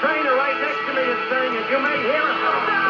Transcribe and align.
trainer 0.00 0.34
right 0.36 0.60
next 0.60 0.78
to 0.86 0.92
me 0.94 1.02
is 1.02 1.30
saying 1.30 1.54
it. 1.54 1.70
You 1.70 1.78
may 1.82 1.98
hear 1.98 2.22
it. 2.30 2.83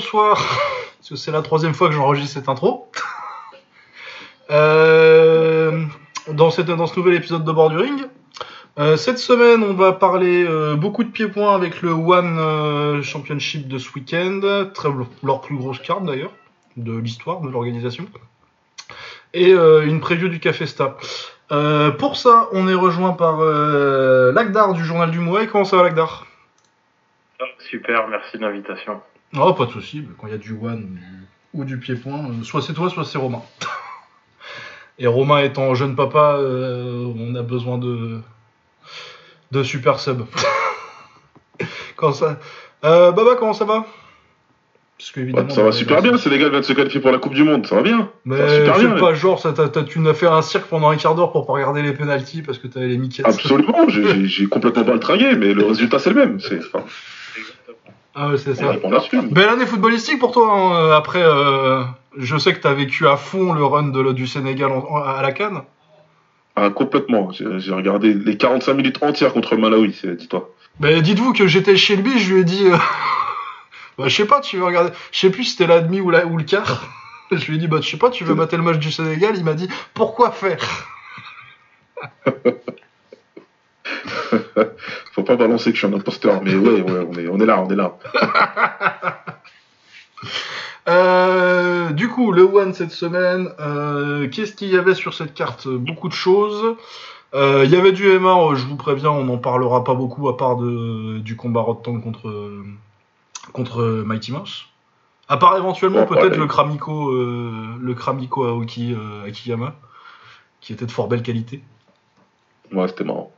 Bonsoir, 0.00 0.36
parce 0.96 1.10
que 1.10 1.16
c'est 1.16 1.30
la 1.30 1.42
troisième 1.42 1.74
fois 1.74 1.88
que 1.88 1.94
j'enregistre 1.94 2.34
cette 2.34 2.48
intro. 2.48 2.90
Euh, 4.52 5.84
dans, 6.26 6.50
cette, 6.50 6.66
dans 6.66 6.88
ce 6.88 6.98
nouvel 6.98 7.14
épisode 7.14 7.44
de 7.44 7.52
Borduring. 7.52 8.02
Euh, 8.80 8.96
cette 8.96 9.18
semaine, 9.18 9.62
on 9.62 9.74
va 9.74 9.92
parler 9.92 10.44
euh, 10.44 10.74
beaucoup 10.74 11.04
de 11.04 11.08
pieds-points 11.08 11.54
avec 11.54 11.82
le 11.82 11.92
One 11.92 13.00
Championship 13.00 13.68
de 13.68 13.78
ce 13.78 13.92
week-end, 13.92 14.40
leur 15.22 15.40
plus 15.40 15.56
grosse 15.56 15.78
carte 15.78 16.04
d'ailleurs, 16.04 16.32
de 16.76 16.96
l'histoire 16.96 17.42
de 17.42 17.48
l'organisation, 17.48 18.06
et 19.34 19.52
une 19.52 20.00
preview 20.00 20.28
du 20.28 20.40
Café 20.40 20.66
Sta. 20.66 20.96
pour 22.00 22.16
ça, 22.16 22.48
on 22.50 22.66
est 22.66 22.74
rejoint 22.74 23.12
par 23.12 23.42
Lagdar 24.32 24.72
du 24.72 24.84
Journal 24.84 25.12
du 25.12 25.20
Mouet. 25.20 25.46
Comment 25.46 25.64
ça 25.64 25.76
va, 25.76 25.84
Lagdar? 25.84 26.26
Super, 27.70 28.08
merci 28.08 28.36
de 28.36 28.42
l'invitation. 28.42 29.00
Oh, 29.36 29.52
pas 29.54 29.66
de 29.66 29.70
souci. 29.70 30.04
Quand 30.18 30.26
il 30.26 30.32
y 30.32 30.34
a 30.34 30.38
du 30.38 30.52
one 30.52 30.98
ou 31.54 31.64
du 31.64 31.78
pied-point, 31.78 32.30
euh, 32.30 32.42
soit 32.42 32.62
c'est 32.62 32.72
toi, 32.72 32.90
soit 32.90 33.04
c'est 33.04 33.18
Romain. 33.18 33.42
Et 34.98 35.06
Romain 35.06 35.38
étant 35.38 35.74
jeune 35.74 35.96
papa, 35.96 36.36
euh, 36.38 37.12
on 37.16 37.34
a 37.34 37.42
besoin 37.42 37.78
de 37.78 38.20
de 39.50 39.62
super 39.62 39.98
sub. 39.98 40.22
Quand 41.96 42.12
ça, 42.12 42.38
euh, 42.84 43.12
Baba, 43.12 43.36
comment 43.38 43.52
ça 43.52 43.64
va? 43.64 43.86
Parce 44.96 45.12
que, 45.12 45.20
évidemment, 45.20 45.48
ça 45.48 45.62
va 45.62 45.72
super 45.72 46.02
bien. 46.02 46.16
Sénégal 46.18 46.50
vient 46.50 46.60
de 46.60 46.64
se 46.64 46.74
qualifier 46.74 47.00
pour 47.00 47.10
la 47.10 47.18
Coupe 47.18 47.32
du 47.32 47.42
Monde. 47.42 47.66
Ça 47.66 47.76
va 47.76 47.82
bien. 47.82 48.10
Mais 48.26 48.36
c'est 48.48 49.00
pas 49.00 49.14
genre, 49.14 49.40
ça, 49.40 49.54
tu 49.88 49.98
n'as 49.98 50.12
fait 50.12 50.26
un 50.26 50.42
cirque 50.42 50.66
pendant 50.66 50.90
un 50.90 50.96
quart 50.96 51.14
d'heure 51.14 51.32
pour 51.32 51.46
pas 51.46 51.54
regarder 51.54 51.80
les 51.80 51.92
penalties 51.92 52.42
parce 52.42 52.58
que 52.58 52.66
t'avais 52.66 52.88
les 52.88 52.98
Mickey. 52.98 53.22
Absolument. 53.24 53.86
J'ai 53.88 54.46
complètement 54.46 54.84
pas 54.84 54.92
le 54.92 55.00
tragué, 55.00 55.34
mais 55.36 55.54
le 55.54 55.64
résultat 55.64 55.98
c'est 55.98 56.10
le 56.10 56.16
même. 56.16 56.40
C'est. 56.40 56.60
Ah 58.14 58.28
ouais, 58.28 58.38
c'est 58.38 58.54
ça. 58.54 58.72
Belle 59.30 59.48
année 59.48 59.66
footballistique 59.66 60.18
pour 60.18 60.32
toi. 60.32 60.52
Hein. 60.52 60.74
Euh, 60.74 60.96
après, 60.96 61.22
euh, 61.22 61.84
je 62.16 62.36
sais 62.36 62.52
que 62.52 62.60
tu 62.60 62.66
as 62.66 62.74
vécu 62.74 63.06
à 63.06 63.16
fond 63.16 63.52
le 63.52 63.64
run 63.64 63.88
de, 63.88 64.12
du 64.12 64.26
Sénégal 64.26 64.72
à 65.04 65.22
la 65.22 65.32
Cannes. 65.32 65.62
Ah, 66.56 66.70
complètement. 66.70 67.30
J'ai 67.30 67.72
regardé 67.72 68.12
les 68.12 68.36
45 68.36 68.74
minutes 68.74 69.02
entières 69.02 69.32
contre 69.32 69.54
le 69.54 69.60
Malawi, 69.60 69.96
dis-toi. 70.18 70.50
Ben, 70.80 71.00
dites-vous 71.00 71.32
que 71.32 71.46
j'étais 71.46 71.76
chez 71.76 71.96
lui, 71.96 72.18
je 72.18 72.34
lui 72.34 72.40
ai 72.40 72.44
dit. 72.44 72.66
Euh... 72.66 72.76
bah, 73.98 74.08
je 74.08 74.16
sais 74.16 74.26
pas, 74.26 74.40
tu 74.40 74.56
veux 74.56 74.64
regarder. 74.64 74.90
Je 75.12 75.18
sais 75.18 75.30
plus 75.30 75.44
si 75.44 75.52
c'était 75.52 75.68
la 75.68 75.80
demi 75.80 76.00
ou, 76.00 76.10
la... 76.10 76.26
ou 76.26 76.36
le 76.36 76.44
quart. 76.44 76.88
je 77.30 77.46
lui 77.46 77.56
ai 77.56 77.58
dit, 77.58 77.68
bah, 77.68 77.78
je 77.80 77.88
sais 77.88 77.96
pas, 77.96 78.10
tu 78.10 78.24
veux 78.24 78.34
mater 78.34 78.56
le 78.56 78.62
match 78.62 78.78
du 78.78 78.90
Sénégal? 78.90 79.34
Il 79.36 79.44
m'a 79.44 79.54
dit, 79.54 79.68
pourquoi 79.94 80.32
faire? 80.32 80.58
Faut 85.12 85.22
pas 85.22 85.36
balancer 85.36 85.70
que 85.70 85.76
je 85.76 85.86
suis 85.86 85.92
un 85.92 85.96
imposteur, 85.96 86.42
mais 86.42 86.54
ouais, 86.54 86.82
ouais, 86.82 87.06
on 87.08 87.18
est, 87.18 87.28
on 87.28 87.40
est 87.40 87.46
là, 87.46 87.60
on 87.60 87.70
est 87.70 87.76
là. 87.76 87.98
Euh, 90.88 91.90
du 91.90 92.08
coup, 92.08 92.32
le 92.32 92.42
One 92.42 92.74
cette 92.74 92.90
semaine, 92.90 93.50
euh, 93.60 94.28
qu'est-ce 94.28 94.54
qu'il 94.54 94.68
y 94.68 94.76
avait 94.76 94.94
sur 94.94 95.14
cette 95.14 95.34
carte? 95.34 95.68
Beaucoup 95.68 96.08
de 96.08 96.14
choses. 96.14 96.76
Euh, 97.34 97.62
il 97.64 97.70
y 97.70 97.76
avait 97.76 97.92
du 97.92 98.06
MA, 98.18 98.54
je 98.54 98.66
vous 98.66 98.76
préviens, 98.76 99.10
on 99.10 99.24
n'en 99.24 99.38
parlera 99.38 99.84
pas 99.84 99.94
beaucoup 99.94 100.28
à 100.28 100.36
part 100.36 100.56
de, 100.56 101.18
du 101.18 101.36
combat 101.36 101.60
Rotten 101.60 102.02
contre, 102.02 102.62
contre 103.52 103.82
Mighty 104.04 104.32
Mouse. 104.32 104.66
À 105.28 105.36
part 105.36 105.56
éventuellement 105.56 106.06
peut-être 106.06 106.36
le 106.36 106.46
Kramiko, 106.46 107.12
le 107.12 107.94
Kramiko 107.94 108.44
Aoki 108.44 108.96
Akiyama, 109.24 109.76
qui 110.60 110.72
était 110.72 110.86
de 110.86 110.90
fort 110.90 111.06
belle 111.06 111.22
qualité. 111.22 111.62
Ouais, 112.72 112.88
c'était 112.88 113.04
marrant. 113.04 113.32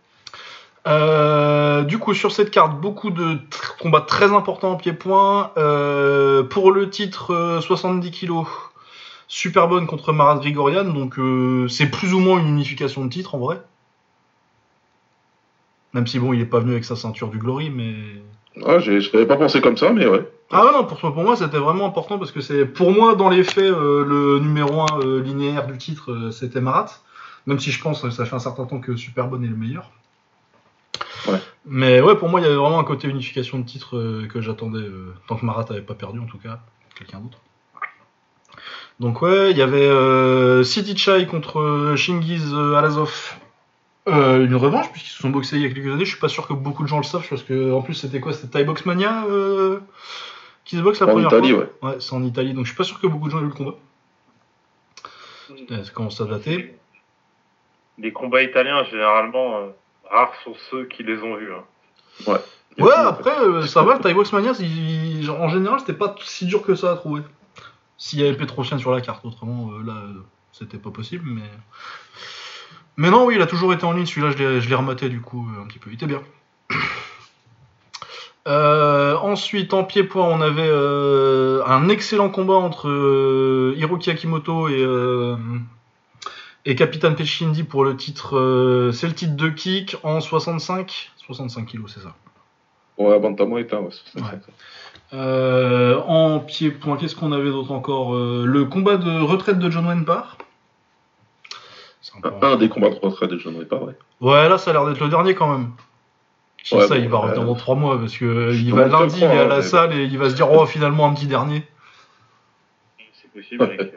Euh, 0.86 1.82
du 1.82 1.98
coup, 1.98 2.14
sur 2.14 2.32
cette 2.32 2.50
carte, 2.50 2.80
beaucoup 2.80 3.10
de 3.10 3.38
combats 3.80 4.00
très 4.00 4.32
importants 4.32 4.72
en 4.72 4.76
pied-point. 4.76 5.52
Euh, 5.56 6.42
pour 6.42 6.72
le 6.72 6.90
titre 6.90 7.60
70 7.62 8.10
kg, 8.10 8.44
super 9.28 9.68
bonne 9.68 9.86
contre 9.86 10.12
Marat 10.12 10.38
Grigorian. 10.38 10.84
Donc, 10.84 11.18
euh, 11.18 11.68
c'est 11.68 11.86
plus 11.86 12.12
ou 12.12 12.18
moins 12.18 12.40
une 12.40 12.48
unification 12.48 13.04
de 13.04 13.10
titre 13.10 13.34
en 13.34 13.38
vrai. 13.38 13.60
Même 15.94 16.06
si, 16.06 16.18
bon, 16.18 16.32
il 16.32 16.40
est 16.40 16.46
pas 16.46 16.60
venu 16.60 16.72
avec 16.72 16.84
sa 16.84 16.96
ceinture 16.96 17.28
du 17.28 17.38
Glory, 17.38 17.70
mais. 17.70 17.94
Ah, 18.66 18.78
je 18.78 18.92
n'avais 18.92 19.26
pas 19.26 19.36
pensé 19.36 19.60
comme 19.60 19.76
ça, 19.76 19.92
mais 19.92 20.06
ouais. 20.06 20.28
Ah 20.50 20.70
non, 20.74 20.84
pour, 20.84 20.98
pour 20.98 21.22
moi, 21.22 21.36
c'était 21.36 21.58
vraiment 21.58 21.86
important 21.86 22.18
parce 22.18 22.32
que 22.32 22.40
c'est, 22.40 22.66
pour 22.66 22.90
moi, 22.90 23.14
dans 23.14 23.30
les 23.30 23.44
faits, 23.44 23.70
le 23.70 24.38
numéro 24.40 24.82
1 24.82 25.22
linéaire 25.22 25.66
du 25.66 25.78
titre, 25.78 26.30
c'était 26.32 26.60
Marat. 26.60 26.86
Même 27.46 27.58
si 27.58 27.72
je 27.72 27.80
pense 27.80 28.02
que 28.02 28.10
ça 28.10 28.24
fait 28.26 28.36
un 28.36 28.40
certain 28.40 28.66
temps 28.66 28.78
que 28.78 28.94
Superbonne 28.94 29.44
est 29.44 29.48
le 29.48 29.56
meilleur. 29.56 29.90
Mais 31.64 32.00
ouais, 32.00 32.16
pour 32.16 32.28
moi, 32.28 32.40
il 32.40 32.44
y 32.44 32.46
avait 32.46 32.56
vraiment 32.56 32.78
un 32.78 32.84
côté 32.84 33.08
unification 33.08 33.58
de 33.58 33.64
titre 33.64 33.96
euh, 33.96 34.26
que 34.26 34.40
j'attendais, 34.40 34.80
euh, 34.80 35.14
tant 35.28 35.36
que 35.36 35.44
Marat 35.44 35.66
avait 35.70 35.80
pas 35.80 35.94
perdu 35.94 36.18
en 36.18 36.26
tout 36.26 36.38
cas, 36.38 36.60
quelqu'un 36.96 37.20
d'autre. 37.20 37.38
Donc 39.00 39.22
ouais, 39.22 39.50
il 39.50 39.56
y 39.56 39.62
avait 39.62 39.86
euh, 39.86 40.62
City 40.64 40.96
Chai 40.96 41.26
contre 41.26 41.94
Shingiz 41.96 42.54
Alazov. 42.54 43.36
une 44.06 44.54
revanche, 44.54 44.90
puisqu'ils 44.90 45.10
se 45.10 45.22
sont 45.22 45.30
boxés 45.30 45.56
il 45.56 45.62
y 45.62 45.66
a 45.66 45.68
quelques 45.70 45.92
années. 45.92 46.04
Je 46.04 46.10
suis 46.10 46.20
pas 46.20 46.28
sûr 46.28 46.46
que 46.46 46.52
beaucoup 46.52 46.82
de 46.82 46.88
gens 46.88 46.98
le 46.98 47.04
savent, 47.04 47.26
parce 47.28 47.42
que 47.42 47.72
en 47.72 47.82
plus 47.82 47.94
c'était 47.94 48.20
quoi 48.20 48.32
C'était 48.32 48.58
Thai 48.58 48.64
Box 48.64 48.84
Mania 48.84 49.24
qui 50.64 50.76
se 50.76 50.82
boxe 50.82 51.00
la 51.00 51.08
première 51.08 51.26
Italie, 51.26 51.50
fois. 51.50 51.66
Ouais, 51.82 51.96
c'est 51.98 52.14
en 52.14 52.22
Italie, 52.22 52.54
donc 52.54 52.64
je 52.66 52.70
suis 52.70 52.76
pas 52.76 52.84
sûr 52.84 53.00
que 53.00 53.08
beaucoup 53.08 53.26
de 53.26 53.32
gens 53.32 53.38
aient 53.40 53.44
eu 53.44 53.46
le 53.46 53.52
combat. 53.52 53.74
Ça 55.68 55.92
commence 55.92 56.20
à 56.20 56.26
dater. 56.26 56.76
Les 57.98 58.12
combats 58.12 58.42
italiens, 58.42 58.84
généralement, 58.84 59.72
rares 60.12 60.34
sont 60.44 60.54
ceux 60.70 60.84
qui 60.84 61.02
les 61.02 61.22
ont 61.22 61.36
vus. 61.36 61.52
Hein. 61.52 61.64
Ouais. 62.26 62.40
Ouais, 62.78 62.92
après, 62.94 63.38
euh, 63.38 63.66
ça 63.66 63.82
va, 63.82 63.94
le 63.94 64.00
Thai 64.00 64.14
Box 64.14 64.32
Mania, 64.32 64.52
en 64.52 65.48
général, 65.48 65.80
c'était 65.80 65.92
pas 65.92 66.14
si 66.24 66.46
dur 66.46 66.62
que 66.62 66.74
ça 66.74 66.92
à 66.92 66.96
trouver. 66.96 67.22
S'il 67.98 68.20
y 68.20 68.26
avait 68.26 68.36
Petrosian 68.36 68.78
sur 68.78 68.92
la 68.92 69.00
carte, 69.00 69.24
autrement, 69.24 69.70
euh, 69.72 69.82
là, 69.84 69.94
c'était 70.52 70.78
pas 70.78 70.90
possible, 70.90 71.24
mais. 71.26 71.42
Mais 72.96 73.10
non, 73.10 73.26
oui, 73.26 73.34
il 73.36 73.42
a 73.42 73.46
toujours 73.46 73.72
été 73.72 73.84
en 73.84 73.92
ligne, 73.92 74.06
celui-là, 74.06 74.30
je 74.60 74.68
l'ai 74.68 74.74
rematé 74.74 75.08
du 75.08 75.20
coup, 75.20 75.48
euh, 75.48 75.62
un 75.62 75.66
petit 75.66 75.78
peu. 75.78 75.90
Il 75.90 75.94
était 75.94 76.06
bien. 76.06 76.22
ensuite, 79.22 79.72
en 79.72 79.84
pied-point, 79.84 80.24
on 80.24 80.40
avait 80.40 80.70
un 81.66 81.88
excellent 81.88 82.28
combat 82.28 82.54
entre 82.54 83.74
Hiroki 83.76 84.10
Akimoto 84.10 84.68
et, 84.68 84.84
et 86.64 86.74
Capitaine 86.74 87.16
Pechindi 87.16 87.64
pour 87.64 87.84
le 87.84 87.96
titre, 87.96 88.36
euh, 88.36 88.92
c'est 88.92 89.08
le 89.08 89.14
titre 89.14 89.34
de 89.34 89.48
kick 89.48 89.96
en 90.02 90.20
65 90.20 91.10
65 91.16 91.66
kilos, 91.66 91.92
c'est 91.94 92.00
ça 92.00 92.14
Ouais, 92.98 93.18
Bantamweight, 93.18 93.72
ouais. 93.72 93.88
Euh, 95.14 96.00
en 96.06 96.40
pied-point, 96.40 96.96
qu'est-ce 96.96 97.16
qu'on 97.16 97.32
avait 97.32 97.50
d'autre 97.50 97.72
encore 97.72 98.14
euh, 98.14 98.44
Le 98.46 98.64
combat 98.64 98.96
de 98.96 99.20
retraite 99.20 99.58
de 99.58 99.70
John 99.70 99.86
Wenpar. 99.86 100.38
Un, 102.42 102.56
des 102.56 102.68
combats 102.68 102.90
de 102.90 102.96
retraite 102.96 103.30
de 103.30 103.38
John 103.38 103.56
Wenpar, 103.56 103.82
ouais. 103.82 103.94
Ouais, 104.20 104.48
là, 104.48 104.58
ça 104.58 104.70
a 104.70 104.72
l'air 104.74 104.86
d'être 104.86 105.00
le 105.00 105.08
dernier 105.08 105.34
quand 105.34 105.50
même. 105.50 105.70
ça, 106.64 106.96
il 106.96 107.08
va 107.08 107.18
revenir 107.18 107.44
dans 107.44 107.54
3 107.54 107.74
mois 107.74 107.98
parce 107.98 108.16
que 108.16 108.52
il 108.54 108.72
va 108.74 108.86
lundi, 108.86 109.16
il 109.18 109.24
est 109.24 109.38
à 109.38 109.46
la 109.46 109.62
salle 109.62 109.94
et 109.94 110.04
il 110.04 110.18
va 110.18 110.30
se 110.30 110.34
dire, 110.34 110.50
oh, 110.52 110.66
finalement, 110.66 111.06
un 111.06 111.14
petit 111.14 111.26
dernier. 111.26 111.64
C'est 113.12 113.32
possible 113.32 113.62
avec. 113.64 113.94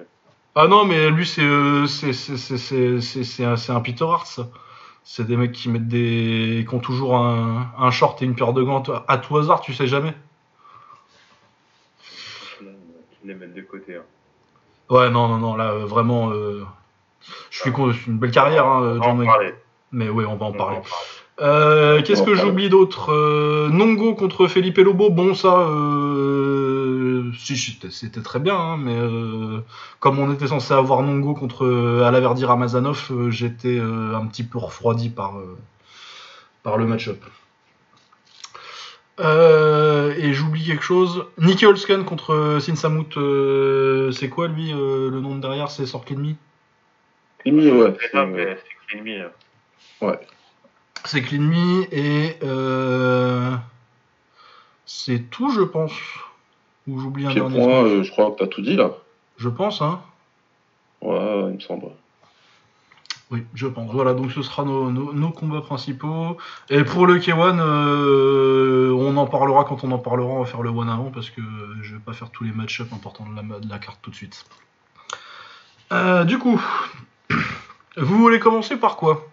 Ah 0.57 0.67
non, 0.67 0.85
mais 0.85 1.09
lui, 1.11 1.27
c'est 1.27 1.43
euh, 1.43 1.85
c'est 1.85 3.43
un, 3.43 3.81
Peter 3.81 4.05
Hart, 4.05 4.39
C'est 5.03 5.27
des 5.27 5.35
mecs 5.35 5.51
qui 5.51 5.67
mettent 5.69 5.89
des. 5.89 6.65
qui 6.67 6.73
ont 6.73 6.79
toujours 6.79 7.17
un, 7.17 7.73
un 7.77 7.91
short 7.91 8.21
et 8.21 8.25
une 8.25 8.35
paire 8.35 8.53
de 8.53 8.63
gants 8.63 8.83
à 9.07 9.17
tout 9.17 9.37
hasard, 9.37 9.59
tu 9.59 9.73
sais 9.73 9.87
jamais. 9.87 10.13
les 13.25 13.35
mettent 13.35 13.53
de 13.53 13.61
côté. 13.61 13.97
Hein. 13.97 14.03
Ouais, 14.89 15.09
non, 15.09 15.27
non, 15.27 15.39
non, 15.39 15.55
là, 15.57 15.71
euh, 15.71 15.85
vraiment. 15.85 16.31
Euh, 16.31 16.63
je 17.49 17.59
suis 17.59 17.71
con, 17.73 17.91
une 18.07 18.17
belle 18.17 18.31
carrière, 18.31 18.65
hein, 18.65 18.99
John 19.01 19.27
Mais 19.91 20.09
oui, 20.09 20.25
on 20.25 20.35
va 20.35 20.45
en 20.45 20.53
parler. 20.53 20.77
Euh, 21.41 22.01
qu'est-ce 22.01 22.23
que 22.23 22.33
j'oublie 22.33 22.69
d'autre 22.69 23.11
euh, 23.11 23.67
Nongo 23.69 24.15
contre 24.15 24.47
Felipe 24.47 24.77
Lobo, 24.77 25.09
bon 25.09 25.33
ça, 25.33 25.67
euh, 25.67 27.29
si, 27.37 27.57
c'était 27.57 28.21
très 28.21 28.39
bien, 28.39 28.55
hein, 28.55 28.77
mais 28.77 28.97
comme 29.99 30.19
on 30.19 30.31
était 30.31 30.47
censé 30.47 30.73
avoir 30.73 31.01
Nongo 31.03 31.33
contre 31.33 32.03
Alaverdi 32.05 32.45
Ramazanov, 32.45 33.29
j'étais 33.29 33.79
un 33.79 34.25
petit 34.27 34.43
peu 34.43 34.59
refroidi 34.59 35.09
par, 35.09 35.35
par 36.63 36.77
le 36.77 36.85
match-up. 36.85 37.23
Euh, 39.19 40.13
et 40.17 40.33
j'oublie 40.33 40.65
quelque 40.65 40.83
chose. 40.83 41.25
Nicky 41.37 41.65
Holsken 41.65 42.03
contre 42.03 42.57
Sinsamut, 42.59 43.17
euh, 43.17 44.11
c'est 44.11 44.29
quoi 44.29 44.47
lui 44.47 44.73
euh, 44.73 45.09
Le 45.09 45.19
nom 45.21 45.35
de 45.35 45.41
derrière, 45.41 45.71
c'est 45.71 45.85
Sork 45.85 46.11
Enemy 46.11 46.35
Imi, 48.93 49.21
ouais. 50.01 50.19
C'est 51.05 51.21
Me 51.33 51.93
et 51.93 52.37
euh, 52.43 53.55
c'est 54.85 55.29
tout, 55.29 55.49
je 55.51 55.61
pense. 55.61 55.93
Ou 56.87 56.99
j'oublie 56.99 57.25
un 57.25 57.29
Pied 57.29 57.41
dernier 57.41 57.59
point, 57.59 57.83
euh, 57.83 58.03
je 58.03 58.11
crois 58.11 58.31
que 58.31 58.37
t'as 58.39 58.47
tout 58.47 58.61
dit 58.61 58.75
là. 58.75 58.91
Je 59.37 59.49
pense, 59.49 59.81
hein. 59.81 60.01
Ouais, 61.01 61.43
il 61.49 61.55
me 61.55 61.59
semble. 61.59 61.87
Oui, 63.31 63.43
je 63.55 63.65
pense. 63.67 63.91
Voilà, 63.91 64.13
donc 64.13 64.31
ce 64.31 64.41
sera 64.43 64.63
nos, 64.63 64.91
nos- 64.91 65.13
nos 65.13 65.29
combats 65.31 65.61
principaux. 65.61 66.37
Et 66.69 66.83
pour 66.83 67.07
le 67.07 67.17
K1, 67.17 67.59
euh, 67.59 68.91
on 68.91 69.17
en 69.17 69.25
parlera 69.25 69.63
quand 69.65 69.83
on 69.83 69.91
en 69.91 69.97
parlera. 69.97 70.29
On 70.29 70.39
va 70.39 70.45
faire 70.45 70.61
le 70.61 70.69
one 70.69 70.89
avant 70.89 71.09
parce 71.11 71.29
que 71.31 71.41
je 71.81 71.93
vais 71.93 71.99
pas 71.99 72.13
faire 72.13 72.29
tous 72.29 72.43
les 72.43 72.51
match-up 72.51 72.87
importants 72.93 73.25
de 73.27 73.35
la, 73.35 73.59
de 73.59 73.69
la 73.69 73.79
carte 73.79 73.99
tout 74.01 74.11
de 74.11 74.15
suite. 74.15 74.45
Euh, 75.91 76.23
du 76.23 76.37
coup, 76.37 76.61
vous 77.97 78.17
voulez 78.17 78.39
commencer 78.39 78.77
par 78.77 78.95
quoi? 78.95 79.27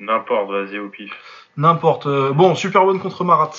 N'importe, 0.00 0.50
vas-y 0.50 0.78
au 0.78 0.88
pif. 0.88 1.12
N'importe. 1.56 2.06
Euh, 2.06 2.32
bon, 2.32 2.54
Super 2.54 2.84
One 2.84 2.98
contre 3.00 3.22
Marat. 3.24 3.50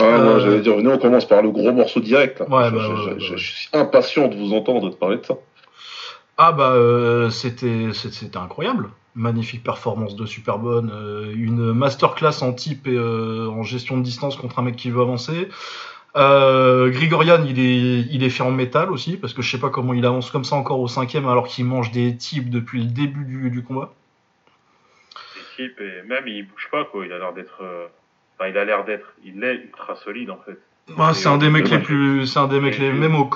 Ah, 0.00 0.04
Euh, 0.04 0.24
moi 0.24 0.38
j'allais 0.40 0.60
dire, 0.60 0.76
venez, 0.76 0.92
on 0.92 0.98
commence 0.98 1.24
par 1.26 1.42
le 1.42 1.50
gros 1.50 1.72
morceau 1.72 2.00
direct. 2.00 2.40
Là. 2.40 2.46
Ouais, 2.48 2.68
je, 2.70 2.74
bah, 2.74 2.82
je- 2.82 2.88
ouais, 2.92 2.96
je- 2.96 3.08
ouais, 3.10 3.14
je- 3.20 3.32
ouais. 3.32 3.38
je 3.38 3.52
suis 3.52 3.68
impatient 3.72 4.28
de 4.28 4.36
vous 4.36 4.52
entendre 4.52 4.90
de 4.90 4.94
parler 4.94 5.16
de 5.18 5.24
ça. 5.24 5.34
Ah 6.40 6.52
bah 6.52 6.70
euh, 6.70 7.30
c'était 7.30 7.88
c'était 7.94 8.36
incroyable. 8.36 8.90
Magnifique 9.16 9.64
performance 9.64 10.14
de 10.14 10.24
Superbonne, 10.24 10.92
euh, 10.94 11.32
une 11.34 11.72
masterclass 11.72 12.42
en 12.42 12.52
type 12.52 12.86
et 12.86 12.94
euh, 12.94 13.48
en 13.48 13.64
gestion 13.64 13.96
de 13.96 14.02
distance 14.02 14.36
contre 14.36 14.60
un 14.60 14.62
mec 14.62 14.76
qui 14.76 14.90
veut 14.90 15.00
avancer. 15.00 15.48
Euh, 16.16 16.90
Grigorian, 16.90 17.44
il 17.44 17.58
est, 17.58 18.06
il 18.12 18.22
est 18.22 18.30
fait 18.30 18.44
en 18.44 18.52
métal 18.52 18.90
aussi, 18.92 19.16
parce 19.16 19.34
que 19.34 19.42
je 19.42 19.50
sais 19.50 19.58
pas 19.58 19.70
comment 19.70 19.92
il 19.94 20.06
avance 20.06 20.30
comme 20.30 20.44
ça 20.44 20.54
encore 20.56 20.78
au 20.80 20.86
cinquième 20.88 21.26
alors 21.28 21.48
qu'il 21.48 21.64
mange 21.64 21.90
des 21.90 22.16
types 22.16 22.50
depuis 22.50 22.80
le 22.82 22.86
début 22.90 23.24
du, 23.24 23.50
du 23.50 23.62
combat. 23.64 23.92
Et 25.58 26.02
même 26.06 26.26
il 26.26 26.46
bouge 26.46 26.68
pas, 26.70 26.84
quoi. 26.84 27.04
Il 27.06 27.12
a 27.12 27.18
l'air 27.18 27.32
d'être. 27.32 27.58
euh, 27.62 27.86
Enfin, 28.38 28.48
il 28.50 28.56
a 28.58 28.64
l'air 28.64 28.84
d'être. 28.84 29.12
Il 29.24 29.42
est 29.42 29.56
ultra 29.56 29.96
solide, 29.96 30.30
en 30.30 30.38
fait. 30.38 30.58
Ouais, 30.96 31.12
c'est 31.14 31.28
un 31.28 31.38
des 31.38 31.50
mecs 31.50 31.68
les 31.68 31.78
plus, 31.80 32.26
c'est 32.26 32.38
un 32.38 32.46
des 32.48 32.60
mecs 32.60 32.78
les 32.78 32.92
même 32.92 33.14
au. 33.16 33.28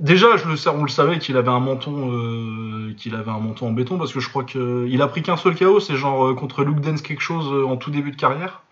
Déjà, 0.00 0.36
je 0.36 0.48
le 0.48 0.56
sais, 0.56 0.68
on 0.68 0.82
le 0.82 0.88
savait 0.88 1.18
qu'il 1.20 1.36
avait 1.36 1.48
un 1.50 1.60
menton, 1.60 2.10
euh, 2.12 2.92
qu'il 2.96 3.14
avait 3.14 3.30
un 3.30 3.38
menton 3.38 3.68
en 3.68 3.72
béton 3.72 3.98
parce 3.98 4.12
que 4.12 4.18
je 4.20 4.28
crois 4.28 4.42
que 4.42 4.84
il 4.88 5.00
a 5.00 5.06
pris 5.06 5.22
qu'un 5.22 5.36
seul 5.36 5.54
KO, 5.54 5.78
c'est 5.80 5.94
genre 5.96 6.26
euh, 6.26 6.34
contre 6.34 6.64
Luke 6.64 6.80
Dance 6.80 7.00
quelque 7.02 7.20
chose 7.22 7.52
euh, 7.52 7.64
en 7.66 7.76
tout 7.76 7.90
début 7.92 8.10
de 8.10 8.16
carrière. 8.16 8.62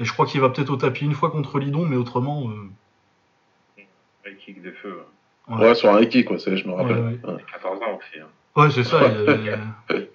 Et 0.00 0.04
je 0.04 0.12
crois 0.12 0.26
qu'il 0.26 0.40
va 0.42 0.50
peut-être 0.50 0.70
au 0.70 0.76
tapis 0.76 1.04
une 1.06 1.14
fois 1.14 1.30
contre 1.30 1.58
Lidon, 1.58 1.86
mais 1.86 1.96
autrement. 1.96 2.50
euh, 2.50 3.82
Il 4.26 4.36
kick 4.36 4.62
des 4.62 4.72
feux. 4.72 5.00
hein. 5.48 5.56
Ouais. 5.58 5.68
Ouais, 5.68 5.74
sur 5.74 5.90
un 5.94 5.98
Eki, 6.00 6.24
quoi, 6.24 6.38
c'est- 6.38 6.56
je 6.56 6.66
me 6.68 6.72
rappelle. 6.74 6.96
Ouais, 6.98 7.04
Ouais. 7.04 7.18
Il 7.24 7.30
a 7.30 7.52
14 7.58 7.80
ans 7.82 7.98
aussi. 7.98 8.20
hein. 8.20 8.26
Ouais, 8.56 8.70
c'est 8.70 8.84
ça. 8.84 9.00
il 9.06 9.58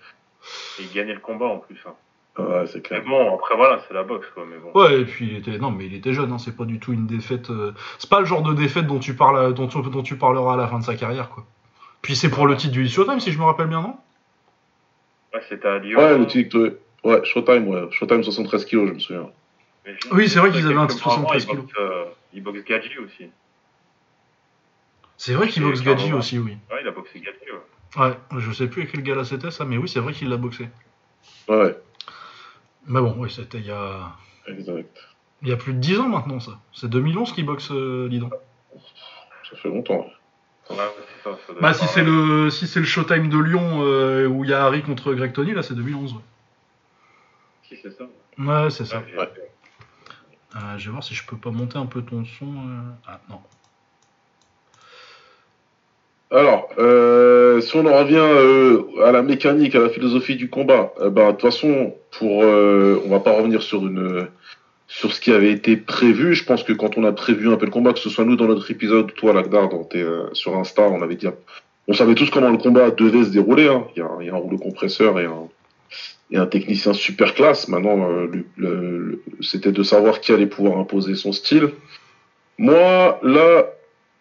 Et 0.79 0.83
il 0.83 0.91
gagnait 0.91 1.13
le 1.13 1.19
combat, 1.19 1.45
en 1.47 1.57
plus. 1.57 1.77
hein. 1.87 1.93
Ouais, 2.37 2.65
c'est 2.67 2.75
Mais 2.75 2.81
clair. 2.81 3.03
bon, 3.05 3.35
après, 3.35 3.55
voilà, 3.57 3.81
c'est 3.87 3.93
la 3.93 4.03
boxe, 4.03 4.27
quoi. 4.33 4.45
Mais 4.49 4.57
bon. 4.57 4.71
Ouais, 4.79 5.01
et 5.01 5.05
puis 5.05 5.27
il 5.31 5.35
était, 5.37 5.57
non, 5.57 5.71
mais 5.71 5.87
il 5.87 5.93
était 5.95 6.13
jeune. 6.13 6.31
Hein, 6.31 6.37
c'est 6.37 6.55
pas 6.55 6.63
du 6.65 6.79
tout 6.79 6.93
une 6.93 7.05
défaite. 7.05 7.49
euh, 7.49 7.73
C'est 7.97 8.09
pas 8.09 8.19
le 8.19 8.25
genre 8.25 8.41
de 8.43 8.53
défaite 8.53 8.87
dont 8.87 8.99
tu 8.99 9.13
parles, 9.13 9.53
dont 9.53 9.67
tu, 9.67 9.81
dont 9.81 10.03
tu 10.03 10.15
parleras 10.17 10.53
à 10.53 10.57
la 10.57 10.67
fin 10.67 10.79
de 10.79 10.83
sa 10.85 10.95
carrière, 10.95 11.29
quoi. 11.29 11.45
Puis 12.01 12.15
c'est 12.15 12.29
pour 12.29 12.47
le 12.47 12.55
titre 12.55 12.71
du 12.73 12.87
Showtime, 12.87 13.19
si 13.19 13.31
je 13.33 13.39
me 13.39 13.43
rappelle 13.43 13.67
bien, 13.67 13.81
non? 13.81 13.97
Ouais, 15.33 15.41
c'était 15.49 15.67
à 15.67 15.79
Lyon. 15.79 15.99
Ouais, 15.99 16.17
le 16.17 16.25
titre, 16.27 16.77
ouais, 17.03 17.23
Showtime, 17.25 17.67
ouais. 17.67 17.87
Showtime 17.91 18.23
73 18.23 18.63
kilos, 18.65 18.87
je 18.87 18.93
me 18.93 18.99
souviens. 18.99 19.29
Mais 19.85 19.95
Oui, 20.13 20.29
c'est 20.29 20.39
vrai 20.39 20.51
qu'ils 20.51 20.65
avaient 20.65 20.75
un 20.75 20.87
titre 20.87 21.05
mois 21.07 21.15
avant, 21.17 21.27
73 21.27 21.47
il 21.51 21.55
boxe, 21.57 21.73
euh, 21.79 22.05
Il 22.33 22.43
boxe 22.43 22.63
Gadji 22.63 22.97
aussi. 22.99 23.29
C'est 25.19 25.33
vrai 25.33 25.49
qu'il 25.49 25.63
boxe 25.63 25.81
Gadji 25.81 26.13
aussi, 26.13 26.39
oui. 26.39 26.57
Ouais, 26.71 26.77
il 26.81 26.87
a 26.87 26.91
boxé 26.91 27.19
Gadji, 27.19 27.37
ouais. 27.51 28.05
Ouais, 28.07 28.39
je 28.39 28.51
sais 28.53 28.67
plus 28.67 28.83
à 28.83 28.85
quel 28.85 29.01
gala 29.03 29.25
c'était 29.25 29.51
ça, 29.51 29.65
mais 29.65 29.75
oui, 29.77 29.89
c'est 29.89 29.99
vrai 29.99 30.13
qu'il 30.13 30.29
l'a 30.29 30.37
boxé. 30.37 30.69
Ouais, 31.49 31.77
Mais 32.87 33.01
bon, 33.01 33.15
oui, 33.17 33.29
c'était 33.29 33.57
il 33.57 33.65
y 33.65 33.71
a, 33.71 34.15
exact. 34.47 34.97
il 35.41 35.49
y 35.49 35.51
a 35.51 35.57
plus 35.57 35.73
de 35.73 35.79
10 35.79 35.99
ans 35.99 36.07
maintenant, 36.07 36.39
ça. 36.39 36.59
C'est 36.71 36.87
2011 36.89 37.33
qu'il 37.33 37.45
boxe 37.45 37.69
euh, 37.71 38.07
Lidon. 38.07 38.29
Ça 39.49 39.57
fait 39.57 39.67
longtemps. 39.67 40.05
Ouais, 40.69 40.77
ça. 41.23 41.31
ça 41.47 41.53
Bah, 41.59 41.73
si 41.73 41.85
c'est 41.87 42.03
le, 42.03 42.49
si 42.49 42.65
c'est 42.67 42.79
le 42.79 42.85
Showtime 42.85 43.27
de 43.29 43.39
Lyon 43.39 43.81
euh, 43.83 44.25
où 44.27 44.45
il 44.45 44.51
y 44.51 44.53
a 44.53 44.63
Harry 44.63 44.83
contre 44.83 45.13
Greg 45.13 45.33
Tony, 45.33 45.53
là, 45.53 45.63
c'est 45.63 45.73
2011. 45.73 46.13
Ouais, 46.13 46.19
Si, 47.63 47.75
c'est 47.81 47.91
ça. 47.91 48.05
ouais 48.37 48.69
c'est 48.69 48.85
ça. 48.85 48.99
Ouais. 49.17 49.29
Euh, 50.55 50.77
je 50.77 50.85
vais 50.85 50.91
voir 50.91 51.03
si 51.03 51.13
je 51.13 51.25
peux 51.25 51.37
pas 51.37 51.51
monter 51.51 51.77
un 51.77 51.87
peu 51.87 52.03
ton 52.03 52.23
son. 52.25 52.45
euh. 52.45 52.81
Ah, 53.07 53.19
non. 53.29 53.41
Alors, 56.31 56.69
euh, 56.77 57.59
si 57.59 57.75
on 57.75 57.85
en 57.87 57.97
revient 57.97 58.17
euh, 58.17 58.83
à 59.03 59.11
la 59.11 59.23
mécanique, 59.23 59.73
à 59.73 59.79
la 59.79 59.89
philosophie 59.89 60.35
du 60.35 60.47
combat, 60.49 60.93
euh, 61.01 61.09
ben, 61.09 61.27
de 61.27 61.31
toute 61.31 61.41
façon, 61.41 61.95
pour, 62.11 62.43
euh, 62.43 63.01
on 63.05 63.09
va 63.09 63.19
pas 63.19 63.31
revenir 63.31 63.63
sur 63.63 63.85
une 63.87 64.27
sur 64.87 65.13
ce 65.13 65.21
qui 65.21 65.31
avait 65.31 65.51
été 65.51 65.77
prévu. 65.77 66.33
Je 66.33 66.43
pense 66.43 66.63
que 66.63 66.73
quand 66.73 66.97
on 66.97 67.03
a 67.03 67.11
prévu 67.11 67.51
un 67.51 67.57
peu 67.57 67.65
le 67.65 67.71
combat, 67.71 67.93
que 67.93 67.99
ce 67.99 68.09
soit 68.09 68.25
nous 68.25 68.35
dans 68.35 68.47
notre 68.47 68.69
épisode, 68.71 69.13
toi 69.13 69.33
Lagdar, 69.33 69.69
dans 69.69 69.83
tes, 69.83 70.03
sur 70.33 70.55
Insta, 70.57 70.81
on 70.81 71.03
avait 71.03 71.15
dit, 71.15 71.27
on 71.87 71.93
savait 71.93 72.15
tous 72.15 72.31
comment 72.31 72.49
le 72.49 72.57
combat 72.57 72.89
devait 72.89 73.23
se 73.23 73.29
dérouler. 73.29 73.67
hein. 73.67 73.85
Il, 73.95 73.99
y 73.99 74.29
a, 74.29 74.35
un 74.35 74.37
rouleau 74.37 74.57
compresseur 74.57 75.19
et 75.19 75.25
un, 75.25 75.47
et 76.31 76.37
un 76.37 76.47
technicien 76.47 76.93
super 76.93 77.35
classe. 77.35 77.67
Maintenant, 77.67 78.09
c'était 79.41 79.71
de 79.71 79.83
savoir 79.83 80.21
qui 80.21 80.31
allait 80.31 80.47
pouvoir 80.47 80.79
imposer 80.79 81.13
son 81.13 81.33
style. 81.33 81.69
Moi, 82.57 83.19
là, 83.21 83.67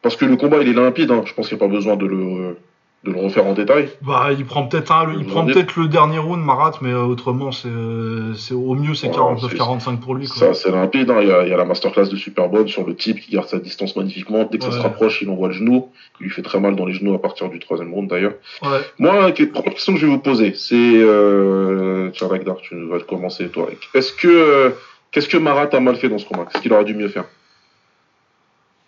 parce 0.02 0.16
que 0.16 0.24
le 0.24 0.36
combat 0.36 0.58
il 0.62 0.68
est 0.68 0.72
limpide, 0.72 1.10
hein, 1.10 1.22
je 1.24 1.32
pense 1.34 1.48
qu'il 1.48 1.56
n'y 1.56 1.62
a 1.62 1.66
pas 1.66 1.72
besoin 1.72 1.96
de 1.96 2.06
le, 2.06 2.56
de 3.04 3.12
le 3.12 3.20
refaire 3.20 3.46
en 3.46 3.52
détail. 3.54 3.88
Bah, 4.02 4.30
il 4.36 4.44
prend 4.44 4.66
peut-être 4.66 4.90
un, 4.92 5.12
il 5.18 5.24
prend 5.26 5.44
peut-être 5.54 5.76
le 5.76 5.86
dernier 5.86 6.18
round, 6.18 6.44
Marat, 6.44 6.72
mais 6.80 6.90
euh, 6.90 7.02
autrement, 7.04 7.52
c'est, 7.52 7.68
euh, 7.68 8.34
c'est 8.34 8.54
au 8.54 8.74
mieux, 8.74 8.94
c'est 8.94 9.06
Ouais, 9.08 9.14
49-45 9.14 9.98
pour 10.00 10.14
lui, 10.16 10.26
quoi. 10.26 10.36
Ça, 10.36 10.54
c'est 10.54 10.70
limpide. 10.72 11.08
hein. 11.10 11.18
Il, 11.22 11.28
y 11.28 11.32
a, 11.32 11.44
il 11.44 11.48
y 11.48 11.52
a 11.52 11.56
la 11.56 11.64
masterclass 11.64 12.08
de 12.08 12.16
Superbone 12.16 12.66
sur 12.66 12.84
le 12.86 12.94
type 12.96 13.20
qui 13.20 13.32
garde 13.32 13.46
sa 13.48 13.58
distance 13.60 13.94
magnifiquement. 13.96 14.48
Dès 14.50 14.58
que 14.58 14.64
ça 14.64 14.70
se 14.72 14.76
rapproche, 14.82 15.22
il 15.22 15.30
envoie 15.30 15.48
le 15.48 15.54
genou. 15.54 15.88
Il 16.20 16.24
lui 16.24 16.30
fait 16.30 16.42
très 16.42 16.58
mal 16.58 16.74
dans 16.74 16.86
les 16.86 16.92
genoux 16.94 17.14
à 17.14 17.22
partir 17.22 17.48
du 17.48 17.60
troisième 17.60 17.92
round 17.94 18.10
d'ailleurs. 18.10 18.34
Ouais. 18.62 18.78
Moi, 18.98 19.30
que- 19.30 19.44
première 19.44 19.72
question 19.74 19.94
que 19.94 20.00
je 20.00 20.06
vais 20.06 20.12
vous 20.12 20.18
poser, 20.18 20.54
c'est 20.56 20.74
euh, 20.74 22.10
tiens, 22.14 22.26
Ragnar, 22.28 22.56
tu 22.56 22.74
vas 22.88 22.98
commencer 23.00 23.48
toi. 23.48 23.68
Est-ce 23.94 24.12
que 24.12 24.26
euh, 24.28 24.70
qu'est-ce 25.12 25.28
que 25.28 25.36
Marat 25.38 25.68
a 25.72 25.80
mal 25.80 25.96
fait 25.96 26.08
dans 26.08 26.18
ce 26.18 26.26
combat? 26.26 26.46
Qu'est-ce 26.50 26.62
qu'il 26.62 26.72
aurait 26.72 26.84
dû 26.84 26.94
mieux 26.94 27.08
faire? 27.08 27.24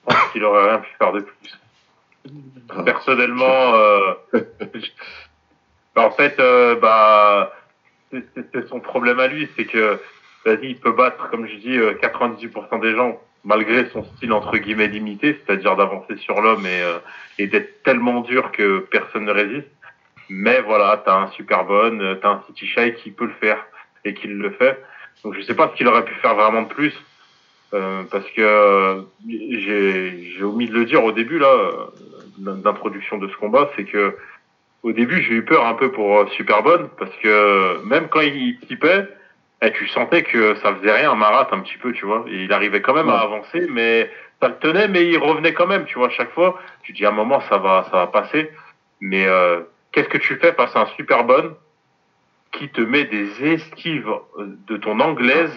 Je 0.09 0.15
pense 0.15 0.33
qu'il 0.33 0.45
aurait 0.45 0.69
rien 0.71 0.79
pu 0.79 0.91
faire 0.99 1.13
de 1.13 1.21
plus. 1.21 1.59
Personnellement, 2.85 3.75
euh, 3.75 4.13
en 5.97 6.11
fait, 6.11 6.39
euh, 6.39 6.77
bah, 6.77 7.53
c'est- 8.13 8.69
son 8.69 8.81
problème 8.81 9.21
à 9.21 9.27
lui, 9.27 9.49
c'est 9.57 9.65
que, 9.65 9.99
vas-y, 10.45 10.69
il 10.71 10.81
peut 10.81 10.93
battre, 10.93 11.31
comme 11.31 11.47
je 11.47 11.57
dis, 11.57 11.77
euh, 11.77 11.95
98% 11.95 12.79
des 12.81 12.95
gens, 12.95 13.21
malgré 13.45 13.89
son 13.91 14.05
style 14.05 14.33
entre 14.33 14.57
guillemets 14.59 14.89
limité, 14.89 15.39
c'est-à-dire 15.47 15.77
d'avancer 15.77 16.17
sur 16.19 16.41
l'homme 16.41 16.67
et, 16.67 16.83
euh, 16.83 16.99
et 17.39 17.47
d'être 17.47 17.83
tellement 17.83 18.21
dur 18.21 18.53
que 18.53 18.81
personne 18.91 19.25
ne 19.25 19.33
résiste. 19.33 19.69
Mais 20.29 20.61
voilà, 20.61 21.03
t'as 21.05 21.17
un 21.17 21.27
super 21.29 21.65
bon, 21.65 22.01
euh, 22.01 22.15
t'as 22.17 22.29
un 22.29 22.43
City 22.47 22.67
Shy 22.67 22.95
qui 22.95 23.11
peut 23.11 23.25
le 23.27 23.35
faire 23.41 23.65
et 24.05 24.15
qui 24.15 24.29
le 24.29 24.51
fait. 24.51 24.81
Donc 25.25 25.35
je 25.35 25.41
sais 25.43 25.55
pas 25.55 25.69
ce 25.69 25.75
qu'il 25.77 25.89
aurait 25.89 26.05
pu 26.05 26.15
faire 26.17 26.35
vraiment 26.35 26.63
de 26.63 26.69
plus. 26.69 26.95
Euh, 27.73 28.03
parce 28.11 28.29
que 28.31 28.41
euh, 28.41 29.03
j'ai 29.29 30.43
omis 30.43 30.67
de 30.67 30.75
le 30.75 30.85
dire 30.87 31.05
au 31.05 31.13
début 31.13 31.39
là 31.39 31.47
euh, 31.47 31.87
d'introduction 32.39 33.19
de 33.19 33.29
ce 33.29 33.37
combat, 33.37 33.71
c'est 33.77 33.85
que 33.85 34.17
au 34.83 34.91
début 34.91 35.23
j'ai 35.23 35.35
eu 35.35 35.45
peur 35.45 35.65
un 35.67 35.75
peu 35.75 35.93
pour 35.93 36.29
Superbonne 36.31 36.89
parce 36.99 37.15
que 37.23 37.85
même 37.85 38.09
quand 38.09 38.23
il 38.23 38.59
typait, 38.67 39.07
eh, 39.63 39.73
tu 39.73 39.87
sentais 39.89 40.23
que 40.23 40.55
ça 40.57 40.75
faisait 40.75 40.93
rien, 40.93 41.15
Marat 41.15 41.49
un 41.53 41.61
petit 41.61 41.77
peu, 41.77 41.93
tu 41.93 42.07
vois. 42.07 42.25
Et 42.29 42.45
il 42.45 42.53
arrivait 42.53 42.81
quand 42.81 42.95
même 42.95 43.11
à 43.11 43.19
avancer, 43.19 43.67
mais 43.71 44.11
ça 44.41 44.49
le 44.49 44.57
tenait, 44.57 44.89
mais 44.89 45.07
il 45.07 45.19
revenait 45.19 45.53
quand 45.53 45.67
même, 45.67 45.85
tu 45.85 45.99
vois. 45.99 46.09
À 46.09 46.11
chaque 46.11 46.33
fois, 46.33 46.59
tu 46.83 46.93
dis 46.93 47.05
à 47.05 47.11
un 47.11 47.13
moment 47.13 47.41
ça 47.49 47.59
va, 47.59 47.87
ça 47.91 47.97
va 47.99 48.07
passer. 48.07 48.51
Mais 49.01 49.27
euh, 49.27 49.61
qu'est-ce 49.93 50.09
que 50.09 50.19
tu 50.19 50.37
fais 50.37 50.53
face 50.55 50.75
à 50.75 50.83
un 50.83 50.87
Superbonne 50.97 51.55
qui 52.53 52.69
te 52.69 52.81
met 52.81 53.05
des 53.05 53.45
esquives 53.45 54.13
de 54.39 54.77
ton 54.77 54.99
anglaise, 54.99 55.53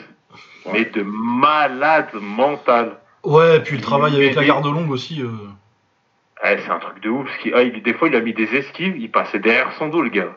Ouais. 0.66 0.72
mais 0.74 0.86
de 0.86 1.04
malade 1.04 2.10
mental. 2.14 2.98
Ouais, 3.24 3.58
et 3.58 3.60
puis 3.62 3.76
le 3.78 3.82
travail 3.82 4.14
Il- 4.14 4.18
avec 4.18 4.36
la 4.36 4.44
garde 4.46 4.66
longue 4.66 4.92
aussi. 4.92 5.22
euh. 5.22 5.28
Eh, 6.46 6.58
c'est 6.58 6.70
un 6.72 6.80
truc 6.80 7.02
de 7.02 7.10
ouf. 7.10 7.28
ce 7.38 7.42
qui- 7.42 7.52
ah, 7.54 7.62
il- 7.64 7.82
des 7.82 7.94
fois, 7.94 8.08
il 8.10 8.16
a 8.16 8.22
mis 8.22 8.34
des 8.34 8.54
esquives, 8.56 8.98
il 8.98 9.10
passait 9.12 9.40
derrière 9.40 9.72
son 9.78 9.88
dos, 9.90 10.02
le 10.02 10.10
gars. 10.10 10.36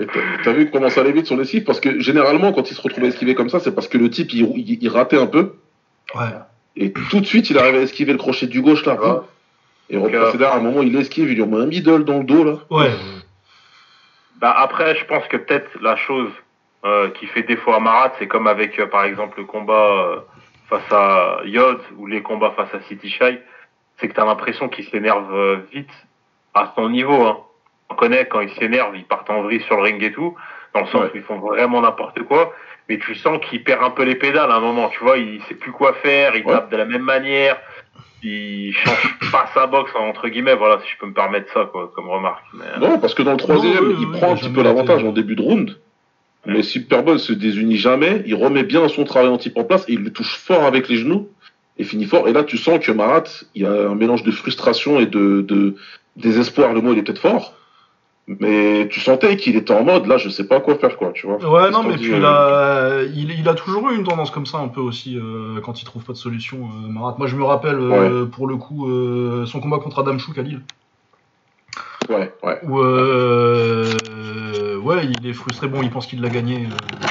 Et 0.00 0.06
T'as 0.44 0.52
vu 0.52 0.70
comment 0.70 0.90
ça 0.90 1.00
allait 1.00 1.12
vite 1.12 1.26
sur 1.26 1.36
l'esquive 1.36 1.64
Parce 1.64 1.80
que 1.80 2.00
généralement, 2.00 2.52
quand 2.52 2.70
il 2.70 2.74
se 2.74 2.82
retrouvait 2.82 3.08
esquivé 3.08 3.34
comme 3.34 3.48
ça, 3.48 3.60
c'est 3.60 3.74
parce 3.74 3.88
que 3.88 3.96
le 3.96 4.10
type 4.10 4.32
il, 4.34 4.40
il- 4.56 4.78
il 4.82 4.88
ratait 4.88 5.18
un 5.18 5.26
peu. 5.26 5.54
Ouais. 6.14 6.26
Et 6.76 6.92
tout 6.92 7.20
de 7.20 7.26
suite, 7.26 7.48
il 7.50 7.58
arrivait 7.58 7.78
à 7.78 7.82
esquiver 7.82 8.12
le 8.12 8.18
crochet 8.18 8.46
du 8.46 8.60
gauche 8.60 8.84
là. 8.84 8.94
Ouais. 9.00 9.20
Et 9.88 9.96
repassait 9.96 10.36
derrière, 10.38 10.54
à 10.56 10.58
un 10.58 10.62
moment, 10.62 10.82
il 10.82 10.94
esquive, 10.96 11.30
il 11.30 11.36
lui 11.36 11.44
met 11.46 11.56
un 11.62 11.66
middle 11.66 12.04
dans 12.04 12.18
le 12.18 12.24
dos 12.24 12.44
là. 12.44 12.58
Ouais. 12.70 12.90
Bah, 14.38 14.54
après, 14.56 14.96
je 14.96 15.04
pense 15.06 15.26
que 15.28 15.36
peut-être 15.36 15.70
la 15.80 15.96
chose 15.96 16.30
euh, 16.84 17.10
qui 17.10 17.26
fait 17.26 17.42
défaut 17.42 17.72
à 17.72 17.80
Marat, 17.80 18.12
c'est 18.18 18.26
comme 18.26 18.46
avec, 18.46 18.78
euh, 18.78 18.86
par 18.86 19.04
exemple, 19.04 19.38
le 19.38 19.44
combat 19.44 19.74
euh, 19.74 20.16
face 20.68 20.90
à 20.92 21.40
Yod 21.44 21.80
ou 21.98 22.06
les 22.06 22.22
combats 22.22 22.52
face 22.56 22.72
à 22.74 22.80
City 22.82 23.10
Shy, 23.10 23.38
c'est 23.98 24.08
que 24.08 24.14
tu 24.14 24.20
as 24.20 24.24
l'impression 24.24 24.68
qu'il 24.68 24.84
s'énerve 24.86 25.34
euh, 25.34 25.56
vite 25.72 25.90
à 26.54 26.72
son 26.74 26.88
niveau. 26.88 27.22
Hein. 27.26 27.38
On 27.90 27.94
connaît 27.94 28.26
quand 28.26 28.40
il 28.40 28.50
s'énerve, 28.50 28.96
il 28.96 29.04
part 29.04 29.24
en 29.28 29.42
vrille 29.42 29.60
sur 29.62 29.76
le 29.76 29.82
ring 29.82 30.02
et 30.02 30.12
tout, 30.12 30.34
dans 30.74 30.80
le 30.80 30.86
sens 30.86 31.02
Ouais. 31.02 31.10
où 31.12 31.16
ils 31.16 31.22
font 31.22 31.38
vraiment 31.38 31.80
n'importe 31.82 32.22
quoi. 32.22 32.52
Mais 32.88 32.98
tu 32.98 33.14
sens 33.14 33.38
qu'il 33.44 33.62
perd 33.62 33.82
un 33.84 33.90
peu 33.90 34.04
les 34.04 34.14
pédales 34.14 34.50
à 34.50 34.54
un 34.56 34.60
moment, 34.60 34.88
tu 34.88 35.00
vois, 35.04 35.18
il 35.18 35.42
sait 35.42 35.54
plus 35.54 35.72
quoi 35.72 35.92
faire, 35.94 36.34
il 36.34 36.44
Ouais. 36.46 36.52
tape 36.54 36.70
de 36.70 36.76
la 36.76 36.86
même 36.86 37.02
manière, 37.02 37.56
il 38.22 38.72
change 38.72 39.18
pas 39.32 39.46
sa 39.54 39.66
boxe 39.66 39.92
entre 39.94 40.28
guillemets, 40.28 40.54
voilà, 40.56 40.80
si 40.80 40.88
je 40.90 40.98
peux 40.98 41.06
me 41.06 41.12
permettre 41.12 41.52
ça 41.52 41.68
quoi, 41.70 41.90
comme 41.94 42.08
remarque. 42.08 42.42
Mais, 42.54 42.64
Non, 42.78 42.98
parce 42.98 43.14
que 43.14 43.22
dans 43.22 43.32
le 43.32 43.36
troisième, 43.36 43.84
oui, 43.88 43.96
il 44.00 44.06
oui, 44.06 44.18
prend 44.18 44.32
un 44.32 44.36
petit 44.36 44.50
peu 44.50 44.62
l'avantage 44.62 45.04
en 45.04 45.12
début 45.12 45.36
de 45.36 45.42
round. 45.42 45.78
Mais 46.46 46.62
Superbowl 46.62 47.18
se 47.18 47.32
désunit 47.32 47.76
jamais, 47.76 48.22
il 48.26 48.34
remet 48.34 48.62
bien 48.62 48.88
son 48.88 49.04
travail 49.04 49.28
en 49.28 49.36
type 49.36 49.56
en 49.58 49.64
place 49.64 49.84
et 49.88 49.92
il 49.92 50.00
le 50.00 50.10
touche 50.10 50.36
fort 50.36 50.64
avec 50.64 50.88
les 50.88 50.96
genoux 50.96 51.28
et 51.78 51.84
finit 51.84 52.06
fort. 52.06 52.28
Et 52.28 52.32
là, 52.32 52.44
tu 52.44 52.56
sens 52.56 52.78
que 52.78 52.92
Marat, 52.92 53.24
il 53.54 53.62
y 53.62 53.66
a 53.66 53.90
un 53.90 53.94
mélange 53.94 54.22
de 54.22 54.30
frustration 54.30 55.00
et 55.00 55.06
de, 55.06 55.42
de 55.42 55.76
désespoir. 56.16 56.72
Le 56.72 56.80
mot, 56.80 56.92
il 56.92 56.98
est 56.98 57.02
peut-être 57.02 57.20
fort. 57.20 57.54
Mais 58.26 58.88
tu 58.88 59.00
sentais 59.00 59.36
qu'il 59.36 59.56
était 59.56 59.72
en 59.72 59.82
mode, 59.82 60.06
là, 60.06 60.16
je 60.16 60.28
sais 60.28 60.46
pas 60.46 60.60
quoi 60.60 60.76
faire, 60.76 60.96
quoi, 60.96 61.10
tu 61.12 61.26
vois. 61.26 61.36
Ouais, 61.38 61.70
non, 61.70 61.82
mais 61.82 61.96
puis 61.96 62.12
euh, 62.12 62.22
a, 62.24 63.02
il, 63.02 63.32
il 63.32 63.48
a 63.48 63.54
toujours 63.54 63.90
eu 63.90 63.96
une 63.96 64.04
tendance 64.04 64.30
comme 64.30 64.46
ça, 64.46 64.58
un 64.58 64.68
peu 64.68 64.80
aussi, 64.80 65.18
euh, 65.18 65.60
quand 65.60 65.82
il 65.82 65.84
trouve 65.84 66.04
pas 66.04 66.12
de 66.12 66.18
solution, 66.18 66.58
euh, 66.58 66.88
Marat. 66.88 67.16
Moi, 67.18 67.26
je 67.26 67.34
me 67.34 67.42
rappelle, 67.42 67.78
pour 68.30 68.46
le 68.46 68.56
coup, 68.56 68.88
son 69.46 69.60
combat 69.60 69.78
contre 69.78 69.98
Adam 69.98 70.16
Chouk 70.18 70.38
à 70.38 70.42
Lille. 70.42 70.60
Ouais, 72.10 72.34
ouais. 72.42 72.58
Où, 72.64 72.80
euh, 72.80 74.76
ouais, 74.78 75.06
il 75.06 75.26
est 75.26 75.32
frustré. 75.32 75.68
Bon, 75.68 75.80
il 75.82 75.90
pense 75.90 76.06
qu'il 76.06 76.20
l'a 76.20 76.28
gagné. 76.28 76.66
euh, 76.66 77.06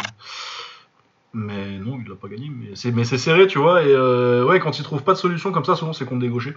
mais 1.33 1.77
non, 1.79 1.99
il 2.03 2.09
l'a 2.09 2.15
pas 2.15 2.27
gagné. 2.27 2.49
Mais 2.49 2.75
c'est, 2.75 2.91
mais 2.91 3.03
c'est 3.05 3.17
serré, 3.17 3.47
tu 3.47 3.59
vois. 3.59 3.81
Et 3.83 3.87
euh, 3.87 4.43
ouais, 4.45 4.59
quand 4.59 4.77
il 4.77 4.83
trouve 4.83 5.03
pas 5.03 5.13
de 5.13 5.17
solution 5.17 5.51
comme 5.51 5.65
ça, 5.65 5.75
souvent 5.75 5.93
c'est 5.93 6.05
contre 6.05 6.21
des 6.21 6.27
gauchers. 6.29 6.53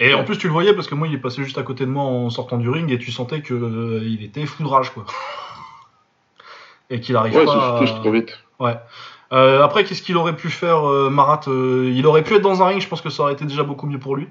Et 0.00 0.12
en 0.12 0.24
plus, 0.24 0.36
tu 0.36 0.48
le 0.48 0.52
voyais 0.52 0.74
parce 0.74 0.88
que 0.88 0.94
moi, 0.96 1.06
il 1.06 1.14
est 1.14 1.18
passé 1.18 1.44
juste 1.44 1.56
à 1.56 1.62
côté 1.62 1.86
de 1.86 1.90
moi 1.90 2.02
en 2.02 2.28
sortant 2.28 2.58
du 2.58 2.68
ring 2.68 2.90
et 2.90 2.98
tu 2.98 3.12
sentais 3.12 3.40
que 3.42 4.02
il 4.04 4.24
était 4.24 4.44
foudrage, 4.44 4.90
quoi. 4.90 5.04
et 6.90 7.00
qu'il 7.00 7.16
arrive 7.16 7.34
Ouais, 7.36 7.44
pas. 7.44 7.52
ça 7.52 7.78
à- 7.78 8.00
trop 8.00 8.10
vite. 8.10 8.38
Ouais. 8.58 8.76
Euh, 9.32 9.62
après, 9.62 9.84
qu'est-ce 9.84 10.02
qu'il 10.02 10.16
aurait 10.16 10.36
pu 10.36 10.50
faire, 10.50 10.88
euh, 10.88 11.10
Marat 11.10 11.40
euh, 11.48 11.90
Il 11.94 12.06
aurait 12.06 12.22
pu 12.22 12.34
être 12.34 12.42
dans 12.42 12.62
un 12.62 12.66
ring, 12.66 12.80
je 12.80 12.88
pense 12.88 13.00
que 13.00 13.08
ça 13.10 13.22
aurait 13.22 13.32
été 13.32 13.44
déjà 13.44 13.62
beaucoup 13.62 13.86
mieux 13.86 13.98
pour 13.98 14.16
lui. 14.16 14.28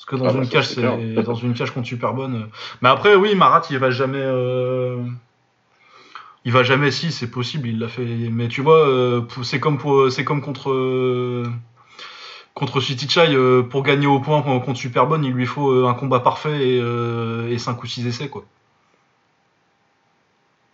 Parce 0.00 0.06
que 0.06 0.16
dans 0.16 0.30
Ah 0.30 0.32
bah, 0.32 0.38
une 0.38 0.44
ça, 0.46 0.50
cage, 0.50 0.68
c'est 0.68 1.22
dans 1.22 1.34
une 1.34 1.52
cage 1.52 1.72
contre 1.72 1.86
Superbonne. 1.86 2.34
euh. 2.34 2.46
Mais 2.80 2.88
après, 2.88 3.14
oui, 3.16 3.34
Marat, 3.34 3.62
il 3.70 3.78
va 3.78 3.90
jamais. 3.90 4.18
euh, 4.22 4.96
Il 6.46 6.52
va 6.52 6.62
jamais 6.62 6.90
si, 6.90 7.12
c'est 7.12 7.30
possible, 7.30 7.68
il 7.68 7.78
l'a 7.78 7.88
fait. 7.88 8.02
Mais 8.06 8.48
tu 8.48 8.62
vois, 8.62 8.88
euh, 8.88 9.20
c'est 9.42 9.60
comme 9.60 9.76
pour, 9.76 10.10
c'est 10.10 10.24
comme 10.24 10.40
contre 10.40 10.70
euh, 10.70 11.44
contre 12.54 12.80
City 12.80 13.06
Chai, 13.10 13.34
euh, 13.34 13.62
pour 13.62 13.82
gagner 13.82 14.06
au 14.06 14.20
point 14.20 14.40
contre 14.40 14.74
Superbonne, 14.78 15.22
il 15.24 15.32
lui 15.32 15.44
faut 15.46 15.70
euh, 15.70 15.86
un 15.86 15.92
combat 15.94 16.20
parfait 16.20 16.66
et, 16.66 16.80
euh, 16.82 17.48
et 17.50 17.58
5 17.58 17.82
ou 17.82 17.86
6 17.86 18.06
essais 18.06 18.28
quoi. 18.28 18.44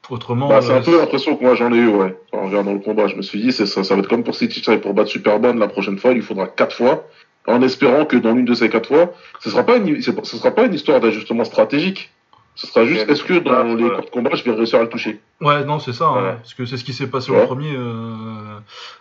Autrement, 0.08 0.48
Bah, 0.48 0.62
c'est 0.62 0.70
euh, 0.70 0.78
un 0.78 0.82
peu 0.82 0.96
l'impression 1.00 1.36
que 1.36 1.42
moi 1.42 1.56
j'en 1.56 1.72
ai 1.72 1.78
eu, 1.78 1.88
ouais. 1.88 2.16
En 2.32 2.46
regardant 2.46 2.72
le 2.72 2.78
combat, 2.78 3.08
je 3.08 3.16
me 3.16 3.22
suis 3.22 3.40
dit, 3.42 3.50
c'est 3.52 3.66
ça, 3.66 3.82
ça 3.82 3.94
va 3.94 4.00
être 4.00 4.08
comme 4.08 4.22
pour 4.22 4.36
City 4.36 4.62
Chai 4.62 4.78
pour 4.78 4.94
battre 4.94 5.10
Superbonne 5.10 5.58
la 5.58 5.66
prochaine 5.66 5.98
fois, 5.98 6.12
il 6.12 6.16
lui 6.18 6.22
faudra 6.22 6.46
quatre 6.46 6.76
fois, 6.76 7.04
en 7.46 7.62
espérant 7.62 8.04
que 8.04 8.16
dans 8.16 8.32
l'une 8.32 8.44
de 8.44 8.54
ces 8.54 8.68
quatre 8.68 8.88
fois, 8.88 9.12
ce 9.40 9.50
sera 9.50 9.62
pas 9.64 9.76
une, 9.76 10.00
c'est 10.02 10.14
pas- 10.14 10.24
ce 10.24 10.36
sera 10.36 10.50
pas 10.50 10.64
une 10.64 10.74
histoire 10.74 11.00
d'ajustement 11.00 11.44
stratégique. 11.44 12.10
Ce 12.54 12.66
sera 12.66 12.86
juste, 12.86 13.08
est-ce 13.10 13.22
que 13.22 13.34
dans 13.38 13.64
les 13.64 13.84
ouais. 13.84 13.90
cours 13.90 14.04
de 14.06 14.10
combat, 14.10 14.30
je 14.34 14.42
vais 14.42 14.52
réussir 14.52 14.78
à 14.78 14.82
le 14.82 14.88
toucher? 14.88 15.20
Ouais, 15.42 15.62
non, 15.64 15.78
c'est 15.78 15.92
ça, 15.92 16.06
hein, 16.06 16.36
parce 16.36 16.54
que 16.54 16.64
c'est 16.64 16.78
ce 16.78 16.84
qui 16.84 16.94
s'est 16.94 17.06
passé 17.08 17.30
Ouais. 17.30 17.42
au 17.42 17.46
premier. 17.46 17.70
euh, 17.76 18.58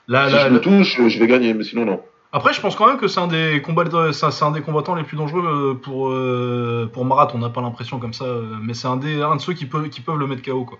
Là, 0.09 0.27
Si 0.27 0.33
là, 0.35 0.39
je 0.41 0.43
là- 0.47 0.49
le 0.49 0.59
touche, 0.61 0.99
je 1.07 1.19
vais 1.19 1.27
gagner, 1.27 1.53
mais 1.53 1.63
sinon 1.63 1.85
non. 1.85 2.01
Après, 2.33 2.51
je 2.51 2.59
pense 2.59 2.75
quand 2.75 2.85
même 2.87 2.97
que 2.97 3.07
c'est 3.07 3.21
un 3.21 3.27
des 3.27 3.61
combats, 3.61 3.85
c'est 4.11 4.43
un- 4.43 4.51
des 4.51 4.59
combattants 4.61 4.93
les 4.95 5.03
plus 5.03 5.15
dangereux 5.15 5.43
euh, 5.45 5.73
pour 5.73 6.09
euh, 6.09 6.89
pour 6.91 7.05
Marat. 7.05 7.29
On 7.33 7.37
n'a 7.37 7.49
pas 7.49 7.61
l'impression 7.61 7.97
comme 7.97 8.13
ça, 8.13 8.25
euh, 8.25 8.43
mais 8.61 8.73
c'est 8.73 8.89
un 8.89 8.97
des 8.97 9.21
un 9.21 9.37
de 9.37 9.41
ceux 9.41 9.53
qui 9.53 9.65
peuvent 9.65 9.87
qui 9.87 10.01
peuvent 10.01 10.17
le 10.17 10.27
mettre 10.27 10.41
KO 10.41 10.65
quoi. 10.65 10.77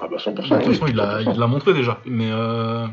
Ah 0.00 0.08
bah 0.10 0.16
100%. 0.18 0.34
De 0.58 0.64
toute 0.64 0.72
façon, 0.74 0.86
il 0.88 0.96
l'a 0.96 1.20
100%. 1.22 1.32
il 1.34 1.38
l'a 1.38 1.46
montré 1.46 1.72
déjà, 1.74 2.00
mais 2.06 2.28
euh, 2.32 2.86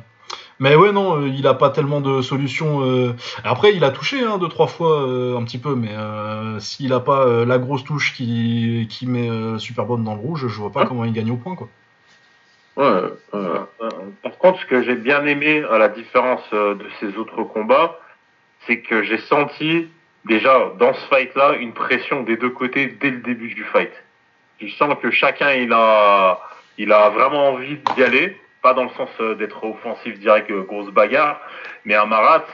mais 0.62 0.76
ouais 0.76 0.94
non, 0.94 1.20
euh, 1.20 1.28
il 1.28 1.46
a 1.48 1.54
pas 1.54 1.70
tellement 1.72 2.00
de 2.00 2.22
solutions. 2.22 2.86
euh. 2.86 3.14
Après, 3.44 3.74
il 3.76 3.84
a 3.84 3.90
touché 3.92 4.24
hein, 4.24 4.38
deux 4.38 4.48
trois 4.48 4.68
fois 4.68 5.02
euh, 5.02 5.38
un 5.38 5.44
petit 5.44 5.58
peu, 5.58 5.76
mais 5.76 5.90
s'il 6.60 6.94
a 6.94 7.02
pas 7.02 7.44
la 7.46 7.58
grosse 7.58 7.84
touche 7.84 8.14
qui 8.14 8.88
qui 8.90 9.06
met 9.08 9.28
Superbonne 9.60 10.04
dans 10.06 10.14
le 10.16 10.22
rouge, 10.22 10.48
je 10.48 10.56
vois 10.56 10.72
pas 10.72 10.82
Ouais. 10.82 10.88
comment 10.88 11.04
il 11.04 11.12
gagne 11.12 11.32
au 11.32 11.36
point 11.36 11.56
quoi. 11.56 11.68
Ouais. 12.78 13.02
Euh, 13.34 13.60
Par 14.24 14.38
contre, 14.38 14.62
ce 14.62 14.66
que 14.66 14.82
j'ai 14.84 14.96
bien 14.96 15.26
aimé, 15.26 15.64
à 15.70 15.78
la 15.78 15.90
différence 15.90 16.42
euh, 16.54 16.76
de 16.76 16.86
ces 17.00 17.18
autres 17.18 17.44
combats, 17.44 18.00
c'est 18.66 18.80
que 18.80 19.04
j'ai 19.04 19.18
senti 19.18 19.88
déjà 20.26 20.72
dans 20.80 20.94
ce 20.94 21.06
fight-là 21.08 21.56
une 21.60 21.74
pression 21.74 22.24
des 22.24 22.38
deux 22.38 22.50
côtés 22.52 22.96
dès 23.02 23.10
le 23.10 23.18
début 23.18 23.54
du 23.54 23.64
fight. 23.66 23.92
Je 24.62 24.68
sens 24.76 24.96
que 25.02 25.10
chacun 25.12 25.52
il 25.54 25.74
a, 25.74 26.40
il 26.78 26.92
a 26.94 27.10
vraiment 27.10 27.50
envie 27.50 27.78
d'y 27.96 28.04
aller, 28.04 28.38
pas 28.62 28.74
dans 28.74 28.84
le 28.84 28.90
sens 28.92 29.10
euh, 29.20 29.36
d'être 29.36 29.64
offensif 29.64 30.20
direct, 30.20 30.50
euh, 30.52 30.62
grosse 30.62 30.92
bagarre, 30.92 31.40
mais 31.86 31.96
à 31.96 32.06
Marat, 32.06 32.46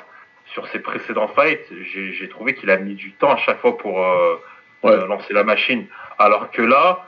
sur 0.53 0.67
ses 0.69 0.79
précédents 0.79 1.27
fights, 1.27 1.67
j'ai 1.93 2.29
trouvé 2.29 2.55
qu'il 2.55 2.69
a 2.69 2.77
mis 2.77 2.95
du 2.95 3.11
temps 3.13 3.31
à 3.31 3.37
chaque 3.37 3.59
fois 3.59 3.77
pour 3.77 4.03
euh, 4.03 4.35
Ouais. 4.83 4.91
euh, 4.91 5.07
lancer 5.07 5.33
la 5.33 5.43
machine. 5.43 5.87
Alors 6.19 6.51
que 6.51 6.61
là, 6.61 7.07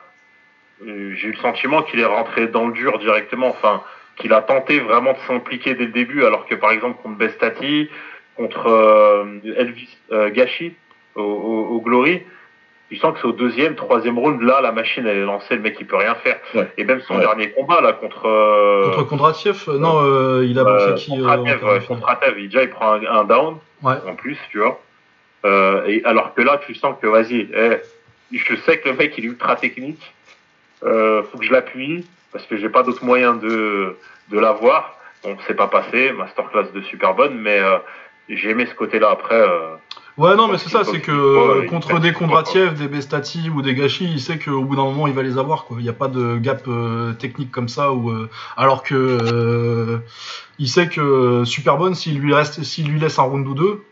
euh, 0.86 1.14
j'ai 1.16 1.28
eu 1.28 1.32
le 1.32 1.38
sentiment 1.38 1.84
qu'il 1.84 2.00
est 2.00 2.06
rentré 2.06 2.48
dans 2.48 2.66
le 2.68 2.74
dur 2.74 2.98
directement, 2.98 3.48
enfin, 3.50 3.84
qu'il 4.16 4.34
a 4.34 4.42
tenté 4.42 4.80
vraiment 4.80 5.14
de 5.14 5.20
s'impliquer 5.28 5.76
dès 5.76 5.86
le 5.86 5.92
début, 5.92 6.26
alors 6.26 6.48
que 6.48 6.56
par 6.56 6.72
exemple 6.72 7.00
contre 7.04 7.18
Bestati, 7.18 7.90
contre 8.36 8.66
euh, 8.68 9.26
Elvis 9.56 9.98
euh, 10.12 10.32
Gachi 10.32 10.74
au, 11.16 11.22
au, 11.22 11.76
au 11.76 11.82
Glory, 11.82 12.24
je 12.92 13.00
sens 13.00 13.14
que 13.14 13.20
c'est 13.22 13.28
au 13.28 13.32
deuxième, 13.34 13.76
troisième 13.76 14.18
round, 14.18 14.42
là, 14.42 14.62
la 14.62 14.72
machine 14.72 15.06
elle 15.06 15.18
est 15.18 15.26
lancée, 15.26 15.56
le 15.56 15.62
mec 15.62 15.78
il 15.80 15.86
peut 15.88 15.96
rien 15.98 16.16
faire. 16.16 16.40
Ouais. 16.56 16.68
Et 16.78 16.84
même 16.84 17.02
son 17.02 17.16
Ouais. 17.16 17.22
dernier 17.22 17.52
combat 17.52 17.82
là 17.82 17.94
contre 17.94 18.26
euh, 18.28 18.86
Contre 18.86 19.04
Kondratiev, 19.04 19.64
euh, 19.68 19.78
non, 19.78 20.00
euh, 20.04 20.46
il 20.46 20.58
a 20.58 20.64
euh, 20.64 20.94
boxé 20.94 21.06
qui 21.06 21.18
contre 21.88 22.08
euh, 22.08 22.12
Atev, 22.12 22.40
il- 22.40 22.50
déjà 22.50 22.64
il 22.64 22.70
prend 22.70 22.94
un, 22.94 23.06
un 23.06 23.24
down 23.26 23.58
Ouais. 23.84 23.94
en 24.08 24.16
plus, 24.16 24.38
tu 24.52 24.58
vois. 24.60 24.80
Euh, 25.46 25.84
et 25.88 26.02
alors 26.04 26.34
que 26.34 26.42
là, 26.42 26.60
tu 26.66 26.76
sens 26.76 26.96
que 27.02 27.08
vas-y, 27.08 27.48
eh, 27.54 27.78
je 28.34 28.56
sais 28.58 28.80
que 28.80 28.90
le 28.90 28.96
mec 28.96 29.14
il 29.18 29.24
est 29.26 29.28
ultra 29.28 29.56
technique. 29.56 30.14
Euh, 30.84 31.24
faut 31.24 31.38
que 31.38 31.46
je 31.46 31.52
l'appuie 31.52 32.06
parce 32.32 32.46
que 32.46 32.58
j'ai 32.58 32.70
pas 32.70 32.84
d'autre 32.84 33.04
moyen 33.06 33.34
de 33.36 33.96
de 34.30 34.40
l'avoir. 34.40 34.96
Bon, 35.24 35.36
c'est 35.48 35.54
pas 35.56 35.68
passé, 35.68 36.12
masterclass 36.12 36.72
de 36.74 36.82
super 36.82 37.14
bonne, 37.14 37.38
mais 37.40 37.60
euh, 37.60 37.78
j'ai 38.30 38.50
aimé 38.52 38.66
ce 38.66 38.76
côté-là. 38.76 39.10
Après, 39.12 39.36
euh, 39.40 39.76
Ouais, 40.20 40.36
non, 40.36 40.50
mais 40.50 40.58
c'est 40.58 40.68
ça, 40.70 40.84
c'est 40.84 41.00
que 41.00 41.62
tu 41.62 41.68
contre 41.68 41.98
des 42.00 42.12
Kondratiev, 42.12 42.74
des 42.74 42.90
Bestati 42.90 43.50
ou 43.50 43.62
des 43.62 43.74
Gachi, 43.74 44.04
il 44.04 44.20
sait 44.20 44.38
qu'au 44.38 44.64
bout 44.66 44.76
d'un 44.76 44.84
moment, 44.84 45.08
il 45.08 45.14
va 45.14 45.24
les 45.24 45.38
avoir, 45.38 45.64
quoi. 45.64 45.78
Il 45.80 45.84
n'y 45.84 45.90
a 45.90 45.94
pas 45.94 46.10
de 46.10 46.38
gap 46.38 46.64
euh, 46.68 47.14
technique 47.14 47.52
comme 47.52 47.70
ça, 47.70 47.88
euh, 47.90 48.28
alors 48.58 48.84
que 48.84 48.96
euh, 48.96 50.00
il 50.60 50.68
sait 50.68 50.90
que 50.90 51.44
Superbonne, 51.46 51.96
s'il 51.96 52.20
lui 52.20 52.34
reste, 52.34 52.64
s'il 52.64 52.90
lui 52.90 53.00
laisse 53.00 53.18
un 53.18 53.24
round 53.24 53.48
ou 53.48 53.54
deux, 53.54 53.84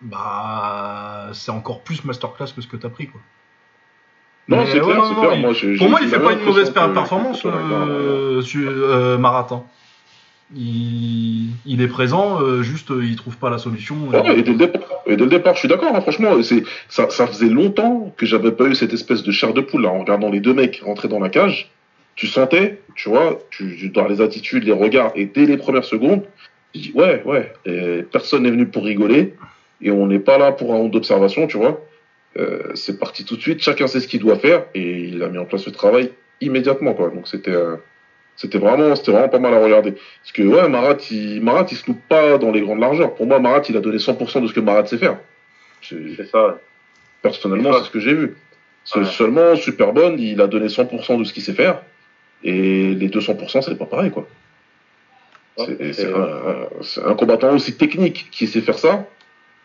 bah, 0.00 1.28
c'est 1.34 1.50
encore 1.52 1.82
plus 1.82 2.02
masterclass 2.04 2.46
que 2.56 2.62
ce 2.62 2.66
que 2.66 2.78
t'as 2.78 2.88
pris, 2.88 3.08
quoi. 3.08 3.20
Non, 4.48 4.64
c'est 4.66 4.80
ouais, 4.80 4.86
clair, 4.86 4.96
non, 4.96 5.04
c'est 5.04 5.14
non, 5.14 5.20
clair. 5.20 5.34
il- 5.34 5.40
Moi, 5.42 5.52
j'ai- 5.52 5.76
Pour 5.76 5.90
moi, 5.90 5.98
il 6.02 6.08
fait 6.08 6.18
pas 6.18 6.32
une 6.32 6.44
mauvaise 6.44 6.70
performance, 6.70 7.44
Marathon. 9.18 9.64
Il, 10.54 11.50
il 11.64 11.80
est 11.80 11.88
présent, 11.88 12.40
euh, 12.42 12.62
juste 12.62 12.90
il 12.90 13.16
trouve 13.16 13.38
pas 13.38 13.48
la 13.48 13.56
solution. 13.58 13.96
Ouais, 14.08 14.38
et 14.38 14.42
dès 14.42 14.52
le 14.52 14.58
départ, 14.58 14.80
et 15.06 15.16
dès 15.16 15.24
le 15.24 15.30
départ, 15.30 15.54
je 15.54 15.60
suis 15.60 15.68
d'accord. 15.68 15.94
hein, 15.94 16.00
franchement, 16.00 16.40
c'est 16.42 16.62
ça, 16.88 17.08
faisait 17.08 17.48
longtemps 17.48 18.14
que 18.16 18.26
j'avais 18.26 18.52
pas 18.52 18.64
eu 18.64 18.74
cette 18.74 18.92
espèce 18.92 19.22
de 19.22 19.32
chair 19.32 19.52
de 19.52 19.60
poule 19.60 19.82
là, 19.82 19.90
en 19.90 20.00
regardant 20.00 20.30
les 20.30 20.40
deux 20.40 20.54
mecs 20.54 20.80
rentrer 20.84 21.08
dans 21.08 21.18
la 21.20 21.28
cage. 21.28 21.70
Tu 22.14 22.26
sentais, 22.26 22.80
tu 22.94 23.08
vois, 23.08 23.38
tu, 23.50 23.76
tu- 23.78 23.88
dans 23.88 24.06
les 24.06 24.20
attitudes, 24.20 24.64
les 24.64 24.72
regards, 24.72 25.12
et 25.14 25.24
dès 25.26 25.46
les 25.46 25.56
premières 25.56 25.84
secondes, 25.84 26.22
je 26.74 26.80
dis 26.80 26.92
ouais, 26.94 27.22
ouais. 27.24 27.52
personne 28.12 28.42
n'est 28.44 28.50
venu 28.50 28.66
pour 28.66 28.84
rigoler, 28.84 29.34
et 29.80 29.90
on 29.90 30.06
n'est 30.06 30.18
pas 30.18 30.38
là 30.38 30.52
pour 30.52 30.72
un 30.74 30.76
honte 30.76 30.90
d'observation, 30.92 31.46
tu 31.46 31.56
vois. 31.56 31.80
Euh, 32.38 32.70
c'est 32.74 32.98
parti 32.98 33.24
tout 33.24 33.36
de 33.36 33.42
suite. 33.42 33.62
Chacun 33.62 33.86
sait 33.86 34.00
ce 34.00 34.08
qu'il 34.08 34.20
doit 34.20 34.38
faire, 34.38 34.64
et 34.74 35.00
il 35.00 35.22
a 35.22 35.28
mis 35.28 35.38
en 35.38 35.44
place 35.44 35.66
le 35.66 35.72
travail 35.72 36.10
immédiatement, 36.40 36.94
quoi. 36.94 37.10
Donc 37.10 37.28
c'était 37.28 37.50
euh, 37.50 37.76
c'était 38.36 38.58
vraiment, 38.58 38.94
c'était 38.96 39.12
vraiment 39.12 39.28
pas 39.28 39.38
mal 39.38 39.54
à 39.54 39.60
regarder. 39.62 39.92
Parce 39.92 40.32
que 40.32 40.42
ouais, 40.42 40.68
Marat, 40.68 40.96
il, 41.10 41.42
Marat, 41.42 41.66
il 41.70 41.76
se 41.76 41.86
loupe 41.86 42.00
pas 42.08 42.38
dans 42.38 42.50
les 42.50 42.60
grandes 42.60 42.80
largeurs. 42.80 43.14
Pour 43.14 43.26
moi, 43.26 43.38
Marat, 43.38 43.62
il 43.68 43.76
a 43.76 43.80
donné 43.80 43.98
100% 43.98 44.40
de 44.42 44.46
ce 44.48 44.52
que 44.52 44.60
Marat 44.60 44.86
sait 44.86 44.98
faire. 44.98 45.18
C'est- 45.82 46.24
ça. 46.30 46.58
Personnellement, 47.22 47.70
Ouais. 47.70 47.76
c'est 47.78 47.84
ce 47.86 47.90
que 47.90 48.00
j'ai 48.00 48.14
vu. 48.14 48.36
C'est 48.84 49.00
Ouais. 49.00 49.04
Seulement, 49.04 49.54
Superbonne, 49.56 50.18
il 50.18 50.40
a 50.40 50.46
donné 50.48 50.68
100% 50.68 51.16
de 51.18 51.24
ce 51.24 51.32
qu'il 51.32 51.42
sait 51.42 51.52
faire. 51.52 51.82
Et 52.42 52.94
les 52.94 53.08
200%, 53.08 53.62
c'est 53.62 53.76
pas 53.78 53.84
pareil, 53.86 54.10
quoi. 54.10 54.26
Ouais, 55.58 55.66
C'est 55.66 55.92
c'est- 55.92 55.92
c'est 55.92 56.12
un, 56.14 56.66
c'est 56.82 57.02
un 57.04 57.14
combattant 57.14 57.54
aussi 57.54 57.76
technique 57.76 58.28
qui 58.32 58.46
sait 58.46 58.60
faire 58.62 58.78
ça 58.78 59.06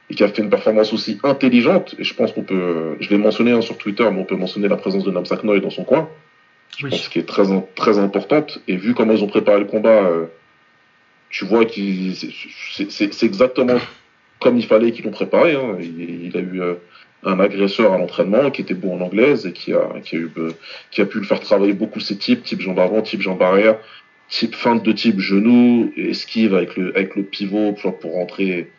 et 0.09 0.15
qui 0.15 0.23
a 0.23 0.27
fait 0.27 0.41
une 0.43 0.49
performance 0.49 0.91
aussi 0.93 1.17
intelligente. 1.23 1.95
Et 1.97 2.03
je 2.03 2.13
pense 2.13 2.31
qu'on 2.33 2.43
peut, 2.43 2.97
je 2.99 3.09
l'ai 3.09 3.17
mentionné 3.17 3.51
hein, 3.53 3.61
sur 3.61 3.77
Twitter, 3.77 4.07
mais 4.11 4.19
on 4.19 4.25
peut 4.25 4.35
mentionner 4.35 4.67
la 4.67 4.75
présence 4.77 5.03
de 5.03 5.11
Namsak 5.11 5.43
Noy 5.43 5.61
dans 5.61 5.69
son 5.71 5.83
coin. 5.85 6.09
Oui. 6.83 6.91
pense 6.91 7.09
qui 7.09 7.19
est 7.19 7.27
très, 7.27 7.43
très 7.75 7.97
importante. 7.97 8.59
Et 8.67 8.75
vu 8.75 8.93
comment 8.93 9.13
ils 9.13 9.23
ont 9.23 9.27
préparé 9.27 9.59
le 9.59 9.65
combat, 9.65 10.03
euh, 10.03 10.25
tu 11.29 11.45
vois 11.45 11.65
qu'il 11.65 12.13
c'est 12.15 13.23
exactement 13.23 13.79
comme 14.39 14.57
il 14.57 14.65
fallait 14.65 14.91
qu'ils 14.91 15.05
l'ont 15.05 15.11
préparé. 15.11 15.55
Hein. 15.55 15.77
Il, 15.79 16.25
il, 16.25 16.37
a 16.37 16.39
eu 16.39 16.61
euh, 16.61 16.75
un 17.23 17.39
agresseur 17.39 17.93
à 17.93 17.97
l'entraînement 17.97 18.51
qui 18.51 18.61
était 18.61 18.73
bon 18.73 18.97
en 18.97 19.01
anglaise 19.01 19.45
et 19.45 19.53
qui 19.53 19.73
a, 19.73 19.99
qui 20.03 20.15
a, 20.15 20.19
eu, 20.19 20.31
euh, 20.37 20.51
qui 20.91 21.01
a 21.01 21.05
pu 21.05 21.19
le 21.19 21.25
faire 21.25 21.39
travailler 21.39 21.73
beaucoup 21.73 21.99
ses 21.99 22.17
types, 22.17 22.43
type 22.43 22.61
jambes 22.61 22.79
avant, 22.79 23.01
type 23.01 23.21
jambes 23.21 23.41
arrière, 23.41 23.77
type 24.29 24.55
feinte 24.55 24.83
de 24.83 24.91
type 24.91 25.19
genou, 25.19 25.91
esquive 25.97 26.53
avec 26.53 26.75
le, 26.77 26.95
avec 26.95 27.15
le 27.15 27.23
pivot 27.23 27.73
pour, 27.73 27.97
pour 27.97 28.13
rentrer. 28.13 28.69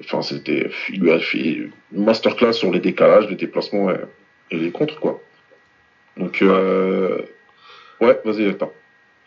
Enfin, 0.00 0.20
c'était, 0.22 0.68
il 0.90 1.00
lui 1.00 1.10
a 1.10 1.18
fait 1.18 1.70
une 1.92 2.04
masterclass 2.04 2.52
sur 2.52 2.70
les 2.70 2.80
décalages, 2.80 3.28
les 3.30 3.36
déplacements 3.36 3.90
et, 3.90 3.96
et 4.50 4.58
les 4.58 4.70
contres, 4.70 5.00
quoi. 5.00 5.22
Donc, 6.16 6.40
euh, 6.42 7.22
ouais, 8.00 8.20
vas-y, 8.24 8.48
attends. 8.48 8.72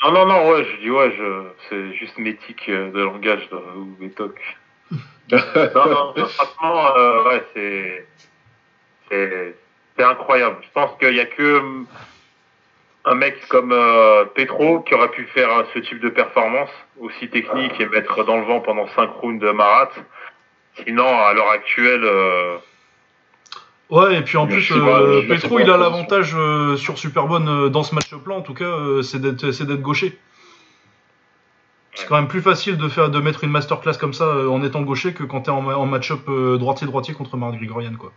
Non, 0.03 0.11
non, 0.11 0.25
non, 0.25 0.49
ouais, 0.49 0.63
je 0.63 0.81
dis 0.81 0.89
ouais, 0.89 1.11
je, 1.17 1.43
c'est 1.69 1.93
juste 1.93 2.17
mes 2.17 2.35
tics 2.35 2.69
de 2.69 3.01
langage 3.01 3.47
ou 3.75 3.95
mes 3.99 4.09
tocs. 4.11 4.41
non, 5.31 6.13
non, 6.15 6.25
franchement, 6.25 6.95
euh, 6.95 7.23
ouais, 7.25 7.43
c'est, 7.53 8.07
c'est, 9.09 9.55
c'est 9.97 10.03
incroyable. 10.03 10.57
Je 10.61 10.69
pense 10.73 10.97
qu'il 10.99 11.15
y 11.15 11.19
a 11.19 11.25
que 11.25 11.61
un 13.05 13.15
mec 13.15 13.47
comme 13.47 13.71
euh, 13.71 14.25
Petro 14.25 14.81
qui 14.81 14.93
aurait 14.93 15.11
pu 15.11 15.25
faire 15.25 15.65
ce 15.73 15.79
type 15.79 15.99
de 15.99 16.09
performance 16.09 16.69
aussi 16.99 17.29
technique 17.29 17.79
et 17.79 17.85
mettre 17.87 18.23
dans 18.23 18.37
le 18.37 18.45
vent 18.45 18.59
pendant 18.61 18.87
5 18.87 19.09
rounds 19.21 19.41
de 19.43 19.51
Marat. 19.51 19.91
Sinon, 20.85 21.07
à 21.07 21.33
l'heure 21.33 21.49
actuelle. 21.49 22.03
Euh, 22.03 22.57
ouais, 23.89 24.17
et 24.17 24.21
puis 24.21 24.37
en 24.37 24.47
plus, 24.47 24.71
euh, 24.71 25.27
Petro, 25.27 25.59
il 25.59 25.69
a 25.69 25.77
l'avantage 25.77 26.33
euh, 26.35 26.75
sur 26.77 26.97
Superbonne 26.97 27.69
dans 27.69 27.83
ce 27.83 27.95
match-là, 27.95 28.33
en 28.33 28.41
tout 28.41 28.53
cas, 28.53 29.01
c'est 29.03 29.21
d'être, 29.21 29.51
c'est 29.51 29.65
d'être 29.65 29.81
gaucher. 29.81 30.17
C'est 31.95 32.07
quand 32.07 32.15
même 32.15 32.27
plus 32.27 32.41
facile 32.41 32.77
de 32.77 32.87
faire 32.87 33.09
de 33.09 33.19
mettre 33.19 33.43
une 33.43 33.51
masterclass 33.51 33.97
comme 33.99 34.13
ça 34.13 34.47
en 34.47 34.63
étant 34.63 34.81
gaucher 34.81 35.13
que 35.13 35.23
quand 35.23 35.41
t'es 35.41 35.51
en, 35.51 35.65
en 35.65 35.85
match-up 35.85 36.29
droitier-droitier 36.29 37.13
contre 37.13 37.35
Marc 37.35 37.55
Grigorian, 37.55 37.95
quoi. 37.97 38.13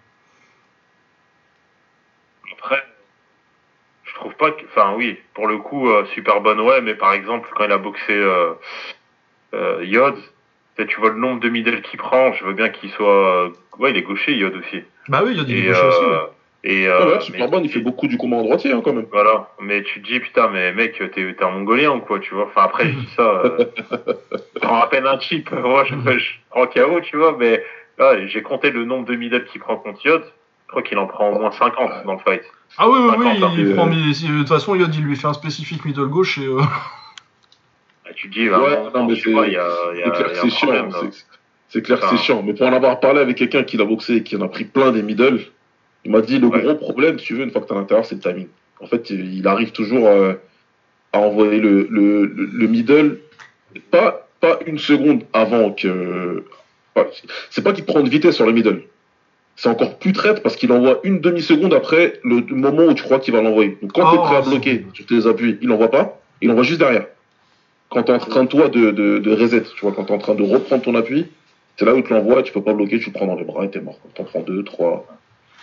Après, 2.52 2.84
je 4.04 4.14
trouve 4.14 4.34
pas 4.34 4.52
que. 4.52 4.64
Enfin, 4.66 4.94
oui, 4.96 5.18
pour 5.34 5.46
le 5.48 5.58
coup, 5.58 5.90
euh, 5.90 6.04
super 6.14 6.40
bonne, 6.40 6.60
ouais, 6.60 6.80
mais 6.80 6.94
par 6.94 7.12
exemple, 7.12 7.48
quand 7.54 7.64
il 7.64 7.72
a 7.72 7.78
boxé 7.78 8.12
euh, 8.12 8.54
euh, 9.54 9.84
Yod, 9.84 10.16
tu 10.76 11.00
vois 11.00 11.10
le 11.10 11.16
nombre 11.16 11.40
de 11.40 11.48
middle 11.48 11.82
qu'il 11.82 11.98
prend, 11.98 12.32
je 12.32 12.44
veux 12.44 12.54
bien 12.54 12.68
qu'il 12.68 12.90
soit. 12.90 13.50
Ouais, 13.78 13.90
il 13.90 13.96
est 13.96 14.02
gaucher, 14.02 14.34
Yod 14.34 14.54
aussi. 14.56 14.82
Bah 15.08 15.22
oui, 15.24 15.34
Yod, 15.34 15.48
il 15.48 15.58
est 15.58 15.68
gaucher 15.68 15.86
aussi. 15.86 16.04
Ouais. 16.04 16.16
Et 16.64 16.86
euh, 16.86 17.14
ouais, 17.14 17.20
Superman, 17.20 17.60
mais... 17.60 17.66
il 17.66 17.72
fait 17.72 17.80
beaucoup 17.80 18.06
du 18.06 18.16
combat 18.16 18.36
en 18.36 18.42
droitier 18.44 18.72
hein, 18.72 18.82
quand 18.84 18.92
même. 18.92 19.06
Voilà, 19.10 19.48
mais 19.60 19.82
tu 19.82 20.00
te 20.00 20.06
dis 20.06 20.20
putain, 20.20 20.48
mais 20.48 20.72
mec, 20.72 21.02
t'es 21.12 21.44
un 21.44 21.50
mongolien 21.50 21.90
ou 21.90 22.00
quoi, 22.00 22.20
tu 22.20 22.34
vois? 22.34 22.44
Enfin 22.46 22.62
après, 22.62 22.86
je 22.86 22.98
dis 22.98 23.08
ça, 23.16 23.22
euh, 23.22 23.64
je 23.90 24.60
prends 24.60 24.80
à 24.80 24.86
peine 24.86 25.06
un 25.06 25.18
chip. 25.18 25.50
Moi, 25.52 25.84
je, 25.84 25.94
je 25.96 26.30
prends 26.50 26.66
KO, 26.66 27.00
tu 27.00 27.16
vois, 27.16 27.36
mais 27.38 27.62
là, 27.98 28.26
j'ai 28.26 28.42
compté 28.42 28.70
le 28.70 28.84
nombre 28.84 29.06
de 29.06 29.16
middle 29.16 29.44
qu'il 29.46 29.60
prend 29.60 29.76
contre 29.76 30.06
Yod. 30.06 30.22
Je 30.66 30.68
crois 30.68 30.82
qu'il 30.82 30.98
en 30.98 31.06
prend 31.06 31.30
au 31.30 31.38
moins 31.38 31.50
50 31.50 32.06
dans 32.06 32.12
le 32.12 32.18
fight. 32.20 32.42
Ah 32.78 32.88
oui, 32.88 32.98
oui, 33.02 33.10
50, 33.10 33.52
oui, 33.56 33.64
il 33.64 33.74
prend, 33.74 33.86
de 33.88 34.38
toute 34.38 34.48
façon, 34.48 34.74
Yod, 34.76 34.94
il 34.94 35.02
lui 35.02 35.16
fait 35.16 35.26
un 35.26 35.34
spécifique 35.34 35.84
middle 35.84 36.06
gauche 36.06 36.38
et. 36.38 36.46
Euh... 36.46 36.60
Ah, 38.12 38.14
tu 38.14 38.28
te 38.28 38.34
dis, 38.34 38.48
bah, 38.48 38.60
ouais, 38.60 38.78
non, 38.94 39.06
mais 39.06 39.14
tu 39.14 39.32
vois, 39.32 39.46
il 39.46 39.54
y 39.54 39.56
a, 39.56 39.68
y 39.94 40.02
a, 40.02 40.10
clair 40.10 40.32
que 40.32 40.36
c'est 40.36 40.50
chiant. 40.50 40.90
C'est 41.68 41.82
clair 41.82 42.00
que 42.00 42.08
c'est 42.10 42.18
chiant. 42.18 42.42
Mais 42.42 42.52
pour 42.52 42.66
en 42.66 42.72
avoir 42.72 43.00
parlé 43.00 43.20
avec 43.20 43.36
quelqu'un 43.36 43.62
qui 43.62 43.78
l'a 43.78 43.84
boxé 43.84 44.16
et 44.16 44.22
qui 44.22 44.36
en 44.36 44.42
a 44.42 44.48
pris 44.48 44.64
plein 44.64 44.92
des 44.92 45.02
middle, 45.02 45.40
il 46.04 46.10
m'a 46.10 46.20
dit 46.20 46.38
le 46.38 46.48
ouais. 46.48 46.60
gros 46.60 46.74
problème, 46.74 47.18
si 47.18 47.26
tu 47.26 47.34
veux, 47.34 47.44
une 47.44 47.50
fois 47.50 47.62
que 47.62 47.66
tu 47.66 47.72
es 47.72 47.76
à 47.76 47.80
l'intérieur, 47.80 48.04
c'est 48.04 48.16
le 48.16 48.20
timing. 48.20 48.48
En 48.80 48.86
fait, 48.86 49.10
il 49.10 49.46
arrive 49.46 49.72
toujours 49.72 50.06
euh, 50.08 50.34
à 51.12 51.20
envoyer 51.20 51.60
le, 51.60 51.86
le, 51.88 52.26
le, 52.26 52.66
middle, 52.66 53.18
pas, 53.90 54.28
pas 54.40 54.58
une 54.66 54.78
seconde 54.78 55.22
avant 55.32 55.70
que. 55.70 56.44
C'est 57.48 57.62
pas 57.62 57.72
qu'il 57.72 57.84
prend 57.84 58.02
de 58.02 58.10
vitesse 58.10 58.34
sur 58.34 58.44
le 58.44 58.52
middle. 58.52 58.82
C'est 59.56 59.68
encore 59.68 59.98
plus 59.98 60.12
traite 60.12 60.42
parce 60.42 60.56
qu'il 60.56 60.72
envoie 60.72 61.00
une 61.04 61.20
demi-seconde 61.20 61.72
après 61.72 62.20
le 62.24 62.42
moment 62.54 62.84
où 62.84 62.94
tu 62.94 63.02
crois 63.02 63.18
qu'il 63.18 63.32
va 63.32 63.40
l'envoyer. 63.40 63.78
Donc 63.80 63.92
quand 63.92 64.02
oh, 64.06 64.10
tu 64.10 64.16
es 64.16 64.22
prêt 64.22 64.36
à 64.36 64.40
bloquer 64.42 64.86
sur 64.92 65.06
tes 65.06 65.26
appuis, 65.26 65.58
il 65.62 65.68
n'envoie 65.68 65.90
pas, 65.90 66.20
il 66.42 66.50
envoie 66.50 66.64
juste 66.64 66.80
derrière. 66.80 67.06
Quand 67.92 68.04
tu 68.04 68.12
es 68.12 68.14
en 68.14 68.18
train, 68.18 68.46
toi, 68.46 68.68
de, 68.68 68.90
de, 68.90 69.18
de 69.18 69.32
reset, 69.32 69.62
tu 69.62 69.80
vois, 69.82 69.92
quand 69.92 70.04
tu 70.04 70.12
es 70.12 70.14
en 70.14 70.18
train 70.18 70.34
de 70.34 70.42
reprendre 70.42 70.82
ton 70.82 70.94
appui, 70.94 71.26
c'est 71.76 71.84
là 71.84 71.94
où 71.94 72.02
tu 72.02 72.12
l'envoies, 72.12 72.42
tu 72.42 72.52
peux 72.52 72.62
pas 72.62 72.72
bloquer, 72.72 72.98
tu 72.98 73.06
le 73.06 73.12
prends 73.12 73.26
dans 73.26 73.34
les 73.34 73.44
bras 73.44 73.64
et 73.64 73.70
t'es 73.70 73.80
mort. 73.80 73.98
T'en 74.14 74.24
prends 74.24 74.40
deux, 74.40 74.62
trois, 74.62 75.06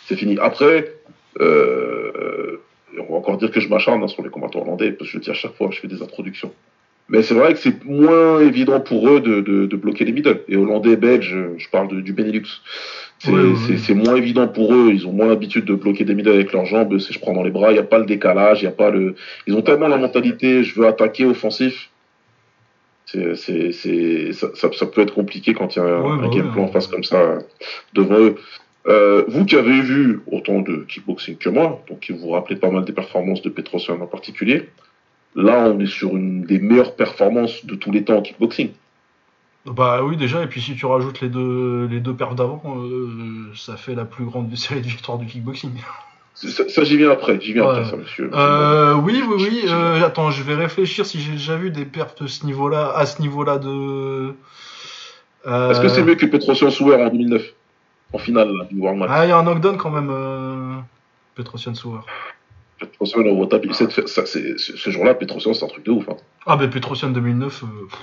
c'est 0.05 0.15
fini. 0.15 0.37
Après, 0.39 0.93
euh, 1.39 2.61
on 2.97 3.13
va 3.13 3.17
encore 3.17 3.37
dire 3.37 3.51
que 3.51 3.59
je 3.59 3.69
m'acharne 3.69 4.03
hein, 4.03 4.07
sur 4.07 4.23
les 4.23 4.29
combattants 4.29 4.61
hollandais, 4.61 4.91
parce 4.91 5.09
que 5.09 5.13
je 5.13 5.17
le 5.17 5.23
dis 5.23 5.29
à 5.31 5.33
chaque 5.33 5.55
fois, 5.55 5.69
je 5.71 5.79
fais 5.79 5.87
des 5.87 6.01
introductions. 6.01 6.51
Mais 7.09 7.23
c'est 7.23 7.33
vrai 7.33 7.53
que 7.53 7.59
c'est 7.59 7.83
moins 7.85 8.39
évident 8.39 8.79
pour 8.79 9.09
eux 9.09 9.19
de, 9.19 9.41
de, 9.41 9.65
de, 9.65 9.75
bloquer 9.75 10.05
les 10.05 10.11
middle. 10.11 10.41
Et 10.47 10.55
hollandais, 10.55 10.95
belge, 10.95 11.35
je 11.57 11.69
parle 11.69 11.87
de, 11.87 12.01
du 12.01 12.13
Benelux. 12.13 12.45
C'est 13.17 13.31
oui, 13.31 13.55
oui. 13.67 13.93
moins 13.95 14.15
évident 14.15 14.47
pour 14.47 14.73
eux. 14.73 14.91
Ils 14.93 15.07
ont 15.07 15.11
moins 15.11 15.27
l'habitude 15.27 15.65
de 15.65 15.73
bloquer 15.73 16.05
des 16.05 16.13
middle 16.13 16.29
avec 16.31 16.53
leurs 16.53 16.65
jambes. 16.65 16.99
C'est 16.99 17.11
je 17.11 17.19
prends 17.19 17.33
dans 17.33 17.41
les 17.41 17.49
bras. 17.49 17.71
Il 17.71 17.73
n'y 17.73 17.79
a 17.79 17.83
pas 17.83 17.97
le 17.97 18.05
décalage. 18.05 18.61
Il 18.61 18.65
y 18.65 18.67
a 18.67 18.71
pas 18.71 18.91
le. 18.91 19.15
Ils 19.47 19.55
ont 19.55 19.63
tellement 19.63 19.87
la 19.87 19.97
mentalité. 19.97 20.63
Je 20.63 20.79
veux 20.79 20.85
attaquer 20.85 21.25
offensif. 21.25 21.89
C'est, 23.11 23.71
c'est, 23.71 24.33
ça, 24.33 24.49
ça, 24.53 24.69
ça, 24.71 24.85
peut 24.85 25.01
être 25.01 25.15
compliqué 25.15 25.55
quand 25.55 25.75
il 25.75 25.79
y 25.79 25.81
a 25.81 25.85
un, 25.85 26.01
ouais, 26.01 26.27
un 26.27 26.29
game 26.29 26.51
plan 26.51 26.63
en 26.63 26.67
face 26.67 26.87
comme 26.87 27.03
ça 27.03 27.39
devant 27.93 28.19
eux. 28.19 28.35
Euh, 28.87 29.25
vous 29.27 29.45
qui 29.45 29.55
avez 29.55 29.81
vu 29.81 30.21
autant 30.31 30.59
de 30.59 30.85
kickboxing 30.87 31.37
que 31.37 31.49
moi, 31.49 31.83
donc 31.89 32.09
vous 32.11 32.17
vous 32.17 32.29
rappelez 32.29 32.55
pas 32.55 32.69
mal 32.69 32.85
des 32.85 32.93
performances 32.93 33.41
de 33.41 33.49
Petrosian 33.49 33.99
en 33.99 34.07
particulier, 34.07 34.69
là 35.35 35.69
on 35.69 35.79
est 35.79 35.87
sur 35.87 36.15
une 36.15 36.43
des 36.43 36.59
meilleures 36.59 36.95
performances 36.95 37.65
de 37.65 37.75
tous 37.75 37.91
les 37.91 38.03
temps 38.03 38.17
en 38.17 38.21
kickboxing. 38.21 38.71
Bah 39.65 40.01
oui 40.03 40.15
déjà, 40.15 40.43
et 40.43 40.47
puis 40.47 40.61
si 40.61 40.75
tu 40.75 40.85
rajoutes 40.85 41.19
les 41.21 41.29
deux, 41.29 41.87
les 41.91 41.99
deux 41.99 42.15
perfs 42.15 42.35
d'avant, 42.35 42.61
euh, 42.77 43.51
ça 43.55 43.75
fait 43.75 43.95
la 43.95 44.05
plus 44.05 44.25
grande 44.25 44.55
série 44.55 44.81
de 44.81 44.87
victoires 44.87 45.17
du 45.17 45.25
kickboxing. 45.25 45.71
Ça, 46.47 46.69
ça 46.69 46.83
j'y 46.85 46.95
viens 46.97 47.11
après, 47.11 47.39
j'y 47.41 47.51
viens 47.53 47.63
Ouais. 47.65 47.71
après 47.79 47.89
ça, 47.89 47.97
monsieur. 47.97 48.29
Euh, 48.33 48.93
oui, 48.95 49.21
oui, 49.27 49.35
oui. 49.49 49.63
Euh, 49.67 50.01
attends, 50.05 50.31
je 50.31 50.41
vais 50.43 50.55
réfléchir 50.55 51.05
si 51.05 51.19
j'ai 51.19 51.33
déjà 51.33 51.55
vu 51.57 51.69
des 51.69 51.83
pertes 51.85 52.23
de 52.23 52.27
ce 52.27 52.45
niveau-là, 52.45 52.93
à 52.95 53.05
ce 53.05 53.21
niveau-là 53.21 53.57
de. 53.57 54.33
Euh, 55.47 55.69
Est-ce 55.71 55.81
que 55.81 55.89
c'est 55.89 56.03
mieux 56.03 56.15
que 56.15 56.25
Petrosian 56.25 56.69
Souer 56.69 56.95
en 56.95 57.09
2009 57.09 57.43
En 58.13 58.17
finale, 58.19 58.49
là, 58.55 58.65
du 58.71 58.79
World 58.79 58.99
Match? 58.99 59.09
Ah, 59.13 59.25
il 59.25 59.29
y 59.29 59.31
a 59.31 59.37
un 59.37 59.43
knockdown 59.43 59.77
quand 59.77 59.89
même, 59.89 60.09
euh... 60.11 60.75
Petrosian 61.35 61.75
Sauer. 61.75 61.99
Petrosian, 62.79 63.19
on 63.25 63.35
voit 63.35 63.47
taper. 63.47 63.73
cette- 63.73 64.07
ça, 64.07 64.25
c'est- 64.25 64.57
Ce 64.57 64.89
jour-là, 64.89 65.15
Petrosian, 65.15 65.53
c'est 65.53 65.65
un 65.65 65.67
truc 65.67 65.85
de 65.85 65.91
ouf. 65.91 66.07
Hein. 66.09 66.15
Ah, 66.45 66.55
ben 66.55 66.69
Petrosian 66.69 67.09
2009. 67.09 67.63
euh, 67.63 67.67
pff. 67.89 67.99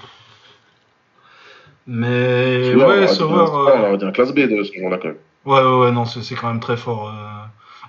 Mais 1.86 2.72
Souer, 2.72 2.84
ouais, 2.84 3.06
Sauer. 3.06 3.32
on 3.32 3.38
euh, 3.68 3.88
aurait 3.88 3.96
dit 3.98 4.04
un 4.04 4.10
classe 4.12 4.32
B 4.32 4.40
de 4.40 4.62
ce 4.64 4.72
jour-là 4.78 4.98
quand 4.98 5.08
même. 5.08 5.16
Ouais, 5.44 5.60
ouais, 5.62 5.78
ouais, 5.86 5.92
non, 5.92 6.04
c'est 6.04 6.34
quand 6.34 6.48
même 6.48 6.60
très 6.60 6.76
fort. 6.76 7.12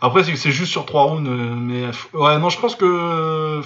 Après, 0.01 0.23
c'est 0.23 0.35
c'est 0.35 0.51
juste 0.51 0.71
sur 0.71 0.85
trois 0.85 1.03
rounds, 1.03 1.27
euh, 1.29 1.33
mais 1.55 1.83
ouais, 2.13 2.37
non, 2.39 2.49
je 2.49 2.59
pense 2.59 2.75
que. 2.75 3.61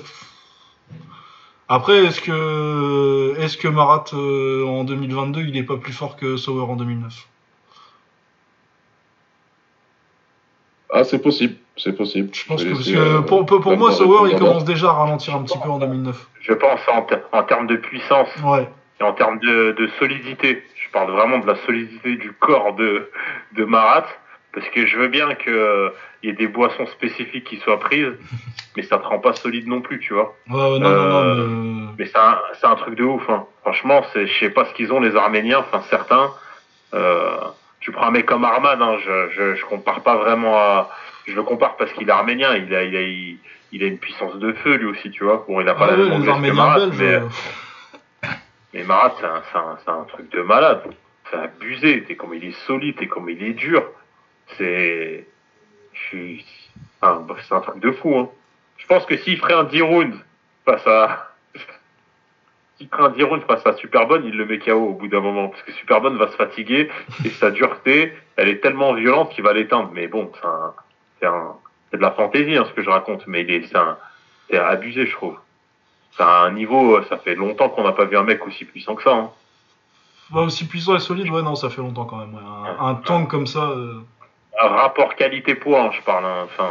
Après, 1.67 2.03
est-ce 2.05 2.19
que 2.21 3.33
est-ce 3.39 3.57
que 3.57 3.67
Marat 3.67 4.05
euh, 4.13 4.65
en 4.67 4.83
2022, 4.83 5.41
il 5.41 5.57
est 5.57 5.63
pas 5.63 5.77
plus 5.77 5.93
fort 5.93 6.15
que 6.17 6.35
Sauer 6.37 6.61
en 6.63 6.75
2009 6.75 7.27
Ah, 10.93 11.03
c'est 11.05 11.21
possible, 11.21 11.55
c'est 11.77 11.95
possible. 11.95 12.29
Je 12.33 12.45
pense 12.45 12.63
que 12.63 12.69
parce 12.71 12.85
que 12.85 12.97
euh, 12.97 13.21
pour, 13.21 13.45
pour, 13.45 13.61
pour 13.61 13.71
Tom 13.71 13.79
moi, 13.79 13.91
Sauer, 13.93 14.31
il 14.31 14.37
commence 14.37 14.65
déjà 14.65 14.89
à 14.89 14.93
ralentir 14.93 15.35
un 15.35 15.43
petit 15.43 15.57
peu 15.57 15.69
en 15.69 15.79
2009. 15.79 16.27
Je 16.41 16.53
pense 16.53 16.79
en, 16.93 17.03
ter- 17.03 17.21
en 17.31 17.43
termes 17.43 17.67
de 17.67 17.77
puissance 17.77 18.27
Ouais. 18.43 18.67
et 18.99 19.03
en 19.03 19.13
termes 19.13 19.39
de, 19.39 19.71
de 19.77 19.89
solidité. 19.99 20.61
Je 20.75 20.91
parle 20.91 21.11
vraiment 21.11 21.39
de 21.39 21.47
la 21.47 21.55
solidité 21.65 22.17
du 22.17 22.33
corps 22.33 22.75
de, 22.75 23.09
de 23.55 23.63
Marat. 23.63 24.05
Parce 24.53 24.67
que 24.69 24.85
je 24.85 24.97
veux 24.97 25.07
bien 25.07 25.33
qu'il 25.35 25.91
y 26.23 26.29
ait 26.29 26.33
des 26.33 26.47
boissons 26.47 26.85
spécifiques 26.87 27.45
qui 27.45 27.57
soient 27.57 27.79
prises, 27.79 28.13
mais 28.75 28.83
ça 28.83 28.97
te 28.97 29.05
rend 29.05 29.19
pas 29.19 29.33
solide 29.33 29.67
non 29.67 29.81
plus, 29.81 29.99
tu 29.99 30.13
vois. 30.13 30.35
Ouais, 30.49 30.55
ouais, 30.73 30.79
non, 30.79 30.85
Euh, 30.89 31.35
non, 31.35 31.35
non. 31.35 31.91
mais- 31.97 32.05
Mais 32.05 32.05
c'est 32.59 32.65
un, 32.67 32.75
truc 32.75 32.95
de 32.95 33.03
ouf. 33.03 33.29
Hein. 33.29 33.45
Franchement, 33.61 34.03
c'est, 34.13 34.27
je 34.27 34.39
sais 34.39 34.49
pas 34.49 34.65
ce 34.65 34.73
qu'ils 34.73 34.91
ont 34.91 34.99
les 34.99 35.15
Arméniens, 35.15 35.59
enfin 35.59 35.81
certains. 35.89 36.31
Euh, 36.93 37.37
tu 37.79 37.91
prends 37.91 38.07
un 38.07 38.11
mec 38.11 38.25
comme 38.25 38.43
Arman, 38.43 38.81
hein, 38.81 38.97
je, 39.05 39.29
je, 39.35 39.55
je 39.55 39.65
compare 39.65 40.01
pas 40.01 40.15
vraiment 40.17 40.57
à. 40.57 40.89
Je 41.27 41.35
le 41.35 41.43
compare 41.43 41.77
parce 41.77 41.91
qu'il 41.93 42.07
est 42.09 42.11
arménien, 42.11 42.55
il 42.55 42.73
a, 42.75 42.83
il 42.83 42.95
a, 42.95 43.01
il, 43.01 43.37
il 43.71 43.83
a 43.83 43.87
une 43.87 43.99
puissance 43.99 44.35
de 44.37 44.53
feu 44.53 44.73
lui 44.75 44.87
aussi, 44.87 45.11
tu 45.11 45.23
vois. 45.23 45.45
Bon, 45.47 45.61
il 45.61 45.69
a 45.69 45.75
pas 45.75 45.85
Ah 45.85 45.91
la 45.95 46.03
ouais, 46.03 46.09
même 46.09 46.41
les 46.43 46.49
que 46.49 46.55
Marat, 46.55 46.79
belges. 46.79 46.95
mais, 46.99 47.13
euh, 47.13 47.19
mais 48.73 48.83
Marat, 48.83 49.13
c'est 49.19 49.25
un, 49.25 49.41
c'est 49.51 49.57
un, 49.57 49.77
c'est 49.85 49.91
un 49.91 50.03
truc 50.05 50.31
de 50.31 50.41
malade. 50.41 50.81
C'est 51.29 51.37
abusé. 51.37 52.03
T'es 52.03 52.15
comme 52.15 52.33
il 52.33 52.43
est 52.45 52.57
solide, 52.65 52.95
t'es 52.97 53.07
comme 53.07 53.29
il 53.29 53.41
est 53.43 53.53
dur. 53.53 53.83
C'est, 54.57 55.27
je 55.93 55.99
suis- 55.99 56.45
enfin, 57.01 57.25
c'est 57.47 57.55
un 57.55 57.61
truc 57.61 57.79
de 57.79 57.91
fou. 57.91 58.15
Hein. 58.17 58.29
Je 58.77 58.85
pense 58.87 59.05
que 59.05 59.17
s'il 59.17 59.37
ferait 59.39 59.53
un 59.53 59.63
10 59.63 59.81
rounds 59.81 60.17
face 60.65 60.85
à, 60.87 61.31
s'il 62.77 62.87
ferait 62.89 63.03
un 63.03 63.09
10 63.09 63.23
rounds 63.23 63.45
face 63.45 63.65
à 63.65 63.73
Superbonne, 63.77 64.25
il 64.25 64.35
le 64.35 64.45
met 64.45 64.59
KO 64.59 64.73
au 64.73 64.93
bout 64.93 65.07
d'un 65.07 65.21
moment. 65.21 65.49
Parce 65.49 65.63
que 65.63 65.71
Superbonne 65.73 66.17
va 66.17 66.27
se 66.29 66.35
fatiguer 66.35 66.89
et 67.23 67.29
sa 67.29 67.51
dureté, 67.51 68.13
elle 68.35 68.49
est 68.49 68.59
tellement 68.59 68.93
violente 68.93 69.31
qu'il 69.31 69.43
va 69.43 69.53
l'éteindre. 69.53 69.89
Mais 69.93 70.07
bon, 70.07 70.31
c'est 70.35 70.45
un, 70.47 70.73
c'est 71.19 71.27
un, 71.27 71.53
de 71.93 71.97
la 71.97 72.11
fantaisie, 72.11 72.55
hein, 72.57 72.65
ce 72.67 72.73
que 72.73 72.81
je 72.81 72.89
raconte. 72.89 73.27
Mais 73.27 73.45
c'est 73.67 73.75
un, 73.77 73.97
c'est 74.49 74.57
abusé, 74.57 75.05
je 75.05 75.11
trouve. 75.13 75.37
c'est 76.17 76.23
un 76.23 76.51
niveau, 76.51 77.01
ça 77.03 77.17
fait 77.19 77.35
longtemps 77.35 77.69
qu'on 77.69 77.83
n'a 77.83 77.91
pas 77.93 78.05
vu 78.05 78.17
un 78.17 78.23
mec 78.23 78.45
aussi 78.45 78.65
puissant 78.65 78.95
que 78.95 79.03
ça. 79.03 79.11
Hein. 79.13 79.29
Bah, 80.31 80.41
aussi 80.41 80.65
puissant 80.67 80.95
et 80.95 80.99
solide, 80.99 81.29
ouais, 81.29 81.41
non, 81.41 81.55
ça 81.55 81.69
fait 81.69 81.81
longtemps 81.81 82.05
quand 82.05 82.17
même. 82.17 82.33
ouais. 82.33 82.41
Un, 82.79 82.87
un 82.87 82.95
tank 82.95 83.29
comme 83.29 83.47
ça. 83.47 83.69
euh, 83.69 84.01
rapport 84.59 85.15
qualité-poids, 85.15 85.91
je 85.91 86.01
parle. 86.01 86.25
hein. 86.25 86.43
Enfin, 86.45 86.69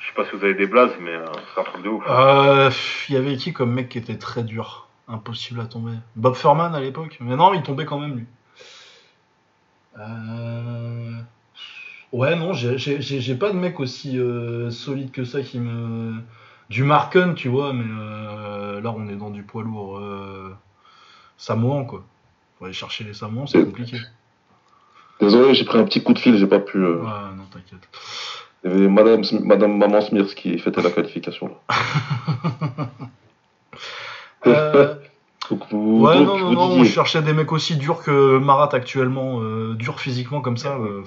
je 0.00 0.06
sais 0.08 0.14
pas 0.14 0.24
si 0.24 0.36
vous 0.36 0.44
avez 0.44 0.54
des 0.54 0.66
blazes, 0.66 0.92
mais 1.00 1.10
euh, 1.14 1.24
c'est 1.54 1.60
un 1.60 1.64
truc 1.64 1.82
de 1.82 1.88
ouf. 1.88 2.04
Euh, 2.08 2.70
Il 3.08 3.14
y 3.14 3.18
avait 3.18 3.36
qui 3.36 3.52
comme 3.52 3.72
mec 3.72 3.88
qui 3.88 3.98
était 3.98 4.18
très 4.18 4.42
dur? 4.42 4.88
Impossible 5.08 5.60
à 5.60 5.66
tomber. 5.66 5.92
Bob 6.16 6.34
Furman 6.34 6.74
à 6.74 6.80
l'époque? 6.80 7.18
Mais 7.20 7.36
non, 7.36 7.52
il 7.54 7.62
tombait 7.62 7.84
quand 7.84 7.98
même 7.98 8.16
lui. 8.16 8.26
Euh... 9.98 11.12
Ouais, 12.12 12.36
non, 12.36 12.52
j'ai- 12.52 13.34
pas 13.34 13.50
de 13.50 13.56
mec 13.56 13.80
aussi 13.80 14.18
euh, 14.18 14.70
solide 14.70 15.10
que 15.10 15.24
ça 15.24 15.42
qui 15.42 15.58
me. 15.58 16.14
Du 16.70 16.84
Marken, 16.84 17.34
tu 17.34 17.48
vois, 17.48 17.72
mais 17.74 17.84
euh, 17.86 18.80
là 18.80 18.90
on 18.96 19.06
est 19.08 19.16
dans 19.16 19.30
du 19.30 19.42
poids 19.42 19.62
lourd 19.62 19.98
euh, 19.98 20.56
samoan 21.36 21.84
quoi. 21.84 22.02
Faut 22.58 22.64
aller 22.64 22.72
chercher 22.74 23.04
les 23.04 23.12
samoans, 23.14 23.46
c'est 23.46 23.58
Euh. 23.58 23.64
compliqué. 23.64 23.98
Désolé, 25.20 25.54
j'ai 25.54 25.64
pris 25.64 25.78
un 25.78 25.84
petit 25.84 26.02
coup 26.02 26.12
de 26.12 26.18
fil, 26.18 26.36
j'ai 26.36 26.46
pas 26.46 26.58
pu. 26.60 26.78
euh, 26.78 26.96
Ouais, 26.96 27.36
non, 27.36 27.44
t'inquiète. 27.52 27.88
Il 28.64 28.70
y 28.70 28.74
avait 28.74 28.88
Madame, 28.88 29.22
Madame 29.44 29.76
Maman 29.78 30.00
Smears 30.00 30.34
qui 30.34 30.58
fêtait 30.58 30.82
la 30.82 30.90
qualification. 30.90 31.48
Là. 31.68 32.88
Euh, 34.46 34.94
Donc, 35.50 35.60
vous, 35.70 36.00
Ouais, 36.04 36.14
donc, 36.16 36.26
non, 36.26 36.38
non, 36.52 36.68
non, 36.76 36.84
je 36.84 36.90
cherchais 36.90 37.20
des 37.22 37.32
mecs 37.34 37.52
aussi 37.52 37.76
durs 37.76 38.02
que 38.02 38.38
Marat 38.38 38.70
actuellement, 38.74 39.40
euh, 39.42 39.74
durs 39.74 40.00
physiquement 40.00 40.40
comme 40.40 40.56
ça. 40.56 40.76
euh, 40.76 41.02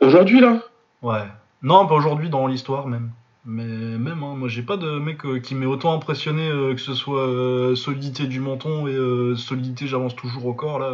Aujourd'hui, 0.00 0.40
là? 0.40 0.62
Ouais. 1.02 1.24
Non, 1.62 1.86
pas 1.86 1.94
aujourd'hui, 1.94 2.30
dans 2.30 2.46
l'histoire 2.46 2.86
même. 2.86 3.10
Mais 3.44 3.64
même, 3.64 4.22
hein, 4.22 4.34
moi 4.36 4.48
j'ai 4.48 4.62
pas 4.62 4.76
de 4.78 4.98
mec 4.98 5.24
euh, 5.26 5.40
qui 5.40 5.54
m'ait 5.54 5.66
autant 5.66 5.92
impressionné, 5.94 6.48
que 6.74 6.80
ce 6.80 6.94
soit 6.94 7.74
solidité 7.76 8.26
du 8.26 8.40
menton 8.40 8.86
et 8.86 9.36
solidité, 9.36 9.86
j'avance 9.86 10.14
toujours 10.16 10.46
au 10.46 10.54
corps 10.54 10.78
là. 10.78 10.92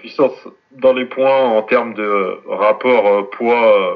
Euh. 0.00 0.02
Puissance 0.02 0.48
dans 0.72 0.92
les 0.92 1.04
points 1.04 1.44
en 1.44 1.62
termes 1.62 1.94
de 1.94 2.38
rapport 2.48 3.06
euh, 3.06 3.22
poids, 3.30 3.76
euh, 3.76 3.94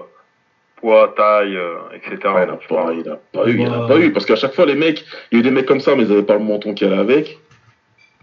poids, 0.76 1.12
taille, 1.16 1.56
euh, 1.56 1.76
etc. 1.94 2.16
Ouais, 2.34 2.44
il 2.44 2.48
n'a 2.48 2.56
pas, 2.56 2.92
il 2.92 3.08
a 3.08 3.16
pas 3.32 3.48
eu, 3.48 3.60
il 3.60 3.68
en 3.68 3.72
a 3.72 3.82
Ouais. 3.82 3.88
pas 3.88 3.98
eu. 3.98 4.12
Parce 4.12 4.26
qu'à 4.26 4.36
chaque 4.36 4.54
fois, 4.54 4.66
les 4.66 4.74
mecs, 4.74 5.04
il 5.30 5.34
y 5.34 5.36
a 5.36 5.40
eu 5.40 5.42
des 5.42 5.50
mecs 5.50 5.66
comme 5.66 5.80
ça, 5.80 5.94
mais 5.96 6.02
ils 6.02 6.08
n'avaient 6.08 6.22
pas 6.22 6.34
le 6.34 6.44
menton 6.44 6.74
qu'il 6.74 6.88
y 6.88 6.90
allait 6.92 7.00
avec. 7.00 7.38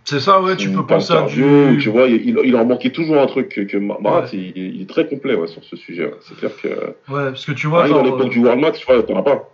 C'est 0.04 0.20
ça, 0.20 0.41
ouais, 0.41 0.56
tu 0.58 0.72
peux 0.72 0.84
penser 0.86 1.13
à 1.13 1.22
du. 1.24 1.78
Tu 1.80 1.89
vois, 1.89 2.08
il, 2.08 2.39
il 2.44 2.56
en 2.56 2.65
manquait 2.65 2.89
toujours 2.89 3.17
un 3.22 3.28
truc 3.28 3.50
que, 3.50 3.62
que 3.62 3.78
Marat, 3.78 4.22
Ouais. 4.22 4.28
il, 4.34 4.58
il 4.58 4.82
est 4.82 4.89
très 4.89 5.08
complet 5.08 5.36
ouais, 5.36 5.46
sur 5.48 5.63
ce 5.63 5.76
sujet. 5.76 6.06
ouais. 6.06 6.15
C'est 6.22 6.36
clair 6.38 6.52
que. 6.60 6.67
Ouais, 6.67 7.30
parce 7.30 7.46
que 7.46 7.52
tu 7.52 7.67
vois, 7.67 7.84
à 7.84 7.88
genre, 7.88 8.04
l'époque 8.04 8.22
euh, 8.26 8.30
du 8.30 8.39
World 8.39 8.60
Max, 8.60 8.80
tu 8.80 8.86
vois, 8.88 9.04
t'en 9.04 9.17
as 9.20 9.22
pas. 9.24 9.48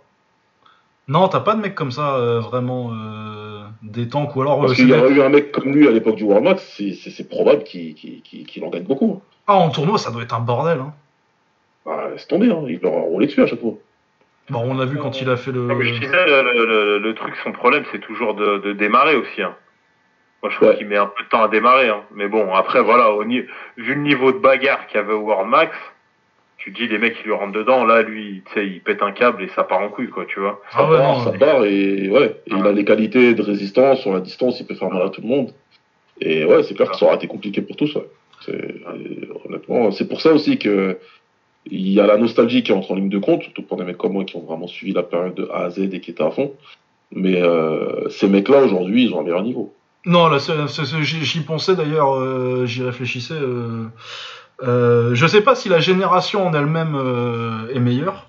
non, 1.06 1.28
t'as 1.28 1.40
pas 1.40 1.54
de 1.54 1.60
mec 1.60 1.74
comme 1.74 1.90
ça, 1.92 2.16
euh, 2.16 2.40
vraiment, 2.40 2.92
euh, 2.92 3.27
des 3.82 4.08
tanks, 4.08 4.34
ou 4.36 4.42
alors. 4.42 4.58
euh, 4.58 4.60
Parce 4.66 4.72
c'est 4.74 4.82
qu'il 4.82 4.88
y 4.88 4.92
aurait 4.94 5.12
eu 5.12 5.22
un 5.22 5.28
mec 5.28 5.52
comme 5.52 5.72
lui 5.72 5.86
à 5.86 5.90
l'époque 5.90 6.16
du 6.16 6.24
World 6.24 6.44
Max, 6.44 6.62
c'est- 6.76 7.28
probable 7.28 7.62
qu'il 7.64 8.64
en 8.64 8.68
gagne 8.70 8.84
beaucoup. 8.84 9.22
Ah, 9.46 9.56
en 9.56 9.70
tournoi, 9.70 9.98
ça 9.98 10.10
doit 10.10 10.22
être 10.22 10.34
un 10.34 10.40
bordel, 10.40 10.78
hein. 10.80 10.92
Bah, 11.86 12.08
laisse 12.12 12.26
tomber, 12.28 12.50
hein. 12.50 12.64
il 12.68 12.80
leur 12.82 12.92
a 12.94 13.00
roulé 13.00 13.26
dessus 13.26 13.42
à 13.42 13.46
chaque 13.46 13.60
fois. 13.60 13.74
Bon, 14.50 14.62
on 14.66 14.78
a 14.80 14.84
vu 14.86 14.98
quand 14.98 15.20
il 15.20 15.28
a 15.30 15.36
fait 15.36 15.52
le. 15.52 15.68
Comme 15.68 15.82
je 15.82 15.94
disais, 15.94 16.26
le, 16.26 16.66
le- 16.66 16.98
le 16.98 17.14
truc, 17.14 17.34
son 17.44 17.52
problème, 17.52 17.84
c'est 17.92 18.00
toujours 18.00 18.34
de, 18.34 18.58
de 18.58 18.72
démarrer 18.72 19.16
aussi. 19.16 19.42
hein. 19.42 19.54
Moi, 20.42 20.50
je 20.50 20.56
trouve 20.56 20.68
Ouais. 20.68 20.76
qu'il 20.76 20.86
met 20.86 20.96
un 20.96 21.06
peu 21.06 21.22
de 21.24 21.28
temps 21.28 21.42
à 21.42 21.48
démarrer. 21.48 21.88
hein. 21.88 22.02
Mais 22.14 22.28
bon, 22.28 22.54
après, 22.54 22.80
voilà, 22.82 23.10
au 23.12 23.22
vu 23.24 23.48
le 23.76 23.94
niveau 23.96 24.32
de 24.32 24.38
bagarre 24.38 24.86
qu'il 24.86 24.96
y 24.96 25.00
avait 25.00 25.12
au 25.12 25.20
World 25.20 25.48
Max, 25.48 25.72
tu 26.58 26.72
te 26.72 26.78
dis, 26.78 26.88
les 26.88 26.98
mecs, 26.98 27.16
ils 27.22 27.26
lui 27.26 27.32
rentrent 27.32 27.52
dedans. 27.52 27.84
Là, 27.84 28.02
lui, 28.02 28.42
tu 28.46 28.52
sais, 28.52 28.66
il 28.66 28.80
pète 28.80 29.02
un 29.02 29.12
câble 29.12 29.42
et 29.42 29.48
ça 29.48 29.62
part 29.64 29.80
en 29.80 29.88
couille, 29.88 30.08
quoi, 30.10 30.24
tu 30.26 30.40
vois. 30.40 30.60
Ça 30.72 30.78
Ah 30.80 30.90
ouais, 30.90 30.98
part, 30.98 31.18
non, 31.18 31.24
ça 31.24 31.32
mais- 31.32 31.38
part, 31.38 31.64
et 31.64 32.08
ouais, 32.10 32.36
et 32.46 32.50
il 32.56 32.66
a 32.66 32.72
les 32.72 32.84
qualités 32.84 33.34
de 33.34 33.42
résistance 33.42 34.00
sur 34.00 34.12
la 34.12 34.20
distance, 34.20 34.58
il 34.60 34.66
peut 34.66 34.74
faire 34.74 34.90
mal 34.90 35.02
à 35.02 35.08
tout 35.10 35.20
le 35.22 35.28
monde. 35.28 35.52
Et 36.20 36.44
ouais, 36.44 36.62
c'est 36.64 36.74
clair 36.74 36.90
que 36.90 36.96
ça 36.96 37.06
aurait 37.06 37.14
été 37.16 37.28
compliqué 37.28 37.62
pour 37.62 37.76
tous. 37.76 37.94
Ouais. 37.94 38.06
C'est- 38.44 38.52
et 38.54 39.28
honnêtement, 39.46 39.90
c'est 39.92 40.08
pour 40.08 40.20
ça 40.20 40.32
aussi 40.32 40.58
que 40.58 40.98
il 41.70 41.88
y 41.90 42.00
a 42.00 42.06
la 42.06 42.16
nostalgie 42.16 42.62
qui 42.62 42.72
entre 42.72 42.92
en 42.92 42.94
ligne 42.96 43.08
de 43.10 43.18
compte, 43.18 43.42
surtout 43.42 43.62
pour 43.62 43.76
des 43.76 43.84
mecs 43.84 43.98
comme 43.98 44.12
moi 44.14 44.24
qui 44.24 44.36
ont 44.36 44.40
vraiment 44.44 44.66
suivi 44.68 44.92
la 44.92 45.02
période 45.02 45.34
de 45.34 45.48
A 45.52 45.64
à 45.66 45.70
Z 45.70 45.78
et 45.92 46.00
qui 46.00 46.10
étaient 46.12 46.22
à 46.24 46.30
fond. 46.30 46.52
Mais 47.12 47.40
euh, 47.42 48.08
ces 48.10 48.26
mecs-là 48.28 48.62
aujourd'hui, 48.62 49.04
ils 49.04 49.12
ont 49.14 49.20
un 49.20 49.22
meilleur 49.22 49.42
niveau. 49.42 49.74
Non, 50.06 50.28
là, 50.28 50.38
j'y 50.38 51.40
pensais 51.40 51.74
d'ailleurs, 51.76 52.14
euh, 52.14 52.64
j'y 52.66 52.82
réfléchissais. 52.82 53.34
Euh, 53.34 53.84
euh, 54.62 55.14
je 55.14 55.26
sais 55.26 55.40
pas 55.40 55.54
si 55.54 55.68
la 55.68 55.80
génération 55.80 56.46
en 56.46 56.52
elle-même 56.54 56.94
euh, 56.94 57.72
est 57.74 57.78
meilleure. 57.80 58.26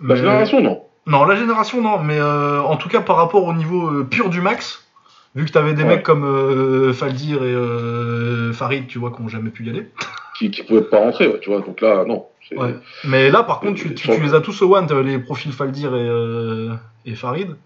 La 0.00 0.14
Mais- 0.14 0.16
génération, 0.20 0.60
non. 0.60 0.82
Non, 1.06 1.24
la 1.24 1.36
génération, 1.36 1.80
non, 1.80 1.98
mais 2.02 2.18
euh, 2.18 2.60
en 2.60 2.76
tout 2.76 2.88
cas 2.90 3.00
par 3.00 3.16
rapport 3.16 3.44
au 3.44 3.54
niveau 3.54 3.88
euh, 3.88 4.04
pur 4.04 4.28
du 4.28 4.40
max, 4.42 4.86
vu 5.34 5.46
que 5.46 5.50
t'avais 5.50 5.72
des 5.72 5.82
Ouais. 5.82 5.88
mecs 5.96 6.02
comme 6.02 6.24
euh, 6.24 6.92
Faldir 6.92 7.42
et 7.42 7.46
euh, 7.54 8.52
Farid, 8.52 8.86
tu 8.88 8.98
vois, 8.98 9.10
qui 9.10 9.22
ont 9.22 9.28
jamais 9.28 9.50
pu 9.50 9.64
y 9.64 9.70
aller. 9.70 9.88
Qui, 10.38 10.52
qui 10.52 10.62
pouvaient 10.62 10.82
pas 10.82 10.98
rentrer, 10.98 11.26
ouais, 11.26 11.40
tu 11.40 11.50
vois. 11.50 11.60
Donc 11.62 11.80
là, 11.80 12.04
non. 12.06 12.26
Ouais. 12.52 12.76
Mais 13.02 13.28
là, 13.28 13.42
par 13.42 13.58
contre, 13.58 13.74
tu, 13.74 13.92
tu- 13.92 14.08
tu 14.08 14.20
les 14.22 14.34
as 14.34 14.40
tous 14.40 14.62
au 14.62 14.72
one, 14.72 14.86
les 15.02 15.18
profils 15.18 15.50
Faldir 15.52 15.96
et, 15.96 16.08
euh, 16.08 16.74
et 17.04 17.16
Farid. 17.16 17.56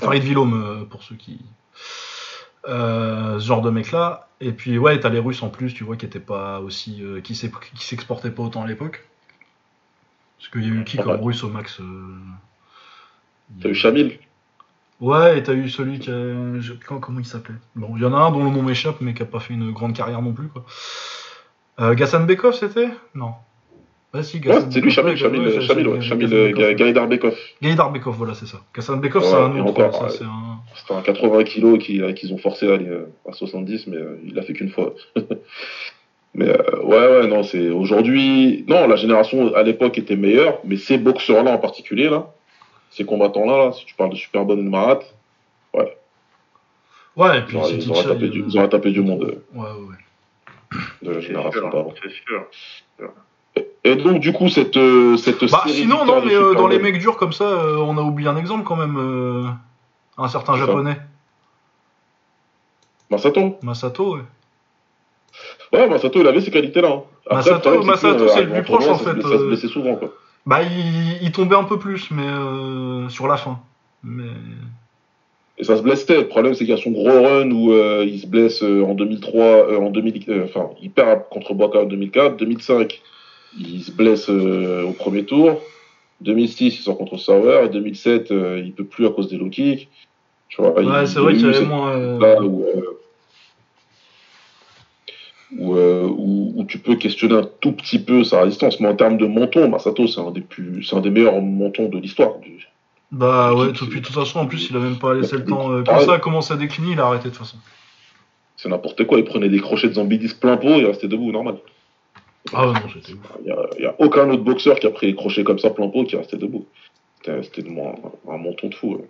Farid 0.00 0.24
euh, 0.34 0.84
pour 0.88 1.02
ceux 1.02 1.14
qui. 1.16 1.40
Euh, 2.68 3.40
ce 3.40 3.46
genre 3.46 3.62
de 3.62 3.70
mec-là. 3.70 4.28
Et 4.40 4.52
puis, 4.52 4.78
ouais, 4.78 5.00
t'as 5.00 5.08
les 5.08 5.18
Russes 5.18 5.42
en 5.42 5.48
plus, 5.48 5.72
tu 5.74 5.84
vois, 5.84 5.96
qui 5.96 6.06
étaient 6.06 6.20
pas 6.20 6.60
aussi. 6.60 7.02
euh, 7.02 7.20
qui 7.20 7.34
s'ex- 7.34 7.56
qui 7.74 7.84
s'exportaient 7.84 8.30
pas 8.30 8.42
autant 8.42 8.62
à 8.62 8.66
l'époque. 8.66 9.06
Parce 10.38 10.50
qu'il 10.50 10.62
y 10.62 10.70
a 10.70 10.80
eu 10.80 10.84
qui 10.84 10.96
comme 10.98 11.12
Ouais. 11.12 11.24
russe 11.24 11.42
au 11.42 11.48
max 11.48 11.80
euh, 11.80 11.84
T'as 13.60 13.70
eu 13.70 13.74
Chamil. 13.74 14.18
Ouais, 15.00 15.38
et 15.38 15.42
t'as 15.42 15.54
eu 15.54 15.68
celui 15.68 15.98
qui 15.98 16.10
a. 16.10 16.60
je- 16.60 16.74
Comment, 16.86 17.00
comment 17.00 17.18
il 17.20 17.24
s'appelait? 17.26 17.54
Bon, 17.74 17.96
il 17.96 18.02
y 18.02 18.04
en 18.06 18.12
a 18.14 18.18
un 18.18 18.30
dont 18.30 18.44
le 18.44 18.50
nom 18.50 18.62
m'échappe, 18.62 19.00
mais 19.00 19.14
qui 19.14 19.22
a 19.22 19.26
pas 19.26 19.40
fait 19.40 19.54
une 19.54 19.72
grande 19.72 19.94
carrière 19.94 20.20
non 20.22 20.32
plus, 20.32 20.48
quoi. 20.48 20.64
Euh, 21.80 21.94
Gassan 21.94 22.26
Bekov, 22.26 22.54
c'était? 22.54 22.90
Non. 23.14 23.34
Bah 24.12 24.22
si, 24.22 24.36
Ouais, 24.38 24.42
Gassan 24.44 24.70
c'est 24.70 24.80
lui, 24.80 24.88
Bekov, 24.90 24.94
Chamil, 24.94 25.10
ouais, 25.12 25.16
Chamil, 25.18 25.40
ouais, 25.40 25.50
c'est- 25.52 25.60
Chamil, 25.66 25.84
c'est 25.84 25.90
ouais, 25.90 26.00
Chamil, 26.00 26.26
Gassan 26.28 26.38
euh, 26.38 26.48
Bekov, 26.48 26.64
ouais. 26.64 26.74
Gaïdar 26.74 27.08
Bekov. 27.08 27.36
Gaïdar 27.60 27.90
Bekov, 27.92 28.14
voilà, 28.16 28.34
c'est 28.34 28.46
ça. 28.46 28.58
Gassan 28.74 29.00
Bekov, 29.00 29.22
Ouais, 29.22 29.28
c'est 29.28 29.34
un 29.36 29.54
et 29.56 29.60
autre. 29.60 30.02
ouais. 30.02 30.08
c'est 30.10 30.24
un... 30.24 30.58
C'était 30.74 30.94
un 30.94 31.02
80 31.02 31.44
kilos 31.44 31.78
qui- 31.78 32.00
qu'ils 32.14 32.32
ont 32.32 32.38
forcé 32.38 32.70
à 32.70 32.74
aller 32.74 32.88
euh, 32.88 33.06
à 33.28 33.32
70, 33.32 33.86
mais 33.88 33.96
euh, 33.96 34.16
il 34.24 34.34
l'a 34.34 34.42
fait 34.42 34.52
qu'une 34.54 34.70
fois. 34.70 34.94
mais 36.34 36.48
euh, 36.48 36.82
ouais, 36.84 36.96
ouais, 37.20 37.26
non, 37.26 37.42
c'est 37.42 37.68
aujourd'hui. 37.70 38.64
Non, 38.68 38.86
la 38.86 38.96
génération 38.96 39.54
à 39.54 39.62
l'époque 39.62 39.98
était 39.98 40.16
meilleure, 40.16 40.58
mais 40.64 40.76
ces 40.76 40.96
boxeurs-là 40.96 41.50
en 41.50 41.58
particulier, 41.58 42.08
là, 42.08 42.32
ces 42.90 43.04
combattants-là, 43.04 43.56
là, 43.66 43.72
si 43.72 43.84
tu 43.84 43.94
parles 43.94 44.10
de 44.10 44.16
Superbon 44.16 44.54
et 44.54 44.62
de 44.64 44.68
Marat, 44.68 45.00
Ouais, 47.16 47.36
et 47.36 47.40
ils 47.40 47.44
puis 47.46 47.56
ils 47.58 47.90
auraient 47.90 48.04
tapé, 48.04 48.28
du, 48.28 48.40
euh, 48.42 48.44
ils 48.48 48.58
auraient 48.58 48.68
tapé 48.68 48.92
du 48.92 49.00
monde 49.00 49.24
euh, 49.24 49.44
Ouais, 49.52 49.66
ouais, 49.66 49.88
ouais. 49.88 50.78
de 51.02 51.10
la 51.10 51.20
C'est 51.20 51.26
génération 51.26 51.60
sûr, 51.62 51.70
d'avant. 51.70 51.94
c'est 52.00 52.10
sûr. 52.10 52.46
Et 53.84 53.96
donc, 53.96 54.20
du 54.20 54.32
coup, 54.32 54.48
cette, 54.48 54.76
euh, 54.76 55.16
cette 55.16 55.40
Bah, 55.50 55.62
série 55.64 55.78
sinon, 55.82 56.04
non, 56.04 56.22
mais 56.24 56.34
euh, 56.34 56.54
dans 56.54 56.66
les 56.68 56.78
mecs 56.78 56.98
durs 56.98 57.16
comme 57.16 57.32
ça, 57.32 57.44
euh, 57.44 57.76
on 57.78 57.96
a 57.96 58.02
oublié 58.02 58.28
un 58.28 58.36
exemple 58.36 58.64
quand 58.64 58.76
même. 58.76 58.96
euh, 58.98 59.44
un 60.20 60.28
certain 60.28 60.56
japonais, 60.56 60.96
Masato 63.10 63.58
Masato, 63.62 64.16
ouais. 64.16 64.22
Ouais, 65.72 65.88
Masato, 65.88 66.20
il 66.20 66.26
avait 66.26 66.40
ces 66.40 66.50
qualités-là. 66.50 66.88
hein. 66.90 67.02
Après, 67.30 67.50
Masato- 67.52 67.60
problème, 67.60 67.86
Masato, 67.86 68.28
c'est 68.28 68.38
euh, 68.40 68.44
le 68.44 68.52
plus 68.52 68.62
proche, 68.62 68.88
en 68.88 68.98
fait, 68.98 69.20
Ça 69.22 69.28
se 69.28 69.34
euh, 69.34 69.46
blessait 69.48 69.68
souvent, 69.68 69.96
quoi. 69.96 70.12
Bah, 70.46 70.62
il, 70.62 71.22
il 71.22 71.32
tombait 71.32 71.56
un 71.56 71.64
peu 71.64 71.78
plus, 71.78 72.10
mais 72.10 72.26
euh, 72.26 73.08
sur 73.08 73.28
la 73.28 73.36
fin. 73.36 73.60
Mais. 74.02 74.24
Et 75.58 75.64
ça 75.64 75.76
se 75.76 75.82
blesse 75.82 76.06
tête. 76.06 76.18
Le 76.18 76.28
problème, 76.28 76.54
c'est 76.54 76.64
qu'il 76.64 76.74
y 76.74 76.78
a 76.78 76.82
son 76.82 76.90
gros 76.92 77.10
run 77.22 77.50
où 77.50 77.72
euh, 77.72 78.04
il 78.06 78.20
se 78.20 78.26
blesse 78.26 78.62
euh, 78.62 78.82
en 78.84 78.94
2003, 78.94 79.42
euh, 79.44 79.78
en 79.78 79.90
2000, 79.90 80.24
euh, 80.28 80.44
enfin, 80.44 80.70
il 80.80 80.90
perd 80.90 81.28
contre 81.30 81.52
Boca 81.54 81.80
en 81.80 81.84
2004. 81.84 82.36
2005, 82.36 83.00
il 83.56 83.82
se 83.82 83.90
blesse 83.92 84.28
euh, 84.30 84.82
au 84.84 84.92
premier 84.92 85.24
tour. 85.24 85.60
2006, 86.20 86.78
il 86.78 86.82
sort 86.82 86.98
contre 86.98 87.16
Sauer. 87.16 87.64
Et 87.64 87.68
2007, 87.68 88.30
euh, 88.32 88.60
il 88.64 88.72
peut 88.72 88.84
plus 88.84 89.06
à 89.06 89.10
cause 89.10 89.28
des 89.28 89.36
low 89.36 89.48
kicks. 89.48 89.88
Tu 90.48 90.60
vois, 90.60 90.74
il- 90.80 90.88
Ouais, 90.88 91.06
c'est 91.06 91.20
vrai 91.20 91.34
qu'il 91.34 91.46
y 91.46 91.48
avait 91.48 91.64
moins. 91.64 91.90
euh, 91.92 92.18
là 92.18 92.40
où, 92.42 92.64
où, 95.56 95.74
où- 95.76 96.52
où 96.56 96.64
tu 96.64 96.78
peux 96.78 96.96
questionner 96.96 97.34
un 97.34 97.48
tout 97.60 97.72
petit 97.72 97.98
peu 97.98 98.24
sa 98.24 98.42
résistance. 98.42 98.80
Mais 98.80 98.88
en 98.88 98.96
termes 98.96 99.16
de 99.16 99.26
menton, 99.26 99.68
Masato, 99.68 100.06
c'est 100.06 100.20
un 100.20 100.30
des 100.30 100.40
plus, 100.42 100.82
c'est 100.84 100.96
un 100.96 101.00
des 101.00 101.10
meilleurs 101.10 101.40
montons 101.40 101.88
de 101.88 101.98
l'histoire. 101.98 102.38
du- 102.38 102.66
Bah 103.10 103.54
ouais, 103.54 103.72
tout, 103.72 103.86
puis 103.88 104.00
de 104.00 104.04
toute 104.06 104.14
façon, 104.14 104.40
en 104.40 104.46
plus, 104.46 104.68
il 104.68 104.76
a 104.76 104.80
même 104.80 104.98
pas 104.98 105.14
laissé 105.14 105.36
le 105.38 105.44
temps. 105.46 105.70
Ah 105.86 105.98
ouais. 106.00 106.04
ça 106.04 106.12
a 106.14 106.18
commencé 106.18 106.52
à 106.52 106.56
décliner, 106.58 106.92
il 106.92 107.00
a 107.00 107.06
arrêté 107.06 107.24
de 107.24 107.28
toute 107.30 107.38
façon. 107.38 107.56
C'est 108.56 108.68
n'importe 108.68 109.04
quoi. 109.06 109.18
Il 109.18 109.24
prenait 109.24 109.48
des 109.48 109.60
crochets 109.60 109.88
de 109.88 109.94
Zambidis 109.94 110.34
plein 110.38 110.56
pot 110.58 110.68
et 110.68 110.78
il 110.80 110.86
restait 110.86 111.08
debout, 111.08 111.30
normal. 111.32 111.56
Ah 112.52 112.66
ouais, 112.66 112.74
non, 112.74 112.88
c'était 112.92 113.12
ouf. 113.12 113.32
Il 113.44 113.80
n'y 113.80 113.86
a, 113.86 113.94
aucun 113.98 114.28
autre 114.30 114.42
boxeur 114.42 114.78
qui 114.78 114.86
a 114.86 114.90
pris 114.90 115.08
des 115.08 115.14
crochets 115.14 115.44
comme 115.44 115.58
ça 115.58 115.70
plein 115.70 115.88
pot 115.88 116.04
qui 116.04 116.16
restait 116.16 116.36
debout. 116.36 116.66
C'était 117.24 117.64
un, 117.68 118.32
un 118.32 118.38
monton 118.38 118.68
de 118.68 118.74
fou. 118.74 118.94
ouais. 118.96 119.08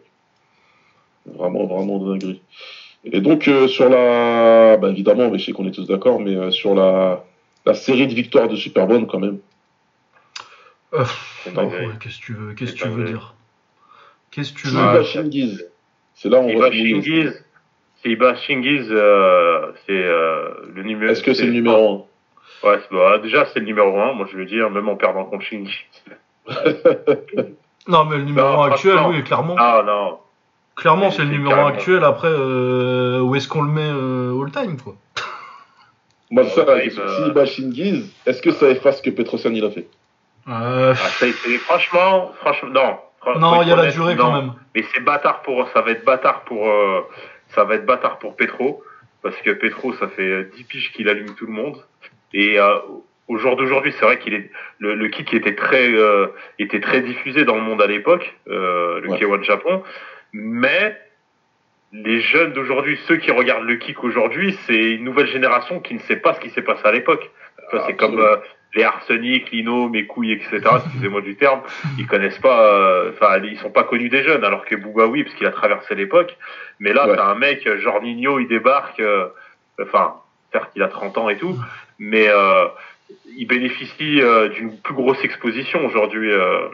Vraiment, 1.27 1.67
vraiment 1.67 1.99
de 1.99 2.13
dinguerie. 2.13 2.41
Et 3.05 3.21
donc, 3.21 3.49
euh, 3.49 3.69
sur 3.69 3.89
la. 3.89 4.77
Bah, 4.77 4.91
évidemment, 4.91 5.31
mais 5.31 5.39
je 5.39 5.47
sais 5.47 5.53
qu'on 5.53 5.67
est 5.67 5.73
tous 5.73 5.87
d'accord, 5.87 6.21
mais 6.21 6.35
euh, 6.35 6.51
sur 6.51 6.75
la, 6.75 7.25
la 7.65 7.75
série 7.75 8.07
de 8.07 8.15
victoires 8.15 8.49
de 8.49 8.57
Superbone, 8.57 9.07
quand 9.07 9.21
même. 9.21 9.39
Euh, 10.95 11.05
qu'est-ce 12.01 12.19
que 12.19 12.25
tu 12.25 12.33
veux, 12.33 12.55
qu'est-ce 12.55 12.73
tu 12.73 12.89
veux 12.89 13.05
dire? 13.05 13.35
Qu'est-ce 14.31 14.53
que 14.53 14.61
tu 14.61 14.69
veux 14.69 14.75
bat 14.77 15.05
Shingiz, 15.05 15.67
c'est 16.15 16.29
là 16.29 16.41
où 16.41 16.45
on 16.45 16.53
mouiller. 16.53 17.03
Shingiz, 17.03 17.45
s'il 18.03 18.17
bat 18.17 18.35
Shingiz, 18.37 18.87
euh, 18.91 19.73
c'est 19.87 19.93
euh, 19.93 20.49
le 20.75 20.83
numéro. 20.83 21.13
Est-ce 21.13 21.23
que 21.23 21.35
c'est 21.35 21.47
le 21.47 21.53
numéro 21.53 22.08
Ouais, 22.65 22.79
c'est- 22.81 22.95
bah, 22.95 23.19
déjà 23.19 23.47
c'est 23.47 23.61
le 23.61 23.67
numéro 23.67 23.99
1, 24.01 24.13
moi 24.15 24.27
je 24.31 24.37
veux 24.37 24.45
dire, 24.45 24.71
même 24.71 24.89
en 24.89 24.97
perdant 24.97 25.25
contre 25.25 25.45
Shingiz. 25.45 25.75
Non, 27.89 28.05
mais 28.05 28.19
le 28.19 28.25
numéro 28.25 28.47
Non, 28.49 28.63
1 28.65 28.71
actuel, 28.73 28.99
oui, 29.09 29.23
clairement. 29.25 29.55
Ah 29.59 29.83
non, 29.87 30.19
Clairement, 30.77 31.11
c'est 31.11 31.23
le 31.23 31.31
numéro 31.31 31.53
1 31.53 31.57
carrément. 31.57 31.69
actuel. 31.75 32.05
Après, 32.05 32.29
euh, 32.31 33.21
où 33.21 33.35
est-ce 33.35 33.49
qu'on 33.49 33.63
le 33.63 33.71
met 33.71 33.89
euh, 33.89 34.39
all 34.43 34.51
time, 34.51 34.77
quoi? 34.81 34.95
1 36.31 36.35
Moi, 36.35 36.45
ça 36.51 36.65
question. 36.81 37.03
bah- 37.07 37.31
bat 37.31 37.47
Shingiz, 37.47 38.13
est-ce 38.27 38.43
que 38.43 38.51
ça 38.51 38.69
efface 38.69 38.99
ce 38.99 39.03
que 39.03 39.11
Petrosian 39.11 39.51
il 39.53 39.65
a 39.65 39.71
fait? 39.71 39.89
Euh, 40.49 40.93
ah, 40.93 40.95
ça 40.95 41.27
franchement, 41.65 42.33
franchement, 42.41 42.69
non. 42.71 42.99
Non, 43.41 43.63
il 43.63 43.69
y 43.69 43.73
a 43.73 43.75
être 43.75 43.83
la 43.85 43.91
durée 43.91 44.15
non. 44.15 44.25
quand 44.25 44.33
même. 44.33 44.53
Mais 44.75 44.85
c'est 44.95 45.01
bâtard 45.01 45.41
pour, 45.43 45.67
ça 45.71 45.81
va 45.81 45.91
être 45.91 46.05
bâtard 46.05 46.43
pour, 46.43 46.69
euh, 46.69 47.01
ça 47.55 47.65
va 47.65 47.75
être 47.75 47.87
bâtard 47.87 48.19
pour 48.19 48.37
Petro, 48.37 48.83
parce 49.23 49.37
que 49.37 49.51
Petro, 49.51 49.95
ça 49.95 50.09
fait 50.09 50.23
euh, 50.31 50.51
10 50.57 50.65
piges 50.65 50.93
qu'il 50.93 51.09
allume 51.09 51.35
tout 51.35 51.47
le 51.47 51.53
monde. 51.53 51.77
Et 52.35 52.59
euh, 52.59 52.77
au 53.29 53.37
jour 53.39 53.57
d'aujourd'hui, 53.57 53.93
c'est 53.99 54.05
vrai 54.05 54.19
qu'il 54.19 54.35
est 54.35 54.51
le, 54.79 54.95
le 54.95 55.09
kick 55.09 55.33
était 55.35 55.55
très, 55.55 55.93
euh, 55.93 56.27
était 56.59 56.81
très 56.81 57.01
diffusé 57.03 57.45
dans 57.45 57.57
le 57.57 57.63
monde 57.63 57.83
à 57.83 57.87
l'époque, 57.87 58.35
euh, 58.49 59.01
le 59.01 59.09
Ouais. 59.11 59.19
K1 59.19 59.43
Japon. 59.45 59.83
Mais 60.33 60.97
les 61.93 62.21
jeunes 62.21 62.53
d'aujourd'hui, 62.53 62.99
ceux 63.07 63.17
qui 63.17 63.31
regardent 63.31 63.65
le 63.67 63.77
kick 63.77 64.05
aujourd'hui, 64.05 64.57
c'est 64.67 64.93
une 64.93 65.05
nouvelle 65.05 65.27
génération 65.29 65.81
qui 65.81 65.95
ne 65.95 66.01
sait 66.01 66.17
pas 66.17 66.35
ce 66.35 66.41
qui 66.41 66.51
s'est 66.51 66.63
passé 66.63 66.83
à 66.85 66.93
l'époque. 66.93 67.31
Vois, 67.73 67.85
C'est 67.87 67.97
comme 67.97 68.19
euh, 68.19 68.37
les 68.75 68.83
Arsenic, 68.85 69.51
Lino, 69.51 69.89
mes 69.89 70.07
couilles, 70.07 70.33
etc. 70.33 70.61
Excusez-moi 70.85 71.21
du 71.23 71.37
terme. 71.37 71.63
Ils 71.99 72.07
connaissent 72.07 72.39
pas, 72.39 72.63
euh, 72.67 73.11
enfin, 73.13 73.39
ils 73.43 73.59
sont 73.59 73.71
pas 73.71 73.85
connus 73.85 74.09
des 74.11 74.23
jeunes, 74.23 74.45
alors 74.45 74.65
que 74.67 74.75
Booba 74.77 75.07
oui, 75.07 75.25
parce 75.25 75.35
qu'il 75.35 75.47
a 75.47 75.51
traversé 75.51 75.95
l'époque. 75.95 76.37
Mais 76.79 76.93
là, 76.93 77.09
Ouais. 77.09 77.17
t'as 77.17 77.27
un 77.27 77.35
mec, 77.35 77.67
genre 77.79 78.03
Nino, 78.03 78.39
il 78.39 78.49
débarque, 78.49 79.01
euh, 79.01 79.27
enfin, 79.83 80.15
certes, 80.53 80.71
il 80.77 80.83
a 80.83 80.89
30 80.89 81.17
ans 81.19 81.29
et 81.31 81.37
tout, 81.39 81.57
mais 81.99 82.29
euh, 82.29 82.67
il 83.37 83.47
bénéficie 83.47 84.21
euh, 84.21 84.49
d'une 84.49 84.79
plus 84.81 84.95
grosse 84.95 85.23
exposition 85.25 85.85
aujourd'hui 85.87 86.31
euh, 86.31 86.69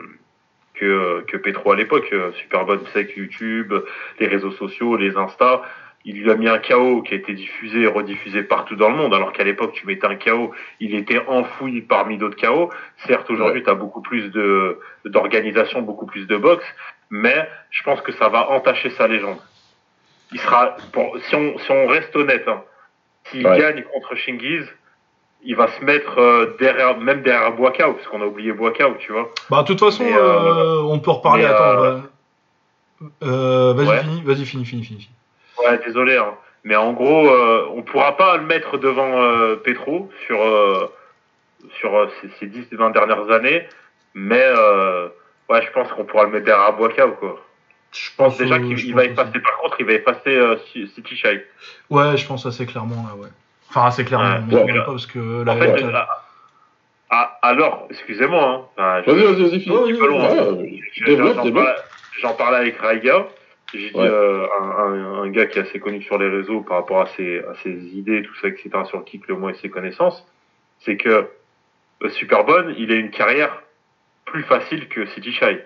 que, 0.74 1.22
que 1.28 1.37
Petro 1.37 1.72
à 1.72 1.76
l'époque. 1.76 2.08
Euh, 2.12 2.32
Superbonne, 2.32 2.80
c'est 2.92 3.06
que 3.06 3.18
YouTube, 3.20 3.72
les 4.20 4.26
réseaux 4.26 4.52
sociaux, 4.52 4.96
les 4.96 5.16
Insta. 5.16 5.62
Il 6.06 6.20
lui 6.20 6.30
a 6.30 6.34
mis 6.34 6.48
un 6.48 6.58
chaos 6.58 7.00
qui 7.00 7.14
a 7.14 7.16
été 7.16 7.32
diffusé 7.32 7.80
et 7.82 7.87
rediffusé 7.87 8.42
partout 8.42 8.76
dans 8.76 8.90
le 8.90 8.96
monde, 8.96 9.14
alors 9.14 9.32
qu'à 9.32 9.42
l'époque, 9.42 9.72
tu 9.72 9.87
mettais 9.87 10.06
un 10.06 10.16
chaos, 10.16 10.52
il 10.78 10.94
était 10.94 11.22
enfoui 11.28 11.80
parmi 11.80 12.18
d'autres 12.18 12.37
chaos. 12.37 12.70
Certes, 13.06 13.30
aujourd'hui, 13.30 13.62
tu 13.62 13.70
as 13.70 13.74
beaucoup 13.74 14.02
plus 14.02 14.30
de 14.30 14.78
d'organisation, 15.06 15.80
beaucoup 15.80 16.04
plus 16.04 16.26
de 16.26 16.37
boxe, 16.37 16.66
mais 17.08 17.48
je 17.70 17.82
pense 17.84 18.02
que 18.02 18.12
ça 18.12 18.28
va 18.28 18.50
entacher 18.50 18.90
sa 18.90 19.08
légende. 19.08 19.38
Il 20.32 20.40
sera, 20.40 20.76
pour, 20.92 21.16
si, 21.20 21.34
on, 21.37 21.56
si 21.58 21.70
on 21.70 21.87
reste 21.87 22.14
honnête, 22.16 22.46
hein, 22.48 22.62
s'il 23.30 23.46
Ouais. 23.46 23.58
gagne 23.58 23.82
contre 23.84 24.14
Shingiz, 24.14 24.66
il 25.44 25.57
va 25.57 25.68
se 25.68 25.85
mettre 25.85 26.18
euh, 26.18 26.57
derrière, 26.59 26.96
même 26.98 27.22
derrière 27.22 27.52
Boakao, 27.52 27.92
parce 27.94 28.07
qu'on 28.09 28.22
a 28.22 28.26
oublié 28.26 28.52
Boakao, 28.52 28.94
tu 28.98 29.12
vois. 29.12 29.30
Bah, 29.50 29.62
de 29.62 29.66
toute 29.66 29.80
façon, 29.80 30.04
Mais, 30.04 30.14
euh, 30.16 30.18
euh, 30.18 30.83
on 30.83 30.98
peut 30.98 31.11
reparler. 31.11 31.44
Attends, 31.44 32.02
euh, 33.22 33.72
vas-y, 33.74 33.88
ouais. 33.88 34.00
fini, 34.00 34.22
vas-y, 34.22 34.44
fini, 34.46 34.64
fini, 34.64 34.83
fini. 34.85 35.09
Ouais, 35.59 35.78
désolé, 35.85 36.16
hein. 36.16 36.35
mais 36.64 36.76
en 36.76 36.92
gros, 36.92 37.28
euh, 37.28 37.66
on 37.74 37.83
pourra 37.83 38.16
pas 38.16 38.37
le 38.38 38.44
mettre 38.44 38.78
devant 38.78 39.20
euh, 39.22 39.57
Petro 39.57 40.11
sur 40.26 40.38
sur 41.80 42.11
ces, 42.20 42.28
ces 42.40 42.46
10 42.46 42.66
20 42.72 42.90
dernières 42.90 43.30
années, 43.30 43.66
mais 44.14 44.44
ouais, 45.48 45.62
je 45.62 45.70
pense 45.72 45.90
qu'on 45.92 46.04
pourra 46.04 46.24
le 46.24 46.30
mettre 46.30 46.46
derrière 46.46 46.72
Boakao, 46.74 47.12
quoi. 47.12 47.40
Je 47.92 48.00
Je 48.11 48.11
pense 48.16 48.37
déjà 48.38 48.59
qu'il 48.59 48.94
va 48.94 49.04
effacer, 49.04 49.38
par 49.40 49.57
contre, 49.59 49.76
il 49.80 49.87
va 49.87 49.92
effacer 49.92 50.40
Ci- 50.72 50.88
City 50.94 51.16
Shy. 51.16 51.40
Ouais, 51.90 52.16
je 52.16 52.26
pense 52.26 52.44
assez 52.46 52.66
clairement, 52.66 53.07
là, 53.09 53.14
ouais. 53.16 53.28
Enfin, 53.74 53.87
assez 53.88 54.04
clairement, 54.04 54.34
Ouais. 54.37 54.40
mais 54.48 54.54
Ouais. 54.54 54.70
on 54.72 54.84
pas 54.84 54.84
parce 54.92 55.06
que 55.06 55.42
là, 55.44 55.52
En 55.52 55.58
fait, 55.58 55.80
là, 55.80 56.08
ah, 57.10 57.38
alors, 57.42 57.87
excusez-moi, 57.90 58.70
hein. 58.78 59.02
Vas-y, 59.06 59.16
vas-y, 59.24 59.42
vas-y, 59.50 59.60
J'en 59.60 59.84
développe. 59.87 61.34
parlais, 61.37 61.74
j'en 62.20 62.34
parlais 62.34 62.56
avec 62.58 62.76
Raiga. 62.78 63.26
J'ai 63.72 63.90
dit 63.90 63.96
Ouais. 63.96 64.06
euh, 64.08 64.46
un, 64.60 64.64
un, 64.64 65.22
un 65.22 65.30
gars 65.30 65.46
qui 65.46 65.58
est 65.58 65.62
assez 65.62 65.80
connu 65.80 66.02
sur 66.02 66.18
les 66.18 66.28
réseaux 66.28 66.60
par 66.60 66.76
rapport 66.78 67.00
à 67.00 67.06
ses, 67.16 67.38
à 67.40 67.54
ses 67.64 67.70
idées, 67.70 68.22
tout 68.22 68.34
ça, 68.37 68.46
etc. 68.48 68.70
sur 68.84 68.98
le 68.98 69.04
kick, 69.04 69.26
le 69.26 69.34
mot 69.37 69.48
et 69.50 69.54
ses 69.54 69.68
connaissances, 69.70 70.24
c'est 70.80 70.96
que 70.96 71.28
euh, 72.02 72.08
Superbonne, 72.10 72.74
il 72.78 72.92
a 72.92 72.94
une 72.94 73.10
carrière 73.10 73.62
plus 74.24 74.44
facile 74.44 74.88
que 74.88 75.06
City 75.06 75.32
Shy. 75.32 75.58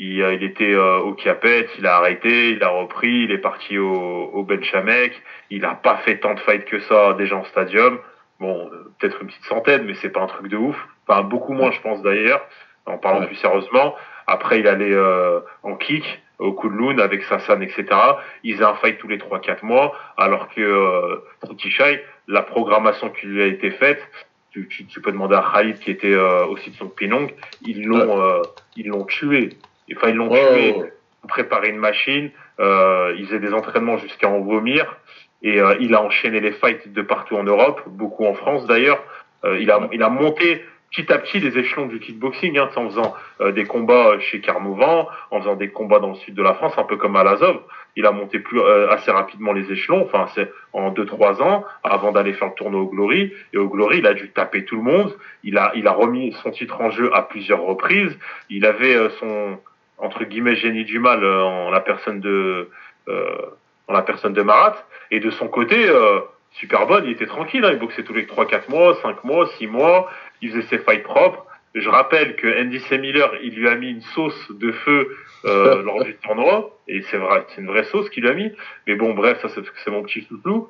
Il, 0.00 0.22
euh, 0.22 0.32
il 0.34 0.44
était 0.44 0.72
euh, 0.72 0.98
au 0.98 1.12
Capet, 1.12 1.66
il 1.78 1.86
a 1.86 1.96
arrêté, 1.96 2.50
il 2.50 2.62
a 2.62 2.68
repris, 2.68 3.24
il 3.24 3.32
est 3.32 3.38
parti 3.38 3.76
au, 3.78 4.30
au 4.32 4.42
Benchamek. 4.44 5.12
Il 5.50 5.64
a 5.64 5.74
pas 5.74 5.96
fait 5.98 6.18
tant 6.18 6.34
de 6.34 6.40
fights 6.40 6.64
que 6.66 6.78
ça 6.80 7.12
déjà 7.14 7.36
en 7.36 7.44
stadium. 7.44 7.98
Bon, 8.38 8.70
euh, 8.72 8.92
peut-être 8.98 9.20
une 9.20 9.26
petite 9.26 9.44
centaine, 9.44 9.84
mais 9.84 9.94
c'est 9.94 10.10
pas 10.10 10.20
un 10.22 10.26
truc 10.28 10.46
de 10.48 10.56
ouf. 10.56 10.76
Enfin, 11.06 11.22
beaucoup 11.22 11.52
moins, 11.52 11.72
je 11.72 11.80
pense 11.80 12.00
d'ailleurs. 12.02 12.40
En 12.86 12.96
parlant 12.96 13.20
Ouais. 13.20 13.26
plus 13.26 13.36
sérieusement. 13.36 13.94
Après, 14.26 14.60
il 14.60 14.68
allait 14.68 14.92
euh, 14.92 15.40
en 15.62 15.74
kick 15.74 16.22
au 16.38 16.52
loon 16.68 16.98
avec 16.98 17.24
Sassan, 17.24 17.60
etc. 17.62 17.84
Ils 18.44 18.54
faisaient 18.54 18.64
un 18.64 18.74
fight 18.76 18.98
tous 18.98 19.08
les 19.08 19.18
3-4 19.18 19.64
mois, 19.64 19.94
alors 20.16 20.48
que 20.48 20.60
euh, 20.60 21.16
Titi 21.48 21.70
Shai, 21.70 22.02
la 22.28 22.42
programmation 22.42 23.10
qui 23.10 23.26
lui 23.26 23.42
a 23.42 23.46
été 23.46 23.72
faite, 23.72 24.00
tu, 24.52 24.68
tu, 24.68 24.86
tu 24.86 25.00
peux 25.00 25.10
demander 25.10 25.34
à 25.34 25.44
Khalid 25.52 25.78
qui 25.80 25.90
était 25.90 26.12
euh, 26.14 26.46
aussi 26.46 26.70
de 26.70 26.76
son 26.76 26.88
Pinong, 26.88 27.34
ils 27.66 27.84
l'ont 27.84 28.22
euh, 28.22 28.42
ils 28.76 28.86
l'ont 28.86 29.04
tué. 29.04 29.50
Enfin, 29.96 30.08
ils 30.08 30.16
l'ont 30.16 30.30
Ouais, 30.30 30.74
tué 30.74 30.92
préparer 31.28 31.68
une 31.68 31.78
machine, 31.78 32.30
euh, 32.60 33.14
il 33.18 33.26
faisait 33.26 33.40
des 33.40 33.52
entraînements 33.52 33.98
jusqu'à 33.98 34.28
en 34.28 34.40
vomir, 34.40 34.96
et 35.42 35.60
euh, 35.60 35.76
il 35.80 35.94
a 35.94 36.02
enchaîné 36.02 36.40
les 36.40 36.52
fights 36.52 36.92
de 36.92 37.02
partout 37.02 37.36
en 37.36 37.44
Europe, 37.44 37.82
beaucoup 37.86 38.24
en 38.24 38.34
France 38.34 38.66
d'ailleurs. 38.66 39.02
Euh, 39.44 39.58
il, 39.60 39.70
a, 39.70 39.88
il 39.92 40.02
a 40.02 40.08
monté 40.08 40.64
petit 40.90 41.12
à 41.12 41.18
petit 41.18 41.38
les 41.38 41.58
échelons 41.58 41.86
du 41.86 42.00
kickboxing, 42.00 42.58
hein, 42.58 42.70
en 42.76 42.88
faisant 42.88 43.14
euh, 43.40 43.52
des 43.52 43.64
combats 43.64 44.18
chez 44.20 44.40
Carmovan, 44.40 45.06
en 45.30 45.40
faisant 45.40 45.54
des 45.54 45.68
combats 45.68 45.98
dans 45.98 46.10
le 46.10 46.14
sud 46.16 46.34
de 46.34 46.42
la 46.42 46.54
France, 46.54 46.74
un 46.76 46.84
peu 46.84 46.96
comme 46.96 47.16
à 47.16 47.24
l'Azov. 47.24 47.60
Il 47.96 48.06
a 48.06 48.12
monté 48.12 48.38
plus 48.38 48.60
euh, 48.60 48.88
assez 48.90 49.10
rapidement 49.10 49.52
les 49.52 49.70
échelons, 49.70 50.02
enfin 50.02 50.26
c'est 50.34 50.50
en 50.72 50.92
2-3 50.92 51.42
ans, 51.42 51.64
avant 51.82 52.12
d'aller 52.12 52.32
faire 52.32 52.48
le 52.48 52.54
tournoi 52.54 52.80
au 52.80 52.86
Glory. 52.86 53.32
Et 53.52 53.58
au 53.58 53.68
Glory, 53.68 53.98
il 53.98 54.06
a 54.06 54.14
dû 54.14 54.30
taper 54.30 54.64
tout 54.64 54.76
le 54.76 54.82
monde. 54.82 55.14
Il 55.42 55.58
a, 55.58 55.72
il 55.74 55.86
a 55.86 55.92
remis 55.92 56.32
son 56.42 56.50
titre 56.50 56.80
en 56.80 56.90
jeu 56.90 57.10
à 57.14 57.22
plusieurs 57.22 57.62
reprises. 57.62 58.16
Il 58.50 58.64
avait 58.64 58.94
euh, 58.94 59.10
son 59.20 59.58
entre 59.98 60.24
guillemets 60.24 60.54
génie 60.56 60.84
du 60.84 60.98
mal 60.98 61.22
euh, 61.24 61.42
en 61.42 61.70
la 61.70 61.80
personne 61.80 62.20
de 62.20 62.68
euh, 63.08 63.36
en 63.86 63.92
la 63.92 64.02
personne 64.02 64.32
de 64.32 64.42
Marat. 64.42 64.76
Et 65.10 65.20
de 65.20 65.30
son 65.30 65.48
côté 65.48 65.88
euh, 65.88 66.20
Superbonne 66.52 67.04
il 67.06 67.12
était 67.12 67.26
tranquille 67.26 67.64
hein, 67.64 67.70
il 67.72 67.78
boxait 67.78 68.02
tous 68.04 68.14
les 68.14 68.26
3 68.26 68.46
4 68.46 68.68
mois 68.68 68.96
5 69.02 69.24
mois 69.24 69.46
6 69.58 69.66
mois. 69.66 70.10
Il 70.42 70.50
faisait 70.50 70.62
ses 70.68 70.78
fights 70.78 71.02
propres. 71.02 71.44
Je 71.74 71.88
rappelle 71.88 72.36
que 72.36 72.60
Andy 72.60 72.80
C. 72.80 72.98
Miller 72.98 73.30
il 73.42 73.54
lui 73.54 73.68
a 73.68 73.74
mis 73.74 73.90
une 73.90 74.02
sauce 74.02 74.50
de 74.50 74.72
feu 74.72 75.16
euh, 75.44 75.82
lors 75.86 76.02
du 76.04 76.14
tournoi. 76.16 76.70
Et 76.88 77.02
c'est 77.10 77.18
vrai 77.18 77.44
c'est 77.48 77.60
une 77.60 77.68
vraie 77.68 77.84
sauce 77.84 78.08
qu'il 78.10 78.22
lui 78.24 78.30
a 78.30 78.34
mis. 78.34 78.52
Mais 78.86 78.94
bon 78.94 79.14
bref 79.14 79.38
ça 79.42 79.48
c'est 79.84 79.90
mon 79.90 80.02
petit 80.02 80.26
chouchou. 80.26 80.68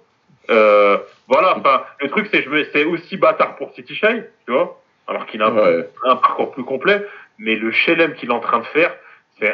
Euh, 0.50 0.96
voilà 1.26 1.58
enfin 1.58 1.82
le 2.00 2.08
truc 2.08 2.28
c'est 2.32 2.42
je 2.42 2.48
me 2.48 2.64
c'est 2.72 2.84
aussi 2.84 3.16
bâtard 3.18 3.56
pour 3.56 3.72
City 3.74 3.94
Shy 3.94 4.22
tu 4.46 4.52
vois. 4.52 4.80
Alors 5.06 5.26
qu'il 5.26 5.42
a 5.42 5.46
un 5.46 5.54
Ouais. 5.56 5.88
un 6.04 6.16
parcours 6.16 6.52
plus 6.52 6.64
complet, 6.64 7.02
mais 7.38 7.56
le 7.56 7.70
chelem 7.70 8.14
qu'il 8.14 8.28
est 8.28 8.32
en 8.32 8.40
train 8.40 8.58
de 8.58 8.66
faire, 8.66 8.94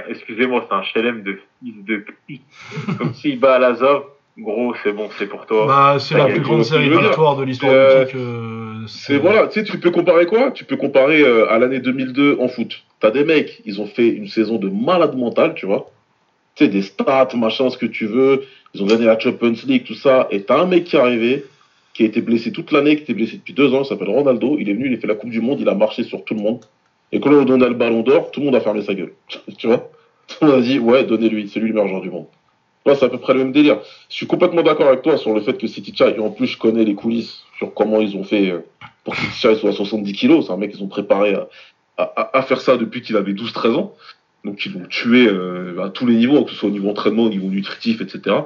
excusez-moi, 0.09 0.67
c'est 0.69 0.75
un 0.75 0.83
chelem 0.83 1.23
de 1.23 1.39
fils 1.63 1.85
de 1.85 2.05
pute. 2.27 2.43
Comme 2.99 3.15
s'il 3.15 3.39
bat 3.39 3.57
à 3.57 3.59
l'Azov, 3.59 4.05
gros, 4.39 4.75
c'est 4.83 4.93
bon, 4.93 5.09
c'est 5.19 5.27
pour 5.27 5.47
toi. 5.47 5.67
Bah, 5.67 5.97
c'est 5.99 6.17
la 6.17 6.27
plus 6.27 6.41
grande 6.41 6.65
série 6.65 6.89
de 6.89 6.99
l'histoire 6.99 7.37
C'est, 7.39 7.45
du 7.47 8.07
kick. 8.07 8.15
euh, 8.17 8.75
C'est 8.87 9.19
voilà, 9.19 9.47
tu 9.47 9.61
sais, 9.61 9.65
tu 9.65 9.79
peux 9.79 9.91
comparer 9.91 10.27
quoi? 10.27 10.51
Tu 10.51 10.65
peux 10.65 10.77
comparer 10.77 11.23
euh, 11.23 11.51
à 11.51 11.59
l'année 11.59 11.81
2002 11.81 12.39
en 12.41 12.49
foot. 12.49 12.83
T'as 13.01 13.11
des 13.11 13.25
mecs, 13.25 13.61
ils 13.65 13.81
ont 13.81 13.87
fait 13.87 14.09
une 14.09 14.29
saison 14.29 14.57
de 14.59 14.69
malade 14.69 15.17
mental, 15.17 15.55
tu 15.55 15.67
vois. 15.67 15.91
Tu 16.55 16.65
sais, 16.65 16.71
des 16.71 16.83
stats, 16.83 17.29
machin, 17.35 17.69
ce 17.71 17.77
que 17.79 17.87
tu 17.87 18.07
veux. 18.07 18.45
Ils 18.75 18.83
ont 18.83 18.87
gagné 18.87 19.05
la 19.05 19.19
Champions 19.19 19.55
League, 19.67 19.85
tout 19.85 19.95
ça. 19.95 20.27
Et 20.31 20.43
t'as 20.43 20.61
un 20.61 20.67
mec 20.67 20.85
qui 20.85 20.97
est 20.97 21.01
arrivé, 21.01 21.45
qui 21.93 22.03
a 22.03 22.07
été 22.07 22.21
blessé 22.21 22.51
toute 22.53 22.73
l'année, 22.73 22.97
qui 22.97 23.03
était 23.03 23.15
blessé 23.15 23.37
depuis 23.37 23.53
deux 23.55 23.73
ans, 23.75 23.83
il 23.83 23.87
s'appelle 23.87 24.09
Ronaldo. 24.09 24.57
Il 24.59 24.69
est 24.69 24.73
venu, 24.73 24.89
il 24.89 24.95
a 24.95 24.99
fait 24.99 25.07
la 25.07 25.15
Coupe 25.15 25.31
du 25.31 25.41
Monde, 25.41 25.61
il 25.61 25.69
a 25.69 25.75
marché 25.75 26.03
sur 26.03 26.25
tout 26.25 26.35
le 26.35 26.41
monde. 26.41 26.61
Et 27.13 27.21
quand 27.21 27.31
on 27.31 27.61
a 27.61 27.69
le 27.69 27.75
ballon 27.75 28.03
d'or, 28.03 28.31
tout 28.31 28.41
le 28.41 28.47
monde 28.47 28.57
a 28.57 28.61
fermé 28.61 28.83
sa 28.83 28.95
gueule. 28.95 29.13
tu 29.59 29.67
vois? 29.67 29.91
Tout 30.27 30.47
a 30.47 30.61
dit, 30.61 30.79
ouais, 30.79 31.05
donnez-lui, 31.05 31.49
c'est 31.49 31.61
lui 31.61 31.69
le 31.69 31.75
meilleur 31.75 31.89
joueur 31.89 32.01
du 32.01 32.11
monde. 32.11 32.27
Ouais, 32.87 32.95
c'est 32.95 33.07
à 33.07 33.09
peu 33.09 33.19
près 33.19 33.33
le 33.33 33.41
même 33.41 33.53
délire. 33.53 33.79
Je 34.11 34.15
suis 34.15 34.27
complètement 34.27 34.63
d'accord 34.63 34.89
avec 34.89 35.03
toi 35.03 35.17
sur 35.17 35.33
le 35.33 35.41
fait 35.41 35.57
que 35.57 35.67
City 35.67 35.95
Chai, 35.97 36.15
et 36.17 36.21
en 36.21 36.31
plus 36.31 36.47
je 36.47 36.59
connais 36.59 36.85
les 36.85 36.95
coulisses 36.95 37.45
sur 37.57 37.73
comment 37.73 38.01
ils 38.01 38.17
ont 38.17 38.25
fait 38.25 38.51
euh, 38.51 38.59
pour 39.05 39.15
que 39.15 39.21
City 39.21 39.39
Chai 39.39 39.55
soit 39.57 39.71
à 39.71 39.73
70 39.73 40.13
kilos. 40.13 40.47
C'est 40.47 40.53
un 40.53 40.59
mec 40.59 40.73
qu'ils 40.73 40.83
ont 40.83 40.89
préparé 40.89 41.35
à, 41.97 42.43
faire 42.43 42.61
ça 42.61 42.77
depuis 42.77 43.01
qu'il 43.01 43.17
avait 43.17 43.33
12-13 43.33 43.75
ans. 43.75 43.95
Donc 44.45 44.67
ils 44.67 44.73
l'ont 44.75 44.87
tué 44.87 45.27
euh, 45.27 45.83
à 45.83 45.89
tous 45.89 46.05
les 46.05 46.15
niveaux, 46.15 46.45
que 46.45 46.51
ce 46.51 46.57
soit 46.57 46.69
au 46.69 46.73
niveau 46.73 46.91
entraînement, 46.91 47.25
au 47.25 47.31
niveau 47.31 47.49
nutritif, 47.49 48.03
etc. 48.03 48.37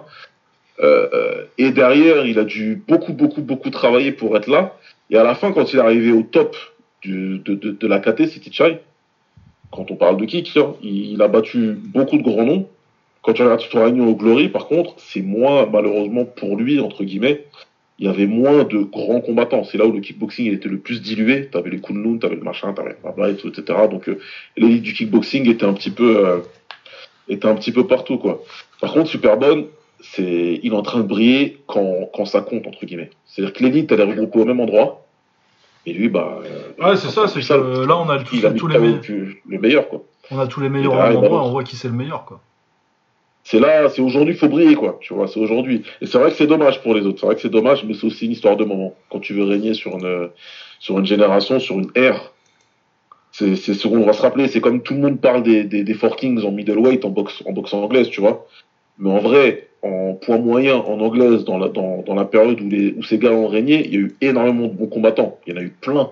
Euh, 0.81 1.44
et 1.57 1.73
derrière, 1.73 2.25
il 2.25 2.38
a 2.38 2.44
dû 2.44 2.81
beaucoup, 2.87 3.12
beaucoup, 3.12 3.42
beaucoup 3.42 3.71
travailler 3.71 4.12
pour 4.12 4.37
être 4.37 4.47
là. 4.47 4.77
Et 5.11 5.16
à 5.16 5.25
la 5.25 5.35
fin, 5.35 5.51
quand 5.51 5.73
il 5.73 5.79
est 5.79 5.83
arrivé 5.83 6.12
au 6.12 6.23
top 6.23 6.55
de, 7.05 7.37
de, 7.39 7.55
de 7.55 7.87
la 7.87 8.01
KT, 8.01 8.27
City 8.27 8.51
Chai, 8.53 8.81
quand 9.71 9.91
on 9.91 9.97
parle 9.97 10.17
de 10.17 10.25
kick. 10.25 10.57
hein. 10.57 10.75
Il, 10.83 11.21
a 11.23 11.29
battu 11.29 11.73
beaucoup 11.73 12.19
de 12.19 12.23
grands 12.23 12.45
noms. 12.45 12.69
Quand 13.23 13.33
tu 13.33 13.43
regardes 13.43 13.61
son 13.61 13.83
réunion 13.83 14.09
au 14.09 14.15
Glory, 14.15 14.49
par 14.49 14.67
contre, 14.67 14.95
c'est 14.99 15.21
moins, 15.21 15.67
malheureusement 15.67 16.25
pour 16.25 16.57
lui, 16.57 16.81
entre 16.81 17.05
guillemets, 17.05 17.45
il 17.99 18.07
y 18.07 18.09
avait 18.09 18.27
moins 18.27 18.65
de 18.65 18.79
grands 18.79 19.21
combattants. 19.21 19.65
C'est 19.65 19.77
là 19.77 19.87
où 19.87 19.93
le 19.93 20.01
kickboxing 20.01 20.47
il 20.47 20.55
était 20.55 20.69
le 20.69 20.79
plus 20.79 21.03
dilué. 21.03 21.49
T'avais 21.49 21.71
les 21.71 21.81
Kunlun, 21.81 22.19
t'avais 22.19 22.37
le 22.37 22.43
machin, 22.43 22.73
t'avais 22.73 23.35
tout, 23.35 23.49
etc. 23.49 23.81
Donc 23.91 24.09
euh, 24.09 24.21
l'élite 24.57 24.83
du 24.83 24.93
kickboxing 24.95 25.49
était 25.49 25.67
un 25.67 25.75
petit 25.75 25.91
peu, 25.91 26.25
euh, 26.25 26.39
était 27.29 27.49
un 27.49 27.57
petit 27.57 27.73
peu 27.73 27.87
partout, 27.87 28.19
quoi. 28.19 28.43
Par 28.81 28.93
contre, 28.93 29.11
Superbone, 29.11 29.67
c'est, 30.01 30.61
il 30.63 30.73
est 30.73 30.77
en 30.77 30.83
train 30.83 31.01
de 31.01 31.09
briller 31.09 31.59
quand, 31.67 32.09
quand 32.15 32.25
ça 32.25 32.41
compte, 32.41 32.69
entre 32.69 32.87
guillemets. 32.87 33.11
C'est-à-dire 33.27 33.53
que 33.53 33.65
l'élite, 33.65 33.91
elle 33.91 34.01
est 34.01 34.05
regroupée 34.05 34.39
au 34.39 34.45
même 34.45 34.61
endroit. 34.61 35.08
Et 35.88 35.92
lui, 35.94 36.09
bah. 36.09 36.38
Ouais, 36.79 36.96
c'est 36.96 37.09
ça, 37.09 37.27
c'est 37.29 37.40
que 37.40 37.53
euh, 37.53 37.87
là, 37.87 37.96
on 37.96 38.09
a 38.11 38.18
tous, 38.22 38.37
les, 38.37 38.42
KO 38.59 38.68
me- 38.68 38.92
le 38.92 39.01
plus- 39.01 39.42
le 39.48 39.59
meilleur, 39.59 39.88
quoi. 39.88 40.03
on 40.31 40.38
a 40.38 40.46
tous 40.46 40.61
les 40.61 40.68
meilleurs 40.68 40.92
Et 40.92 40.96
derrière, 40.96 41.11
au 41.11 41.14
même 41.14 41.24
endroit, 41.24 41.38
balance. 41.38 41.48
on 41.48 41.51
voit 41.53 41.64
qui 41.64 41.77
c'est 41.77 41.88
le 41.88 41.94
meilleur, 41.94 42.24
quoi. 42.27 42.40
c'est 43.44 43.59
là, 43.59 43.88
c'est 43.88 44.03
aujourd'hui, 44.03 44.35
faut 44.35 44.48
briller, 44.48 44.74
quoi. 44.74 44.98
Tu 45.01 45.14
vois, 45.14 45.27
c'est 45.29 45.40
aujourd'hui. 45.40 45.83
Et 46.03 46.07
c'est 46.07 46.18
vrai 46.18 46.31
que 46.31 46.37
c'est 46.37 46.46
dommage 46.46 46.83
pour 46.83 46.94
les 46.94 47.07
autres. 47.07 47.20
C'est 47.20 47.27
vrai 47.27 47.35
que 47.37 47.40
c'est 47.40 47.48
dommage, 47.48 47.85
mais 47.85 47.94
c'est 47.94 48.07
aussi 48.07 48.27
une 48.27 48.33
histoire 48.33 48.57
de 48.57 48.64
moment. 48.64 48.94
Quand 49.11 49.20
tu 49.20 49.33
veux 49.33 49.44
régner 49.44 49.72
sur 49.72 49.92
une, 49.96 50.29
sur 50.79 50.98
une 50.98 51.07
génération, 51.07 51.59
sur 51.59 51.79
une 51.79 51.90
ère, 51.94 52.33
c'est, 53.33 53.57
ce 53.57 53.88
qu'on 53.88 54.05
va 54.05 54.12
se 54.12 54.20
rappeler. 54.22 54.48
C'est 54.48 54.61
comme 54.61 54.83
tout 54.83 54.94
le 54.94 55.01
monde 55.01 55.20
parle 55.20 55.42
des, 55.42 55.64
des, 55.64 55.85
des 55.85 55.94
Four 55.94 56.16
Kings 56.16 56.44
en 56.44 56.51
middleweight, 56.51 57.05
en 57.05 57.11
boxe, 57.11 57.42
en 57.46 57.53
boxe 57.53 57.72
anglaise, 57.72 58.09
tu 58.11 58.20
vois. 58.20 58.46
Mais 58.98 59.11
en 59.11 59.18
vrai, 59.18 59.68
en 59.83 60.14
point 60.14 60.38
moyen, 60.38 60.77
en 60.77 61.01
anglaise, 61.01 61.45
dans 61.45 61.59
la, 61.59 61.69
dans, 61.69 62.03
dans 62.03 62.14
la 62.14 62.25
période 62.25 62.61
où, 62.61 62.69
les, 62.69 62.95
où 62.97 63.03
ces 63.03 63.19
gars 63.19 63.33
ont 63.33 63.49
régné, 63.49 63.87
il 63.87 63.93
y 63.95 63.97
a 63.97 64.01
eu 64.01 64.17
énormément 64.21 64.67
de 64.67 64.73
bons 64.73 64.88
combattants. 64.88 65.38
Il 65.47 65.55
y 65.55 65.57
en 65.57 65.61
a 65.61 65.62
eu 65.62 65.71
plein. 65.71 66.11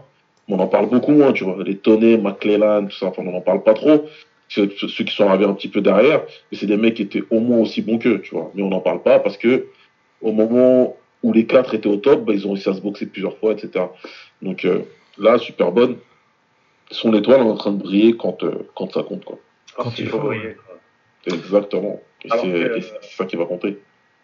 Mais 0.49 0.55
on 0.55 0.61
en 0.61 0.69
parle 0.69 0.89
beaucoup 0.89 1.13
moins, 1.13 1.33
tu 1.33 1.45
vois. 1.45 1.57
Les 1.65 1.77
Toney, 1.77 2.17
McClellan, 2.17 2.87
tout 2.87 2.97
ça, 2.97 3.07
enfin, 3.07 3.23
on 3.27 3.33
n'en 3.33 3.41
parle 3.41 3.63
pas 3.63 3.75
trop. 3.75 4.07
Ceux, 4.49 4.71
ceux 4.71 5.05
qui 5.05 5.15
sont 5.15 5.29
arrivés 5.29 5.45
un 5.45 5.55
petit 5.55 5.69
peu 5.69 5.81
derrière, 5.81 6.23
mais 6.51 6.59
c'est 6.59 6.67
des 6.67 6.77
mecs 6.77 6.95
qui 6.95 7.03
étaient 7.03 7.25
au 7.31 7.41
moins 7.41 7.59
aussi 7.59 7.83
bons 7.83 7.99
qu'eux, 7.99 8.21
tu 8.21 8.33
vois. 8.33 8.53
Mais 8.55 8.63
on 8.63 8.69
n'en 8.69 8.79
parle 8.81 9.03
pas 9.03 9.19
parce 9.19 9.37
que 9.37 9.67
au 10.23 10.31
moment 10.31 10.97
où 11.25 11.33
les 11.33 11.47
quatre 11.47 11.75
étaient 11.75 11.89
au 11.89 11.97
top, 11.97 12.25
bah, 12.25 12.33
ils 12.33 12.47
ont 12.47 12.53
réussi 12.53 12.69
à 12.69 12.75
se 12.75 12.81
boxer 12.81 13.07
plusieurs 13.07 13.37
fois, 13.39 13.53
etc. 13.53 13.87
Donc 14.43 14.65
euh, 14.65 14.83
là, 15.19 15.39
super 15.39 15.73
bonne. 15.73 15.97
Son 16.93 17.13
étoile 17.15 17.41
est 17.41 17.51
en 17.51 17.57
train 17.57 17.73
de 17.73 17.83
briller 17.83 18.17
quand, 18.17 18.45
euh, 18.45 18.69
quand 18.77 18.93
ça 18.93 19.03
compte, 19.03 19.25
quoi. 19.25 19.39
Quand 19.77 19.99
il 19.99 20.07
faut 20.07 20.21
faut, 20.21 20.27
briller. 20.29 20.55
quoi. 20.55 21.35
Exactement. 21.35 22.01
Et 22.25 22.33
Alors 22.33 22.45
c'est 22.45 23.17
ça 23.17 23.25
qui 23.25 23.37
va 23.37 23.45
compter. 23.45 23.79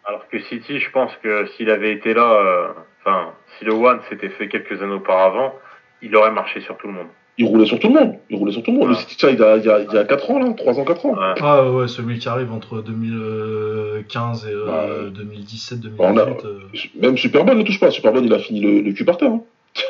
Alors 0.05 0.27
que 0.27 0.39
City, 0.41 0.79
je 0.79 0.91
pense 0.91 1.11
que 1.23 1.45
s'il 1.55 1.69
avait 1.69 1.93
été 1.93 2.13
là, 2.13 2.33
euh, 2.33 2.67
enfin, 3.01 3.31
si 3.57 3.65
le 3.65 3.71
One 3.73 3.99
s'était 4.09 4.29
fait 4.29 4.49
quelques 4.49 4.81
années 4.81 4.93
auparavant, 4.95 5.53
il 6.01 6.13
aurait 6.15 6.31
marché 6.31 6.59
sur 6.61 6.75
tout 6.77 6.87
le 6.87 6.93
monde. 6.93 7.07
Il 7.37 7.45
roulait 7.47 7.65
sur 7.65 7.79
tout 7.79 7.87
le 7.87 7.93
monde. 7.93 8.15
Il 8.29 8.37
roulait 8.37 8.51
sur 8.51 8.61
tout 8.61 8.71
le 8.71 8.77
monde. 8.77 8.89
Le. 8.89 8.95
City 8.95 9.15
Child, 9.17 9.35
il 9.39 9.39
y 9.39 9.43
a, 9.43 9.57
il 9.57 9.63
y 9.65 9.69
a, 9.69 9.79
il 9.79 9.91
y 9.93 9.97
a 9.97 10.03
4 10.03 10.29
ans, 10.29 10.39
là, 10.39 10.53
3 10.53 10.79
ans, 10.79 10.83
4 10.85 11.05
ans. 11.07 11.13
Ouais. 11.17 11.33
Ah 11.41 11.71
ouais, 11.71 11.87
celui 11.87 12.19
qui 12.19 12.27
arrive 12.29 12.51
entre 12.51 12.81
2015 12.81 14.45
et 14.47 14.53
Bah, 14.53 14.85
euh, 14.89 15.09
2017, 15.09 15.79
on 15.97 16.17
a- 16.17 16.25
2018. 16.25 16.45
euh. 16.45 16.59
Même 17.01 17.17
Superbone 17.17 17.57
ne 17.59 17.63
touche 17.63 17.79
pas. 17.79 17.89
Superbone, 17.91 18.25
il 18.25 18.33
a 18.33 18.39
fini 18.39 18.59
le, 18.61 18.81
le 18.81 18.91
cul 18.93 19.05
par 19.05 19.17
terre. 19.17 19.31
hein. 19.31 19.41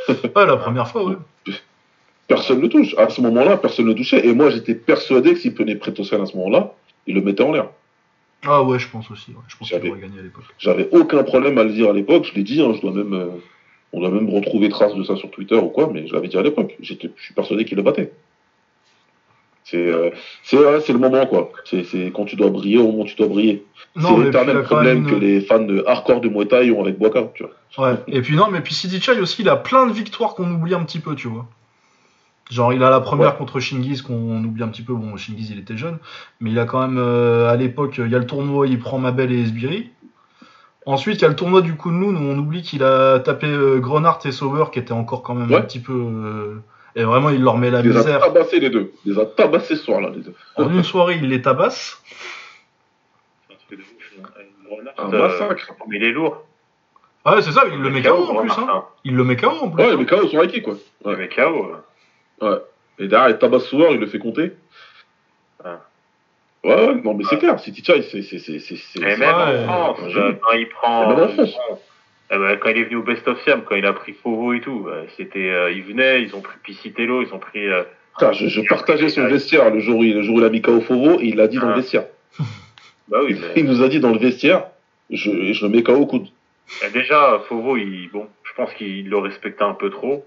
Ouais, 0.36 0.46
la 0.46 0.56
première 0.58 0.88
fois, 0.88 1.04
ouais. 1.06 1.16
Personne 2.28 2.62
ne 2.62 2.68
touche. 2.68 2.96
À 2.98 3.10
ce 3.10 3.20
moment-là, 3.22 3.58
personne 3.58 3.88
ne 3.88 3.94
touchait. 3.94 4.26
Et 4.26 4.34
moi, 4.34 4.50
j'étais 4.50 4.76
persuadé 4.76 5.34
que 5.34 5.40
s'il 5.40 5.54
prenait 5.54 5.76
Pretoscan 5.76 6.22
à 6.24 6.26
ce 6.26 6.38
moment-là, 6.38 6.72
il 7.08 7.16
le 7.16 7.22
mettait 7.22 7.44
en 7.44 7.52
l'air. 7.52 7.68
Ah 8.46 8.64
ouais, 8.64 8.80
je 8.80 8.88
pense 8.90 9.10
aussi. 9.12 9.32
Ouais. 9.32 9.38
Je 9.48 9.56
pense 9.58 9.68
qu'il 9.70 9.78
J'avais- 9.78 9.90
aurait 9.92 10.00
gagné 10.02 10.20
à 10.20 10.24
l'époque. 10.24 10.44
J'avais 10.58 10.90
aucun 10.92 11.24
problème 11.24 11.58
à 11.58 11.64
le 11.64 11.72
dire 11.72 11.90
à 11.90 11.94
l'époque. 11.94 12.26
Je 12.26 12.34
l'ai 12.36 12.44
dit. 12.44 12.62
hein, 12.62 12.74
je 12.76 12.82
dois 12.82 12.92
même, 12.92 13.14
euh, 13.14 13.28
on 13.94 14.00
doit 14.02 14.10
même 14.10 14.30
retrouver 14.30 14.70
trace 14.70 14.94
de 14.96 15.04
ça 15.04 15.16
sur 15.16 15.32
Twitter 15.32 15.56
ou 15.56 15.70
quoi. 15.70 15.90
Mais 15.94 16.08
je 16.08 16.14
l'avais 16.14 16.28
dit 16.28 16.38
à 16.38 16.42
l'époque. 16.42 16.76
Je 16.82 16.94
suis 16.94 17.34
persuadé 17.34 17.66
qu'il 17.66 17.78
le 17.78 17.84
battait. 17.84 18.12
C'est, 19.66 19.78
euh, 19.78 20.10
le 20.52 20.98
moment 20.98 21.26
quoi. 21.26 21.52
C'est, 21.64 21.84
quand 22.14 22.26
tu 22.26 22.36
dois 22.36 22.50
briller 22.50 22.80
au 22.80 22.88
moment 22.92 23.04
où 23.04 23.06
tu 23.06 23.16
dois 23.16 23.28
briller. 23.28 23.64
C'est 23.98 24.18
l'éternel 24.18 24.64
problème 24.64 25.06
que 25.06 25.14
une- 25.14 25.20
les 25.22 25.40
fans 25.42 25.60
de 25.60 25.84
hardcore 25.88 26.20
de 26.20 26.28
Muay 26.28 26.46
Thai 26.48 26.70
ont 26.72 26.82
avec 26.82 26.98
Boaka. 27.00 27.32
Tu 27.34 27.44
vois. 27.78 27.92
Ouais. 27.92 27.96
Et 28.08 28.22
puis 28.22 28.36
non, 28.36 28.50
mais 28.52 28.60
puis 28.62 28.74
City 28.74 29.00
Chai 29.02 29.18
aussi, 29.22 29.42
il 29.42 29.50
a 29.50 29.56
plein 29.56 29.88
de 29.88 29.94
victoires 29.94 30.36
qu'on 30.36 30.52
oublie 30.52 30.74
un 30.74 30.84
petit 30.84 31.00
peu, 31.00 31.16
tu 31.16 31.30
vois. 31.30 31.48
Genre, 32.52 32.74
il 32.74 32.84
a 32.84 32.90
la 32.90 33.00
première 33.00 33.32
Ouais. 33.32 33.38
contre 33.38 33.60
Shingiz 33.60 34.02
qu'on 34.02 34.44
oublie 34.44 34.64
un 34.64 34.68
petit 34.68 34.82
peu. 34.82 34.94
Bon, 34.94 35.16
Shingiz, 35.18 35.50
il 35.52 35.60
était 35.60 35.78
jeune, 35.78 35.98
mais 36.40 36.52
il 36.52 36.60
a 36.60 36.66
quand 36.66 36.82
même, 36.82 36.98
euh, 37.00 37.50
à 37.50 37.56
l'époque, 37.56 37.96
il 37.98 38.10
y 38.12 38.16
a 38.16 38.20
le 38.20 38.28
tournoi, 38.28 38.68
il 38.68 38.80
prend 38.80 39.00
Mabel 39.00 39.32
et 39.32 39.42
Esbiri. 39.42 39.90
Ensuite, 40.86 41.20
il 41.20 41.22
y 41.22 41.26
a 41.26 41.30
le 41.30 41.36
tournoi 41.38 41.62
du 41.62 41.78
Kunlun 41.78 42.16
où 42.16 42.20
on 42.20 42.38
oublie 42.38 42.62
qu'il 42.62 42.84
a 42.84 43.20
tapé 43.20 43.48
euh, 43.48 43.80
Grenard 43.80 44.20
et 44.26 44.32
Sauber, 44.34 44.66
qui 44.72 44.80
étaient 44.80 44.92
encore 44.92 45.24
quand 45.24 45.34
même 45.34 45.52
un 45.52 45.56
Ouais. 45.56 45.64
petit 45.64 45.80
peu. 45.80 45.94
euh, 45.94 46.56
Et 46.96 47.04
vraiment, 47.06 47.30
il 47.32 47.42
leur 47.42 47.58
met 47.58 47.72
la 47.72 47.80
Il 47.80 47.88
les 47.90 47.96
a 47.96 48.00
misère. 48.00 48.20
tabassés 48.20 48.60
les 48.60 48.70
deux. 48.70 48.92
Il 49.06 49.14
les 49.14 49.20
a 49.20 49.26
tabassés 49.26 49.76
ce 49.78 49.84
soir-là 49.86 50.10
les 50.14 50.22
deux. 50.22 50.36
En 50.58 50.70
une 50.70 50.84
soirée, 50.84 51.16
il 51.22 51.28
les 51.30 51.42
tabasse. 51.42 52.00
C'est 53.48 53.54
un 53.54 53.58
truc 53.68 53.80
de 53.80 53.84
ouf, 53.84 54.28
hein. 54.38 54.42
Grenade, 54.68 54.94
Un 54.98 55.14
euh, 55.14 55.28
massacre. 55.28 55.74
Mais 55.88 55.96
il 55.98 56.04
est 56.04 56.12
lourd. 56.12 56.44
Ah 57.26 57.36
ouais, 57.36 57.42
c'est 57.42 57.52
ça, 57.54 57.64
il 57.72 57.80
le 57.80 57.90
met 57.90 58.02
KO 58.04 58.26
en 58.30 58.36
plus. 58.42 58.52
Hein. 58.52 58.84
Il 59.06 59.16
le 59.16 59.24
met 59.24 59.38
KO 59.38 59.48
en 59.62 59.70
plus. 59.70 59.82
Ouais, 59.84 59.96
mais 59.98 60.06
quand 60.06 60.18
même, 60.18 60.26
ils 60.26 60.32
sont 60.32 60.40
acquis 60.40 60.62
quoi. 60.62 60.76
Il 61.04 61.08
Ouais. 61.08 61.18
met 61.18 61.30
KO. 61.30 61.72
Euh. 62.42 62.60
Et 63.00 63.08
derrière, 63.08 63.30
il 63.30 63.38
tabasse 63.38 63.66
souvent, 63.66 63.90
il 63.92 64.00
le 64.00 64.06
fait 64.08 64.20
compter. 64.20 64.52
Ah. 65.64 65.80
Ouais, 66.64 66.76
ouais, 66.76 66.96
non, 67.04 67.14
mais 67.14 67.24
c'est 67.26 67.38
clair, 67.38 67.60
City 67.60 67.84
Chai, 67.84 68.02
c'est. 68.04 68.20
Et 68.20 69.02
même 69.02 69.20
Ouais, 69.22 69.66
en 69.68 69.94
France, 69.96 70.14
ouais, 70.16 70.22
euh, 70.22 70.34
quand 70.42 70.54
il 70.54 70.70
prend. 70.70 71.04
Et 71.12 71.16
même 71.16 71.24
en 71.26 71.28
France. 71.30 71.58
Eh 72.32 72.38
ben, 72.38 72.58
quand 72.58 72.70
il 72.70 72.78
est 72.78 72.84
venu 72.86 72.96
au 72.98 73.04
Best 73.04 73.28
of 73.28 73.42
Siam, 73.44 73.64
quand 73.68 73.76
il 73.76 73.86
a 73.86 73.94
pris 73.94 74.14
Fauveau 74.14 74.54
et 74.54 74.62
tout, 74.62 74.88
euh, 74.88 75.04
c'était, 75.18 75.50
euh, 75.50 75.72
ils 75.72 75.84
venaient, 75.84 76.24
ils 76.24 76.36
ont 76.36 76.42
pris 76.42 76.58
Picitello, 76.64 77.22
ils 77.22 77.34
ont 77.34 77.40
pris. 77.40 77.68
euh, 77.68 77.84
Putain, 78.18 78.32
je, 78.32 78.48
je 78.48 78.62
partageais 78.62 79.10
son 79.10 79.28
vestiaire 79.28 79.70
le 79.72 79.80
jour 79.80 80.00
où 80.00 80.04
il, 80.04 80.16
le 80.16 80.22
jour 80.22 80.36
où 80.36 80.40
il 80.40 80.46
a 80.46 80.50
mis 80.50 80.62
KO 80.62 80.80
Fauveau 80.82 81.20
et 81.20 81.26
il 81.26 81.36
l'a 81.36 81.48
dit 81.48 81.58
dans 81.58 81.68
le 81.68 81.74
Ah. 81.74 81.78
vestiaire. 81.78 82.06
bah 83.10 83.20
oui, 83.24 83.36
mais 83.40 83.60
Il 83.62 83.66
nous 83.66 83.82
a 83.84 83.90
dit 83.90 84.00
dans 84.00 84.12
le 84.12 84.20
vestiaire, 84.20 84.68
je, 85.10 85.52
je 85.54 85.66
le 85.66 85.72
mets 85.72 85.84
KO 85.84 85.94
au 85.96 86.06
coude. 86.06 86.28
euh, 86.84 86.90
déjà 86.92 87.40
Fauveau, 87.50 87.76
il, 87.78 88.10
bon, 88.12 88.28
je 88.44 88.54
pense 88.56 88.74
qu'il 88.76 89.10
le 89.10 89.18
respectait 89.18 89.64
un 89.64 89.74
peu 89.74 89.90
trop. 89.90 90.26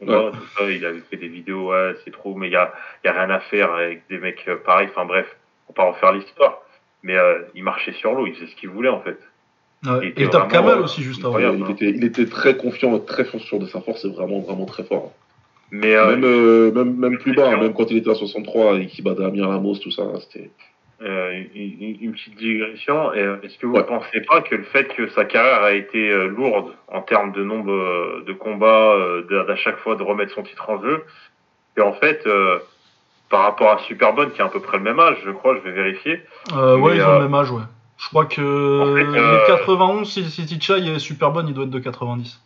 On 0.00 0.06
Ouais. 0.08 0.16
voit, 0.16 0.30
tout 0.32 0.46
ça, 0.58 0.70
il 0.70 0.84
avait 0.86 1.00
fait 1.10 1.16
des 1.16 1.28
vidéos, 1.28 1.70
ouais, 1.72 1.94
c'est 2.04 2.10
trop, 2.10 2.34
mais 2.34 2.48
il 2.48 2.52
y 2.52 2.56
a, 2.56 2.72
il 3.04 3.08
y 3.08 3.10
a 3.10 3.12
rien 3.12 3.30
à 3.34 3.40
faire 3.40 3.72
avec 3.72 4.02
des 4.08 4.18
mecs 4.18 4.44
euh, 4.48 4.56
pareils. 4.56 4.88
Enfin 4.90 5.04
bref, 5.04 5.26
on 5.68 5.72
va 5.72 5.76
pas 5.84 5.90
refaire 5.92 6.12
l'histoire. 6.12 6.62
Mais 7.02 7.16
euh, 7.16 7.40
il 7.54 7.64
marchait 7.64 7.92
sur 7.92 8.12
l'eau, 8.14 8.26
il 8.26 8.34
faisait 8.34 8.46
ce 8.46 8.56
qu'il 8.56 8.68
voulait 8.70 8.88
en 8.88 9.00
fait. 9.00 9.18
Ouais. 9.86 9.90
Il 10.02 10.04
Et 10.04 10.08
était 10.10 10.28
tape 10.28 10.48
vraiment, 10.50 10.66
Kamal 10.66 10.78
euh, 10.78 10.82
aussi 10.84 11.02
juste 11.02 11.20
avant. 11.24 11.36
incroyable. 11.36 11.64
il, 11.66 11.70
était, 11.72 11.90
il 11.90 12.04
était 12.04 12.26
très 12.26 12.56
confiant, 12.56 12.98
très 12.98 13.24
sûr 13.24 13.58
de 13.58 13.66
sa 13.66 13.80
force, 13.80 14.02
c'est 14.02 14.08
vraiment, 14.12 14.40
vraiment 14.40 14.66
très 14.66 14.84
fort. 14.84 15.12
Mais 15.70 15.94
euh, 15.94 16.10
même, 16.16 16.24
euh, 16.24 16.72
même, 16.72 16.96
même 16.96 17.18
plus 17.18 17.32
bas, 17.34 17.42
question. 17.44 17.62
même 17.62 17.72
quand 17.74 17.90
il 17.90 17.98
était 17.98 18.10
à 18.10 18.14
63 18.14 18.74
et 18.80 18.86
qu'il 18.86 19.04
battait 19.04 19.24
Amir 19.24 19.48
Lamos, 19.48 19.76
tout 19.78 19.90
ça, 19.90 20.02
c'était. 20.20 20.50
Euh, 21.02 21.44
une, 21.54 21.96
une- 22.02 22.12
petite 22.12 22.36
digression. 22.36 23.10
Euh, 23.14 23.40
Est-ce 23.42 23.56
que 23.58 23.64
vous 23.66 23.72
Ouais. 23.72 23.78
ne 23.80 23.84
pensez 23.86 24.20
pas 24.20 24.42
que 24.42 24.54
le 24.54 24.64
fait 24.64 24.84
que 24.94 25.08
sa 25.08 25.24
carrière 25.24 25.62
a 25.62 25.72
été 25.72 26.10
euh, 26.10 26.26
lourde 26.26 26.74
en 26.88 27.00
termes 27.00 27.32
de 27.32 27.42
nombre 27.42 28.20
de 28.26 28.32
combats, 28.34 28.96
d'à 29.30 29.56
chaque 29.56 29.78
fois 29.78 29.96
de 29.96 30.02
remettre 30.02 30.34
son 30.34 30.42
titre 30.42 30.68
en 30.68 30.80
jeu, 30.82 31.04
et 31.78 31.80
en 31.80 31.94
fait, 31.94 32.26
euh, 32.26 32.58
par 33.30 33.42
rapport 33.44 33.70
à 33.70 33.78
Superbone, 33.78 34.30
qui 34.32 34.42
a 34.42 34.46
à 34.46 34.48
peu 34.50 34.60
près 34.60 34.76
le 34.76 34.82
même 34.82 35.00
âge, 35.00 35.16
je 35.24 35.30
crois, 35.30 35.54
je 35.56 35.60
vais 35.60 35.70
vérifier. 35.72 36.20
Euh, 36.52 36.76
ouais, 36.76 36.90
Mais, 36.92 36.96
ils 36.98 37.02
ont 37.02 37.14
le 37.14 37.20
même 37.24 37.34
âge, 37.34 37.50
ouais. 37.50 37.62
Je 37.96 38.08
crois 38.08 38.26
que 38.26 38.80
En 38.92 38.94
fait, 38.94 39.02
il 39.02 39.16
est 39.16 39.18
euh, 39.18 39.40
de 39.42 39.46
91, 39.58 40.06
si 40.12 40.24
City 40.30 40.60
Chai 40.60 40.86
est 40.86 40.98
super 40.98 41.30
bonne, 41.30 41.48
il 41.48 41.54
doit 41.54 41.64
être 41.64 41.70
de 41.70 41.78
90. 41.78 42.38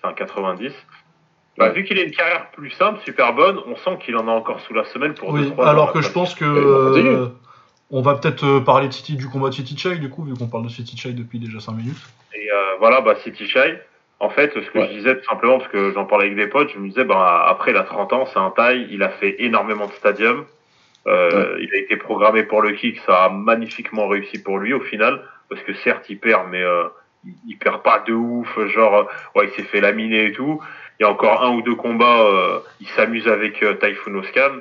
C'est 0.00 0.06
un 0.06 0.12
90. 0.12 0.72
Bah. 1.56 1.68
Vu 1.70 1.84
qu'il 1.84 1.98
a 1.98 2.02
une 2.02 2.10
carrière 2.10 2.50
plus 2.50 2.70
simple, 2.70 2.98
Superbone, 3.04 3.60
on 3.66 3.76
sent 3.76 3.98
qu'il 4.04 4.16
en 4.16 4.26
a 4.26 4.30
encore 4.32 4.60
sous 4.60 4.74
la 4.74 4.84
semaine 4.86 5.14
pour 5.14 5.30
Oui, 5.30 5.42
2-3 5.42 5.66
alors 5.68 5.92
que 5.92 6.02
je 6.02 6.10
pense 6.10 6.34
que 6.34 6.44
euh, 6.44 7.28
on 7.90 8.02
va 8.02 8.16
peut-être 8.16 8.44
euh, 8.44 8.60
parler 8.60 8.88
de 8.88 8.92
City, 8.92 9.14
du 9.16 9.28
combat 9.28 9.50
de 9.50 9.54
City 9.54 9.76
Chai, 9.78 9.96
du 9.98 10.10
coup, 10.10 10.24
vu 10.24 10.34
qu'on 10.34 10.48
parle 10.48 10.64
de 10.64 10.68
City 10.68 10.96
Chai 10.96 11.12
depuis 11.12 11.38
déjà 11.38 11.60
5 11.60 11.72
minutes. 11.72 11.96
Et 12.34 12.50
euh, 12.50 12.54
voilà, 12.80 13.00
bah, 13.02 13.14
City 13.22 13.46
Shy. 13.46 13.74
En 14.20 14.30
fait, 14.30 14.52
ce 14.54 14.70
que 14.70 14.78
Ouais. 14.78 14.88
je 14.90 14.96
disais 14.98 15.16
tout 15.16 15.24
simplement, 15.28 15.58
parce 15.58 15.70
que 15.70 15.92
j'en 15.92 16.04
parlais 16.06 16.26
avec 16.26 16.36
des 16.36 16.46
potes, 16.46 16.70
je 16.72 16.78
me 16.78 16.88
disais, 16.88 17.04
bah, 17.04 17.44
après, 17.48 17.70
il 17.72 17.76
a 17.76 17.82
30 17.84 18.12
ans, 18.12 18.26
c'est 18.26 18.38
un 18.38 18.50
taille, 18.50 18.88
il 18.90 19.02
a 19.02 19.10
fait 19.10 19.36
énormément 19.40 19.86
de 19.86 19.92
stadiums. 19.92 20.44
Euh, 21.06 21.58
Il 21.60 21.68
a 21.74 21.76
été 21.76 21.96
programmé 21.96 22.44
pour 22.44 22.62
le 22.62 22.72
kick, 22.72 22.98
ça 23.06 23.24
a 23.24 23.28
magnifiquement 23.28 24.08
réussi 24.08 24.42
pour 24.42 24.58
lui 24.58 24.72
au 24.72 24.80
final, 24.80 25.20
parce 25.50 25.60
que 25.62 25.74
certes, 25.74 26.06
il 26.08 26.18
perd, 26.18 26.48
mais 26.50 26.62
euh, 26.62 26.84
il, 27.26 27.34
il 27.46 27.58
perd 27.58 27.82
pas 27.82 28.02
de 28.06 28.14
ouf, 28.14 28.48
genre, 28.68 28.94
euh, 28.94 29.38
ouais, 29.38 29.48
il 29.48 29.50
s'est 29.54 29.68
fait 29.68 29.82
laminer 29.82 30.26
et 30.26 30.32
tout. 30.32 30.62
Il 30.98 31.02
y 31.02 31.06
a 31.06 31.10
encore 31.10 31.42
un 31.42 31.50
ou 31.56 31.62
deux 31.62 31.74
combats, 31.74 32.22
euh, 32.22 32.60
il 32.80 32.88
s'amuse 32.88 33.26
avec 33.28 33.62
euh, 33.62 33.74
Typhoon 33.74 34.14
Oscan, 34.14 34.60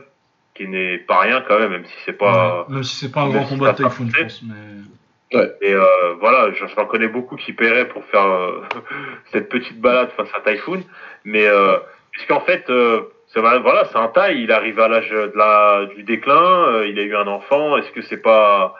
qui 0.56 0.68
n'est 0.68 0.98
pas 0.98 1.20
rien 1.20 1.44
quand 1.48 1.60
même, 1.60 1.72
même 1.72 1.86
si 1.86 1.96
c'est 2.06 2.18
pas... 2.18 2.66
Ouais, 2.68 2.76
Même 2.76 2.84
si 2.84 2.96
c'est 2.96 3.12
pas 3.12 3.22
un 3.22 3.30
grand 3.30 3.46
combat 3.46 3.74
de 3.74 3.84
Typhoon, 3.84 4.08
je 4.16 4.22
pense. 4.24 4.42
Mais... 4.44 5.40
Et 5.62 5.74
euh, 5.74 5.84
voilà, 6.20 6.52
j'en 6.54 6.68
j'en 6.68 6.86
connais 6.86 7.08
beaucoup 7.08 7.36
qui 7.36 7.54
paieraient 7.54 7.88
pour 7.88 8.06
faire 8.06 8.26
euh, 8.26 8.62
cette 9.32 9.50
petite 9.50 9.82
balade 9.82 10.10
face 10.16 10.30
à 10.36 10.42
Typhoon. 10.42 10.84
Mais 11.24 11.48
euh, 11.48 11.78
puisqu'en 12.12 12.42
fait, 12.42 12.70
euh, 12.70 13.02
c'est 13.34 13.40
voilà, 13.40 13.86
c'est 13.92 13.98
un 13.98 14.10
taille. 14.10 14.44
Il 14.44 14.52
arrive 14.52 14.80
à 14.80 14.88
l'âge 14.88 15.10
de 15.10 15.34
la 15.36 15.86
du 15.96 16.04
déclin. 16.04 16.36
euh, 16.36 16.88
il 16.88 17.00
a 17.00 17.02
eu 17.02 17.16
un 17.16 17.28
enfant. 17.28 17.78
Est-ce 17.78 17.92
que 17.92 18.04
c'est 18.04 18.22
pas 18.22 18.76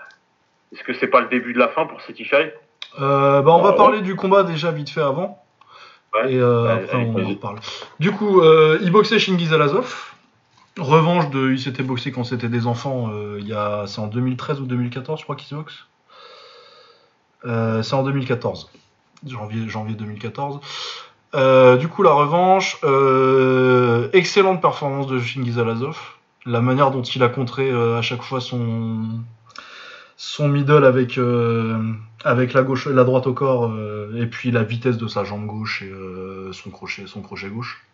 est-ce 0.74 0.84
que 0.84 0.94
c'est 0.94 1.08
pas 1.08 1.22
le 1.22 1.28
début 1.28 1.54
de 1.54 1.60
la 1.60 1.70
fin 1.70 1.86
pour 1.86 2.02
Shy 2.02 2.14
Euh, 3.00 3.42
bah, 3.42 3.52
on 3.52 3.62
va 3.62 3.72
ouais. 3.72 3.76
parler 3.76 4.02
du 4.02 4.16
combat 4.16 4.44
déjà 4.44 4.72
vite 4.72 4.90
fait 4.90 5.02
avant. 5.02 5.43
Ouais. 6.14 6.34
Et 6.34 6.38
euh, 6.40 6.64
Ouais, 6.66 6.84
après, 6.84 6.98
on 6.98 7.16
en 7.24 7.28
reparle. 7.28 7.60
Du 8.00 8.12
coup, 8.12 8.42
euh, 8.42 8.78
il 8.82 8.92
boxait 8.92 9.20
Shingiz 9.20 9.54
Alazov. 9.54 9.94
Revanche 10.78 11.30
de, 11.30 11.52
il 11.52 11.60
s'était 11.60 11.84
boxé 11.84 12.12
quand 12.12 12.24
c'était 12.24 12.50
des 12.50 12.66
enfants. 12.66 13.10
euh, 13.14 13.38
il 13.40 13.48
y 13.48 13.54
a, 13.54 13.84
c'est 13.86 14.00
en 14.00 14.08
2013 14.08 14.60
ou 14.60 14.66
2014, 14.66 15.20
je 15.20 15.24
crois 15.24 15.36
qu'il 15.36 15.48
se 15.48 15.56
boxe. 15.56 15.86
Euh, 17.46 17.84
c'est 17.84 17.94
en 17.94 18.04
2014, 18.04 18.72
janvier, 19.28 19.68
janvier 19.70 19.96
2014. 19.96 20.60
Euh, 21.36 21.78
du 21.78 21.88
coup, 21.88 22.04
la 22.04 22.14
revanche, 22.14 22.78
excellente 24.14 24.62
performance 24.62 25.08
de 25.08 25.20
Shingiz 25.20 25.60
Alazov. 25.60 25.98
La 26.46 26.60
manière 26.60 26.92
dont 26.92 27.02
il 27.02 27.24
a 27.24 27.30
contré 27.30 27.72
à 27.72 28.02
chaque 28.02 28.22
fois 28.22 28.42
son 28.42 29.06
son 30.18 30.48
middle 30.48 30.86
avec 30.86 31.18
euh, 31.18 31.82
avec 32.24 32.54
la 32.54 32.64
gauche, 32.64 32.88
la 32.88 33.04
droite 33.04 33.28
au 33.28 33.34
corps 33.34 33.72
euh, 33.72 34.12
et 34.16 34.28
puis 34.28 34.52
la 34.52 34.64
vitesse 34.64 34.98
de 34.98 35.08
sa 35.08 35.24
jambe 35.24 35.46
gauche 35.46 35.82
et 35.82 35.90
euh, 35.90 36.52
son 36.54 36.70
crochet, 36.70 37.08
son 37.08 37.22
crochet 37.22 37.50
gauche. 37.50 37.86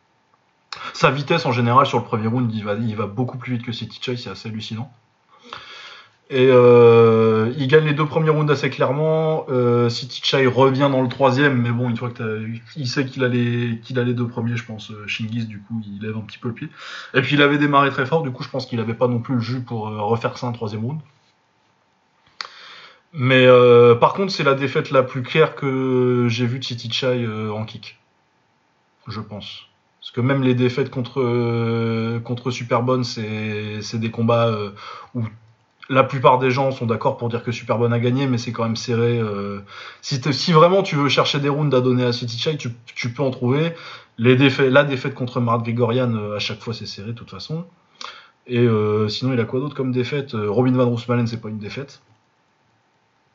Sa 0.94 1.10
vitesse 1.12 1.46
en 1.46 1.52
général 1.52 1.86
sur 1.86 1.98
le 1.98 2.04
premier 2.04 2.28
round, 2.28 2.54
il 2.54 2.64
va, 2.64 3.08
beaucoup 3.08 3.38
plus 3.38 3.54
vite 3.54 3.66
que 3.66 3.72
City 3.72 4.00
Chai, 4.02 4.18
c'est 4.18 4.30
assez 4.30 4.50
hallucinant. 4.50 4.92
Et 6.30 6.46
il 6.46 7.68
gagne 7.68 7.86
les 7.86 7.94
deux 7.96 8.06
premiers 8.06 8.30
rounds 8.30 8.52
assez 8.52 8.70
clairement. 8.70 9.48
Euh, 9.50 9.90
City 9.90 10.22
Chai 10.24 10.46
revient 10.46 10.88
dans 10.92 11.02
le 11.02 11.10
troisième, 11.10 11.60
mais 11.60 11.72
bon, 11.72 11.90
une 11.90 11.98
fois 11.98 12.12
que 12.12 12.20
t'as- 12.20 12.60
il 12.76 12.88
sait 12.88 13.06
qu'il 13.06 13.24
a 13.24 13.28
les 13.28 13.80
qu'il 13.84 13.98
a 13.98 14.04
les 14.04 14.14
deux 14.14 14.28
premiers, 14.28 14.56
je 14.56 14.64
pense. 14.64 14.92
Shingiz, 15.08 15.48
du 15.48 15.60
coup, 15.60 15.82
il 15.88 16.04
lève 16.06 16.16
un 16.18 16.22
petit 16.22 16.38
peu 16.38 16.50
le 16.50 16.54
pied. 16.54 16.70
Et 17.16 17.22
puis 17.22 17.36
il 17.36 17.42
avait 17.42 17.58
démarré 17.58 17.90
très 17.90 18.06
fort, 18.06 18.22
du 18.22 18.30
coup, 18.32 18.44
je 18.44 18.50
pense 18.50 18.68
qu'il 18.68 18.80
avait 18.80 18.94
pas 18.94 19.08
non 19.08 19.20
plus 19.20 19.36
le 19.36 19.42
jus 19.42 19.62
pour 19.62 19.88
refaire 19.88 20.38
ça 20.38 20.46
un 20.46 20.52
troisième 20.52 20.86
round. 20.86 21.00
Mais 23.14 23.46
euh, 23.48 23.96
par 23.96 24.14
contre, 24.14 24.32
c'est 24.32 24.44
la 24.44 24.54
défaite 24.54 24.92
la 24.92 25.02
plus 25.04 25.24
claire 25.24 25.56
que 25.56 26.28
j'ai 26.30 26.46
vue 26.46 26.60
de 26.60 26.64
City 26.64 26.92
Chai 26.92 27.26
euh, 27.26 27.52
en 27.52 27.66
kick. 27.66 27.98
Je 29.08 29.20
pense. 29.20 29.64
Parce 30.00 30.12
que 30.12 30.22
même 30.22 30.44
les 30.44 30.54
défaites 30.54 30.92
contre, 30.92 31.20
euh, 31.22 32.20
contre 32.20 32.52
Superbonne, 32.52 33.04
c'est 33.04 33.96
des 33.96 34.12
combats 34.12 34.48
euh, 34.48 34.72
où 35.16 35.24
la 35.90 36.04
plupart 36.04 36.38
des 36.38 36.52
gens 36.52 36.72
sont 36.72 36.86
d'accord 36.86 37.18
pour 37.18 37.30
dire 37.30 37.44
que 37.44 37.52
Superbonne 37.52 37.94
a 37.94 38.00
gagné, 38.00 38.28
mais 38.28 38.38
c'est 38.38 38.52
quand 38.52 38.64
même 38.64 38.76
serré. 38.76 39.18
euh. 39.20 39.62
Si, 40.02 40.22
si 40.32 40.52
vraiment 40.52 40.84
tu 40.84 40.96
veux 40.96 41.10
chercher 41.10 41.40
des 41.40 41.50
rounds 41.50 41.76
à 41.76 41.82
donner 41.82 42.06
à 42.06 42.14
City 42.14 42.38
Chai, 42.38 42.58
tu, 42.58 42.70
tu 42.86 43.12
peux 43.12 43.24
en 43.24 43.32
trouver. 43.32 43.74
Les 44.20 44.36
défaites, 44.36 44.72
la 44.72 44.84
défaite 44.84 45.16
contre 45.16 45.40
Marat 45.42 45.60
Grigorian, 45.60 46.14
euh, 46.16 46.36
à 46.36 46.40
chaque 46.40 46.62
fois, 46.62 46.76
c'est 46.76 46.86
serré 46.86 47.08
de 47.08 47.14
toute 47.14 47.32
façon. 47.32 47.66
Et 48.46 48.68
sinon, 49.10 49.34
il 49.34 49.40
a 49.40 49.46
quoi 49.46 49.60
d'autre 49.60 49.76
comme 49.76 49.92
défaite? 49.92 50.32
Robin 50.34 50.72
Van 50.72 50.90
Roosmalen, 50.90 51.28
c'est 51.28 51.40
pas 51.40 51.50
une 51.50 51.60
défaite. 51.60 52.02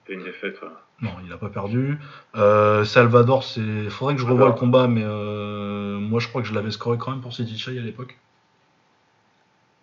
C'est 0.07 0.12
une 0.14 0.24
défaite. 0.24 0.61
ouais. 0.62 0.68
Non, 1.02 1.11
il 1.26 1.32
a 1.32 1.36
pas 1.38 1.48
perdu. 1.48 1.98
Euh, 2.36 2.84
Salvador, 2.84 3.42
c'est. 3.42 3.88
Faudrait 3.90 4.14
que 4.14 4.20
je 4.20 4.26
revoie 4.26 4.46
Alors. 4.46 4.55
le 4.55 4.61
combat, 4.61 4.86
mais 4.86 5.02
euh, 5.05 5.98
moi 5.98 6.20
je 6.20 6.28
crois 6.28 6.42
que 6.42 6.48
je 6.48 6.55
l'avais 6.55 6.70
scoré 6.70 6.98
quand 6.98 7.11
même 7.11 7.20
pour 7.20 7.32
City 7.34 7.59
Chai 7.59 7.78
à 7.78 7.82
l'époque. 7.82 8.16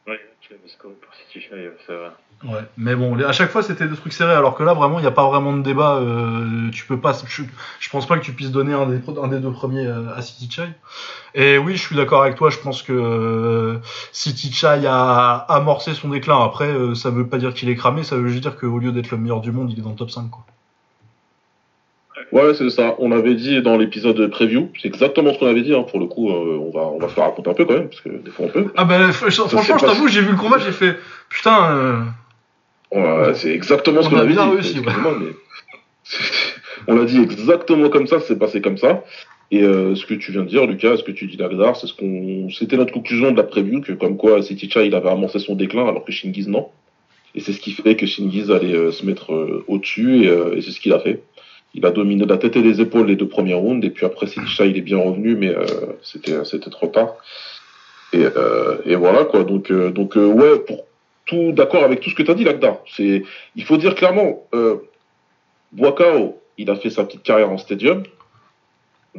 Ouais, 0.08 0.20
City 1.32 1.48
Chai, 1.48 1.72
ouais. 2.44 2.60
Mais 2.78 2.96
bon, 2.96 3.16
à 3.24 3.32
chaque 3.34 3.52
fois 3.52 3.62
c'était 3.62 3.88
des 3.88 3.96
trucs 3.96 4.14
serrés, 4.14 4.34
alors 4.34 4.56
que 4.56 4.64
là 4.64 4.74
vraiment 4.74 4.98
il 4.98 5.04
n'y 5.04 5.08
a 5.08 5.12
pas 5.12 5.30
vraiment 5.30 5.56
de 5.56 5.62
débat. 5.62 5.98
euh, 5.98 6.70
tu 6.72 6.86
peux 6.86 7.00
pas. 7.00 7.14
Je, 7.28 7.90
pense 7.90 8.08
pas 8.08 8.18
que 8.18 8.24
tu 8.24 8.34
puisses 8.34 8.52
donner 8.52 8.74
un 8.74 8.88
des, 8.88 9.00
un 9.22 9.28
des 9.28 9.40
deux 9.40 9.52
premiers 9.52 9.86
euh, 9.86 10.16
à 10.16 10.22
City 10.22 10.50
Chai. 10.50 10.70
Et 11.36 11.58
oui, 11.58 11.78
je 11.78 11.82
suis 11.86 11.96
d'accord 11.96 12.24
avec 12.24 12.36
toi. 12.36 12.50
Je 12.50 12.58
pense 12.58 12.82
que 12.82 12.94
euh, 12.94 13.78
City 14.12 14.52
Chai 14.52 14.86
a 14.88 15.36
amorcé 15.50 15.94
son 15.94 16.10
déclin. 16.10 16.44
Après, 16.44 16.68
euh, 16.68 16.96
ça 16.96 17.12
veut 17.12 17.28
pas 17.28 17.38
dire 17.38 17.54
qu'il 17.54 17.70
est 17.70 17.76
cramé, 17.76 18.04
ça 18.04 18.18
veut 18.18 18.28
juste 18.28 18.42
dire 18.42 18.58
qu'au 18.58 18.80
lieu 18.80 18.92
d'être 18.92 19.12
le 19.12 19.18
meilleur 19.18 19.42
du 19.42 19.52
monde, 19.52 19.72
il 19.72 19.80
est 19.80 19.84
dans 19.84 19.92
le 19.92 19.96
top 19.96 20.12
5 20.12 20.30
quoi. 20.30 20.46
Ouais, 22.32 22.54
c'est 22.54 22.70
ça. 22.70 22.96
On 23.00 23.12
avait 23.12 23.36
dit 23.36 23.62
dans 23.62 23.78
l'épisode 23.78 24.26
preview, 24.30 24.70
c'est 24.82 24.88
exactement 24.88 25.34
ce 25.34 25.40
qu'on 25.40 25.48
avait 25.48 25.62
dit. 25.64 25.74
hein. 25.74 25.84
Pour 25.84 26.00
le 26.00 26.06
coup, 26.06 26.30
euh, 26.30 26.58
on 26.60 26.72
va 26.72 26.82
on 26.88 26.98
va 27.00 27.10
se 27.10 27.14
faire 27.14 27.26
raconter 27.26 27.50
un 27.50 27.54
peu 27.54 27.66
quand 27.66 27.74
même, 27.74 27.90
parce 27.90 28.02
que 28.02 28.10
des 28.10 28.32
fois 28.32 28.46
on 28.46 28.50
peut. 28.50 28.66
Ah 28.78 28.86
ben 28.86 29.12
franchement, 29.12 29.46
c'est 29.50 29.58
je 29.62 29.86
t'avoue, 29.86 30.08
j'ai 30.08 30.22
vu 30.22 30.32
le 30.32 30.38
combat, 30.38 30.58
j'ai 30.60 30.72
fait 30.72 30.96
putain. 31.30 31.72
euh, 31.76 32.00
Ouais, 32.94 33.34
c'est 33.36 33.52
exactement 33.54 34.02
ce 34.02 34.08
On 34.08 34.12
qu'on 34.12 34.18
a 34.18 34.22
avait 34.22 34.34
bien 34.34 34.46
dit. 34.48 34.52
réussi, 34.56 34.80
ouais. 34.80 34.86
Excusez-moi, 34.86 35.18
mais 35.20 35.28
on 36.88 36.96
l'a 36.96 37.06
dit 37.06 37.22
exactement 37.22 37.90
comme 37.90 38.08
ça, 38.08 38.20
c'est 38.20 38.38
passé 38.38 38.62
comme 38.62 38.78
ça. 38.78 39.04
Et 39.54 39.64
euh, 39.64 39.96
ce 39.96 40.06
que 40.06 40.14
tu 40.14 40.32
viens 40.32 40.44
de 40.44 40.48
dire, 40.48 40.66
Lucas, 40.66 40.98
ce 40.98 41.04
que 41.04 41.12
tu 41.12 41.26
dis 41.28 41.36
Lagdar, 41.38 41.76
c'est 41.76 41.88
ce 41.88 41.94
qu'on, 41.94 42.50
c'était 42.50 42.78
notre 42.78 42.94
conclusion 42.94 43.32
de 43.32 43.38
la 43.38 43.44
preview, 43.44 43.82
que 43.82 43.92
comme 43.94 44.16
quoi 44.18 44.42
City 44.42 44.70
Chai 44.70 44.88
il 44.88 44.96
avait 44.96 45.10
amorcé 45.10 45.40
son 45.40 45.56
déclin, 45.56 45.86
alors 45.88 46.06
que 46.06 46.12
Shingiz 46.14 46.48
non. 46.48 46.70
Et 47.36 47.40
c'est 47.42 47.54
ce 47.54 47.60
qui 47.62 47.72
fait 47.72 47.96
que 47.96 48.06
Shingiz 48.06 48.50
allait 48.52 48.74
euh, 48.74 48.92
se 48.92 49.06
mettre 49.06 49.34
euh, 49.34 49.64
au-dessus, 49.68 50.24
et, 50.24 50.28
euh, 50.30 50.56
et 50.56 50.62
c'est 50.62 50.72
ce 50.72 50.80
qu'il 50.80 50.94
a 50.94 51.00
fait. 51.00 51.22
Il 51.74 51.86
a 51.86 51.92
dominé 51.92 52.26
la 52.26 52.38
tête 52.38 52.56
et 52.58 52.62
les 52.62 52.82
épaules 52.82 53.08
les 53.08 53.16
deux 53.16 53.28
premiers 53.28 53.54
rounds, 53.54 53.86
et 53.86 53.90
puis 53.92 54.06
après 54.06 54.28
Chai 54.28 54.70
il 54.70 54.78
est 54.78 54.82
bien 54.82 54.98
revenu, 54.98 55.36
mais 55.36 55.50
euh, 55.56 55.66
c'était 56.04 56.44
c'était 56.44 56.70
trop 56.70 56.88
tard. 56.88 57.16
Et, 58.14 58.26
euh, 58.26 58.78
et 58.86 58.96
voilà 58.96 59.24
quoi. 59.26 59.44
Donc 59.46 59.72
euh, 59.72 59.90
donc 59.92 60.18
euh, 60.18 60.26
ouais, 60.28 60.60
pour 60.60 60.84
tout 61.26 61.54
d'accord 61.54 61.84
avec 61.84 62.02
tout 62.02 62.10
ce 62.10 62.16
que 62.16 62.24
tu 62.24 62.32
as 62.32 62.34
dit 62.34 62.44
Lagdar. 62.44 62.80
C'est 62.98 63.24
il 63.56 63.64
faut 63.64 63.78
dire 63.78 63.96
clairement, 63.96 64.44
euh, 64.54 64.76
il 66.58 66.70
a 66.70 66.76
fait 66.76 66.90
sa 66.90 67.06
petite 67.06 67.24
carrière 67.24 67.50
en 67.52 67.58
stadium. 67.58 68.04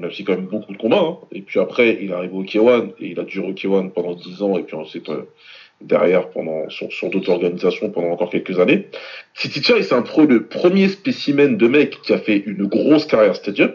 A 0.02 0.06
aussi 0.06 0.24
quand 0.24 0.32
même 0.32 0.46
beaucoup 0.46 0.72
de 0.72 0.78
combats. 0.78 1.00
hein. 1.00 1.18
Et 1.32 1.42
puis 1.42 1.60
après, 1.60 1.98
il 2.00 2.12
arrive 2.12 2.34
au 2.34 2.42
K1 2.42 2.92
et 2.98 3.08
il 3.08 3.20
a 3.20 3.24
duré 3.24 3.46
au 3.48 3.52
K1 3.52 3.90
pendant 3.90 4.14
10 4.14 4.42
ans. 4.42 4.56
Et 4.58 4.62
puis 4.62 4.74
ensuite, 4.76 5.08
euh, 5.10 5.28
derrière, 5.84 6.30
pendant, 6.30 6.68
sur, 6.68 6.92
sur 6.92 7.10
d'autres 7.10 7.30
organisations 7.30 7.90
pendant 7.90 8.10
encore 8.10 8.30
quelques 8.30 8.58
années. 8.58 8.88
City 9.34 9.62
c'est 9.62 9.92
un 9.92 10.02
pro, 10.02 10.26
le 10.26 10.44
premier 10.44 10.88
spécimen 10.88 11.56
de 11.56 11.68
mec 11.68 12.00
qui 12.02 12.12
a 12.12 12.18
fait 12.18 12.42
une 12.46 12.66
grosse 12.66 13.06
carrière 13.06 13.36
stadium. 13.36 13.72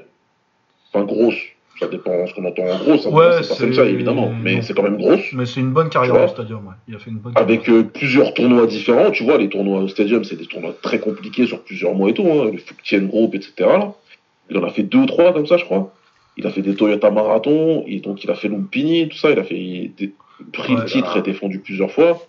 Enfin, 0.92 1.06
grosse. 1.06 1.38
Ça 1.80 1.88
dépend 1.88 2.24
de 2.24 2.28
ce 2.28 2.34
qu'on 2.34 2.46
entend 2.46 2.64
en 2.64 2.78
gros. 2.80 2.98
Ça, 2.98 3.10
Ouais, 3.10 3.44
c'est 3.44 3.74
ça, 3.74 3.86
évidemment. 3.86 4.32
Mais 4.42 4.62
c'est 4.64 4.74
quand 4.74 4.84
même 4.84 4.98
grosse. 4.98 5.32
Mais 5.34 5.46
c'est 5.46 5.60
une 5.60 5.72
bonne 5.72 5.90
carrière 5.90 6.24
au 6.24 6.28
stadium, 6.28 6.66
ouais. 6.66 6.74
Il 6.88 6.96
a 6.96 7.00
fait 7.00 7.12
une 7.12 7.18
bonne 7.18 7.34
avec 7.36 7.70
euh, 7.70 7.84
plusieurs 7.84 8.34
tournois 8.34 8.66
différents. 8.66 9.12
Tu 9.12 9.24
vois, 9.24 9.38
les 9.38 9.48
tournois 9.48 9.82
au 9.82 9.88
stadium, 9.88 10.24
c'est 10.24 10.38
des 10.38 10.48
tournois 10.48 10.74
très 10.82 11.00
compliqués 11.00 11.46
sur 11.46 11.62
plusieurs 11.62 11.94
mois 11.94 12.10
et 12.10 12.14
tout. 12.14 12.28
Hein, 12.28 12.50
le 12.52 12.58
Fuctien 12.58 13.02
Group, 13.02 13.36
etc. 13.36 13.54
Là. 13.60 13.94
Il 14.50 14.58
en 14.58 14.64
a 14.64 14.70
fait 14.70 14.84
deux 14.84 15.00
ou 15.00 15.06
trois 15.06 15.34
comme 15.34 15.46
ça, 15.46 15.58
je 15.58 15.66
crois. 15.66 15.94
Il 16.38 16.48
a 16.48 16.52
fait 16.52 16.62
des 16.62 16.76
Toyota 16.76 17.12
Marathon, 17.12 17.84
et 17.88 18.00
donc 18.00 18.24
il 18.24 18.32
a 18.32 18.36
fait 18.36 18.48
Lumpini, 18.48 19.10
tout 19.10 19.18
ça. 19.18 19.32
Il 19.32 19.40
a 19.40 19.44
fait 19.44 19.92
des, 19.98 20.14
pris 20.54 20.76
le 20.76 20.86
titre 20.86 21.18
et 21.18 21.22
défendu 21.22 21.60
plusieurs 21.60 21.92
fois. 21.92 22.20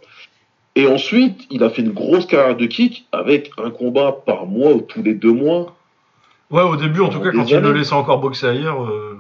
Et 0.74 0.86
ensuite, 0.86 1.46
il 1.50 1.62
a 1.64 1.70
fait 1.70 1.82
une 1.82 1.92
grosse 1.92 2.26
carrière 2.26 2.56
de 2.56 2.66
kick 2.66 3.06
avec 3.10 3.50
un 3.58 3.70
combat 3.70 4.12
par 4.12 4.46
mois 4.46 4.72
ou 4.72 4.80
tous 4.80 5.02
les 5.02 5.14
deux 5.14 5.32
mois. 5.32 5.74
Ouais, 6.50 6.62
au 6.62 6.76
début, 6.76 7.00
en 7.00 7.08
tout 7.08 7.20
cas, 7.20 7.30
quand 7.32 7.44
il 7.50 7.58
le 7.58 7.72
laissait 7.72 7.94
encore 7.94 8.18
boxer 8.18 8.46
ailleurs, 8.46 8.84
euh, 8.84 9.18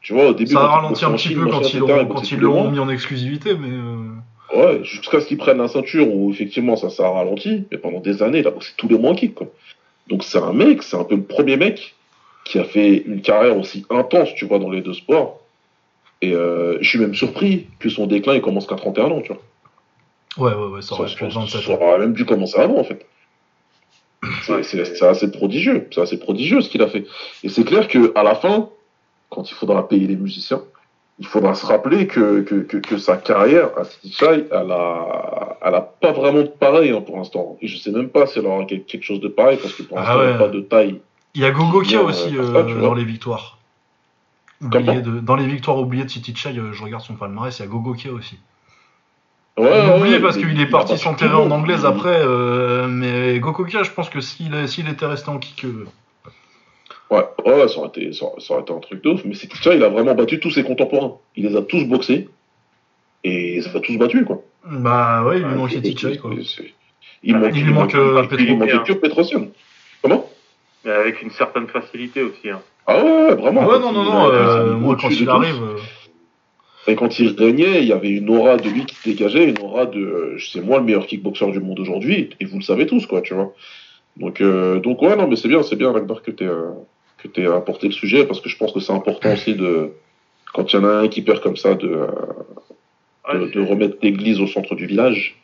Tu 0.00 0.12
vois, 0.12 0.30
au 0.30 0.34
début, 0.34 0.52
ça 0.52 0.60
a 0.60 0.66
ralenti 0.66 1.04
un 1.04 1.12
petit 1.12 1.34
peu 1.34 1.46
quand 1.46 2.30
ils 2.30 2.40
l'ont 2.40 2.70
mis 2.70 2.78
en 2.78 2.88
exclusivité, 2.88 3.54
mais 3.54 3.70
euh, 3.70 4.12
Ouais, 4.52 4.84
jusqu'à 4.84 5.20
ce 5.20 5.26
qu'il 5.26 5.38
prenne 5.38 5.58
la 5.58 5.68
ceinture 5.68 6.14
où 6.14 6.30
effectivement 6.30 6.76
ça 6.76 6.90
s'est 6.90 7.02
ralenti, 7.02 7.64
mais 7.70 7.78
pendant 7.78 8.00
des 8.00 8.22
années, 8.22 8.40
il 8.40 8.46
a 8.46 8.50
boxé 8.50 8.72
tous 8.76 8.88
les 8.88 8.98
mois 8.98 9.12
en 9.12 9.14
kick. 9.14 9.34
Quoi. 9.34 9.46
Donc 10.08 10.24
c'est 10.24 10.38
un 10.38 10.52
mec, 10.52 10.82
c'est 10.82 10.96
un 10.96 11.04
peu 11.04 11.16
le 11.16 11.22
premier 11.22 11.56
mec 11.56 11.94
qui 12.44 12.58
a 12.58 12.64
fait 12.64 13.02
une 13.06 13.22
carrière 13.22 13.56
aussi 13.56 13.86
intense, 13.88 14.34
tu 14.34 14.44
vois, 14.44 14.58
dans 14.58 14.70
les 14.70 14.82
deux 14.82 14.92
sports. 14.92 15.40
Et 16.22 16.32
euh, 16.34 16.78
je 16.80 16.88
suis 16.88 16.98
même 17.00 17.14
surpris 17.14 17.66
que 17.80 17.88
son 17.90 18.06
déclin 18.06 18.34
il 18.34 18.40
commence 18.40 18.66
qu'à 18.66 18.76
31 18.76 19.04
ans, 19.10 19.20
tu 19.22 19.32
vois. 19.32 19.42
ouais, 20.50 20.54
ouais, 20.56 20.72
ouais, 20.74 20.82
ça 20.82 20.94
aurait 20.94 21.12
pu 21.14 21.24
être 21.24 21.34
27 21.34 21.60
ça 21.62 21.72
aurait 21.72 21.98
même 21.98 22.12
dû 22.14 22.24
commencer 22.24 22.58
avant, 22.58 22.78
en 22.78 22.84
fait. 22.84 23.04
C'est- 24.62 25.02
assez 25.02 25.30
prodigieux, 25.32 25.88
c'est 25.92 26.00
assez 26.00 26.18
prodigieux 26.18 26.60
ce 26.60 26.68
qu'il 26.68 26.80
a 26.82 26.86
fait. 26.88 27.04
Et 27.42 27.48
c'est 27.48 27.64
clair 27.64 27.88
que 27.88 28.12
à 28.14 28.22
la 28.22 28.34
fin, 28.36 28.68
quand 29.30 29.50
il 29.50 29.54
faudra 29.54 29.88
payer 29.88 30.06
les 30.06 30.14
musiciens, 30.16 30.62
il 31.18 31.26
faudra 31.26 31.54
se 31.54 31.66
rappeler 31.66 32.06
que, 32.06 32.40
que, 32.42 32.54
que, 32.62 32.76
que 32.78 32.98
sa 32.98 33.16
carrière 33.16 33.70
à 33.76 33.84
City 33.84 34.12
Chai, 34.12 34.44
elle 34.50 34.70
a, 34.70 35.58
elle 35.64 35.74
a 35.74 35.80
pas 35.80 36.12
vraiment 36.12 36.42
de 36.42 36.48
pareil 36.48 36.90
hein, 36.90 37.00
pour 37.00 37.16
l'instant. 37.16 37.58
Et 37.60 37.66
je 37.68 37.76
sais 37.78 37.90
même 37.90 38.08
pas 38.08 38.26
si 38.26 38.38
elle 38.38 38.46
aura 38.46 38.64
quel- 38.64 38.84
quelque 38.84 39.04
chose 39.04 39.20
de 39.20 39.28
pareil 39.28 39.58
parce 39.60 39.74
que 39.74 39.82
pour 39.82 39.98
Ah 39.98 40.02
l'instant, 40.16 40.32
ouais. 40.32 40.38
pas 40.38 40.48
de 40.48 40.60
taille. 40.60 41.00
Il 41.34 41.40
y 41.42 41.44
a 41.44 42.02
aussi 42.04 42.34
pour 42.36 42.44
euh, 42.44 42.52
ça, 42.54 42.64
tu 42.64 42.74
vois. 42.74 42.88
dans 42.88 42.94
les 42.94 43.04
victoires. 43.04 43.58
De, 44.62 45.20
dans 45.20 45.34
les 45.36 45.46
victoires 45.46 45.78
oubliées 45.78 46.04
de 46.04 46.10
City 46.10 46.34
Chai, 46.36 46.56
euh, 46.56 46.72
je 46.72 46.82
regarde 46.82 47.02
son 47.02 47.14
palmarès, 47.14 47.58
il 47.58 47.62
y 47.62 47.64
a 47.64 47.68
Gogokia 47.68 48.12
aussi. 48.12 48.38
Ouais, 49.58 49.96
oublié 49.98 50.16
ouais, 50.16 50.22
parce 50.22 50.36
qu'il 50.38 50.50
il 50.50 50.60
est 50.60 50.66
parti 50.66 50.96
s'enterrer 50.96 51.34
en 51.34 51.50
anglaise 51.50 51.84
après, 51.84 52.20
euh, 52.22 52.86
mais 52.88 53.38
Gogokia, 53.38 53.82
je 53.82 53.90
pense 53.90 54.08
que 54.08 54.20
s'il 54.20 54.66
s'il 54.68 54.88
était 54.88 55.04
resté 55.06 55.28
en 55.30 55.38
kick, 55.38 55.64
euh, 55.64 55.86
Ouais, 57.10 57.24
ouais, 57.44 57.68
ça 57.68 57.78
aurait 57.78 57.88
été, 57.88 58.12
ça, 58.14 58.26
ça 58.38 58.54
aurait 58.54 58.62
été 58.62 58.72
un 58.72 58.78
truc 58.78 59.04
de 59.04 59.10
ouf. 59.10 59.20
Mais 59.26 59.34
City 59.34 59.54
Chai, 59.60 59.76
il 59.76 59.82
a 59.84 59.90
vraiment 59.90 60.14
battu 60.14 60.40
tous 60.40 60.50
ses 60.50 60.62
contemporains. 60.64 61.16
Il 61.36 61.46
les 61.46 61.56
a 61.56 61.60
tous 61.60 61.84
boxés. 61.84 62.30
Et 63.24 63.60
ça 63.60 63.70
a 63.76 63.80
tous 63.80 63.98
battu, 63.98 64.24
quoi. 64.24 64.42
bah 64.64 65.22
ouais, 65.24 65.38
il 65.40 65.44
lui 65.44 65.54
manquait 65.54 65.76
City 65.82 65.94
Chai, 65.96 66.16
quoi. 66.16 66.30
Il, 67.22 67.34
Ah, 67.34 67.38
manque, 67.38 67.52
il 67.54 67.64
lui 67.64 67.72
manque, 67.74 67.94
euh, 67.94 68.26
il 68.32 68.46
lui 68.46 68.56
manquait 68.56 68.72
Petro. 68.78 68.84
que 68.86 68.92
Petrosian. 68.94 69.46
Comment? 70.00 70.26
Mais 70.84 70.90
avec 70.92 71.22
une 71.22 71.30
certaine 71.30 71.68
facilité 71.68 72.22
aussi. 72.22 72.50
Hein. 72.50 72.60
Ah 72.86 73.02
ouais, 73.02 73.10
ouais, 73.10 73.34
vraiment. 73.34 73.62
Ouais, 73.66 73.78
Quand 73.80 73.92
non, 73.92 73.92
non, 73.92 74.04
non, 74.04 74.28
euh, 74.32 74.74
moi 74.74 74.96
quand 75.00 75.08
il 75.10 75.28
arrive. 75.28 75.62
euh, 75.62 75.76
Et 76.88 76.96
quand 76.96 77.18
il 77.20 77.28
régnait, 77.38 77.82
il 77.82 77.88
y 77.88 77.92
avait 77.92 78.10
une 78.10 78.28
aura 78.30 78.56
de 78.56 78.68
lui 78.68 78.84
qui 78.86 78.96
se 78.96 79.08
dégageait, 79.08 79.44
une 79.44 79.60
aura 79.60 79.86
de 79.86 80.00
euh, 80.00 80.38
c'est 80.52 80.60
moi 80.60 80.78
le 80.78 80.84
meilleur 80.84 81.06
kickboxer 81.06 81.50
du 81.52 81.60
monde 81.60 81.78
aujourd'hui, 81.78 82.30
et 82.40 82.44
vous 82.44 82.56
le 82.58 82.64
savez 82.64 82.86
tous, 82.86 83.06
quoi, 83.06 83.20
tu 83.22 83.34
vois. 83.34 83.52
Donc, 84.16 84.40
euh, 84.40 84.80
donc 84.80 85.00
ouais, 85.02 85.14
non, 85.16 85.28
mais 85.28 85.36
c'est 85.36 85.48
bien, 85.48 85.62
c'est 85.62 85.76
bien, 85.76 85.92
Ragnar, 85.92 86.22
que 86.22 86.30
t'es 86.32 86.44
euh, 86.44 86.70
que 87.22 87.28
tu 87.28 87.42
aies 87.42 87.46
apporté 87.46 87.86
le 87.86 87.92
sujet 87.92 88.24
parce 88.26 88.40
que 88.40 88.48
je 88.48 88.56
pense 88.56 88.72
que 88.72 88.80
c'est 88.80 88.92
important 88.92 89.32
aussi 89.32 89.54
de, 89.54 89.92
quand 90.52 90.72
il 90.72 90.76
y 90.76 90.78
en 90.80 90.84
a 90.84 90.92
un 91.02 91.08
qui 91.08 91.22
perd 91.22 91.40
comme 91.40 91.56
ça, 91.56 91.74
de, 91.74 92.06
Ouais, 93.28 93.38
de, 93.52 93.60
remettre 93.60 93.98
l'église 94.02 94.40
au 94.40 94.48
centre 94.48 94.74
du 94.74 94.86
village. 94.86 95.36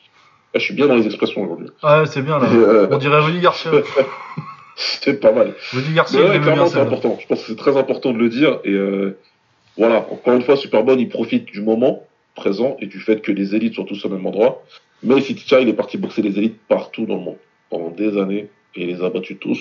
Là, 0.52 0.58
je 0.58 0.64
suis 0.64 0.74
bien 0.74 0.88
dans 0.88 0.96
les 0.96 1.06
expressions 1.06 1.42
aujourd'hui. 1.44 1.68
Ouais, 1.84 2.06
c'est 2.06 2.22
bien 2.22 2.40
là. 2.40 2.48
Euh, 2.52 2.88
On 2.90 2.98
dirait 2.98 3.20
Rudy 3.20 3.38
Garcia. 3.38 3.70
C'est 5.02 5.18
pas 5.20 5.32
mal. 5.32 5.54
Rudy 5.72 5.92
Garcia, 5.92 6.20
ouais, 6.20 6.40
c'est 6.68 6.78
important. 6.78 7.18
Je 7.20 7.26
pense 7.26 7.40
que 7.42 7.46
c'est 7.48 7.56
très 7.56 7.76
important 7.76 8.12
de 8.12 8.18
le 8.18 8.28
dire. 8.28 8.60
Et 8.64 8.70
euh, 8.72 9.18
voilà, 9.76 10.06
encore 10.10 10.34
une 10.34 10.42
fois, 10.42 10.56
Superbone, 10.56 11.00
il 11.00 11.08
profite 11.08 11.46
du 11.46 11.60
moment 11.62 12.04
présent 12.36 12.76
et 12.80 12.86
du 12.86 13.00
fait 13.00 13.20
que 13.20 13.32
les 13.32 13.56
élites 13.56 13.74
sont 13.74 13.84
tous 13.84 14.04
au 14.04 14.08
même 14.08 14.24
endroit. 14.26 14.62
Mais 15.02 15.20
City 15.20 15.44
Chai, 15.46 15.62
il 15.62 15.68
est 15.68 15.72
parti 15.74 15.98
boxer 15.98 16.22
les 16.22 16.38
élites 16.38 16.58
partout 16.68 17.06
dans 17.06 17.16
le 17.16 17.20
monde 17.22 17.36
pendant 17.70 17.90
des 17.90 18.16
années 18.18 18.48
et 18.76 18.82
il 18.82 18.86
les 18.88 19.02
a 19.02 19.10
battus 19.10 19.36
tous. 19.40 19.58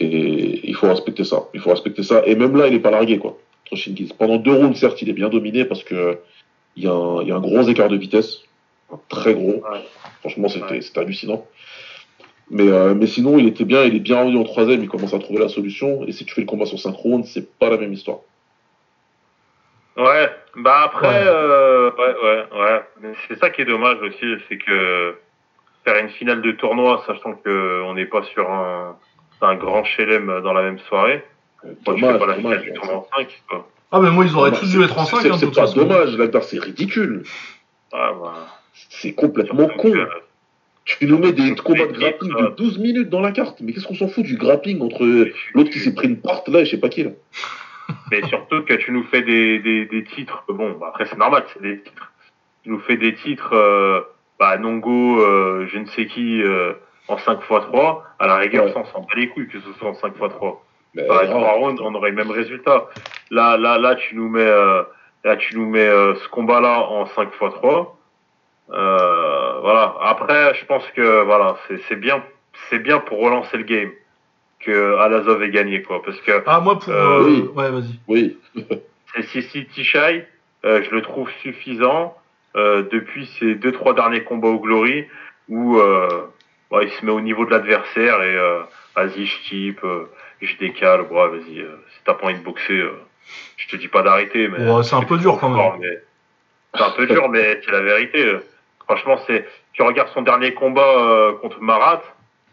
Et 0.00 0.60
il 0.68 0.74
faut 0.74 0.88
respecter 0.88 1.24
ça. 1.24 1.44
Il 1.54 1.60
faut 1.60 1.70
respecter 1.70 2.02
ça. 2.02 2.22
Et 2.26 2.34
même 2.34 2.56
là, 2.56 2.68
il 2.68 2.74
est 2.74 2.80
pas 2.80 2.90
largué, 2.90 3.18
quoi. 3.18 3.38
Shingiz. 3.72 4.12
Pendant 4.12 4.36
deux 4.36 4.52
rounds, 4.52 4.78
certes, 4.78 5.02
il 5.02 5.08
est 5.10 5.12
bien 5.14 5.28
dominé 5.28 5.64
parce 5.64 5.82
que 5.84 6.18
il 6.76 6.84
y, 6.84 6.86
a 6.86 6.92
un- 6.92 7.22
il 7.22 7.28
y 7.28 7.32
a 7.32 7.36
un 7.36 7.40
gros 7.40 7.62
écart 7.68 7.88
de 7.88 7.96
vitesse. 7.96 8.40
Un 8.92 9.00
très 9.08 9.34
gros. 9.34 9.62
Ouais. 9.70 9.80
Franchement, 10.20 10.48
c'était 10.48 10.64
Ouais. 10.74 10.80
c'était 10.82 11.00
hallucinant. 11.00 11.44
Mais, 12.50 12.68
euh, 12.68 12.94
mais 12.94 13.06
sinon, 13.06 13.38
il 13.38 13.46
était 13.48 13.64
bien, 13.64 13.82
il 13.84 13.96
est 13.96 14.00
bien 14.00 14.20
revenu 14.20 14.38
en 14.38 14.44
troisième, 14.44 14.82
il 14.82 14.88
commence 14.88 15.12
à 15.14 15.18
trouver 15.18 15.40
la 15.40 15.48
solution. 15.48 16.04
Et 16.06 16.12
si 16.12 16.24
tu 16.24 16.34
fais 16.34 16.42
le 16.42 16.46
combat 16.46 16.64
sur 16.66 16.78
5 16.78 16.92
rounds, 16.94 17.28
c'est 17.28 17.58
pas 17.58 17.70
la 17.70 17.76
même 17.76 17.92
histoire. 17.92 18.18
Ouais, 19.96 20.30
bah 20.56 20.82
après, 20.84 21.08
Ouais. 21.08 21.24
euh, 21.26 21.90
ouais, 21.90 22.14
ouais, 22.22 22.60
ouais. 22.60 22.80
Mais 23.00 23.12
C'est 23.28 23.38
ça 23.38 23.50
qui 23.50 23.62
est 23.62 23.64
dommage 23.64 23.96
aussi, 24.02 24.26
c'est 24.48 24.58
que 24.58 25.16
faire 25.84 25.96
une 26.02 26.10
finale 26.10 26.42
de 26.42 26.52
tournoi, 26.52 27.02
sachant 27.06 27.32
que 27.34 27.82
on 27.84 27.94
n'est 27.94 28.04
pas 28.06 28.22
sur 28.24 28.50
un, 28.50 28.96
un 29.40 29.54
grand 29.56 29.84
chelem 29.84 30.40
dans 30.42 30.52
la 30.52 30.62
même 30.62 30.78
soirée. 30.80 31.24
Euh, 31.64 31.68
Moi, 31.86 31.94
tu 31.96 32.00
fais 32.00 32.18
pas 32.18 32.26
la 32.26 32.34
dommage. 32.34 32.36
finale 32.42 32.60
du 32.62 32.72
tournoi 32.74 32.96
en 32.96 33.06
5, 33.16 33.42
quoi. 33.48 33.68
Ah, 33.92 34.00
mais 34.00 34.10
moi, 34.10 34.24
ils 34.26 34.36
auraient 34.36 34.52
tous 34.52 34.68
dû 34.70 34.82
être 34.82 34.98
en 34.98 35.04
C'est- 35.06 35.16
5, 35.16 35.22
c'est- 35.22 35.44
hein, 35.44 35.48
pas 35.48 35.60
façon. 35.62 35.76
dommage, 35.84 36.16
Lagdar, 36.18 36.42
c'est 36.44 36.58
ridicule. 36.58 37.22
Ouais, 37.92 37.98
bah, 38.22 38.34
C'est 38.90 39.14
complètement 39.14 39.68
con. 39.68 39.90
que- 39.92 40.08
Tu 40.86 41.06
nous 41.06 41.18
mets 41.18 41.32
des 41.32 41.54
combats 41.56 41.86
de 41.86 41.92
grappling 41.98 42.30
de 42.32 42.54
12 42.56 42.78
minutes 42.78 43.10
dans 43.10 43.20
la 43.20 43.32
carte. 43.32 43.58
Mais 43.60 43.72
qu'est-ce 43.72 43.86
qu'on 43.86 43.94
s'en 43.96 44.08
fout 44.08 44.24
du 44.24 44.36
grappling 44.36 44.80
entre 44.80 45.04
l'autre 45.52 45.70
qui 45.70 45.80
s'est 45.80 45.94
pris 45.94 46.08
une 46.08 46.20
part 46.20 46.42
là 46.46 46.60
et 46.60 46.64
je 46.64 46.70
sais 46.70 46.80
pas 46.80 46.88
qui 46.88 47.02
là 47.02 47.10
Mais 48.10 48.22
surtout 48.28 48.62
que 48.62 48.74
tu 48.74 48.92
nous 48.92 49.02
fais 49.04 49.22
des, 49.22 49.58
des, 49.58 49.84
des 49.86 50.04
titres, 50.04 50.44
bon, 50.48 50.72
bah 50.80 50.86
après 50.90 51.06
c'est 51.06 51.18
normal, 51.18 51.44
c'est 51.52 51.62
des 51.62 51.80
titres. 51.82 52.12
Tu 52.62 52.70
nous 52.70 52.80
fais 52.80 52.96
des 52.96 53.14
titres, 53.14 53.52
euh, 53.52 54.00
bah 54.40 54.56
Nongo, 54.58 55.20
euh, 55.20 55.66
je 55.72 55.78
ne 55.78 55.86
sais 55.86 56.06
qui, 56.06 56.42
euh, 56.42 56.72
en 57.08 57.16
5x3, 57.16 58.02
à 58.18 58.26
la 58.26 58.36
rigueur, 58.36 58.64
Ouais. 58.66 58.72
ça, 58.72 58.80
on 58.80 58.84
s'en 58.86 59.00
bat 59.02 59.14
les 59.16 59.28
couilles 59.28 59.48
que 59.48 59.58
ce 59.60 59.72
soit 59.78 59.88
en 59.90 59.94
5x3. 59.94 60.56
Mais, 60.94 61.06
Bah, 61.06 61.22
rounds, 61.28 61.80
on 61.82 61.94
aurait 61.94 62.10
le 62.10 62.16
même 62.16 62.30
résultat. 62.30 62.88
Là, 63.30 63.56
là, 63.56 63.78
là, 63.78 63.94
tu 63.96 64.14
nous 64.16 64.28
mets, 64.28 64.40
euh, 64.40 64.82
là, 65.24 65.36
tu 65.36 65.56
nous 65.56 65.68
mets 65.68 65.86
euh, 65.86 66.14
ce 66.16 66.28
combat-là 66.28 66.80
en 66.88 67.04
5x3. 67.06 67.95
Euh, 68.70 69.60
voilà. 69.60 69.94
Après, 70.02 70.54
je 70.54 70.64
pense 70.66 70.84
que 70.94 71.22
voilà, 71.22 71.56
c'est 71.68 71.80
c'est 71.88 71.96
bien, 71.96 72.22
c'est 72.68 72.78
bien 72.78 72.98
pour 72.98 73.20
relancer 73.20 73.56
le 73.56 73.64
game 73.64 73.90
que 74.60 74.96
Alazov 74.96 75.42
ait 75.42 75.50
gagné, 75.50 75.82
quoi, 75.82 76.02
parce 76.02 76.20
que 76.20 76.42
Ah, 76.46 76.60
moi, 76.60 76.78
pour. 76.78 76.92
Euh, 76.92 77.20
euh, 77.20 77.24
oui. 77.24 77.48
Ouais, 77.54 77.70
vas-y. 77.70 77.98
Oui, 78.08 78.38
c'est 79.14 79.22
Sissi 79.22 79.66
Tichai, 79.66 80.26
euh, 80.64 80.82
je 80.82 80.90
le 80.90 81.02
trouve 81.02 81.30
suffisant 81.42 82.16
euh, 82.56 82.82
depuis 82.90 83.26
ses 83.38 83.54
deux 83.54 83.72
trois 83.72 83.94
derniers 83.94 84.24
combats 84.24 84.48
au 84.48 84.58
Glory 84.58 85.06
où 85.48 85.78
euh, 85.78 86.08
bah, 86.70 86.78
il 86.82 86.90
se 86.90 87.04
met 87.04 87.12
au 87.12 87.20
niveau 87.20 87.44
de 87.44 87.50
l'adversaire 87.50 88.22
et 88.22 88.34
euh, 88.36 88.60
vas-y 88.96 89.26
je 89.26 89.38
type, 89.48 89.84
euh, 89.84 90.10
je 90.42 90.56
décale, 90.56 91.02
ouais, 91.02 91.28
vas-y 91.28 91.60
euh, 91.60 91.76
si 91.92 92.00
t'as 92.04 92.14
pas 92.14 92.26
envie 92.26 92.38
de 92.38 92.42
boxer, 92.44 92.72
euh, 92.72 92.98
je 93.58 93.68
te 93.68 93.76
dis 93.76 93.88
pas 93.88 94.02
d'arrêter 94.02 94.48
mais 94.48 94.68
Ouais, 94.68 94.82
c'est 94.82 94.96
un 94.96 95.02
peu 95.02 95.18
dur 95.18 95.38
quand 95.38 95.50
même. 95.50 95.98
C'est 96.74 96.82
un 96.82 96.90
peu 96.90 97.06
dur 97.06 97.28
mais 97.28 97.60
c'est 97.64 97.70
la 97.70 97.82
vérité. 97.82 98.36
Franchement 98.86 99.18
c'est 99.26 99.46
tu 99.72 99.82
regardes 99.82 100.08
son 100.14 100.22
dernier 100.22 100.54
combat 100.54 100.82
euh, 100.98 101.32
contre 101.42 101.60
Marat, 101.60 102.02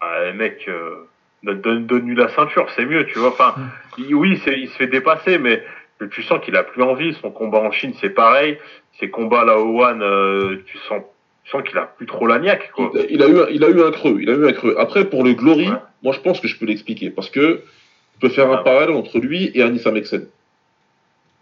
ah, 0.02 0.26
le 0.26 0.34
mec 0.34 0.66
euh, 0.68 1.08
donne, 1.44 1.62
donne, 1.62 1.86
donne-lui 1.86 2.16
la 2.16 2.28
ceinture, 2.30 2.68
c'est 2.76 2.86
mieux, 2.86 3.06
tu 3.06 3.20
vois. 3.20 3.30
Enfin, 3.30 3.56
il- 3.98 4.14
oui, 4.16 4.40
il 4.48 4.68
se 4.70 4.76
fait 4.78 4.88
dépasser, 4.88 5.38
mais 5.38 5.64
tu 6.12 6.22
sens 6.24 6.44
qu'il 6.44 6.56
a 6.58 6.64
plus 6.64 6.82
envie. 6.84 7.14
Son 7.22 7.32
combat 7.32 7.60
en 7.60 7.72
Chine, 7.72 7.94
c'est 8.02 8.10
pareil. 8.10 8.58
Ses 9.00 9.10
combats 9.10 9.46
là 9.46 9.58
au 9.60 9.82
One, 9.82 10.02
euh, 10.02 10.58
tu 10.66 10.78
sens, 10.90 11.02
tu 11.46 11.52
sens 11.52 11.64
qu'il 11.64 11.78
a 11.78 11.84
plus 11.86 12.06
trop 12.06 12.28
la 12.28 12.40
niaque, 12.40 12.72
quoi. 12.74 12.92
il, 12.96 13.06
il 13.12 13.24
a 13.24 13.28
eu, 13.28 13.40
un- 13.40 13.48
il 13.50 13.64
a 13.64 13.70
eu 13.70 13.82
un 13.82 13.92
creux. 13.92 14.18
Il 14.20 14.30
a 14.30 14.34
eu 14.34 14.46
un 14.48 14.52
creux. 14.54 14.76
Après, 14.78 15.06
pour 15.06 15.24
le 15.24 15.34
Glory, 15.34 15.70
Ouais. 15.70 15.78
moi 16.02 16.14
je 16.14 16.20
pense 16.20 16.40
que 16.42 16.48
je 16.50 16.58
peux 16.60 16.66
l'expliquer 16.66 17.10
parce 17.10 17.30
que 17.30 17.62
je 18.16 18.20
peux 18.20 18.30
faire 18.34 18.50
un 18.52 18.56
Ah. 18.58 18.64
parallèle 18.64 18.92
entre 18.96 19.20
lui 19.20 19.52
et 19.54 19.62
Anissa 19.62 19.92
Mexen. 19.92 20.28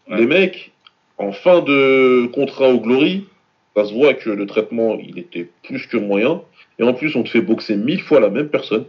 Ouais. 0.10 0.18
Les 0.18 0.26
mecs, 0.28 0.72
en 1.18 1.32
fin 1.32 1.62
de 1.62 2.28
contrat 2.34 2.68
au 2.70 2.80
Glory, 2.80 3.28
ça 3.76 3.86
se 3.86 3.94
voit 3.94 4.14
que 4.14 4.30
le 4.30 4.46
traitement 4.46 4.96
il 4.96 5.18
était 5.20 5.50
plus 5.64 5.88
que 5.88 5.98
moyen. 5.98 6.42
Et 6.80 6.84
en 6.84 6.94
plus, 6.94 7.16
on 7.16 7.24
te 7.24 7.30
fait 7.30 7.42
boxer 7.42 7.76
mille 7.76 8.02
fois 8.02 8.20
la 8.20 8.30
même 8.30 8.50
personne. 8.50 8.86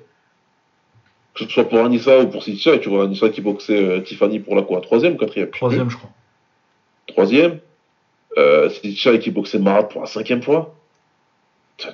Que 1.35 1.45
ce 1.45 1.51
soit 1.51 1.68
pour 1.68 1.78
Anissa 1.78 2.20
ou 2.20 2.28
pour 2.28 2.43
Sitcha, 2.43 2.74
et 2.74 2.80
tu 2.80 2.89
vois 2.89 3.05
Anissa 3.05 3.28
qui 3.30 3.41
boxait 3.41 3.83
euh, 3.83 4.01
Tiffany 4.01 4.39
pour 4.39 4.55
la 4.55 4.62
quoi? 4.62 4.80
Troisième 4.80 5.14
ou 5.14 5.16
quatrième. 5.16 5.51
Troisième, 5.51 5.91
je 5.91 5.97
crois. 5.97 6.11
Troisième. 7.07 7.59
Euh, 8.39 8.70
Sitcha 8.70 9.16
qui 9.18 9.30
boxait 9.30 9.59
Marat 9.59 9.89
pour 9.89 10.01
la 10.01 10.07
cinquième 10.07 10.43
fois. 10.43 10.74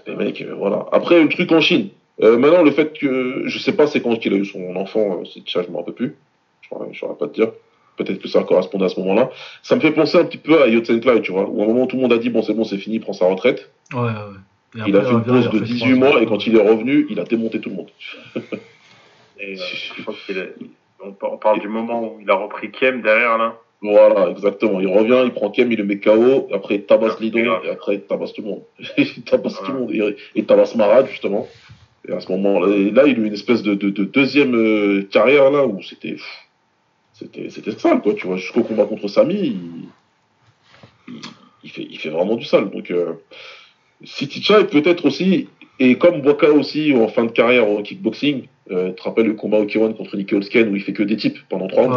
Mecs, 0.06 0.42
euh, 0.42 0.54
voilà. 0.54 0.86
Après, 0.92 1.22
le 1.22 1.28
truc 1.28 1.50
en 1.52 1.60
Chine. 1.60 1.88
Euh, 2.20 2.36
maintenant, 2.36 2.62
le 2.62 2.70
fait 2.70 2.92
que. 2.98 3.42
Je 3.46 3.58
sais 3.58 3.72
pas 3.72 3.86
c'est 3.86 4.00
quand 4.00 4.16
qu'il 4.16 4.34
a 4.34 4.36
eu 4.36 4.44
son 4.44 4.74
enfant, 4.76 5.24
Sitcha, 5.24 5.62
je 5.62 5.70
me 5.70 5.76
rappelle 5.76 5.94
plus. 5.94 6.16
Je 6.62 6.68
je 6.92 6.98
saurais 6.98 7.16
pas 7.16 7.28
te 7.28 7.34
dire. 7.34 7.52
Peut-être 7.98 8.20
que 8.22 8.28
ça 8.28 8.42
correspondait 8.44 8.84
à 8.86 8.88
ce 8.88 8.98
moment-là. 9.00 9.28
Ça 9.62 9.74
me 9.76 9.80
fait 9.80 9.90
penser 9.90 10.16
un 10.18 10.24
petit 10.24 10.38
peu 10.38 10.62
à 10.62 10.68
Yotzen 10.68 11.00
Klein, 11.00 11.20
tu 11.20 11.32
vois. 11.32 11.46
Où 11.48 11.60
à 11.60 11.64
un 11.64 11.68
moment, 11.68 11.86
tout 11.86 11.96
le 11.96 12.02
monde 12.02 12.12
a 12.12 12.18
dit 12.18 12.30
bon, 12.30 12.42
c'est 12.42 12.54
bon, 12.54 12.64
c'est 12.64 12.78
fini, 12.78 12.96
il 12.96 13.00
prend 13.00 13.12
sa 13.12 13.26
retraite. 13.26 13.70
Ouais, 13.92 14.00
ouais. 14.00 14.08
Et 14.76 14.88
il 14.88 14.96
a 14.96 15.00
après, 15.00 15.10
fait 15.10 15.16
une 15.16 15.24
pause 15.24 15.44
de 15.44 15.48
refait 15.48 15.64
18 15.64 15.78
trois 15.78 16.10
mois 16.10 16.22
et 16.22 16.26
quand 16.26 16.46
il 16.46 16.56
est 16.56 16.60
revenu, 16.68 17.06
il 17.10 17.18
a 17.20 17.24
démonté 17.24 17.58
tout 17.60 17.70
le 17.70 17.76
monde. 17.76 17.88
Et, 19.40 19.54
euh, 19.54 19.56
je 19.96 20.02
crois 20.02 20.14
qu'il 20.26 20.38
est- 20.38 20.54
on, 21.04 21.12
par- 21.12 21.32
on 21.32 21.36
parle 21.36 21.60
du 21.60 21.68
moment 21.68 22.02
où 22.02 22.18
il 22.20 22.30
a 22.30 22.34
repris 22.34 22.70
Kiem 22.70 23.02
derrière, 23.02 23.38
là. 23.38 23.56
Voilà, 23.80 24.30
exactement. 24.30 24.80
Il 24.80 24.88
revient, 24.88 25.22
il 25.24 25.30
prend 25.32 25.50
Kem, 25.50 25.70
il 25.70 25.78
le 25.78 25.84
met 25.84 25.98
KO, 25.98 26.48
après 26.52 26.74
il 26.76 26.82
tabasse 26.82 27.14
Ah, 27.18 27.22
Lidon, 27.22 27.58
et 27.64 27.70
après 27.70 27.94
il 27.94 28.00
tabasse 28.02 28.32
tout 28.32 28.42
le 28.42 28.48
monde. 28.48 28.62
il 28.98 29.22
tabasse 29.22 29.60
tout 29.64 29.72
le 29.72 29.78
monde. 29.78 29.90
Et 29.92 30.16
il 30.34 30.44
tabasse 30.44 30.74
Marat, 30.74 31.04
justement. 31.06 31.46
Et 32.08 32.12
à 32.12 32.20
ce 32.20 32.30
moment-là, 32.32 32.66
là, 32.68 32.76
il 32.76 32.98
a 32.98 33.06
eu 33.06 33.26
une 33.26 33.32
espèce 33.34 33.62
de, 33.62 33.74
de, 33.74 33.90
de 33.90 34.04
deuxième 34.04 34.54
euh, 34.56 35.02
carrière, 35.10 35.50
là, 35.50 35.66
où 35.66 35.80
c'était. 35.82 36.16
C'était, 37.18 37.72
sale, 37.78 38.00
quoi, 38.00 38.14
tu 38.14 38.26
vois. 38.26 38.36
Jusqu'au 38.36 38.62
combat 38.62 38.84
contre 38.84 39.08
Sami, 39.08 39.34
il, 39.34 39.60
il, 41.08 41.20
il 41.64 41.70
fait, 41.70 41.86
il 41.90 41.98
fait 41.98 42.10
vraiment 42.10 42.36
du 42.36 42.44
sale. 42.44 42.70
Donc, 42.70 42.90
euh, 42.90 43.14
City 44.04 44.42
Chai, 44.42 44.64
peut-être 44.64 45.04
aussi, 45.04 45.48
et 45.80 45.96
comme 45.96 46.22
Boka 46.22 46.50
aussi, 46.50 46.94
en 46.94 47.08
fin 47.08 47.24
de 47.24 47.32
carrière 47.32 47.68
au 47.68 47.82
kickboxing, 47.82 48.44
euh, 48.70 48.90
tu 48.90 48.94
te 48.96 49.02
rappelles 49.02 49.26
le 49.26 49.34
combat 49.34 49.58
au 49.58 49.64
K1 49.64 49.94
contre 49.96 50.16
Nicky 50.16 50.34
Holsken, 50.34 50.68
où 50.68 50.76
il 50.76 50.82
fait 50.82 50.92
que 50.92 51.02
des 51.02 51.16
types 51.16 51.38
pendant 51.48 51.66
trois 51.66 51.84
rounds 51.84 51.96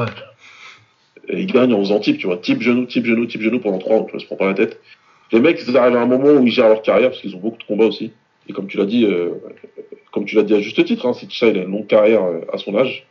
Ouais. 1.28 1.36
et 1.36 1.42
il 1.42 1.46
gagne 1.46 1.74
en 1.74 1.80
faisant 1.80 2.00
type, 2.00 2.18
tu 2.18 2.26
vois, 2.28 2.38
type 2.38 2.62
genou, 2.62 2.86
type 2.86 3.06
genou, 3.06 3.26
type 3.28 3.42
genou 3.42 3.60
pendant 3.60 3.78
trois 3.78 3.98
rounds, 3.98 4.08
tu 4.08 4.12
vois, 4.14 4.20
se 4.20 4.26
prend 4.26 4.38
pas 4.38 4.48
la 4.48 4.54
tête. 4.56 4.80
Les 5.32 5.40
mecs, 5.40 5.62
ils 5.68 5.78
arrivent 5.78 5.96
à 5.98 6.02
un 6.02 6.06
moment 6.08 6.32
où 6.32 6.46
ils 6.46 6.52
gèrent 6.52 6.68
leur 6.70 6.82
carrière 6.82 7.10
parce 7.10 7.22
qu'ils 7.22 7.36
ont 7.36 7.40
beaucoup 7.40 7.58
de 7.60 7.64
combats 7.64 7.86
aussi. 7.86 8.12
Et 8.50 8.54
comme 8.54 8.68
tu 8.68 8.78
l'as 8.78 8.86
dit, 8.86 9.06
euh, 9.06 9.30
comme 10.12 10.26
tu 10.26 10.36
l'as 10.36 10.44
dit 10.44 10.54
à 10.56 10.60
juste 10.60 10.84
titre, 10.84 11.06
hein, 11.06 11.14
il 11.22 11.46
a 11.46 11.64
une 11.64 11.72
longue 11.72 11.88
carrière 11.88 12.24
euh, 12.24 12.42
à 12.52 12.58
son 12.58 12.76
âge. 12.76 13.06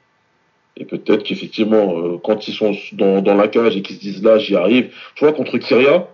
Et 0.80 0.86
peut-être 0.86 1.22
qu'effectivement, 1.24 1.98
euh, 1.98 2.18
quand 2.18 2.48
ils 2.48 2.54
sont 2.54 2.74
dans, 2.92 3.20
dans 3.20 3.34
la 3.34 3.48
cage 3.48 3.76
et 3.76 3.82
qu'ils 3.82 3.96
se 3.96 4.00
disent 4.00 4.22
là, 4.24 4.38
j'y 4.38 4.56
arrive. 4.56 4.92
Tu 5.14 5.24
vois, 5.24 5.34
contre 5.34 5.58
Kyria, 5.58 6.08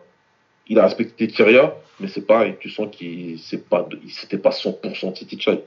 il 0.67 0.81
a 0.81 0.83
respecté 0.83 1.29
Kyria, 1.29 1.77
mais 2.01 2.09
c'est 2.09 2.27
pareil, 2.27 2.57
tu 2.59 2.69
sens 2.69 2.89
qu'il 2.91 3.39
c'est 3.39 3.69
pas, 3.69 3.89
c'était 4.09 4.39
pas 4.39 4.51
100% 4.51 5.13
Titi 5.13 5.41
Chai. 5.41 5.61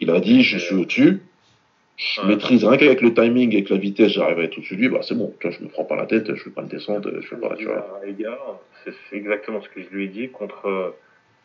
Il 0.00 0.10
a 0.10 0.20
dit, 0.20 0.44
je 0.44 0.58
suis 0.58 0.76
au-dessus, 0.76 1.22
je 1.96 2.22
maîtrise 2.22 2.64
rien 2.64 2.78
qu'avec 2.78 3.00
le 3.00 3.12
timing, 3.12 3.52
avec 3.52 3.68
la 3.68 3.78
vitesse, 3.78 4.12
j'arrive 4.12 4.38
à 4.38 4.42
être 4.44 4.56
au-dessus 4.56 4.76
de 4.76 4.82
lui, 4.82 4.88
bah 4.88 5.00
c'est 5.02 5.16
bon, 5.16 5.34
tu 5.40 5.48
vois, 5.48 5.56
je 5.58 5.64
me 5.64 5.68
prends 5.68 5.82
pas 5.82 5.96
la 5.96 6.06
tête, 6.06 6.32
je 6.32 6.44
vais 6.44 6.52
pas 6.52 6.62
le 6.62 6.68
descendre, 6.68 7.10
je 7.20 7.34
vais 7.34 7.40
pas, 7.40 7.56
tu 7.56 7.64
vois. 7.64 7.98
Ah, 8.00 8.06
les 8.06 8.14
gars, 8.14 8.38
c'est 8.84 9.16
exactement 9.16 9.60
ce 9.60 9.68
que 9.68 9.82
je 9.82 9.88
lui 9.88 10.04
ai 10.04 10.08
dit 10.08 10.28
contre, 10.28 10.94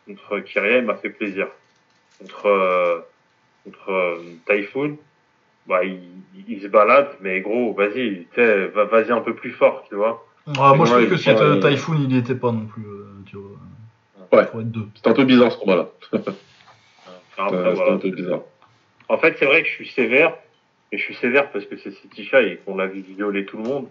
contre 0.06 0.38
Kyria, 0.38 0.78
il 0.78 0.84
m'a 0.84 0.94
fait 0.94 1.10
plaisir. 1.10 1.48
Contre, 2.20 2.46
euh, 2.46 3.00
contre 3.64 3.90
euh, 3.90 4.18
Typhoon, 4.48 4.96
bah, 5.66 5.84
il, 5.84 6.00
il 6.48 6.60
se 6.62 6.66
balade, 6.68 7.08
mais 7.20 7.40
gros, 7.40 7.72
vas-y, 7.74 8.26
vas-y 8.36 9.10
un 9.12 9.20
peu 9.20 9.34
plus 9.34 9.52
fort, 9.52 9.84
tu 9.88 9.94
vois. 9.94 10.26
Ah, 10.58 10.74
moi, 10.74 10.84
je 10.84 10.92
trouve 10.92 11.08
que 11.08 11.16
si 11.16 11.30
ouais, 11.30 11.36
il- 11.56 11.60
Typhoon, 11.60 11.96
il 12.08 12.12
y 12.14 12.18
était 12.18 12.34
pas 12.34 12.52
non 12.52 12.66
plus, 12.66 12.82
euh, 12.84 13.06
tu 13.26 13.36
vois. 13.36 13.50
Ouais. 14.40 14.46
Pour 14.46 14.60
être 14.60 14.70
deux. 14.70 14.86
C'est 14.94 15.06
un 15.08 15.14
peu 15.14 15.24
bizarre 15.24 15.52
ce 15.52 15.58
combat-là. 15.58 15.88
Euh, 17.36 17.72
voilà. 17.74 17.94
un 17.94 17.98
peu 17.98 18.10
bizarre. 18.10 18.42
En 19.08 19.18
fait, 19.18 19.34
c'est 19.40 19.44
vrai 19.46 19.62
que 19.64 19.68
je 19.68 19.74
suis 19.74 19.88
sévère, 19.88 20.36
mais 20.92 20.98
je 20.98 21.02
suis 21.02 21.16
sévère 21.16 21.50
parce 21.50 21.64
que 21.64 21.76
c'est 21.76 21.90
City 21.90 22.24
Shy 22.24 22.36
et 22.36 22.56
qu'on 22.64 22.76
l'a 22.76 22.86
vu 22.86 23.00
violer 23.00 23.44
tout 23.44 23.56
le 23.56 23.64
monde. 23.64 23.88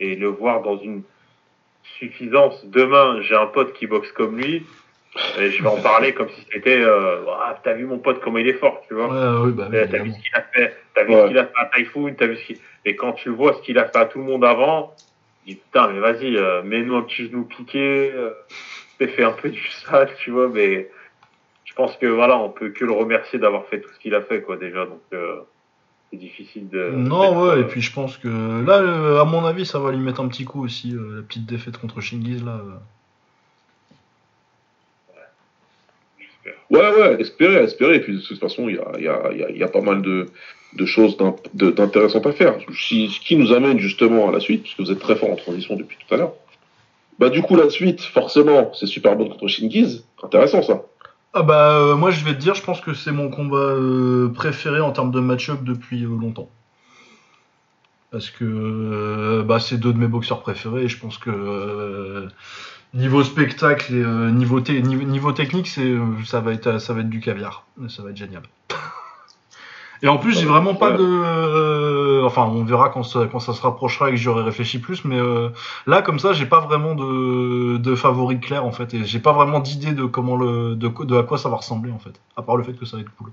Et 0.00 0.16
le 0.16 0.26
voir 0.28 0.62
dans 0.62 0.76
une 0.78 1.02
suffisance. 1.98 2.64
Demain, 2.66 3.20
j'ai 3.22 3.34
un 3.36 3.46
pote 3.46 3.72
qui 3.72 3.86
boxe 3.86 4.12
comme 4.12 4.36
lui. 4.38 4.66
Et 5.38 5.50
je 5.50 5.62
vais 5.62 5.68
en 5.68 5.80
parler 5.80 6.12
comme 6.12 6.28
si 6.28 6.44
c'était, 6.52 6.80
euh, 6.80 7.24
ah, 7.40 7.56
t'as 7.62 7.74
vu 7.74 7.86
mon 7.86 7.98
pote 7.98 8.20
comment 8.20 8.38
il 8.38 8.48
est 8.48 8.54
fort, 8.54 8.82
tu 8.88 8.94
vois. 8.94 9.06
Ouais, 9.08 9.46
ouais, 9.46 9.52
bah, 9.52 9.68
oui, 9.70 9.76
Euh, 9.78 9.86
T'as 9.90 9.98
vu 10.02 10.10
ce 10.12 10.18
qu'il 10.18 10.34
a 10.34 10.42
fait, 10.42 10.76
t'as 10.94 11.04
vu 11.04 11.14
Ouais. 11.14 11.22
ce 11.22 11.28
qu'il 11.28 11.38
a 11.38 11.44
fait 11.46 11.52
à 11.56 11.70
Typhoon, 11.76 12.14
t'as 12.18 12.26
vu 12.26 12.36
ce 12.36 12.44
qu'il... 12.46 12.58
Et 12.84 12.96
quand 12.96 13.12
tu 13.12 13.28
vois 13.30 13.54
ce 13.54 13.62
qu'il 13.62 13.78
a 13.78 13.84
fait 13.86 13.98
à 13.98 14.06
tout 14.06 14.18
le 14.18 14.24
monde 14.24 14.44
avant, 14.44 14.92
tu 15.46 15.52
dis 15.52 15.56
putain, 15.56 15.88
mais 15.88 16.00
vas-y, 16.00 16.36
euh, 16.36 16.62
mets-nous 16.64 16.96
un 16.96 17.02
petit 17.02 17.26
genou 17.28 17.44
piqué, 17.44 18.10
euh, 18.12 18.30
fais 18.98 19.06
fait 19.06 19.22
un 19.22 19.30
peu 19.32 19.50
du 19.50 19.64
sale, 19.86 20.10
tu 20.18 20.30
vois, 20.32 20.48
mais 20.48 20.90
je 21.64 21.74
pense 21.74 21.96
que 21.96 22.06
voilà, 22.06 22.36
on 22.38 22.50
peut 22.50 22.70
que 22.70 22.84
le 22.84 22.92
remercier 22.92 23.38
d'avoir 23.38 23.66
fait 23.66 23.80
tout 23.80 23.90
ce 23.94 23.98
qu'il 24.00 24.14
a 24.16 24.20
fait, 24.22 24.42
quoi, 24.42 24.56
déjà, 24.56 24.84
donc 24.84 25.00
euh, 25.12 25.36
c'est 26.10 26.16
difficile 26.18 26.68
de... 26.70 26.90
Non, 26.90 27.40
ouais, 27.44 27.50
euh, 27.52 27.60
et 27.60 27.64
puis 27.64 27.80
je 27.82 27.92
pense 27.92 28.16
que 28.18 28.28
là, 28.66 28.78
euh, 28.80 29.20
à 29.20 29.24
mon 29.24 29.44
avis, 29.44 29.64
ça 29.64 29.78
va 29.78 29.92
lui 29.92 29.98
mettre 29.98 30.20
un 30.20 30.28
petit 30.28 30.44
coup 30.44 30.64
aussi, 30.64 30.92
euh, 30.92 31.18
la 31.18 31.22
petite 31.22 31.46
défaite 31.46 31.78
contre 31.78 32.00
Shingiz 32.00 32.44
là. 32.44 32.52
euh. 32.60 32.74
j'espère. 36.18 36.54
Ouais, 36.74 36.90
ouais, 36.98 37.20
espérer, 37.20 37.62
espérer. 37.62 37.96
Et 37.96 38.00
puis 38.00 38.14
de 38.14 38.20
toute 38.20 38.38
façon, 38.38 38.68
il 38.68 38.76
y 39.00 39.62
a, 39.62 39.68
pas 39.68 39.80
mal 39.80 40.02
de, 40.02 40.26
choses 40.86 41.16
d'intéressantes 41.54 42.26
à 42.26 42.32
faire. 42.32 42.56
Si- 42.76 43.08
Ce 43.08 43.20
qui 43.20 43.36
nous 43.36 43.52
amène 43.52 43.78
justement 43.78 44.28
à 44.28 44.32
la 44.32 44.40
suite, 44.40 44.62
puisque 44.62 44.80
vous 44.80 44.90
êtes 44.90 44.98
très 44.98 45.16
fort 45.16 45.30
en 45.30 45.36
transition 45.36 45.76
depuis 45.76 45.96
tout 46.06 46.14
à 46.14 46.18
l'heure. 46.18 46.32
Bah 47.18 47.28
du 47.28 47.42
coup, 47.42 47.54
la 47.54 47.70
suite, 47.70 48.00
forcément, 48.02 48.72
c'est 48.74 48.86
Superman 48.86 49.28
contre 49.28 49.46
Shingiz. 49.46 50.04
Intéressant 50.22 50.62
ça. 50.62 50.82
Ah 51.32 51.42
bah, 51.42 51.78
euh, 51.78 51.96
moi 51.96 52.12
je 52.12 52.24
vais 52.24 52.32
te 52.34 52.38
dire, 52.38 52.54
je 52.54 52.62
pense 52.62 52.80
que 52.80 52.94
c'est 52.94 53.10
mon 53.10 53.28
combat 53.28 53.56
euh, 53.56 54.28
préféré 54.32 54.80
en 54.80 54.92
termes 54.92 55.10
de 55.10 55.18
match-up 55.18 55.64
depuis 55.64 56.04
euh, 56.04 56.08
longtemps. 56.08 56.48
Parce 58.12 58.30
que 58.30 59.42
bah, 59.42 59.58
c'est 59.58 59.76
deux 59.76 59.92
de 59.92 59.98
mes 59.98 60.06
boxeurs 60.06 60.42
préférés 60.42 60.84
et 60.84 60.88
je 60.88 60.96
pense 60.98 61.18
que 61.18 62.28
niveau 62.94 63.22
spectacle 63.24 63.92
et 63.94 64.02
euh, 64.02 64.30
niveau, 64.30 64.60
te- 64.60 64.72
niveau, 64.72 65.02
niveau 65.04 65.32
technique, 65.32 65.68
c'est, 65.68 65.82
euh, 65.82 66.06
ça, 66.24 66.40
va 66.40 66.52
être, 66.52 66.78
ça 66.78 66.94
va 66.94 67.00
être 67.00 67.10
du 67.10 67.20
caviar. 67.20 67.66
Ça 67.88 68.02
va 68.02 68.10
être 68.10 68.16
génial. 68.16 68.42
Et 70.02 70.08
en 70.08 70.18
plus, 70.18 70.38
j'ai 70.38 70.44
vraiment 70.46 70.74
pas 70.74 70.90
de. 70.92 71.02
euh, 71.02 72.22
enfin, 72.24 72.42
on 72.44 72.64
verra 72.64 72.90
quand 72.90 73.02
ça, 73.04 73.26
quand 73.30 73.38
ça 73.38 73.54
se 73.54 73.62
rapprochera 73.62 74.08
et 74.08 74.12
que 74.12 74.16
j'aurai 74.18 74.42
réfléchi 74.42 74.78
plus, 74.78 75.04
mais 75.04 75.18
euh, 75.18 75.48
là, 75.86 76.02
comme 76.02 76.18
ça, 76.18 76.32
j'ai 76.34 76.44
pas 76.46 76.60
vraiment 76.60 76.94
de, 76.94 77.78
de 77.78 77.94
favori 77.94 78.38
clair 78.38 78.64
en 78.66 78.72
fait, 78.72 78.92
et 78.92 79.04
j'ai 79.04 79.20
pas 79.20 79.32
vraiment 79.32 79.60
d'idée 79.60 79.92
de 79.92 80.04
comment 80.04 80.36
le, 80.36 80.74
de, 80.74 80.88
de 81.04 81.16
à 81.16 81.22
quoi 81.22 81.38
ça 81.38 81.48
va 81.48 81.56
ressembler 81.56 81.90
en 81.92 81.98
fait, 81.98 82.20
à 82.36 82.42
part 82.42 82.56
le 82.56 82.64
fait 82.64 82.74
que 82.74 82.84
ça 82.84 82.96
va 82.96 83.02
être 83.02 83.14
cool. 83.16 83.30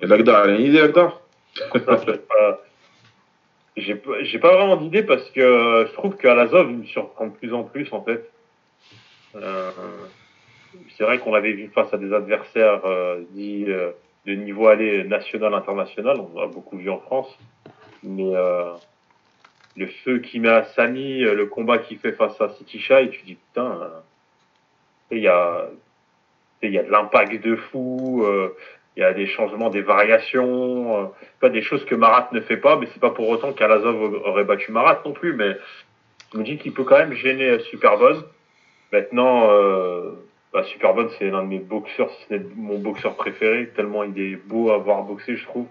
Et 0.00 0.06
Lagdar, 0.06 0.44
elle 0.44 0.50
a 0.50 0.54
une 0.58 0.66
idée, 0.66 0.80
Lagdar 0.80 1.20
Non, 1.64 2.56
j'ai 3.76 3.94
pas- 3.96 4.56
vraiment 4.56 4.76
d'idée 4.76 5.02
parce 5.02 5.28
que 5.30 5.86
je 5.88 5.92
trouve 5.94 6.16
qu'à 6.16 6.34
l'Azov, 6.34 6.70
il 6.70 6.78
me 6.78 6.84
surprend 6.84 7.26
de 7.26 7.32
plus 7.32 7.52
en 7.52 7.64
plus 7.64 7.92
en 7.92 8.02
fait. 8.02 8.30
Euh, 9.36 9.70
c'est 10.96 11.04
vrai 11.04 11.18
qu'on 11.18 11.32
l'avait 11.32 11.52
vu 11.52 11.68
face 11.74 11.92
à 11.92 11.98
des 11.98 12.12
adversaires 12.12 12.84
euh, 12.84 13.20
dits 13.30 13.64
euh, 13.68 13.90
de 14.26 14.34
niveau 14.34 14.68
aller 14.68 15.04
national, 15.04 15.54
international. 15.54 16.18
On 16.20 16.40
l'a 16.40 16.46
beaucoup 16.46 16.76
vu 16.76 16.88
en 16.88 16.98
France. 16.98 17.36
Mais 18.04 18.34
euh, 18.34 18.72
le 19.76 19.86
feu 19.86 20.18
qu'il 20.20 20.42
met 20.42 20.48
à 20.50 20.64
Sami, 20.64 21.24
euh, 21.24 21.34
le 21.34 21.46
combat 21.46 21.78
qu'il 21.78 21.98
fait 21.98 22.12
face 22.12 22.40
à 22.40 22.50
City 22.50 22.78
Shai, 22.78 23.10
tu 23.10 23.22
dis 23.24 23.34
putain, 23.34 23.80
euh, 23.82 23.88
il 25.10 25.18
y 25.18 25.28
a, 25.28 25.68
y 26.62 26.78
a 26.78 26.82
de 26.82 26.90
l'impact 26.90 27.42
de 27.44 27.56
fou. 27.56 28.24
Il 28.96 29.00
y 29.00 29.04
a 29.04 29.12
des 29.12 29.26
changements, 29.26 29.70
des 29.70 29.82
variations, 29.82 31.02
euh, 31.02 31.06
pas 31.40 31.50
des 31.50 31.62
choses 31.62 31.84
que 31.84 31.94
Marat 31.94 32.28
ne 32.32 32.40
fait 32.40 32.56
pas, 32.56 32.76
mais 32.76 32.86
c'est 32.92 33.00
pas 33.00 33.10
pour 33.10 33.28
autant 33.28 33.52
qu'Alazov 33.52 34.22
aurait 34.24 34.44
battu 34.44 34.70
Marat 34.72 35.02
non 35.04 35.12
plus, 35.12 35.34
mais 35.34 35.56
je 36.32 36.38
me 36.38 36.44
dis 36.44 36.58
qu'il 36.58 36.72
peut 36.72 36.84
quand 36.84 36.98
même 36.98 37.12
gêner 37.12 37.58
Superbonne. 37.70 38.22
Maintenant, 38.92 39.50
euh, 39.50 40.12
bah, 40.52 40.62
Superbonne, 40.62 41.10
c'est 41.18 41.30
l'un 41.30 41.42
de 41.42 41.48
mes 41.48 41.58
boxeurs, 41.58 42.10
si 42.10 42.26
ce 42.28 42.34
n'est 42.34 42.44
mon 42.54 42.78
boxeur 42.78 43.16
préféré, 43.16 43.70
tellement 43.74 44.04
il 44.04 44.18
est 44.20 44.36
beau 44.36 44.70
à 44.70 44.78
voir 44.78 45.02
boxer, 45.02 45.36
je 45.36 45.44
trouve. 45.46 45.66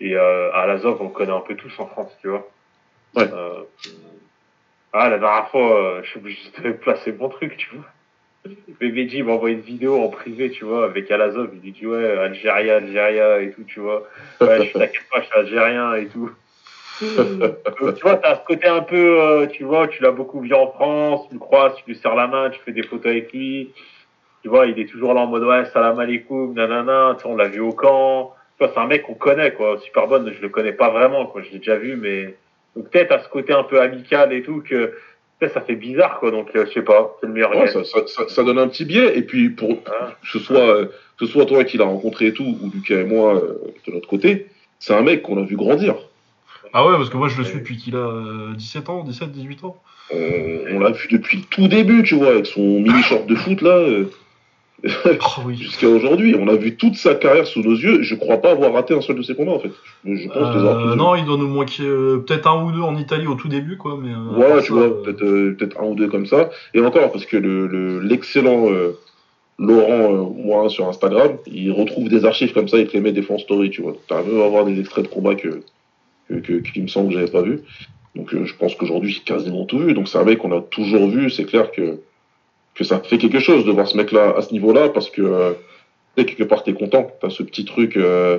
Et 0.00 0.16
euh, 0.16 0.52
Alazov, 0.52 1.00
on 1.00 1.04
le 1.04 1.10
connaît 1.10 1.32
un 1.32 1.40
peu 1.40 1.54
tous 1.54 1.72
en 1.78 1.86
France, 1.86 2.16
tu 2.20 2.28
vois. 2.28 2.48
Ouais. 3.14 3.28
Euh, 3.30 3.62
ah, 4.92 5.10
la 5.10 5.18
dernière 5.18 5.50
fois, 5.50 5.78
euh, 5.78 6.02
je 6.02 6.08
suis 6.08 6.18
obligé 6.18 6.50
de 6.62 6.72
placer 6.84 7.12
mon 7.12 7.28
truc, 7.28 7.56
tu 7.58 7.74
vois. 7.74 7.84
BBG 8.80 9.22
m'a 9.22 9.32
envoyé 9.32 9.56
une 9.56 9.62
vidéo 9.62 10.00
en 10.02 10.08
privé, 10.08 10.50
tu 10.50 10.64
vois, 10.64 10.84
avec 10.84 11.10
Alazov. 11.10 11.50
Il 11.62 11.72
dit, 11.72 11.86
ouais, 11.86 12.10
Algérie, 12.18 12.70
Algérie 12.70 13.46
et 13.46 13.50
tout, 13.50 13.64
tu 13.64 13.80
vois. 13.80 14.04
Ouais, 14.40 14.66
je 14.66 14.72
t'inquiète 14.72 15.04
pas, 15.10 15.20
je 15.20 15.26
suis 15.26 15.38
algérien 15.38 15.94
et 15.94 16.06
tout. 16.06 16.30
Donc, 17.80 17.94
tu 17.96 18.02
vois, 18.02 18.16
t'as 18.16 18.36
ce 18.36 18.44
côté 18.46 18.68
un 18.68 18.80
peu, 18.80 19.20
euh, 19.20 19.46
tu 19.46 19.64
vois, 19.64 19.88
tu 19.88 20.02
l'as 20.02 20.12
beaucoup 20.12 20.40
vu 20.40 20.54
en 20.54 20.68
France, 20.68 21.26
tu 21.28 21.34
le 21.34 21.40
croises, 21.40 21.74
tu 21.76 21.84
lui 21.86 21.96
serres 21.96 22.14
la 22.14 22.26
main, 22.26 22.50
tu 22.50 22.60
fais 22.64 22.72
des 22.72 22.82
photos 22.82 23.12
avec 23.12 23.32
lui. 23.32 23.72
Tu 24.42 24.48
vois, 24.48 24.66
il 24.66 24.78
est 24.78 24.86
toujours 24.86 25.12
là 25.12 25.22
en 25.22 25.26
mode, 25.26 25.44
ouais, 25.44 25.64
salam 25.66 25.98
alaikum, 25.98 26.54
nanana, 26.54 27.16
tu 27.20 27.26
on 27.26 27.36
l'a 27.36 27.48
vu 27.48 27.60
au 27.60 27.72
camp. 27.72 28.34
Tu 28.58 28.64
vois, 28.64 28.72
c'est 28.72 28.80
un 28.80 28.86
mec 28.86 29.02
qu'on 29.02 29.14
connaît, 29.14 29.52
quoi. 29.52 29.78
Super 29.80 30.06
bonne, 30.06 30.32
je 30.32 30.40
le 30.40 30.48
connais 30.48 30.72
pas 30.72 30.90
vraiment, 30.90 31.26
quoi. 31.26 31.42
Je 31.42 31.50
l'ai 31.50 31.58
déjà 31.58 31.76
vu, 31.76 31.96
mais, 31.96 32.34
donc 32.74 32.90
peut-être 32.90 33.12
à 33.12 33.18
ce 33.18 33.28
côté 33.28 33.52
un 33.52 33.64
peu 33.64 33.80
amical 33.80 34.32
et 34.32 34.42
tout 34.42 34.62
que, 34.62 34.94
ça 35.40 35.60
fait 35.60 35.76
bizarre, 35.76 36.18
quoi. 36.18 36.30
Donc, 36.30 36.48
euh, 36.56 36.64
je 36.66 36.72
sais 36.72 36.82
pas, 36.82 37.16
c'est 37.20 37.26
le 37.26 37.32
meilleur 37.32 37.50
Ouais, 37.56 37.66
ça, 37.68 37.84
ça, 37.84 37.98
ça, 38.06 38.28
ça 38.28 38.42
donne 38.44 38.58
un 38.58 38.68
petit 38.68 38.84
biais. 38.84 39.16
Et 39.18 39.22
puis, 39.22 39.50
pour 39.50 39.70
Hein. 39.70 40.08
que 40.22 40.28
ce 40.28 40.38
soit, 40.38 40.58
euh, 40.58 40.86
que 41.18 41.26
ce 41.26 41.32
soit 41.32 41.46
toi 41.46 41.64
qui 41.64 41.76
l'as 41.78 41.84
rencontré 41.84 42.26
et 42.28 42.32
tout, 42.32 42.56
ou 42.62 42.70
Lucas 42.72 43.00
et 43.00 43.04
moi 43.04 43.34
euh, 43.36 43.58
de 43.86 43.92
l'autre 43.92 44.08
côté, 44.08 44.46
c'est 44.78 44.94
un 44.94 45.02
mec 45.02 45.22
qu'on 45.22 45.38
a 45.40 45.44
vu 45.44 45.56
grandir. 45.56 45.94
Ah 46.72 46.86
ouais, 46.86 46.96
parce 46.96 47.08
que 47.10 47.16
moi 47.16 47.28
je 47.28 47.38
le 47.38 47.44
suis 47.44 47.58
depuis 47.58 47.76
qu'il 47.76 47.96
a 47.96 47.98
euh, 48.06 48.52
17 48.54 48.88
ans, 48.90 49.02
17, 49.04 49.30
18 49.32 49.64
ans. 49.64 49.76
On, 50.12 50.16
on 50.72 50.78
l'a 50.80 50.90
vu 50.90 51.08
depuis 51.10 51.38
le 51.38 51.44
tout 51.44 51.68
début, 51.68 52.02
tu 52.02 52.14
vois, 52.16 52.28
avec 52.28 52.46
son 52.46 52.60
mini 52.80 53.02
short 53.02 53.26
de 53.26 53.34
foot 53.34 53.60
là, 53.62 53.70
euh, 53.78 54.10
Oh 54.84 55.40
oui. 55.46 55.56
jusqu'à 55.60 55.88
aujourd'hui. 55.88 56.34
On 56.38 56.48
a 56.48 56.54
vu 56.56 56.76
toute 56.76 56.96
sa 56.96 57.14
carrière 57.14 57.46
sous 57.46 57.62
nos 57.62 57.74
yeux. 57.74 58.02
Je 58.02 58.14
crois 58.14 58.38
pas 58.38 58.50
avoir 58.52 58.72
raté 58.72 58.94
un 58.94 59.00
seul 59.00 59.16
de 59.16 59.22
ses 59.22 59.34
combats 59.34 59.52
en 59.52 59.58
fait. 59.58 59.70
Je, 60.04 60.28
pense 60.28 60.36
Euh, 60.36 60.94
non, 60.96 61.14
il 61.14 61.24
doit 61.24 61.36
nous 61.38 61.48
manquer 61.48 61.82
euh, 61.84 62.18
peut-être 62.26 62.46
un 62.48 62.62
ou 62.64 62.72
deux 62.72 62.80
en 62.82 62.96
Italie 62.96 63.26
au 63.26 63.34
tout 63.34 63.48
début, 63.48 63.76
quoi. 63.76 63.98
Mais, 64.02 64.10
euh, 64.12 64.16
Voilà, 64.34 64.60
tu 64.60 64.68
ça, 64.68 64.74
vois, 64.74 65.02
peut-être 65.02 65.18
peut-être 65.56 65.80
un 65.80 65.86
ou 65.86 65.94
deux 65.94 66.08
comme 66.08 66.26
ça. 66.26 66.50
Et 66.74 66.80
encore, 66.80 67.10
parce 67.10 67.24
que 67.26 67.36
le 67.36 67.66
le- 67.66 68.00
l'excellent 68.00 68.68
Laurent, 69.58 70.34
moi, 70.36 70.68
sur 70.68 70.86
Instagram, 70.86 71.38
il 71.46 71.72
retrouve 71.72 72.10
des 72.10 72.26
archives 72.26 72.52
comme 72.52 72.68
ça, 72.68 72.76
il 72.78 72.86
te 72.86 72.92
les 72.92 73.00
met 73.00 73.12
des 73.12 73.22
fonds 73.22 73.38
story, 73.38 73.70
tu 73.70 73.80
vois. 73.80 73.94
T'arrives 74.06 74.38
à 74.38 74.44
avoir 74.44 74.66
des 74.66 74.78
extraits 74.78 75.04
de 75.06 75.08
combats 75.10 75.34
que, 75.34 75.60
que, 76.28 76.34
que- 76.34 76.52
qu'il 76.72 76.82
me 76.82 76.88
semble 76.88 77.08
que 77.08 77.14
j'avais 77.14 77.30
pas 77.30 77.40
vu. 77.40 77.60
Donc 78.14 78.34
je 78.34 78.54
pense 78.54 78.74
qu'aujourd'hui, 78.74 79.12
j'ai 79.12 79.20
quasiment 79.22 79.64
tout 79.64 79.78
vu. 79.78 79.94
Donc 79.94 80.08
c'est 80.08 80.18
un 80.18 80.24
mec 80.24 80.38
qu'on 80.38 80.52
a 80.56 80.60
toujours 80.60 81.08
vu, 81.08 81.30
c'est 81.30 81.44
clair 81.44 81.70
que, 81.72 82.00
que 82.76 82.84
ça 82.84 83.00
fait 83.00 83.18
quelque 83.18 83.40
chose 83.40 83.64
de 83.64 83.70
voir 83.72 83.86
ce 83.88 83.96
mec-là 83.96 84.34
à 84.36 84.42
ce 84.42 84.52
niveau-là, 84.52 84.88
parce 84.90 85.10
que 85.10 85.22
euh, 85.22 85.52
quelque 86.16 86.44
part, 86.44 86.62
t'es 86.62 86.72
content. 86.74 87.10
T'as 87.20 87.30
ce 87.30 87.42
petit 87.42 87.64
truc, 87.64 87.96
euh, 87.96 88.38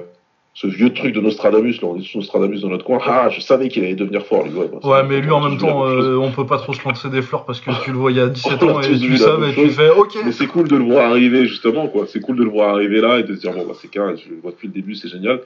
ce 0.53 0.65
vieux 0.67 0.91
truc 0.93 1.13
de 1.13 1.21
Nostradamus, 1.21 1.81
là, 1.81 1.87
on 1.87 1.97
est 1.97 2.01
tous 2.01 2.17
Nostradamus 2.17 2.61
dans 2.61 2.69
notre 2.69 2.85
coin. 2.85 2.99
Ah, 3.05 3.29
je 3.29 3.39
savais 3.41 3.67
qu'il 3.69 3.83
allait 3.83 3.95
devenir 3.95 4.25
fort, 4.25 4.43
lui. 4.45 4.53
Ouais, 4.53 4.67
bah, 4.71 4.79
Ouais, 4.83 5.03
mais 5.07 5.21
lui 5.21 5.29
en 5.31 5.41
même 5.47 5.57
temps, 5.59 5.85
euh, 5.87 6.15
on 6.17 6.31
peut 6.31 6.45
pas 6.45 6.57
trop 6.57 6.73
se 6.73 6.83
lancer 6.87 7.09
des 7.09 7.21
fleurs 7.21 7.45
parce 7.45 7.59
que 7.61 7.69
tu 7.83 7.91
le 7.91 7.97
vois 7.97 8.11
il 8.11 8.17
y 8.17 8.19
a 8.19 8.27
17 8.27 8.63
On 8.63 8.67
a 8.69 8.71
ans 8.73 8.81
et 8.81 8.97
tu 8.97 9.17
savais 9.17 9.51
et 9.51 9.53
tu 9.53 9.69
fais 9.69 9.89
ok. 9.89 10.17
Mais 10.25 10.31
c'est 10.31 10.47
cool 10.47 10.67
de 10.67 10.75
le 10.75 10.83
voir 10.83 11.09
arriver 11.11 11.45
justement, 11.45 11.87
quoi. 11.87 12.05
C'est 12.07 12.19
cool 12.21 12.37
de 12.37 12.43
le 12.43 12.49
voir 12.49 12.69
arriver 12.75 13.01
là 13.01 13.19
et 13.19 13.23
de 13.23 13.35
se 13.35 13.41
dire 13.41 13.53
bon 13.53 13.65
bah 13.67 13.73
c'est 13.79 13.89
carré, 13.91 14.15
je 14.17 14.29
le 14.33 14.39
vois 14.41 14.51
depuis 14.51 14.67
le 14.67 14.73
début, 14.73 14.95
c'est 14.95 15.09
génial. 15.09 15.41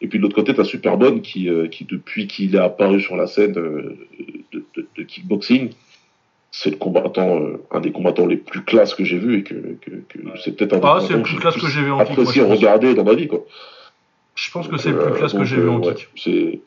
Et 0.00 0.08
puis 0.08 0.18
de 0.18 0.22
l'autre 0.24 0.34
côté, 0.34 0.52
t'as 0.54 0.64
Superbonne 0.64 1.20
qui, 1.22 1.48
euh, 1.48 1.68
qui 1.68 1.84
depuis 1.84 2.26
qu'il 2.26 2.54
est 2.54 2.58
apparu 2.58 3.00
sur 3.00 3.16
la 3.16 3.26
scène 3.26 3.56
euh, 3.56 3.96
de, 4.52 4.62
de- 4.76 4.86
de 4.96 5.02
kickboxing, 5.04 5.70
c'est 6.58 6.70
le 6.70 6.76
combattant, 6.76 7.38
euh, 7.38 7.62
un 7.70 7.80
des 7.80 7.92
combattants 7.92 8.24
les 8.24 8.38
plus 8.38 8.62
classes 8.64 8.94
que 8.94 9.04
j'ai 9.04 9.18
vu 9.18 9.40
et 9.40 9.42
que, 9.42 9.54
que, 9.54 9.90
que 10.08 10.18
c'est 10.42 10.56
peut-être 10.56 10.72
un 10.72 10.78
des 10.78 10.82
Ah, 10.86 10.98
c'est 11.00 11.08
combattants 11.08 11.16
le 11.18 11.22
plus 11.22 11.36
classe 11.36 11.56
que 11.56 11.66
j'ai 11.66 11.82
vu 11.82 11.92
en 11.92 11.98
kick, 11.98 12.12
apprécié 12.12 12.40
regarder 12.42 12.94
dans 12.94 13.04
ma 13.04 13.12
vie, 13.12 13.28
quoi. 13.28 13.44
Je 14.34 14.50
pense 14.50 14.66
que 14.66 14.78
c'est 14.78 14.88
le 14.88 14.98
euh, 14.98 15.10
plus 15.10 15.18
classe 15.18 15.34
que 15.34 15.44
j'ai 15.44 15.56
vu 15.56 15.68
en 15.68 15.82
euh, 15.82 15.88
ouais, 15.88 15.94
kick. 15.94 16.08
c'est, 16.16 16.60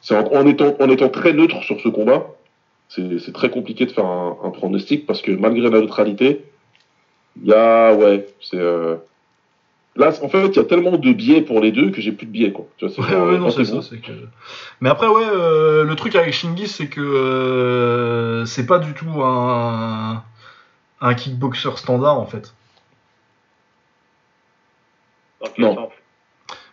c'est 0.00 0.16
en, 0.16 0.26
en 0.34 0.44
étant, 0.48 0.74
en 0.80 0.90
étant 0.90 1.08
très 1.10 1.32
neutre 1.32 1.62
sur 1.62 1.78
ce 1.80 1.88
combat, 1.88 2.26
c'est, 2.88 3.20
c'est 3.20 3.32
très 3.32 3.50
compliqué 3.50 3.86
de 3.86 3.92
faire 3.92 4.04
un, 4.04 4.36
un 4.42 4.50
pronostic 4.50 5.06
parce 5.06 5.22
que 5.22 5.30
malgré 5.30 5.70
la 5.70 5.78
neutralité, 5.78 6.42
il 7.40 7.46
y 7.46 7.52
a, 7.52 7.94
ouais, 7.94 8.26
c'est, 8.40 8.58
euh, 8.58 8.96
là, 9.98 10.12
en 10.22 10.28
fait, 10.28 10.46
il 10.48 10.56
y 10.56 10.58
a 10.60 10.64
tellement 10.64 10.96
de 10.96 11.12
biais 11.12 11.42
pour 11.42 11.60
les 11.60 11.72
deux 11.72 11.90
que 11.90 12.00
j'ai 12.00 12.12
plus 12.12 12.26
de 12.26 12.30
biais, 12.32 12.52
quoi. 12.52 12.66
Tu 12.78 12.86
vois, 12.86 12.94
c'est 12.94 13.02
Ouais, 13.02 13.08
genre, 13.10 13.26
ouais, 13.26 13.38
non, 13.38 13.50
c'est 13.50 13.64
pensez-vous. 13.64 13.82
ça. 13.82 13.88
c'est 13.90 13.98
Que... 14.00 14.12
Mais 14.80 14.88
après, 14.88 15.08
ouais, 15.08 15.26
euh, 15.26 15.84
le 15.84 15.96
truc 15.96 16.14
avec 16.16 16.32
Shingi, 16.32 16.68
c'est 16.68 16.88
que 16.88 17.00
euh, 17.00 18.44
c'est 18.46 18.66
pas 18.66 18.78
du 18.78 18.94
tout 18.94 19.22
un, 19.22 20.22
un 21.00 21.14
kickboxer 21.14 21.76
standard 21.76 22.18
en 22.18 22.26
fait. 22.26 22.54
Non. 25.58 25.88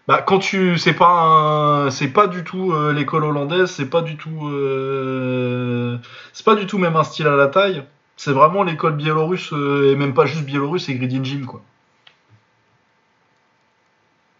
Bah, 0.07 0.21
quand 0.21 0.39
tu, 0.39 0.77
c'est 0.77 0.93
pas 0.93 1.09
un, 1.09 1.89
c'est 1.91 2.09
pas 2.09 2.27
du 2.27 2.43
tout 2.43 2.71
euh, 2.73 2.93
l'école 2.93 3.23
hollandaise, 3.25 3.71
c'est 3.71 3.89
pas 3.89 4.01
du 4.01 4.17
tout, 4.17 4.47
euh, 4.47 5.97
c'est 6.33 6.45
pas 6.45 6.55
du 6.55 6.67
tout 6.67 6.77
même 6.77 6.95
un 6.95 7.03
style 7.03 7.27
à 7.27 7.35
la 7.35 7.47
taille. 7.47 7.83
C'est 8.17 8.31
vraiment 8.31 8.63
l'école 8.63 8.95
biélorusse 8.95 9.51
euh, 9.53 9.91
et 9.91 9.95
même 9.95 10.13
pas 10.13 10.25
juste 10.25 10.45
biélorusse 10.45 10.89
et 10.89 10.95
Gridin 10.95 11.23
Gym 11.23 11.45
quoi. 11.45 11.61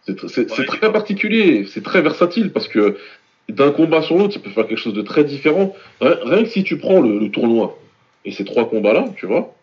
C'est, 0.06 0.22
Ouais, 0.58 0.64
très 0.66 0.92
particulier, 0.92 1.66
c'est 1.66 1.82
très 1.82 2.00
versatile 2.02 2.52
parce 2.52 2.68
que 2.68 2.96
d'un 3.48 3.70
combat 3.72 4.02
sur 4.02 4.16
l'autre, 4.18 4.34
ça 4.34 4.40
peut 4.40 4.50
faire 4.50 4.66
quelque 4.66 4.78
chose 4.78 4.94
de 4.94 5.02
très 5.02 5.24
différent. 5.24 5.74
Rien, 6.00 6.16
rien 6.24 6.42
que 6.44 6.48
si 6.48 6.62
tu 6.64 6.78
prends 6.78 7.00
le, 7.00 7.18
le 7.18 7.30
tournoi 7.30 7.78
et 8.24 8.30
ces 8.32 8.44
trois 8.44 8.68
combats-là, 8.68 9.06
tu 9.16 9.26
vois, 9.26 9.54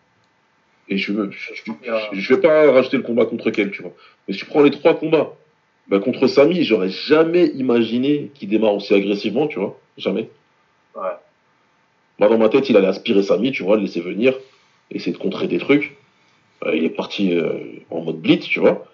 et 0.88 0.98
je, 0.98 1.12
je, 1.30 1.54
je- 1.54 1.72
je 2.20 2.34
vais 2.34 2.40
pas 2.40 2.70
rajouter 2.72 2.96
le 2.98 3.02
combat 3.02 3.24
contre 3.26 3.50
quel, 3.50 3.70
tu 3.70 3.82
vois, 3.82 3.92
mais 4.28 4.34
si 4.34 4.40
tu 4.40 4.46
prends 4.46 4.62
les 4.62 4.70
trois 4.70 4.94
combats, 4.94 5.32
bah, 5.88 5.98
contre 5.98 6.26
Sami, 6.26 6.62
j'aurais 6.64 6.88
jamais 6.90 7.46
imaginé 7.46 8.30
qu'il 8.34 8.48
démarre 8.48 8.74
aussi 8.74 8.94
agressivement, 8.94 9.46
tu 9.46 9.58
vois, 9.58 9.78
jamais. 9.98 10.28
Ouais. 10.94 11.02
Moi, 12.18 12.28
dans 12.28 12.38
ma 12.38 12.48
tête, 12.48 12.68
il 12.70 12.76
allait 12.76 12.86
aspirer 12.86 13.22
Sami, 13.22 13.50
tu 13.52 13.62
vois, 13.62 13.76
le 13.76 13.82
laisser 13.82 14.00
venir, 14.00 14.34
essayer 14.90 15.12
de 15.12 15.18
contrer 15.18 15.46
des 15.48 15.58
trucs. 15.58 15.96
Euh, 16.64 16.74
il 16.76 16.84
est 16.84 16.90
parti 16.90 17.34
euh, 17.34 17.52
en 17.90 18.00
mode 18.02 18.20
blitz, 18.20 18.46
tu 18.46 18.60
vois. 18.60 18.86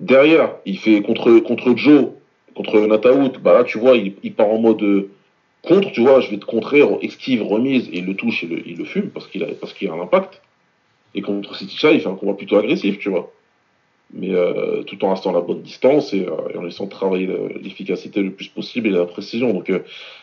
Derrière, 0.00 0.56
il 0.66 0.78
fait 0.78 1.02
contre, 1.02 1.38
contre 1.40 1.76
Joe, 1.76 2.08
contre 2.54 2.80
Nataout, 2.80 3.38
bah 3.40 3.54
là, 3.54 3.64
tu 3.64 3.78
vois, 3.78 3.96
il, 3.96 4.14
il 4.22 4.32
part 4.34 4.48
en 4.48 4.58
mode 4.58 4.82
euh, 4.82 5.10
contre, 5.62 5.92
tu 5.92 6.00
vois, 6.00 6.20
je 6.20 6.30
vais 6.30 6.38
te 6.38 6.44
contrer, 6.44 6.82
esquive, 7.02 7.42
remise, 7.42 7.88
et 7.88 7.98
il 7.98 8.06
le 8.06 8.14
touche 8.14 8.44
et 8.44 8.46
le- 8.46 8.68
il 8.68 8.76
le 8.76 8.84
fume 8.84 9.10
parce 9.10 9.26
qu'il 9.28 9.42
a, 9.44 9.46
parce 9.60 9.72
qu'il 9.72 9.88
a 9.88 9.94
un 9.94 10.00
impact. 10.00 10.40
Et 11.14 11.22
contre 11.22 11.54
Sitisha, 11.56 11.92
il 11.92 12.00
fait 12.00 12.08
un 12.08 12.16
combat 12.16 12.34
plutôt 12.34 12.56
agressif, 12.56 12.98
tu 12.98 13.08
vois. 13.08 13.32
Mais 14.12 14.30
euh, 14.32 14.82
tout 14.84 15.02
en 15.04 15.10
restant 15.10 15.30
à 15.30 15.34
la 15.34 15.40
bonne 15.40 15.62
distance 15.62 16.12
et, 16.14 16.26
euh, 16.26 16.58
en 16.58 16.62
laissant 16.62 16.86
travailler 16.86 17.26
le- 17.26 17.48
l'efficacité 17.62 18.20
le 18.22 18.30
plus 18.32 18.48
possible 18.48 18.88
et 18.88 18.90
la 18.90 19.06
précision. 19.06 19.52
Donc, 19.52 19.70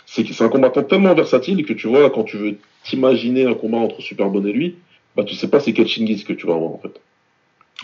c'est 0.06 0.42
un 0.42 0.50
combattant 0.50 0.84
tellement 0.84 1.14
versatile 1.16 1.66
que 1.66 1.74
tu 1.74 1.88
vois, 1.88 2.10
quand 2.10 2.24
tu 2.24 2.38
veux 2.38 2.58
t'imaginer 2.84 3.46
un 3.46 3.54
combat 3.54 3.78
entre 3.80 4.02
Superbone 4.02 4.48
et 4.48 4.54
lui, 4.54 4.76
bah 5.16 5.24
tu 5.24 5.36
sais 5.36 5.50
pas 5.50 5.60
c'est 5.60 5.74
quel 5.74 5.88
Shingiz 5.88 6.24
que 6.24 6.34
tu 6.34 6.48
vas 6.48 6.54
avoir 6.56 6.72
en 6.72 6.78
fait. 6.80 7.02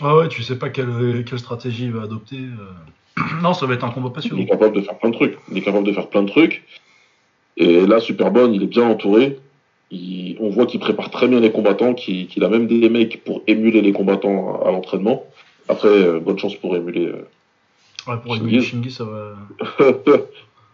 Ah 0.00 0.16
ouais, 0.16 0.28
tu 0.28 0.42
sais 0.42 0.56
pas 0.56 0.70
quelle, 0.70 1.24
quelle 1.24 1.38
stratégie 1.38 1.84
il 1.86 1.92
va 1.92 2.02
adopter. 2.02 2.36
euh. 2.38 3.22
Non, 3.42 3.52
ça 3.52 3.66
va 3.66 3.74
être 3.74 3.84
un 3.84 3.90
combat 3.90 4.08
Il 4.10 4.12
passionnant. 4.14 4.42
est 4.42 4.46
capable 4.46 4.76
de 4.76 4.80
faire 4.82 4.96
plein 4.98 5.10
de 5.10 5.14
trucs. 5.14 5.36
Il 5.50 5.58
est 5.58 5.62
capable 5.62 5.86
de 5.86 5.92
faire 5.92 6.08
plein 6.08 6.22
de 6.22 6.28
trucs. 6.28 6.62
Et 7.56 7.86
là, 7.86 7.98
Superbone, 8.00 8.54
il 8.54 8.62
est 8.62 8.66
bien 8.68 8.84
entouré. 8.88 9.38
Il- 9.90 10.36
on 10.40 10.50
voit 10.50 10.66
qu'il 10.66 10.78
prépare 10.80 11.10
très 11.10 11.26
bien 11.28 11.40
les 11.40 11.50
combattants, 11.50 11.94
qu'il 11.94 12.44
a 12.44 12.48
même 12.48 12.66
des 12.68 12.88
mecs 12.88 13.24
pour 13.24 13.42
émuler 13.46 13.80
les 13.82 13.92
combattants 13.92 14.62
à, 14.62 14.68
à 14.68 14.70
l'entraînement. 14.70 15.24
Après, 15.68 15.88
euh, 15.88 16.20
bonne 16.20 16.38
chance 16.38 16.54
pour 16.54 16.76
émuler 16.76 17.06
euh, 17.06 17.26
Ouais, 18.06 18.16
pour 18.18 18.34
Shingi. 18.36 18.48
émuler 18.48 18.62
Shingi, 18.62 18.90
ça 18.92 19.04
va. 19.04 19.34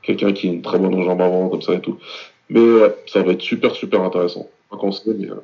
quelqu'un 0.02 0.32
qui 0.32 0.48
a 0.48 0.52
une 0.52 0.60
très 0.62 0.78
bonne 0.78 1.02
jambe 1.02 1.22
avant, 1.22 1.48
comme 1.48 1.62
ça 1.62 1.72
et 1.74 1.80
tout. 1.80 1.98
Mais 2.50 2.60
ouais, 2.60 2.94
ça 3.06 3.22
va 3.22 3.32
être 3.32 3.40
super, 3.40 3.74
super 3.74 4.02
intéressant. 4.02 4.46
Pas 4.70 4.76
qu'on 4.76 4.92
sait, 4.92 5.14
mais 5.16 5.30
euh, 5.30 5.36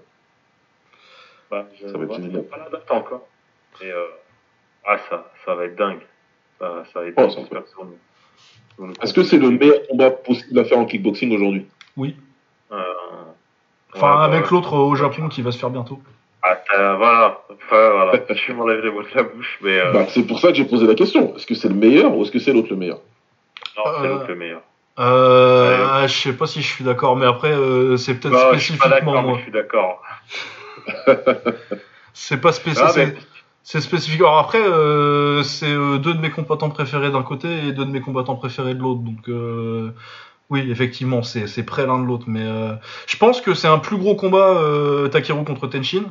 Bah, 1.51 1.67
je 1.81 1.87
Ça 1.89 1.97
va 1.97 2.05
être 2.05 2.11
ouais, 2.11 2.17
génial. 2.17 2.33
j'ai 2.33 2.41
pas 2.43 2.59
la 2.59 2.69
date 2.69 2.91
encore. 2.91 3.27
Et 3.83 3.91
euh, 3.91 4.05
ah, 4.87 4.99
ça, 5.09 5.31
ça 5.45 5.55
va 5.55 5.65
être 5.65 5.77
dingue. 5.77 6.01
Ça, 6.59 6.85
ça 6.93 7.01
va 7.01 7.07
être 7.07 7.15
Oh, 7.17 7.27
dingue, 7.27 8.95
est-ce 9.03 9.13
que 9.13 9.23
c'est 9.23 9.37
le 9.39 9.51
meilleur 9.51 9.87
combat 9.89 10.11
possible 10.11 10.59
à 10.59 10.65
faire 10.65 10.79
en 10.79 10.87
kickboxing 10.87 11.35
aujourd'hui? 11.35 11.67
Oui. 11.97 12.17
Euh, 12.73 12.83
Enfin, 13.95 14.19
ouais, 14.19 14.25
avec 14.25 14.43
bah, 14.43 14.49
l'autre 14.53 14.75
au 14.75 14.95
Japon 14.95 15.29
qui 15.29 15.43
va 15.43 15.51
se 15.51 15.59
faire 15.59 15.71
bientôt. 15.71 16.01
Ah, 16.43 16.57
voilà. 16.97 17.41
Enfin, 17.51 17.91
voilà. 17.91 18.19
tu 18.35 18.53
m'enlèves 18.53 18.85
les 18.85 18.91
mots 18.91 19.03
de 19.03 19.09
la 19.15 19.25
bouche, 19.25 19.59
mais 19.63 19.79
euh, 19.79 19.93
bah, 19.93 20.07
C'est 20.09 20.23
pour 20.23 20.39
ça 20.39 20.49
que 20.49 20.55
j'ai 20.55 20.65
posé 20.65 20.87
la 20.87 20.95
question. 20.95 21.35
Est-ce 21.37 21.47
que 21.47 21.55
c'est 21.55 21.69
le 21.69 21.75
meilleur 21.75 22.15
ou 22.17 22.23
est-ce 22.23 22.31
que 22.31 22.39
c'est 22.39 22.53
l'autre 22.53 22.69
le 22.71 22.77
meilleur? 22.77 23.01
Non, 23.77 23.83
c'est 23.85 24.07
euh, 24.07 24.09
l'autre 24.09 24.29
le 24.29 24.37
meilleur. 24.37 24.63
Euh, 24.99 26.07
je 26.07 26.15
sais 26.15 26.33
pas 26.33 26.47
si 26.47 26.63
je 26.63 26.67
suis 26.67 26.85
d'accord, 26.85 27.17
mais 27.17 27.27
après, 27.27 27.53
euh, 27.53 27.97
c'est 27.97 28.15
peut-être 28.15 28.33
Non, 28.35 28.53
je 28.55 28.59
suis 28.59 28.77
pas 28.77 28.87
spécifiquement 28.87 29.23
mais 29.23 29.29
moi. 29.29 29.37
je 29.39 29.43
suis 29.43 29.53
d'accord. 29.53 30.03
C'est 32.13 32.41
pas 32.41 32.53
spécifique. 32.53 33.17
Ah, 33.17 33.21
C'est 33.63 33.81
spécifique. 33.81 34.21
Alors 34.21 34.39
après, 34.39 34.61
euh, 34.61 35.43
c'est 35.43 35.71
euh, 35.71 35.99
deux 35.99 36.15
de 36.15 36.21
mes 36.21 36.31
combattants 36.31 36.71
préférés 36.71 37.11
d'un 37.11 37.23
côté 37.23 37.67
et 37.67 37.73
deux 37.73 37.85
de 37.85 37.91
mes 37.91 38.01
combattants 38.01 38.37
préférés 38.37 38.75
de 38.75 38.81
l'autre. 38.81 39.01
Donc 39.03 39.29
euh, 39.29 39.93
oui, 40.51 40.69
effectivement, 40.71 41.23
c'est 41.23 41.47
c'est 41.47 41.63
près 41.63 41.87
l'un 41.87 41.99
de 42.01 42.05
l'autre. 42.07 42.25
Mais 42.27 42.43
euh, 42.43 42.75
je 43.07 43.17
pense 43.17 43.41
que 43.41 43.55
c'est 43.55 43.69
un 43.69 43.79
plus 43.79 43.97
gros 43.99 44.17
combat 44.17 44.49
euh, 44.59 45.09
Takeru 45.09 45.45
contre 45.45 45.67
Tenshin. 45.69 46.05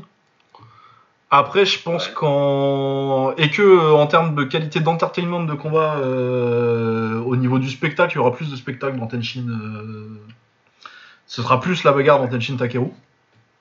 Après, 1.31 1.65
je 1.65 1.79
pense 1.81 2.07
qu'en 2.07 3.33
et 3.37 3.49
que 3.51 3.93
en 3.93 4.07
termes 4.07 4.35
de 4.35 4.43
qualité 4.43 4.79
d'entertainment 4.79 5.43
de 5.43 5.53
combat, 5.53 5.97
euh, 5.97 7.21
au 7.21 7.35
niveau 7.35 7.59
du 7.59 7.69
spectacle, 7.69 8.13
il 8.13 8.15
y 8.17 8.19
aura 8.19 8.31
plus 8.31 8.49
de 8.49 8.55
spectacle 8.55 8.97
dans 8.97 9.07
Tenshin. 9.07 9.45
ce 11.27 11.41
sera 11.43 11.59
plus 11.59 11.83
la 11.83 11.91
bagarre 11.91 12.19
dans 12.19 12.27
Tenshin 12.27 12.55
Takeru. 12.57 12.91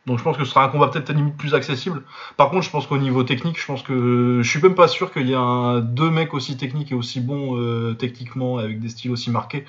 Donc 0.09 0.19
je 0.19 0.25
pense 0.25 0.39
que 0.39 0.45
ce 0.45 0.51
sera 0.51 0.65
un 0.65 0.69
combat 0.69 0.89
peut-être 0.89 1.13
limite 1.13 1.37
plus 1.37 1.55
accessible. 1.55 2.03
Par 2.39 2.49
contre, 2.49 2.65
je 2.65 2.71
pense 2.71 2.87
qu'au 2.87 2.97
niveau 2.97 3.25
technique, 3.25 3.61
je 3.61 3.67
pense 3.67 3.83
que 3.83 4.41
je 4.43 4.49
suis 4.49 4.61
même 4.61 4.75
pas 4.75 4.89
sûr 4.89 5.13
qu'il 5.13 5.29
y 5.29 5.35
un, 5.35 5.81
deux 5.81 6.09
mecs 6.09 6.33
aussi 6.33 6.57
techniques 6.57 6.91
et 6.93 6.95
aussi 6.95 7.21
bons 7.21 7.59
euh, 7.59 7.93
techniquement 7.93 8.57
avec 8.57 8.81
des 8.81 8.89
styles 8.89 9.11
aussi 9.11 9.31
marqués 9.31 9.67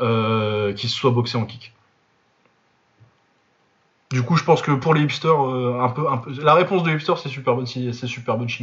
euh, 0.00 0.72
qui 0.72 0.88
se 0.88 0.96
soient 0.96 1.12
boxés 1.12 1.38
en 1.38 1.46
kick. 1.46 1.72
Du 4.10 4.24
coup, 4.24 4.34
je 4.34 4.42
pense 4.42 4.60
que 4.60 4.72
pour 4.72 4.92
les 4.92 5.02
hipsters, 5.02 5.40
euh, 5.40 5.78
un 5.80 5.88
peu, 5.88 6.08
un 6.08 6.16
peu, 6.18 6.32
la 6.42 6.54
réponse 6.54 6.82
de 6.82 6.90
hipster, 6.90 7.14
c'est 7.22 7.28
super 7.28 7.54
bonne, 7.54 7.66
c'est 7.66 7.92
super 8.06 8.36
bonne 8.36 8.48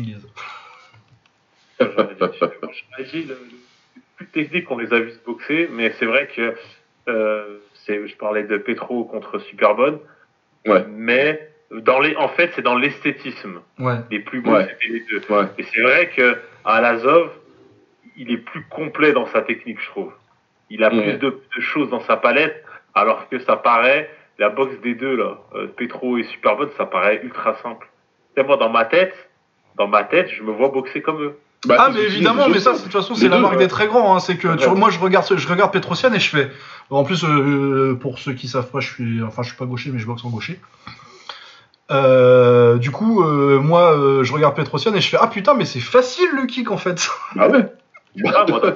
le, 1.80 1.86
le 3.14 3.38
plus 4.18 4.28
technique, 4.28 4.70
on 4.70 4.78
les 4.78 4.92
a 4.92 5.00
vus 5.00 5.12
se 5.12 5.26
boxer, 5.26 5.70
mais 5.72 5.96
c'est 5.98 6.06
vrai 6.06 6.28
que 6.36 6.54
je 7.08 8.16
parlais 8.18 8.44
de 8.44 8.58
Petro 8.58 9.06
contre 9.06 9.40
Superbonne, 9.40 10.00
Ouais. 10.68 10.86
mais 10.90 11.50
dans 11.72 12.00
les, 12.00 12.16
en 12.16 12.30
fait, 12.30 12.52
c'est 12.56 12.62
dans 12.62 12.76
l'esthétisme. 12.78 13.62
Ouais. 13.80 13.96
Les 14.12 14.20
plus 14.20 14.42
beaux, 14.42 14.52
Ouais. 14.54 14.68
c'était 14.70 14.94
les 14.94 15.00
deux. 15.02 15.22
Ouais. 15.30 15.46
Et 15.58 15.64
c'est 15.64 15.82
vrai 15.82 16.10
que 16.16 16.38
à 16.66 16.82
Lazov, 16.82 17.30
il 18.16 18.32
est 18.32 18.38
plus 18.38 18.64
complet 18.70 19.12
dans 19.14 19.26
sa 19.28 19.42
technique, 19.42 19.80
je 19.82 19.88
trouve. 19.90 20.14
Il 20.70 20.84
a 20.84 20.94
Ouais. 20.94 21.02
plus 21.04 21.18
de, 21.20 21.30
de 21.56 21.62
choses 21.62 21.90
dans 21.90 22.00
sa 22.02 22.18
palette, 22.18 22.64
alors 22.96 23.28
que 23.30 23.40
ça 23.40 23.58
paraît, 23.58 24.10
la 24.40 24.50
boxe 24.50 24.80
des 24.82 24.96
deux, 24.96 25.16
là, 25.16 25.38
euh, 25.56 25.68
Petro 25.68 26.18
et 26.18 26.24
Superbonne, 26.24 26.70
ça 26.78 26.86
paraît 26.86 27.20
ultra 27.24 27.56
simple. 27.56 27.88
Et 28.36 28.44
moi, 28.44 28.58
dans 28.58 28.70
ma 28.70 28.86
tête, 28.86 29.14
dans 29.76 29.88
ma 29.88 30.04
tête, 30.04 30.30
je 30.30 30.44
me 30.44 30.52
vois 30.52 30.70
boxer 30.70 31.02
comme 31.02 31.22
eux. 31.22 31.38
Bah, 31.66 31.76
Ah 31.80 31.90
mais 31.94 32.02
évidemment, 32.02 32.48
mais 32.50 32.60
ça, 32.60 32.74
de 32.74 32.78
toute 32.78 32.92
façon, 32.92 33.16
c'est 33.16 33.30
la 33.30 33.40
marque 33.40 33.54
ouais. 33.56 33.60
des 33.60 33.68
très 33.68 33.88
grands. 33.88 34.16
Hein, 34.16 34.20
c'est 34.20 34.38
que 34.38 34.56
tu- 34.58 34.68
Ouais. 34.68 34.76
moi, 34.76 34.90
je 34.92 35.00
regarde, 35.00 35.26
ce- 35.26 35.38
je 35.38 35.48
regarde 35.48 35.74
Petrosian 35.74 36.14
et 36.14 36.20
je 36.20 36.30
fais. 36.30 36.52
En 36.92 37.04
plus, 37.04 37.24
euh, 37.26 37.96
pour 38.00 38.20
ceux 38.20 38.34
qui 38.34 38.48
savent 38.48 38.70
pas, 38.70 38.80
je 38.80 38.92
suis, 38.94 39.24
enfin, 39.24 39.42
je 39.42 39.50
suis 39.50 39.58
pas 39.58 39.66
gaucher, 39.66 39.90
mais 39.92 40.00
je 40.00 40.06
boxe 40.06 40.24
en 40.24 40.30
gaucher. 40.30 40.60
Euh, 41.90 42.78
du 42.78 42.92
coup, 42.92 43.24
euh, 43.24 43.60
moi, 43.60 43.94
euh, 43.98 44.24
je 44.24 44.34
regarde 44.34 44.56
Petrosian 44.56 44.94
et 44.94 45.02
je 45.02 45.08
fais 45.10 45.18
ah 45.20 45.28
putain, 45.28 45.54
mais 45.54 45.64
c'est 45.66 45.80
facile 45.80 46.28
le 46.36 46.46
kick 46.46 46.70
en 46.70 46.78
fait. 46.78 47.10
Ah 47.40 47.48
ouais 47.48 47.66
Ah, 48.26 48.46
moi, 48.50 48.60
dans 48.60 48.76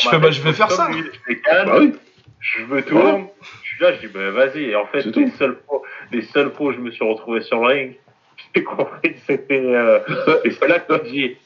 Je 0.00 0.08
fais, 0.08 0.18
bah, 0.18 0.30
je 0.30 0.40
vais 0.42 0.52
faire 0.52 0.70
ça. 0.70 0.88
lui, 0.88 1.02
je 1.02 1.18
fais 1.26 1.40
calme, 1.40 1.68
Bah 1.68 1.76
oui. 1.80 1.92
je 2.40 2.64
me 2.64 2.82
tourne, 2.82 3.26
je 3.62 3.68
suis 3.68 3.82
là, 3.82 3.92
je 3.94 4.06
dis, 4.06 4.12
bah, 4.12 4.30
vas-y. 4.30 4.64
Et 4.70 4.76
en 4.76 4.86
fait, 4.86 5.02
les 5.04 5.12
tout. 5.12 5.30
seules, 5.38 5.58
fois, 5.66 5.82
les 6.12 6.22
seules 6.22 6.52
fois 6.52 6.66
où 6.68 6.72
je 6.72 6.78
me 6.78 6.90
suis 6.92 7.04
retrouvé 7.04 7.40
sur 7.40 7.60
le 7.60 7.66
ring, 7.66 7.96
j'ai 8.54 8.62
compris 8.62 9.14
que 9.14 9.18
c'était. 9.26 9.60
euh, 9.60 9.98
et 10.44 10.50
c'est 10.52 10.68
là 10.68 10.78
que 10.78 11.08
dis, 11.10 11.36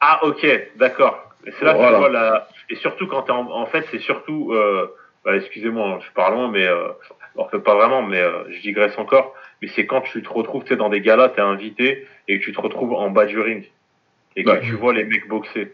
ah, 0.00 0.20
ok, 0.24 0.46
d'accord. 0.76 1.24
Et 1.46 1.52
c'est 1.52 1.64
là 1.64 1.74
que 1.74 1.78
tu 1.92 1.94
vois 1.98 2.08
la. 2.08 2.48
Et 2.70 2.76
surtout 2.76 3.06
quand 3.06 3.22
t'es 3.22 3.32
en, 3.32 3.50
en 3.50 3.66
fait, 3.66 3.86
c'est 3.90 4.00
surtout. 4.00 4.52
Euh, 4.52 4.86
bah, 5.24 5.36
excusez-moi, 5.36 6.00
je 6.06 6.10
parle 6.12 6.34
loin, 6.34 6.50
mais. 6.50 6.66
Euh, 6.66 6.88
en 7.36 7.48
fait, 7.48 7.58
pas 7.60 7.74
vraiment, 7.76 8.02
mais 8.02 8.20
euh, 8.20 8.44
je 8.50 8.60
digresse 8.60 8.98
encore. 8.98 9.32
Mais 9.62 9.68
c'est 9.68 9.86
quand 9.86 10.00
tu 10.00 10.22
te 10.22 10.28
retrouves, 10.28 10.62
tu 10.64 10.70
sais, 10.70 10.76
dans 10.76 10.88
des 10.88 11.00
galas, 11.00 11.28
t'es 11.30 11.40
invité 11.40 12.06
et 12.26 12.38
que 12.40 12.44
tu 12.44 12.52
te 12.52 12.60
retrouves 12.60 12.92
en 12.94 13.10
bas 13.10 13.26
du 13.26 13.38
ring. 13.40 13.64
Et 14.36 14.42
que 14.44 14.50
Ouais. 14.50 14.60
tu 14.60 14.72
vois 14.74 14.92
les 14.92 15.04
mecs 15.04 15.26
boxer 15.28 15.72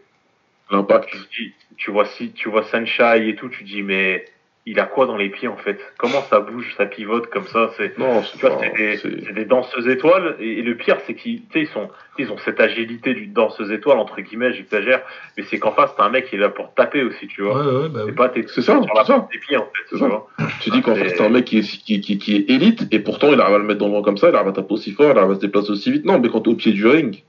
L'impact. 0.71 1.09
tu 1.31 1.43
dis, 1.45 1.55
tu 1.77 1.91
vois 1.91 2.05
si 2.07 2.33
tu 2.33 2.49
vois 2.49 2.63
Sunshine 2.65 3.23
et 3.29 3.35
tout, 3.35 3.49
tu 3.51 3.65
dis 3.65 3.83
mais 3.83 4.25
il 4.67 4.81
a 4.81 4.87
quoi 4.87 5.05
dans 5.05 5.17
les 5.19 5.29
pieds 5.29 5.47
en 5.49 5.59
fait? 5.59 5.79
Comment 5.99 6.23
ça 6.31 6.41
bouge, 6.41 6.75
ça 6.79 6.87
pivote 6.87 7.27
comme 7.29 7.47
ça? 7.47 7.71
C'est 7.77 7.99
Non, 7.99 8.23
c'est 8.23 8.39
tu 8.39 8.47
vois, 8.47 8.57
pas. 8.57 8.65
c'est 8.65 8.77
des, 8.77 8.97
c'est- 8.97 9.25
c'est 9.27 9.35
des 9.35 9.45
danseuses 9.45 9.87
étoiles 9.89 10.37
et, 10.41 10.61
et 10.61 10.63
le 10.63 10.75
pire 10.75 10.97
c'est 11.07 11.15
qu'ils 11.15 11.43
ils 11.55 11.67
sont 11.67 11.91
ils 12.19 12.31
ont 12.33 12.39
cette 12.39 12.61
agilité 12.61 13.13
du 13.13 13.27
danseuse 13.27 13.71
étoile 13.73 13.99
entre 13.99 14.21
guillemets, 14.23 14.55
j'exagère, 14.55 15.03
mais 15.37 15.43
c'est 15.51 15.59
qu'en 15.59 15.73
face 15.73 15.91
t'as 15.97 16.05
un 16.05 16.09
mec 16.09 16.31
qui 16.31 16.37
est 16.37 16.39
là 16.39 16.49
pour 16.49 16.73
taper 16.73 17.03
aussi, 17.03 17.27
tu 17.27 17.43
vois. 17.43 17.59
ouais, 17.61 17.83
ouais, 17.83 17.89
bah 17.91 18.01
C'est 18.05 18.11
oui. 18.11 18.13
pas 18.13 18.29
t'es 18.31 18.45
C'est 18.49 18.63
ça, 18.63 18.81
sur 18.83 18.95
la 18.95 19.05
ça. 19.05 19.29
des 19.31 19.39
pieds 19.39 19.57
en 19.59 19.65
fait, 19.65 19.69
C'est 19.91 19.97
tu 19.97 20.01
ça. 20.01 20.07
vois. 20.09 20.29
Tu 20.63 20.71
dis 20.71 20.81
qu'en 20.81 20.95
C'est- 20.95 21.03
fait, 21.05 21.09
c'est 21.17 21.25
un 21.25 21.29
mec 21.29 21.45
qui 21.45 21.59
est, 21.59 21.63
qui, 21.85 22.01
qui, 22.01 22.17
qui 22.17 22.37
est 22.37 22.49
élite, 22.51 22.89
et 22.91 23.01
pourtant 23.01 23.33
il 23.35 23.41
arrive 23.41 23.57
à 23.57 23.59
le 23.59 23.65
mettre 23.65 23.81
dans 23.81 23.89
le 23.89 23.93
vent 23.93 24.03
comme 24.03 24.17
ça, 24.17 24.31
il 24.31 24.35
arrive 24.35 24.49
à 24.49 24.53
taper 24.53 24.73
aussi 24.73 24.93
fort, 24.93 25.11
il 25.13 25.19
arrive 25.19 25.33
à 25.33 25.35
se 25.35 25.41
déplacer 25.41 25.71
aussi 25.73 25.91
vite. 25.93 26.05
Non, 26.07 26.19
mais 26.19 26.29
quand 26.31 26.41
t'es 26.41 26.49
au 26.51 26.55
pied 26.55 26.73
du 26.73 26.87
ring, 26.87 27.23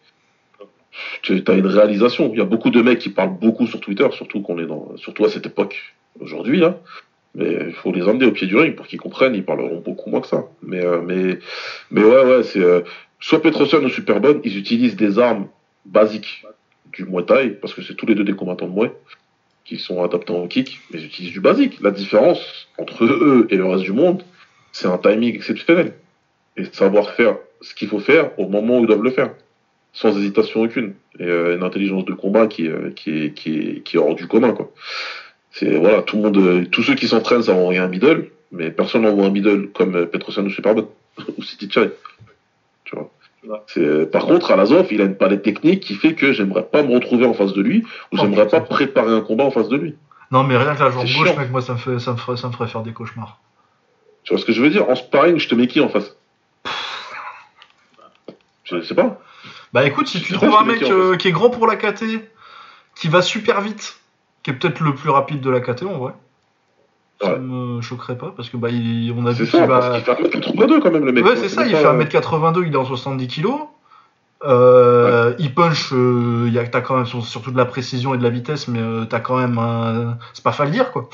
tu 1.22 1.44
as 1.48 1.54
une 1.54 1.68
réalisation. 1.68 2.30
Il 2.32 2.38
y 2.38 2.42
a 2.42 2.46
beaucoup 2.46 2.70
de 2.70 2.82
mecs 2.82 3.00
qui 3.00 3.10
parlent 3.10 3.38
beaucoup 3.38 3.68
sur 3.68 3.82
Twitter, 3.82 4.08
surtout 4.12 4.42
qu'on 4.42 4.58
est 4.60 4.66
dans, 4.66 4.96
surtout 4.98 5.26
à 5.26 5.30
cette 5.30 5.46
époque, 5.46 5.94
aujourd'hui, 6.22 6.58
là. 6.60 6.78
Mais 7.36 7.58
il 7.68 7.74
faut 7.74 7.92
les 7.92 8.04
emmener 8.04 8.26
au 8.26 8.32
pied 8.32 8.48
du 8.48 8.56
ring 8.56 8.76
pour 8.76 8.88
qu'ils 8.88 9.00
comprennent, 9.00 9.36
ils 9.36 9.44
parleront 9.44 9.82
beaucoup 9.82 10.10
moins 10.10 10.22
que 10.22 10.28
ça. 10.28 10.46
Mais, 10.64 10.84
euh, 10.84 11.02
mais, 11.02 11.38
mais 11.92 12.02
ouais, 12.02 12.24
ouais, 12.24 12.44
c'est, 12.44 12.62
euh, 12.62 12.82
soit 13.20 13.42
Petrosian 13.42 13.84
ou 13.84 13.90
Superbonne, 13.90 14.40
ils 14.46 14.58
utilisent 14.58 14.96
des 14.96 15.20
armes 15.20 15.48
basiques 15.86 16.46
du 16.94 17.04
Muay 17.04 17.26
Thai, 17.26 17.50
parce 17.50 17.74
que 17.74 17.82
c'est 17.82 17.96
tous 17.96 18.06
les 18.06 18.16
deux 18.16 18.24
des 18.24 18.34
combattants 18.34 18.68
de 18.68 18.74
Muay, 18.74 18.92
qui 19.66 19.78
sont 19.78 20.02
adaptés 20.02 20.32
au 20.32 20.48
kick, 20.48 20.80
mais 20.92 21.00
ils 21.00 21.06
utilisent 21.08 21.34
du 21.34 21.42
basique. 21.42 21.82
La 21.82 21.92
différence 21.92 22.70
entre 22.78 23.04
eux 23.04 23.48
et 23.50 23.58
le 23.58 23.66
reste 23.66 23.84
du 23.84 23.92
monde, 23.92 24.24
c'est 24.72 24.88
un 24.88 24.98
timing 24.98 25.36
exceptionnel. 25.36 25.94
Et 26.56 26.64
savoir 26.72 27.12
faire 27.12 27.36
ce 27.60 27.76
qu'il 27.76 27.90
faut 27.90 28.00
faire 28.00 28.32
au 28.40 28.48
moment 28.48 28.80
où 28.80 28.84
ils 28.84 28.88
doivent 28.88 29.04
le 29.04 29.12
faire. 29.12 29.32
Sans 29.92 30.18
hésitation 30.18 30.62
aucune. 30.62 30.94
Et 31.20 31.24
euh, 31.24 31.56
une 31.56 31.64
intelligence 31.64 32.06
de 32.06 32.14
combat 32.14 32.48
qui, 32.48 32.70
qui, 32.96 33.26
est, 33.26 33.34
qui, 33.34 33.58
est, 33.58 33.84
qui 33.84 33.98
est 33.98 34.00
hors 34.00 34.16
du 34.16 34.28
commun, 34.28 34.54
quoi. 34.54 34.72
C'est, 35.58 35.78
voilà, 35.78 36.02
tout 36.02 36.18
le 36.18 36.22
monde, 36.24 36.38
euh, 36.38 36.66
tous 36.70 36.84
ceux 36.84 36.96
qui 36.96 37.08
s'entraînent, 37.08 37.44
ça 37.44 37.54
envoie 37.54 37.74
un 37.80 37.88
middle, 37.88 38.30
mais 38.52 38.72
personne 38.72 39.04
n'envoie 39.04 39.26
un 39.28 39.30
middle 39.30 39.70
comme 39.70 39.96
euh, 39.96 40.06
Petrosian 40.06 40.44
ou 40.44 40.50
Superbot. 40.50 40.94
ou 41.38 41.42
City 41.44 41.70
Chai. 41.72 41.92
Tu 42.84 42.94
vois. 42.96 43.10
Ouais. 43.48 43.60
C'est- 43.68 44.12
Par 44.12 44.26
contre, 44.26 44.52
à 44.52 44.58
l'Azov, 44.58 44.88
il 44.92 45.00
a 45.02 45.06
une 45.06 45.16
palette 45.16 45.44
technique 45.44 45.80
qui 45.80 45.96
fait 45.96 46.14
que 46.14 46.34
j'aimerais 46.34 46.64
pas 46.64 46.84
me 46.84 46.94
retrouver 46.94 47.26
en 47.26 47.34
face 47.34 47.54
de 47.54 47.62
lui, 47.62 47.84
ou 47.84 47.86
Oh, 48.12 48.18
j'aimerais 48.18 48.50
pas 48.50 48.60
préparer 48.60 49.14
un 49.14 49.22
combat 49.22 49.46
en 49.46 49.52
face 49.52 49.70
de 49.70 49.78
lui. 49.78 49.96
Non, 50.30 50.44
mais 50.44 50.58
rien 50.58 50.76
que 50.76 50.84
la 50.84 50.90
jambe 50.92 51.06
C'est 51.08 51.14
gauche, 51.14 51.30
chiant. 51.30 51.38
mec, 51.40 51.50
moi, 51.52 51.62
ça 51.62 51.72
me, 51.74 51.78
fait, 51.78 52.00
ça, 52.00 52.12
me 52.12 52.18
ferait, 52.18 52.36
ça 52.36 52.48
me 52.50 52.52
ferait 52.54 52.68
faire 52.68 52.82
des 52.84 52.92
cauchemars. 52.92 53.40
Tu 54.24 54.34
vois 54.34 54.42
ce 54.42 54.46
que 54.46 54.52
je 54.52 54.62
veux 54.62 54.70
dire? 54.70 54.90
En 54.90 54.96
sparring, 54.96 55.40
je 55.40 55.48
te 55.48 55.56
mets 55.56 55.68
qui 55.68 55.80
en 55.80 55.88
face? 55.88 56.18
Je 58.64 58.82
sais 58.82 58.96
pas. 58.96 59.22
Bah 59.72 59.86
écoute, 59.86 60.08
si 60.08 60.18
Je 60.20 60.24
tu 60.26 60.34
trouves 60.34 60.56
un 60.56 60.64
mec 60.66 60.82
euh, 60.84 61.16
qui 61.18 61.28
est 61.28 61.32
grand 61.32 61.50
pour 61.50 61.68
la 61.68 61.76
KT, 61.76 62.04
qui 62.96 63.08
va 63.08 63.22
super 63.22 63.62
vite, 63.62 64.00
qui 64.46 64.52
est 64.52 64.54
peut-être 64.54 64.80
le 64.82 64.94
plus 64.94 65.10
rapide 65.10 65.42
de 65.42 65.50
la 65.50 65.60
KT 65.60 65.86
en 65.88 65.98
vrai, 65.98 66.14
ça 67.20 67.34
Ouais. 67.34 67.40
me 67.40 67.82
choquerait 67.82 68.16
pas 68.16 68.32
parce 68.38 68.48
que 68.52 68.58
bah 68.58 68.70
il- 68.70 69.12
on 69.18 69.26
a 69.26 69.32
vu 69.32 69.48
qu'il 69.48 69.60
va. 69.66 70.00
qu'il 70.00 70.04
fait 70.04 70.12
1m82 70.12 70.80
quand 70.82 70.92
même, 70.92 71.04
le 71.04 71.12
mec. 71.12 71.26
Ouais, 71.26 71.36
c'est 71.36 71.50
ça, 71.50 71.66
il 71.66 71.76
fait 71.76 71.84
1m82, 71.84 72.64
il 72.68 72.72
est 72.74 72.78
en 72.78 72.86
70 72.86 73.28
kg. 73.28 73.48
Euh, 74.44 75.34
Il 75.40 75.56
punch, 75.56 75.92
euh, 75.94 76.44
il 76.46 76.54
y 76.54 76.60
a, 76.60 76.68
t'as 76.68 76.82
quand 76.82 76.96
même 76.98 77.08
sur- 77.08 77.26
surtout 77.26 77.50
de 77.50 77.58
la 77.58 77.66
précision 77.66 78.14
et 78.14 78.20
de 78.20 78.24
la 78.24 78.30
vitesse, 78.30 78.68
mais 78.68 78.78
euh, 78.80 79.06
t'as 79.06 79.20
quand 79.20 79.38
même 79.38 79.58
un. 79.58 80.20
C'est 80.36 80.44
pas 80.44 80.52
Faldir 80.52 80.92
quoi. 80.92 81.10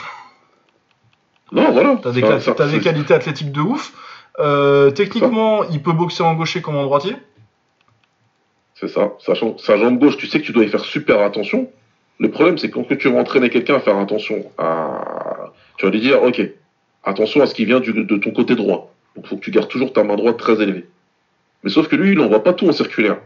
Non, 1.53 1.71
voilà. 1.71 1.95
T'as 2.03 2.11
des, 2.11 2.21
t'as 2.21 2.67
des 2.67 2.79
qualités 2.81 3.13
athlétiques 3.13 3.53
de 3.53 3.61
ouf. 3.61 3.93
Euh, 4.39 4.91
techniquement, 4.91 5.63
il 5.65 5.81
peut 5.81 5.93
boxer 5.93 6.23
en 6.23 6.33
gaucher 6.33 6.61
comme 6.61 6.75
en 6.75 6.83
droitier. 6.83 7.15
C'est 8.75 8.89
ça. 8.89 9.11
Sa 9.19 9.77
jambe 9.77 9.99
gauche, 9.99 10.17
tu 10.17 10.27
sais 10.27 10.41
que 10.41 10.45
tu 10.45 10.51
dois 10.51 10.63
y 10.65 10.69
faire 10.69 10.83
super 10.83 11.21
attention. 11.21 11.69
Le 12.21 12.29
problème, 12.29 12.57
c'est 12.59 12.69
que 12.69 12.75
quand 12.75 12.95
tu 12.97 13.09
vas 13.09 13.19
entraîner 13.19 13.49
quelqu'un 13.49 13.75
à 13.75 13.79
faire 13.79 13.97
attention 13.97 14.45
à. 14.57 15.51
Tu 15.77 15.85
vas 15.85 15.91
lui 15.91 15.99
dire, 15.99 16.21
ok, 16.21 16.39
attention 17.03 17.41
à 17.41 17.47
ce 17.47 17.55
qui 17.55 17.65
vient 17.65 17.79
du- 17.79 17.93
de 17.93 18.17
ton 18.17 18.31
côté 18.31 18.55
droit. 18.55 18.93
Donc, 19.15 19.25
faut 19.27 19.35
que 19.37 19.41
tu 19.41 19.49
gardes 19.51 19.67
toujours 19.69 19.91
ta 19.91 20.03
main 20.03 20.15
droite 20.15 20.37
très 20.37 20.61
élevée. 20.61 20.85
Mais 21.63 21.69
sauf 21.71 21.87
que 21.87 21.95
lui, 21.95 22.11
il 22.11 22.19
envoie 22.19 22.43
pas 22.43 22.53
tout 22.53 22.67
en 22.67 22.71
circulaire. 22.71 23.17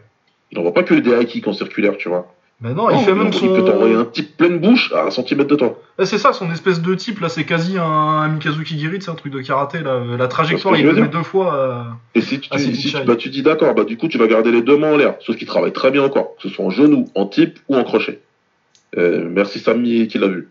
Il 0.51 0.59
envoie 0.59 0.73
pas 0.73 0.83
que 0.83 0.93
des 0.93 1.11
high 1.11 1.25
kicks 1.27 1.47
en 1.47 1.53
circulaire, 1.53 1.97
tu 1.97 2.07
vois. 2.09 2.31
Mais 2.61 2.73
non, 2.73 2.89
il 2.89 3.03
fait 3.03 3.13
même 3.13 3.33
son. 3.33 3.45
il 3.47 3.51
peut 3.53 3.65
t'envoyer 3.65 3.95
un 3.95 4.05
type 4.05 4.37
pleine 4.37 4.59
bouche 4.59 4.93
à 4.93 5.03
un 5.07 5.09
centimètre 5.11 5.49
de 5.49 5.55
toi. 5.55 5.77
Ouais, 5.99 6.05
c'est 6.05 6.17
ça, 6.17 6.31
son 6.31 6.49
espèce 6.53 6.81
de 6.81 6.95
type 6.95 7.19
là, 7.19 7.27
c'est 7.27 7.43
quasi 7.43 7.77
un, 7.77 7.83
un 7.83 8.29
Mikazuki 8.29 8.79
Giri, 8.79 9.01
c'est 9.01 9.11
un 9.11 9.15
truc 9.15 9.33
de 9.33 9.41
karaté 9.41 9.79
là. 9.81 9.99
La 10.17 10.27
trajectoire, 10.29 10.77
il 10.77 10.85
le 10.85 10.93
met 10.93 11.09
deux 11.09 11.23
fois. 11.23 11.53
euh, 11.53 11.83
Et 12.17 12.21
si 12.21 12.39
tu, 12.39 12.47
Ah, 12.53 12.57
c'est 12.57 12.73
si 12.73 12.79
tu, 12.79 12.87
Bichai. 12.87 13.03
bah, 13.03 13.17
tu 13.17 13.27
dis 13.27 13.41
d'accord, 13.43 13.73
bah, 13.75 13.83
du 13.83 13.97
coup, 13.97 14.07
tu 14.07 14.17
vas 14.17 14.27
garder 14.27 14.51
les 14.51 14.61
deux 14.61 14.77
mains 14.77 14.93
en 14.93 14.97
l'air. 14.97 15.15
Sauf 15.19 15.35
qu'il 15.35 15.47
travaille 15.47 15.73
très 15.73 15.91
bien 15.91 16.03
encore. 16.03 16.35
Que 16.37 16.43
ce 16.43 16.49
soit 16.49 16.63
en 16.63 16.69
genou, 16.69 17.09
en 17.13 17.25
type 17.25 17.59
ou 17.67 17.75
en 17.75 17.83
crochet. 17.83 18.21
Euh, 18.97 19.27
merci 19.29 19.59
Samy 19.59 20.07
qui 20.07 20.17
l'a 20.17 20.27
vu. 20.27 20.47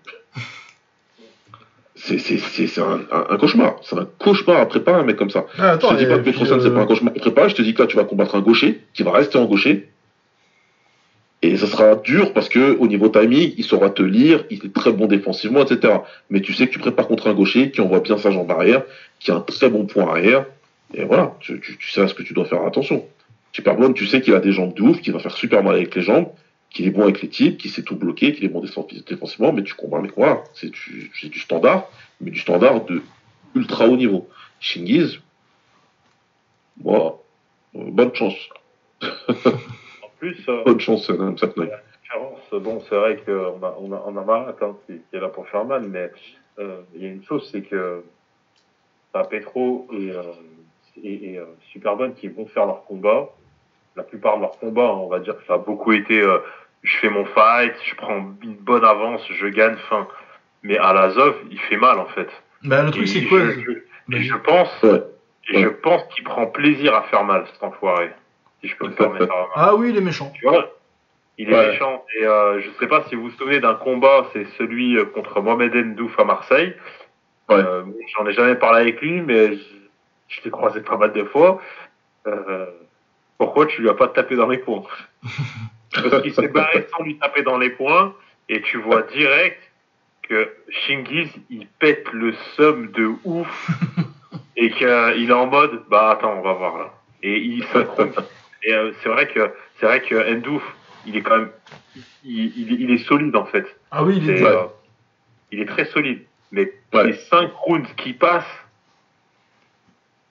C'est, 1.96 2.18
c'est, 2.18 2.38
c'est, 2.38 2.66
c'est 2.66 2.80
un, 2.80 3.00
un- 3.10 3.26
un 3.30 3.36
cauchemar. 3.38 3.76
C'est 3.82 3.96
un 3.96 4.06
cauchemar 4.18 4.60
à 4.60 4.66
préparer 4.66 5.00
un 5.00 5.04
mec 5.04 5.16
comme 5.16 5.30
ça. 5.30 5.46
Ah, 5.58 5.74
je 5.80 5.86
te 5.86 5.94
dis 5.98 6.06
pas 6.06 6.18
que 6.18 6.24
Petrosen, 6.24 6.60
c'est 6.60 6.66
euh, 6.66 6.74
pas 6.74 6.80
un 6.82 6.86
cauchemar 6.86 7.12
à 7.16 7.18
préparer. 7.20 7.48
Je 7.48 7.54
te 7.54 7.62
dis 7.62 7.72
que 7.72 7.82
là, 7.82 7.86
tu 7.88 7.96
vas 7.96 8.04
combattre 8.04 8.34
un 8.34 8.40
gaucher 8.40 8.80
qui 8.92 9.02
va 9.02 9.12
rester 9.12 9.38
en 9.38 9.46
gaucher. 9.46 9.88
Et 11.42 11.56
ça 11.56 11.66
sera 11.66 11.94
dur 11.96 12.32
parce 12.32 12.48
que 12.48 12.76
au 12.78 12.86
niveau 12.86 13.08
timing, 13.08 13.52
il 13.56 13.64
saura 13.64 13.90
te 13.90 14.02
lire, 14.02 14.44
il 14.50 14.64
est 14.64 14.72
très 14.74 14.92
bon 14.92 15.06
défensivement, 15.06 15.62
etc. 15.64 15.94
Mais 16.30 16.40
tu 16.40 16.52
sais 16.54 16.66
que 16.66 16.72
tu 16.72 16.78
prépares 16.78 17.06
contre 17.06 17.28
un 17.28 17.34
gaucher 17.34 17.70
qui 17.70 17.80
envoie 17.82 18.00
bien 18.00 18.16
sa 18.18 18.30
jambe 18.30 18.50
arrière, 18.50 18.82
qui 19.20 19.30
a 19.30 19.36
un 19.36 19.40
très 19.40 19.68
bon 19.68 19.84
point 19.84 20.08
arrière. 20.08 20.46
Et 20.94 21.04
voilà, 21.04 21.34
tu, 21.40 21.60
tu, 21.60 21.76
tu 21.76 21.90
sais 21.90 22.00
à 22.00 22.08
ce 22.08 22.14
que 22.14 22.22
tu 22.22 22.32
dois 22.34 22.44
faire 22.46 22.62
attention. 22.66 23.04
Superbone, 23.52 23.94
tu 23.94 24.06
sais 24.06 24.20
qu'il 24.20 24.34
a 24.34 24.40
des 24.40 24.52
jambes 24.52 24.74
de 24.74 24.82
ouf, 24.82 25.00
qu'il 25.00 25.12
va 25.12 25.18
faire 25.18 25.36
super 25.36 25.62
mal 25.62 25.74
avec 25.76 25.94
les 25.94 26.02
jambes, 26.02 26.28
qu'il 26.74 26.86
est 26.86 26.90
bon 26.90 27.04
avec 27.04 27.22
les 27.22 27.28
types, 27.28 27.56
qu'il 27.56 27.70
sait 27.70 27.82
tout 27.82 27.96
bloquer, 27.96 28.32
qu'il 28.32 28.44
est 28.44 28.48
bon 28.48 28.60
défensi- 28.60 29.02
défensivement, 29.06 29.52
mais 29.52 29.62
tu 29.62 29.74
combats 29.74 30.02
voilà, 30.16 30.42
c'est 30.54 30.70
du, 30.70 31.10
c'est 31.18 31.28
du 31.28 31.38
standard, 31.38 31.86
mais 32.20 32.30
du 32.30 32.40
standard 32.40 32.84
de 32.84 33.00
ultra 33.54 33.86
haut 33.86 33.96
niveau. 33.96 34.28
Shingiz, 34.60 35.20
voilà, 36.82 37.14
Euh, 37.76 37.90
bonne 37.90 38.14
chance. 38.14 38.48
En 39.02 40.08
plus, 40.18 40.36
euh, 40.48 40.62
Bonne 40.64 40.80
chance, 40.80 41.06
cette 41.06 41.56
nuit. 41.56 41.68
différence. 42.02 42.40
Bon, 42.62 42.80
c'est 42.88 42.94
vrai 42.96 43.16
qu'on 43.24 43.62
a, 43.62 43.76
on 43.80 43.92
a, 43.92 44.02
on 44.06 44.16
a 44.16 44.24
Marat 44.24 44.54
hein, 44.60 44.76
qui, 44.86 44.94
qui 44.94 45.16
est 45.16 45.20
là 45.20 45.28
pour 45.28 45.48
faire 45.48 45.64
mal, 45.64 45.82
mais 45.82 46.10
euh, 46.58 46.80
il 46.94 47.02
y 47.02 47.06
a 47.06 47.10
une 47.10 47.24
chose, 47.24 47.48
c'est 47.50 47.62
que 47.62 48.04
t'as 49.12 49.24
Petro 49.24 49.88
et, 49.92 50.10
euh, 50.10 50.22
et, 51.02 51.34
et 51.34 51.40
qui 52.16 52.28
vont 52.28 52.46
faire 52.46 52.66
leur 52.66 52.84
combat. 52.84 53.28
La 53.96 54.02
plupart 54.02 54.36
de 54.36 54.42
leurs 54.42 54.58
combats, 54.58 54.92
on 54.94 55.08
va 55.08 55.20
dire 55.20 55.36
que 55.36 55.44
ça 55.46 55.54
a 55.54 55.58
beaucoup 55.58 55.92
été 55.92 56.20
je 56.84 56.96
fais 56.98 57.08
mon 57.10 57.24
fight, 57.24 57.74
je 57.84 57.94
prends 57.96 58.32
une 58.42 58.54
bonne 58.56 58.84
avance, 58.84 59.26
je 59.32 59.46
gagne, 59.48 59.76
fin. 59.88 60.06
Mais 60.62 60.78
à 60.78 60.92
l'Azov, 60.92 61.34
il 61.50 61.58
fait 61.60 61.76
mal 61.76 61.98
en 61.98 62.06
fait. 62.06 62.28
Bah, 62.62 62.82
le 62.82 62.90
truc, 62.92 63.02
Et 63.04 63.06
c'est 63.06 63.24
quoi 63.26 63.40
je, 63.40 63.60
je- 63.60 64.16
et 64.16 64.22
je 64.22 64.34
pense, 64.36 64.82
Ouais. 64.82 65.02
et 65.50 65.62
je 65.62 65.68
pense 65.68 66.02
qu'il 66.14 66.24
prend 66.24 66.46
plaisir 66.46 66.94
à 66.94 67.02
faire 67.04 67.24
mal, 67.24 67.44
cet 67.52 67.62
enfoiré. 67.62 68.10
Si 68.60 68.68
je 68.68 68.76
peux 68.76 68.86
me 68.86 68.94
permettre. 68.94 69.26
la 69.26 69.34
remarque. 69.34 69.52
Ah 69.56 69.74
oui, 69.74 69.90
il 69.90 69.96
est 69.96 70.00
méchant. 70.00 70.30
Tu 70.34 70.46
vois 70.46 70.70
Il 71.36 71.50
est 71.50 71.54
Ouais. 71.54 71.70
méchant. 71.72 72.04
Et 72.18 72.24
euh, 72.26 72.60
je 72.60 72.70
sais 72.80 72.86
pas 72.86 73.04
si 73.08 73.14
vous 73.14 73.24
vous 73.24 73.30
souvenez 73.32 73.60
d'un 73.60 73.74
combat, 73.74 74.26
c'est 74.32 74.46
celui 74.56 74.96
euh, 74.96 75.04
contre 75.04 75.40
Mohamed 75.42 75.74
Ndouf 75.74 76.18
à 76.18 76.24
Marseille. 76.24 76.74
Ouais. 77.50 77.56
Euh, 77.56 77.82
J'en 78.16 78.26
ai 78.26 78.32
jamais 78.32 78.54
parlé 78.54 78.80
avec 78.82 79.00
lui, 79.02 79.20
mais 79.20 79.54
je, 79.56 79.62
je 80.28 80.40
l'ai 80.44 80.50
croisé 80.50 80.80
pas 80.80 80.96
mal 80.96 81.12
de 81.12 81.24
fois. 81.24 81.60
Euh, 82.26 82.66
pourquoi 83.36 83.66
tu 83.66 83.82
lui 83.82 83.90
as 83.90 83.94
pas 83.94 84.08
tapé 84.08 84.36
dans 84.36 84.48
les 84.48 84.58
points 84.58 84.82
Parce 85.94 86.22
qu'il 86.22 86.34
s'est 86.34 86.48
barré 86.48 86.86
sans 86.96 87.02
lui 87.04 87.18
taper 87.18 87.42
dans 87.42 87.58
les 87.58 87.70
points, 87.70 88.14
et 88.48 88.60
tu 88.62 88.78
vois 88.78 89.02
direct 89.02 89.60
que 90.22 90.50
Shingiz, 90.68 91.30
il 91.50 91.66
pète 91.78 92.10
le 92.12 92.32
somme 92.56 92.90
de 92.92 93.12
ouf, 93.24 93.68
et 94.56 94.70
qu'il 94.70 94.86
est 94.88 95.32
en 95.32 95.46
mode, 95.46 95.82
bah 95.88 96.10
attends, 96.12 96.34
on 96.38 96.42
va 96.42 96.52
voir 96.54 96.78
là. 96.78 96.92
Et 97.22 97.38
il 97.38 97.64
se 97.64 97.78
et 98.66 98.72
euh, 98.72 98.92
c'est 99.02 99.08
vrai 99.10 99.28
que 99.28 99.52
c'est 99.78 99.86
vrai 99.86 100.00
que 100.02 100.34
Ndouf, 100.34 100.62
il 101.06 101.16
est 101.16 101.22
quand 101.22 101.36
même, 101.38 101.50
il, 102.24 102.46
il, 102.56 102.80
il 102.82 102.90
est 102.90 103.04
solide 103.04 103.36
en 103.36 103.44
fait. 103.44 103.66
Ah 103.90 104.02
oui, 104.04 104.16
il 104.16 104.30
est 104.30 104.42
euh, 104.42 104.64
il 105.52 105.60
est 105.60 105.66
très 105.66 105.84
solide. 105.86 106.22
Mais 106.52 106.72
Ouais. 106.92 107.08
les 107.08 107.14
5 107.14 107.50
rounds 107.52 107.88
qui 107.96 108.12
passent, 108.12 108.44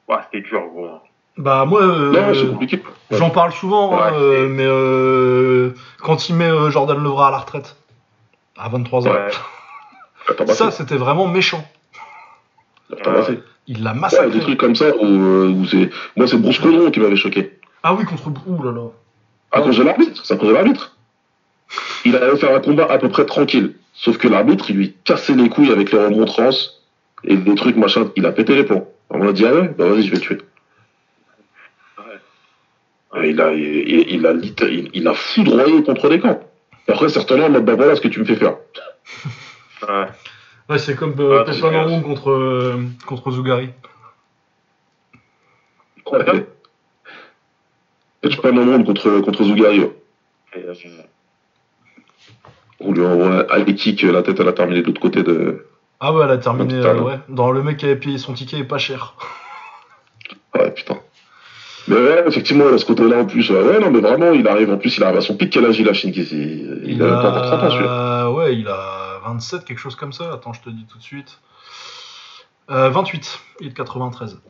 ouais, 0.08 0.16
c'était 0.32 0.48
dur 0.48 0.62
gros. 0.68 1.00
Bah, 1.38 1.66
moi, 1.66 1.82
euh. 1.82 2.12
Ouais. 2.12 2.82
j'en 3.12 3.30
parle 3.32 3.54
souvent, 3.54 3.94
hein, 3.94 4.12
Ouais, 4.12 4.18
euh, 4.20 4.48
mais 4.48 4.66
euh, 4.66 5.72
quand 6.02 6.30
il 6.30 6.36
met 6.36 6.50
euh, 6.50 6.70
Jordan 6.70 7.02
Levra 7.02 7.30
à 7.30 7.32
la 7.32 7.40
retraite, 7.40 7.76
à 8.58 8.70
23 8.70 9.08
ans, 9.08 9.12
Ouais. 9.12 9.30
Ça, 10.54 10.72
c'était 10.72 10.96
vraiment 10.96 11.28
méchant. 11.28 11.68
Il 13.68 13.84
l'a 13.84 13.94
massacré. 13.94 14.30
des 14.30 14.40
trucs 14.40 14.60
comme 14.60 14.76
ça 14.76 14.96
où, 14.96 15.06
euh, 15.06 15.66
c'est. 15.70 15.90
Moi, 16.16 16.28
c'est 16.28 16.38
Bruce 16.38 16.60
Colomb 16.60 16.92
qui 16.92 17.00
m'avait 17.00 17.16
choqué. 17.16 17.60
Ah 17.82 17.94
oui, 17.94 18.06
contre... 18.06 18.24
Ouh 18.48 18.64
là 18.64 18.72
là. 18.72 18.88
À 19.52 19.62
cause 19.62 19.78
de 19.78 19.84
l'arbitre. 19.84 20.22
C'est 20.26 20.34
à 20.34 20.38
cause 20.38 20.50
de 20.50 20.54
l'arbitre. 20.54 20.96
Il 22.06 22.16
allait 22.16 22.38
faire 22.38 22.56
un 22.56 22.60
combat 22.60 22.88
à 22.90 22.98
peu 22.98 23.10
près 23.10 23.26
tranquille. 23.26 23.76
Sauf 23.94 24.18
que 24.18 24.28
l'arbitre, 24.28 24.70
il 24.70 24.78
lui 24.78 24.96
cassait 25.04 25.36
les 25.36 25.50
couilles 25.50 25.72
avec 25.72 25.92
les 25.92 26.04
remontrances 26.04 26.84
et 27.24 27.36
des 27.36 27.56
trucs 27.56 27.78
machin. 27.78 28.10
Il 28.16 28.26
a 28.26 28.32
pété 28.32 28.56
les 28.56 28.64
plombs. 28.64 28.88
On 29.10 29.28
a 29.28 29.32
dit, 29.32 29.46
ah 29.46 29.54
ouais, 29.54 29.74
bah 29.78 29.86
vas-y, 29.88 30.04
je 30.04 30.10
vais 30.12 30.18
le 30.18 30.22
tuer. 30.22 30.38
Et 33.16 33.30
il 33.30 33.42
a, 33.42 33.54
il, 33.54 33.64
il- 33.64 34.10
il 34.16 34.26
a, 34.26 34.32
il, 34.34 34.90
il 34.94 35.08
a 35.08 35.14
foudroyé 35.14 35.84
contre 35.84 36.10
les 36.10 36.20
camps. 36.20 36.40
Après, 36.88 37.10
certainement, 37.10 37.46
en 37.46 37.50
mode, 37.50 37.66
bah 37.66 37.76
voilà 37.76 37.96
ce 37.96 38.02
que 38.02 38.08
tu 38.08 38.20
me 38.20 38.26
fais 38.26 38.36
faire. 38.36 38.56
Ouais. 39.88 40.06
Ouais, 40.70 40.78
c'est 40.80 40.96
comme 40.96 41.14
euh, 41.20 41.44
Ah, 41.48 42.02
contre, 42.02 42.30
euh, 42.32 42.78
contre 43.06 43.32
Zougari. 43.32 43.70
Ouais. 46.12 46.46
Monde 48.52 48.86
contre, 48.86 49.20
contre 49.22 49.44
Zougari. 49.44 49.80
ouais. 49.82 49.92
Et, 50.56 50.60
euh, 50.60 50.74
On 52.80 52.92
lui 52.92 53.06
envoie 53.06 53.46
kick, 53.76 54.02
la 54.04 54.24
tête, 54.24 54.40
elle 54.40 54.48
a 54.48 54.54
terminé 54.54 54.82
de 54.82 54.88
l'autre 54.88 55.02
côté 55.02 55.24
de. 55.24 55.66
Ah 56.00 56.14
ouais, 56.14 56.24
elle 56.26 56.32
a 56.32 56.38
terminé, 56.38 56.76
euh, 56.76 57.00
ouais. 57.02 57.20
Dans 57.30 57.52
le 57.52 57.64
mec 57.64 57.78
qui 57.78 57.86
avait 57.86 57.96
payé 57.96 58.18
son 58.18 58.34
ticket 58.34 58.60
est 58.60 58.64
pas 58.64 58.78
cher. 58.78 59.16
Ouais, 60.56 60.72
putain. 60.72 60.98
Mais 61.88 61.96
ouais, 61.96 62.24
effectivement, 62.28 62.66
il 62.70 62.76
a 62.76 62.78
ce 62.78 62.86
côté-là 62.86 63.20
en 63.20 63.26
plus. 63.26 63.50
Ouais, 63.50 63.80
non, 63.80 63.92
mais 63.92 64.00
vraiment, 64.00 64.32
il 64.32 64.48
arrive 64.48 64.72
en 64.72 64.78
plus, 64.78 64.98
il 64.98 65.04
arrive 65.04 65.18
à 65.18 65.22
son 65.22 65.36
pic. 65.36 65.52
Quel 65.52 65.66
âge 65.66 65.80
il 65.80 65.90
a, 65.90 65.94
Shinkiz 65.94 66.32
Il, 66.32 66.82
il, 66.86 67.04
a 67.04 67.22
pas 67.22 67.30
encore 67.30 67.42
30 67.42 67.64
ans, 67.64 67.70
celui-là. 67.72 68.32
Ouais, 68.32 68.56
il 68.56 68.68
a 68.68 69.20
27, 69.26 69.66
quelque 69.66 69.80
chose 69.80 69.96
comme 69.96 70.14
ça. 70.14 70.32
Attends, 70.34 70.54
je 70.54 70.62
te 70.62 70.70
dis 70.70 70.86
tout 70.86 70.98
de 70.98 71.04
suite. 71.04 71.40
Euh, 72.70 72.90
28, 72.90 73.40
il 73.60 73.68
est 73.68 73.70
de 73.72 73.76
93. 73.76 74.42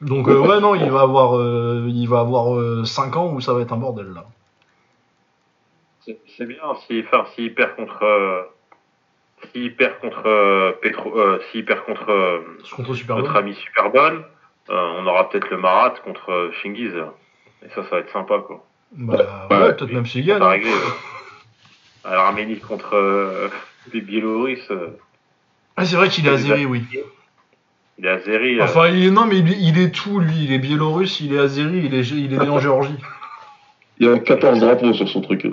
Donc 0.00 0.28
euh, 0.28 0.38
ouais, 0.38 0.60
non, 0.60 0.74
il 0.74 0.90
va 0.90 1.02
avoir, 1.02 1.36
euh, 1.36 1.86
il 1.88 2.08
va 2.08 2.20
avoir 2.20 2.56
euh, 2.56 2.84
5 2.84 3.16
ans 3.16 3.32
où 3.32 3.40
ça 3.40 3.52
va 3.52 3.60
être 3.60 3.72
un 3.72 3.76
bordel 3.76 4.12
là. 4.14 4.24
c'est 6.06 6.46
bien 6.46 6.56
s'il 6.86 7.04
enfin, 7.04 7.26
s'il 7.34 7.54
perd 7.54 7.76
contre. 7.76 8.02
Euh, 8.02 8.42
s'il 9.52 9.74
perd 9.76 9.98
contre 10.00 10.26
euh, 10.26 10.72
Petro, 10.80 11.18
euh, 11.18 11.40
s'il 11.50 11.64
perd 11.64 11.84
contre 11.84 12.10
euh, 12.10 12.40
Contre 12.74 12.94
Super 12.94 13.16
notre 13.16 13.36
ami 13.36 13.54
Superball, 13.54 14.14
euh, 14.14 14.22
on 14.70 15.06
aura 15.06 15.28
peut-être 15.28 15.48
le 15.50 15.56
Marat 15.58 15.94
contre 16.04 16.30
euh, 16.32 16.52
Shingiz. 16.62 16.94
Et 17.64 17.68
ça, 17.74 17.82
ça 17.84 17.90
va 17.90 17.98
être 17.98 18.12
sympa 18.12 18.38
quoi. 18.46 18.64
Bah 18.92 19.46
Ouais, 19.50 19.74
peut-être 19.74 19.92
même 19.92 20.06
Ça 20.06 20.20
va 20.38 20.46
hein. 20.46 20.48
régler. 20.48 20.70
euh. 20.70 22.08
Alors 22.08 22.24
Arménie 22.26 22.58
contre 22.58 22.94
euh, 22.96 23.48
les 23.92 24.00
Biélorusses. 24.00 24.70
euh, 24.70 24.98
Ah, 25.76 25.84
c'est 25.84 25.96
vrai 25.96 26.08
qu'il 26.08 26.26
est 26.26 26.30
azéri, 26.30 26.64
oui. 26.66 26.84
Il 27.98 28.06
est 28.06 28.08
azéri. 28.10 28.58
euh, 28.58 28.64
Enfin, 28.64 28.88
il 28.88 29.04
est, 29.06 29.10
non, 29.10 29.26
mais 29.26 29.38
il, 29.38 29.50
il 29.50 29.78
est 29.78 29.90
tout, 29.94 30.18
lui. 30.20 30.44
Il 30.44 30.52
est 30.52 30.58
biélorusse, 30.58 31.20
il 31.20 31.34
est 31.34 31.38
azéri, 31.38 31.82
il 31.84 31.94
est, 31.94 32.08
il 32.08 32.32
est 32.32 32.38
né 32.38 32.48
en 32.48 32.58
Géorgie. 32.66 32.96
Il 33.98 34.06
y 34.06 34.10
a 34.10 34.18
14 34.18 34.60
drapeaux 34.60 34.92
sur 34.94 35.08
son 35.08 35.20
truc. 35.20 35.44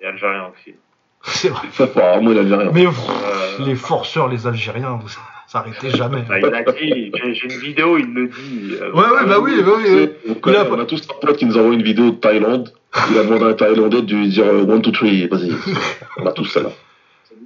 et 0.00 0.06
algérien 0.06 0.48
aussi. 0.54 0.76
C'est 1.24 1.48
vrai. 1.48 1.66
Apparemment, 1.80 2.30
il 2.30 2.38
a 2.38 2.58
rien. 2.58 2.70
Mais 2.72 2.84
pff, 2.84 2.98
Euh, 3.08 3.64
les 3.66 3.74
forceurs, 3.74 4.28
les 4.28 4.46
Algériens, 4.46 4.98
vous 5.02 5.08
s'arrêtez 5.46 5.90
jamais. 5.90 6.22
bah, 6.28 6.38
il 6.40 6.46
a 6.54 6.62
dit, 6.72 7.12
j'ai 7.34 7.44
une 7.54 7.60
vidéo, 7.60 7.98
il 7.98 8.12
le 8.12 8.28
dit. 8.28 8.76
euh, 8.80 8.90
Ouais, 8.92 9.04
ouais, 9.04 9.26
bah 9.26 9.38
oui, 9.40 9.62
bah 9.62 9.72
oui. 9.76 9.84
oui. 10.26 10.36
On, 10.44 10.52
a- 10.54 10.64
on 10.70 10.78
a 10.80 10.84
tous 10.86 11.02
un 11.10 11.26
pote 11.26 11.36
qui 11.36 11.46
nous 11.46 11.58
envoie 11.58 11.74
une 11.74 11.82
vidéo 11.82 12.10
de 12.10 12.16
Thaïlande. 12.16 12.72
Il 13.10 13.18
a 13.18 13.24
demandé 13.24 13.44
à 13.44 13.48
un 13.48 13.54
Thaïlandais 13.54 14.02
de 14.02 14.14
lui 14.14 14.28
dire 14.28 14.46
1, 14.46 14.64
2, 14.64 14.92
3, 14.92 15.08
vas-y. 15.30 15.52
On 16.18 16.26
a 16.26 16.32
tous 16.32 16.44
ça 16.46 16.60
là. 16.62 16.70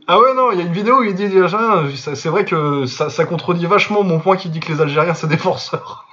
Ah 0.08 0.20
ouais, 0.20 0.34
non, 0.34 0.52
il 0.52 0.58
y 0.58 0.62
a 0.62 0.64
une 0.64 0.72
vidéo 0.72 1.00
où 1.00 1.02
il 1.04 1.14
dit 1.14 1.28
ça- 1.96 2.14
C'est 2.14 2.28
vrai 2.28 2.44
que 2.44 2.86
ça, 2.86 3.10
ça 3.10 3.24
contredit 3.24 3.66
vachement 3.66 4.02
mon 4.04 4.20
point 4.20 4.36
qui 4.36 4.48
dit 4.48 4.60
que 4.60 4.72
les 4.72 4.80
Algériens, 4.80 5.14
c'est 5.14 5.26
des 5.28 5.36
forceurs. 5.36 6.06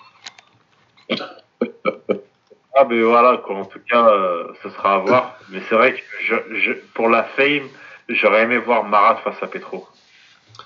Ah, 2.76 2.86
mais 2.90 3.02
voilà, 3.04 3.38
quoi. 3.38 3.58
En 3.58 3.66
tout 3.66 3.80
cas, 3.88 4.08
euh, 4.08 4.46
ce 4.64 4.70
sera 4.70 4.96
à 4.96 4.98
voir. 5.00 5.36
Mais 5.50 5.60
c'est 5.70 5.76
vrai 5.76 5.94
que 5.94 6.00
je, 6.24 6.36
je, 6.60 6.72
pour 6.96 7.08
la 7.08 7.24
fame, 7.24 7.68
j'aurais 8.10 8.42
aimé 8.44 8.58
voir 8.58 8.84
Marat 8.84 9.18
face 9.24 9.42
à 9.44 9.48
Petro. 9.48 9.88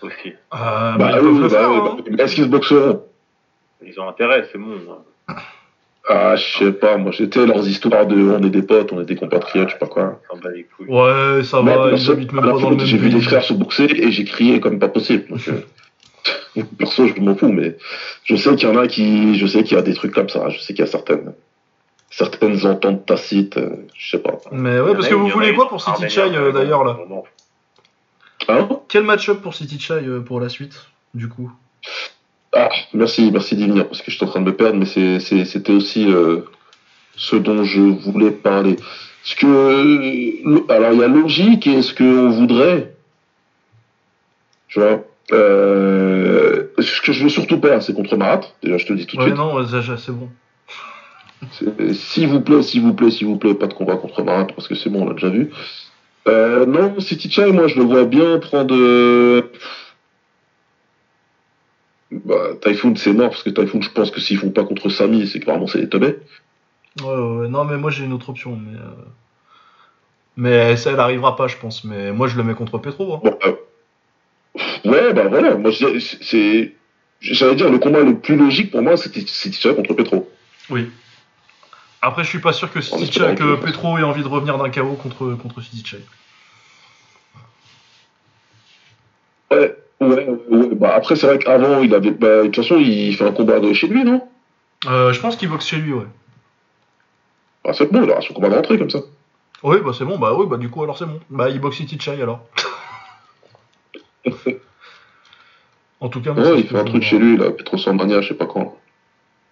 Aussi. 0.02 0.30
Euh, 0.30 0.34
bah, 0.52 0.96
Bah, 0.98 1.12
ils 1.22 1.28
oui, 1.28 1.48
bah, 1.50 1.58
hein. 1.70 1.98
bah, 2.12 2.24
Est-ce 2.24 2.36
qu'ils 2.36 2.44
se 2.46 2.50
boxeront? 2.50 3.04
Ils 3.86 4.00
ont 4.00 4.08
intérêt, 4.10 4.48
c'est 4.52 4.58
bon. 4.58 4.76
hein. 5.28 5.36
Ah, 6.10 6.38
je 6.38 6.58
sais 6.60 6.72
pas, 6.72 6.96
moi 6.96 7.12
j'étais 7.12 7.46
leurs 7.46 7.68
histoires 7.68 8.06
de 8.06 8.16
on 8.16 8.42
est 8.42 8.50
des 8.50 8.62
potes, 8.62 8.94
on 8.94 9.02
est 9.02 9.06
des 9.06 9.18
compatriotes, 9.18 9.68
je 9.68 9.74
sais 9.74 9.80
pas 9.80 9.88
quoi. 9.88 10.22
Ouais, 10.88 11.44
ça 11.44 11.62
Mais 11.62 11.76
va, 11.76 11.92
ils 11.92 12.12
habitent 12.12 12.32
même 12.32 12.46
pas 12.46 12.52
dans 12.54 12.70
le 12.70 12.78
même 12.78 12.86
J'ai 12.86 12.98
vu 12.98 13.10
des 13.10 13.20
frères 13.20 13.44
se 13.44 13.52
boxer 13.54 13.88
et 13.92 14.10
j'ai 14.12 14.24
crié 14.24 14.62
comme 14.62 14.80
pas 14.80 14.88
possible. 14.88 15.26
Donc, 15.30 15.42
euh, 15.50 16.64
perso, 16.80 17.08
je 17.08 17.20
m'en 17.22 17.36
fous, 17.36 17.52
mais 17.52 17.76
je 18.24 18.38
sais 18.38 18.56
qu'il 18.56 18.70
y 18.70 18.72
en 18.72 18.78
a 18.78 18.88
qui, 18.88 19.38
je 19.38 19.46
sais 19.46 19.64
qu'il 19.64 19.76
y 19.76 19.80
a 19.80 19.84
des 19.84 19.94
trucs 19.96 20.14
comme 20.14 20.30
ça. 20.30 20.48
Je 20.48 20.60
sais 20.60 20.74
qu'il 20.74 20.80
y 20.86 20.88
a 20.88 20.90
certaines, 20.90 21.34
certaines 22.10 22.66
ententes 22.66 23.06
tacites, 23.06 23.58
euh, 23.58 23.72
je 23.94 24.12
sais 24.12 24.20
pas. 24.20 24.38
Mais 24.54 24.80
ouais, 24.80 24.94
parce 24.94 25.10
que 25.10 25.14
vous 25.14 25.28
voulez 25.28 25.54
quoi 25.54 25.68
pour 25.68 25.82
City 25.82 26.08
Chai 26.10 26.22
euh, 26.34 26.54
d'ailleurs 26.54 26.86
là? 26.86 26.98
Non, 27.10 27.24
Hein 28.48 28.70
Quel 28.88 29.04
match-up 29.04 29.42
pour 29.42 29.56
City 29.56 29.80
Chai 29.80 29.94
euh, 30.06 30.22
pour 30.22 30.40
la 30.40 30.50
suite, 30.50 30.88
du 31.14 31.28
coup? 31.28 31.52
Ah, 32.54 32.70
merci, 32.94 33.30
merci 33.32 33.56
d'y 33.56 33.68
venir, 33.68 33.88
parce 33.88 34.02
que 34.02 34.10
je 34.10 34.16
suis 34.16 34.26
en 34.26 34.30
train 34.30 34.40
de 34.42 34.46
me 34.46 34.56
perdre, 34.56 34.80
mais 34.80 34.86
c'était 35.46 35.74
aussi 35.74 36.10
euh, 36.12 36.42
ce 37.16 37.36
dont 37.36 37.64
je 37.64 37.82
voulais 37.82 38.32
parler. 38.32 38.78
Que, 39.38 39.46
euh, 39.46 40.60
alors 40.70 40.94
il 40.94 41.00
y 41.00 41.04
a 41.04 41.08
logique 41.10 41.68
et 41.68 41.74
est-ce 41.80 41.94
qu'on 41.94 42.30
voudrait, 42.30 42.96
tu 44.70 44.80
vois, 44.80 45.04
euh, 45.34 46.68
ce 46.80 47.02
que 47.02 47.12
je 47.12 47.24
veux 47.24 47.30
surtout 47.30 47.60
pas, 47.60 47.82
c'est 47.82 47.94
contre 47.94 48.16
Marat, 48.16 48.42
déjà 48.64 48.78
je 48.78 48.86
te 48.86 48.94
le 48.94 49.00
dis 49.00 49.06
tout 49.06 49.18
de 49.18 49.22
Ouais, 49.24 49.28
suite. 49.28 49.38
non, 49.38 49.98
c'est 49.98 50.14
bon. 50.14 50.30
S'il 51.94 52.28
vous 52.30 52.40
plaît, 52.40 52.64
s'il 52.64 52.82
vous 52.82 52.94
plaît, 52.94 53.12
s'il 53.12 53.28
vous 53.28 53.36
plaît, 53.38 53.54
pas 53.54 53.68
de 53.68 53.74
combat 53.74 53.98
contre 53.98 54.24
Marat, 54.24 54.46
parce 54.48 54.70
que 54.70 54.76
c'est 54.76 54.90
bon, 54.90 55.02
on 55.04 55.08
l'a 55.10 55.14
déjà 55.14 55.30
vu. 55.30 55.52
Euh, 56.28 56.66
non, 56.66 57.00
City 57.00 57.30
Chai, 57.30 57.52
moi 57.52 57.68
je 57.68 57.76
le 57.78 57.84
vois 57.84 58.06
bien 58.06 58.38
prendre... 58.40 58.76
euh, 58.76 59.42
Bah, 62.12 62.50
Typhoon 62.62 62.96
c'est 62.96 63.14
mort, 63.14 63.30
parce 63.32 63.44
que 63.44 63.50
Typhoon 63.50 63.82
je 63.82 63.90
pense 63.90 64.12
que 64.12 64.20
s'ils 64.20 64.38
font 64.38 64.50
pas 64.52 64.64
contre 64.64 64.90
Sami, 64.90 65.28
c'est 65.28 65.40
que 65.40 65.46
vraiment 65.46 65.68
c'est 65.68 65.80
les 65.80 65.88
teubés. 65.88 66.16
Ouais, 67.02 67.06
ouais, 67.08 67.38
ouais. 67.42 67.48
Non, 67.48 67.64
mais 67.66 67.78
moi 67.78 67.92
j'ai 67.92 68.06
une 68.06 68.14
autre 68.14 68.30
option, 68.30 68.56
mais. 68.58 68.78
euh, 68.78 69.06
Mais 70.36 70.76
ça, 70.78 70.92
elle 70.92 71.00
arrivera 71.00 71.36
pas, 71.36 71.48
je 71.48 71.58
pense. 71.58 71.84
Mais 71.84 72.12
moi, 72.12 72.28
je 72.28 72.38
le 72.38 72.44
mets 72.44 72.54
contre 72.54 72.78
Petro. 72.78 73.16
hein. 73.16 73.20
Bon, 73.24 73.36
euh, 73.46 73.54
Ouais, 74.86 75.14
bah 75.14 75.28
voilà, 75.28 75.56
moi 75.58 75.72
je 75.72 75.78
dirais, 75.86 76.00
c'est- 76.00 76.18
c'est... 76.22 76.72
J'allais 77.20 77.56
dire, 77.56 77.70
le 77.72 77.80
combat 77.80 78.02
le 78.04 78.16
plus 78.16 78.36
logique 78.36 78.70
pour 78.72 78.82
moi, 78.84 78.96
c'était 78.98 79.22
City 79.22 79.60
Chai 79.60 79.74
contre 79.76 79.94
Petro. 79.94 80.28
Oui. 80.70 80.90
Après, 82.02 82.24
je 82.24 82.30
suis 82.30 82.40
pas 82.40 82.54
sûr 82.54 82.72
que, 82.72 82.80
que- 82.80 83.56
Petro 83.56 83.98
ait 83.98 84.04
envie 84.04 84.22
de 84.24 84.28
revenir 84.28 84.58
d'un 84.58 84.70
KO 84.70 84.94
contre, 84.96 85.34
contre 85.36 85.62
City 85.62 85.84
Chai. 85.86 86.06
Ouais, 89.52 89.76
ouais, 90.02 90.28
ouais, 90.50 90.76
bah 90.76 90.94
après 90.96 91.16
c'est 91.16 91.26
vrai 91.26 91.40
qu'avant, 91.40 91.82
il 91.82 91.94
avait... 91.96 92.12
Bah, 92.12 92.44
de 92.44 92.48
toute 92.48 92.58
façon, 92.58 92.78
il 92.78 93.16
fait 93.16 93.26
un 93.26 93.32
combat 93.32 93.60
de 93.60 93.72
chez 93.74 93.88
lui, 93.88 94.04
non? 94.04 94.28
Euh, 94.86 95.12
je 95.14 95.20
pense 95.20 95.36
qu'il 95.38 95.50
boxe 95.50 95.66
chez 95.66 95.78
lui, 95.78 95.94
ouais. 95.94 96.06
Ah, 97.66 97.74
c'est 97.74 97.92
bon, 97.92 98.04
il 98.04 98.12
aura 98.12 98.22
son 98.22 98.34
combat 98.34 98.50
de 98.50 98.56
rentrée 98.56 98.78
comme 98.78 98.90
ça. 98.90 99.00
Oui, 99.64 99.78
bah 99.84 99.92
c'est 99.98 100.06
bon, 100.06 100.20
bah 100.20 100.34
oui, 100.36 100.46
bah 100.48 100.58
du 100.58 100.70
coup, 100.70 100.84
alors 100.84 100.98
c'est 100.98 101.06
bon. 101.06 101.20
Bah, 101.30 101.50
il 101.50 101.60
boxe 101.60 101.78
City 101.78 101.98
Chai 102.00 102.22
alors. 102.22 102.42
en 106.00 106.10
tout 106.10 106.22
cas, 106.22 106.34
moi, 106.34 106.44
Ouais, 106.52 106.60
il 106.60 106.68
fait 106.68 106.78
un 106.78 106.84
truc 106.84 107.04
chez 107.04 107.18
lui, 107.18 107.38
là, 107.38 107.52
Petrosmania, 107.52 108.22
je 108.22 108.28
sais 108.30 108.34
pas 108.36 108.46
quand. 108.46 108.78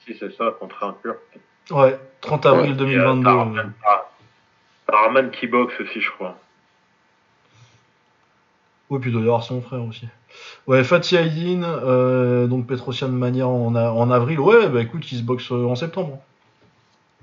Si 0.05 0.15
c'est 0.19 0.35
ça, 0.35 0.51
contre 0.59 0.83
un 0.83 0.95
Turc. 1.01 1.17
Ouais, 1.71 1.99
30 2.21 2.45
avril 2.45 2.71
Ouais. 2.71 2.77
2022. 2.77 3.29
Et, 3.29 3.31
euh, 3.31 3.35
Tarman, 3.35 3.73
ah, 3.85 4.05
Tarman 4.87 5.31
qui 5.31 5.47
boxe 5.47 5.73
aussi, 5.79 5.99
je 6.01 6.11
crois. 6.11 6.37
Oui, 8.89 8.99
puis 8.99 9.09
il 9.09 9.13
doit 9.13 9.21
y 9.21 9.25
avoir 9.25 9.43
son 9.43 9.61
frère 9.61 9.83
aussi. 9.83 10.07
Ouais, 10.67 10.83
Fatih 10.83 11.15
Aydin, 11.15 11.63
euh, 11.63 12.45
donc 12.45 12.67
Petrosian 12.67 13.09
Mania 13.09 13.47
en, 13.47 13.73
a- 13.73 13.89
en 13.89 14.11
avril. 14.11 14.39
Ouais, 14.39 14.67
bah 14.69 14.81
écoute, 14.81 15.11
il 15.11 15.17
se 15.17 15.23
boxe 15.23 15.51
euh, 15.51 15.65
en 15.65 15.75
septembre. 15.75 16.19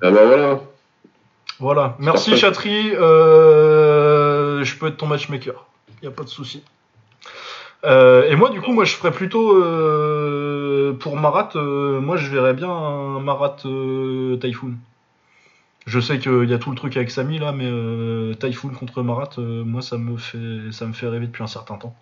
Ah 0.03 0.11
bah 0.11 0.27
voilà. 0.27 0.61
Voilà. 1.61 1.97
Merci. 2.01 2.37
Chatri. 2.37 2.91
Euh, 2.97 4.65
je 4.65 4.77
peux 4.77 4.89
être 4.89 4.97
ton 4.97 5.07
matchmaker. 5.07 5.67
Y 6.03 6.09
a 6.09 6.11
pas 6.11 6.25
de 6.25 6.29
souci. 6.29 6.65
Euh, 7.85 8.29
et 8.31 8.37
moi, 8.37 8.51
du 8.51 8.61
coup, 8.61 8.73
moi, 8.73 8.85
je 8.85 8.95
ferais 8.95 9.11
plutôt 9.11 9.57
euh, 9.57 10.93
pour 10.95 11.17
Marat. 11.17 11.51
euh, 11.57 12.01
moi, 12.01 12.17
je 12.17 12.31
verrais 12.31 12.55
bien 12.55 12.71
un 12.71 13.21
Marat 13.21 13.57
euh, 13.65 14.37
Typhoon. 14.37 14.75
Je 15.87 15.99
sais 15.99 16.21
qu'il 16.21 16.49
y 16.49 16.55
a 16.55 16.59
tout 16.59 16.71
le 16.71 16.77
truc 16.77 16.97
avec 16.97 17.11
Samy 17.11 17.41
là, 17.41 17.51
mais 17.51 17.67
euh, 17.67 18.35
Typhoon 18.35 18.71
contre 18.71 19.03
Marat, 19.03 19.31
euh, 19.39 19.65
moi, 19.65 19.83
ça 19.83 19.99
me 19.99 20.17
fait, 20.17 20.71
ça 20.71 20.87
me 20.87 20.93
fait 20.93 21.09
rêver 21.09 21.27
depuis 21.27 21.43
un 21.43 21.49
certain 21.49 21.77
temps. 21.77 21.97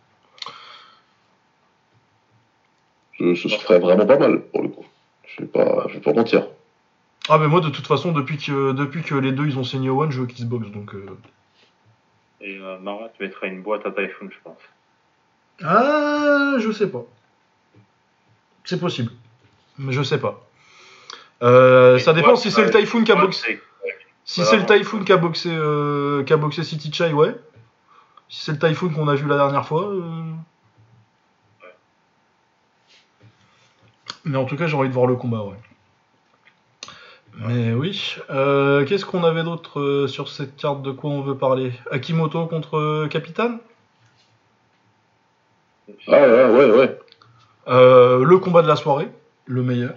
Je, 3.19 3.35
ce 3.35 3.49
serait 3.49 3.79
vraiment 3.79 4.05
pas 4.07 4.19
mal, 4.19 4.43
pour 4.53 4.63
le 4.63 4.69
coup. 4.69 4.85
Je 5.27 5.43
vais 5.43 5.49
pas, 5.49 5.87
je 5.89 5.95
vais 5.95 6.01
pas 6.01 6.13
mentir. 6.13 6.47
Ah, 7.31 7.39
mais 7.39 7.49
moi, 7.49 7.61
de 7.61 7.71
toute 7.71 7.87
façon, 7.87 8.13
depuis 8.13 8.37
que, 8.37 8.73
depuis 8.73 9.03
que 9.03 9.15
les 9.15 9.33
deux 9.33 9.47
ils 9.47 9.59
ont 9.59 9.65
signé 9.65 9.89
One, 9.89 10.11
je 10.11 10.21
veux 10.21 10.27
qu'ils 10.27 10.45
se 10.45 10.45
boxent. 10.45 10.71
Donc, 10.73 10.95
euh, 10.95 11.07
Et 12.43 12.59
euh, 12.59 12.79
Marat 12.81 13.11
mettra 13.19 13.47
une 13.47 13.63
boîte 13.63 13.87
à 13.87 13.93
Typhoon, 13.93 14.29
je 14.31 14.37
pense. 14.45 14.59
Ah, 15.63 16.55
je 16.59 16.71
sais 16.73 16.89
pas. 16.89 17.03
C'est 18.65 18.81
possible. 18.81 19.13
Mais 19.79 19.93
je 19.93 20.03
sais 20.03 20.19
pas. 20.19 20.47
Euh, 21.43 21.99
ça 21.99 22.13
dépend 22.13 22.37
si 22.37 22.51
c'est 22.51 22.65
le 22.65 22.71
Typhoon 22.71 23.05
qui 23.05 23.13
a 23.13 23.17
boxé. 23.17 23.61
Si 24.25 24.45
c'est 24.45 24.59
le 24.59 24.67
Typhoon 24.67 25.05
qui 25.05 25.13
a 25.13 25.17
boxé, 25.17 25.51
euh, 25.53 26.23
qui 26.25 26.33
a 26.33 26.37
boxé 26.37 26.63
City 26.63 26.93
Chai, 26.93 27.13
ouais. 27.13 27.35
Si 28.29 28.45
c'est 28.45 28.53
le 28.53 28.59
Typhoon 28.59 28.91
qu'on 28.91 29.09
a 29.09 29.15
vu 29.15 29.27
la 29.27 29.37
dernière 29.37 29.67
fois. 29.67 29.89
euh, 29.89 30.23
Mais 34.25 34.37
en 34.37 34.45
tout 34.45 34.57
cas, 34.57 34.67
j'ai 34.67 34.77
envie 34.77 34.89
de 34.89 34.95
voir 34.95 35.07
le 35.07 35.17
combat, 35.17 35.43
ouais. 35.43 35.57
Mais 37.39 37.73
oui. 37.73 38.17
Euh, 38.29 38.85
Qu'est-ce 38.85 39.07
qu'on 39.07 39.25
avait 39.25 39.43
d'autre 39.45 40.07
sur 40.09 40.29
cette 40.29 40.57
carte 40.57 40.83
De 40.83 40.91
quoi 40.91 41.11
on 41.11 41.23
veut 41.23 41.37
parler? 41.37 41.73
Akimoto 41.91 42.47
contre 42.47 42.77
euh, 42.77 43.09
Ah 46.09 46.21
ouais, 46.21 46.71
ouais. 46.71 46.99
Euh, 47.69 48.25
le 48.25 48.39
combat 48.39 48.63
de 48.63 48.69
la 48.69 48.77
soirée, 48.77 49.09
le 49.47 49.63
meilleur. 49.63 49.95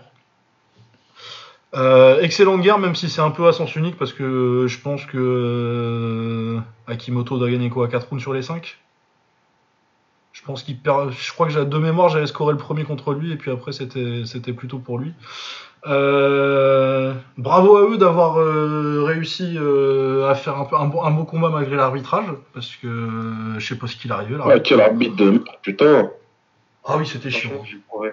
Euh, 1.76 2.22
excellente 2.22 2.62
guerre, 2.62 2.78
même 2.78 2.96
si 2.96 3.10
c'est 3.10 3.22
un 3.22 3.32
peu 3.32 3.48
à 3.48 3.54
sens 3.54 3.76
unique, 3.76 3.98
parce 3.98 4.14
que 4.14 4.68
je 4.68 4.80
pense 4.80 5.06
que 5.06 5.18
euh, 5.18 6.60
Akimoto 6.88 7.38
doit 7.38 7.50
gagner 7.50 7.70
quoi 7.70 7.88
4 7.88 8.10
rounds 8.10 8.22
sur 8.22 8.34
les 8.34 8.44
5 8.44 8.78
Je 10.44 10.48
pense 10.48 10.62
qu'il 10.64 10.78
perd. 10.78 11.12
Je 11.12 11.32
crois 11.32 11.48
que 11.48 11.54
j'ai 11.54 11.64
de 11.64 11.78
mémoire, 11.78 12.10
j'avais 12.10 12.28
scoré 12.28 12.52
le 12.52 12.58
premier 12.58 12.84
contre 12.84 13.14
lui, 13.14 13.32
et 13.32 13.38
puis 13.38 13.50
après 13.50 13.72
c'était 13.72 14.24
c'était 14.26 14.52
plutôt 14.52 14.78
pour 14.78 15.00
lui. 15.00 15.14
Euh, 15.88 17.14
bravo 17.38 17.78
à 17.78 17.90
eux 17.90 17.98
d'avoir 17.98 18.40
euh, 18.40 19.04
réussi 19.06 19.56
euh, 19.58 20.30
à 20.30 20.36
faire 20.36 20.58
un, 20.58 20.66
peu, 20.66 20.76
un, 20.76 20.86
beau- 20.86 21.02
un 21.02 21.12
beau 21.12 21.24
combat 21.24 21.50
malgré 21.50 21.78
l'arbitrage, 21.78 22.26
parce 22.54 22.76
que 22.76 22.88
euh, 22.88 23.58
je 23.60 23.66
sais 23.66 23.78
pas 23.78 23.88
ce 23.88 23.96
qu'il 23.96 24.12
arrivait 24.12 24.38
là. 24.38 24.46
Ouais, 24.46 24.62
quel 24.62 24.82
arbitre 24.82 25.16
de 25.16 25.42
putain. 25.62 26.10
Ah 26.86 26.98
oui, 26.98 27.06
c'était 27.08 27.30
chiant. 27.30 27.52
J'ai 27.64 27.80
trouvé, 27.88 28.12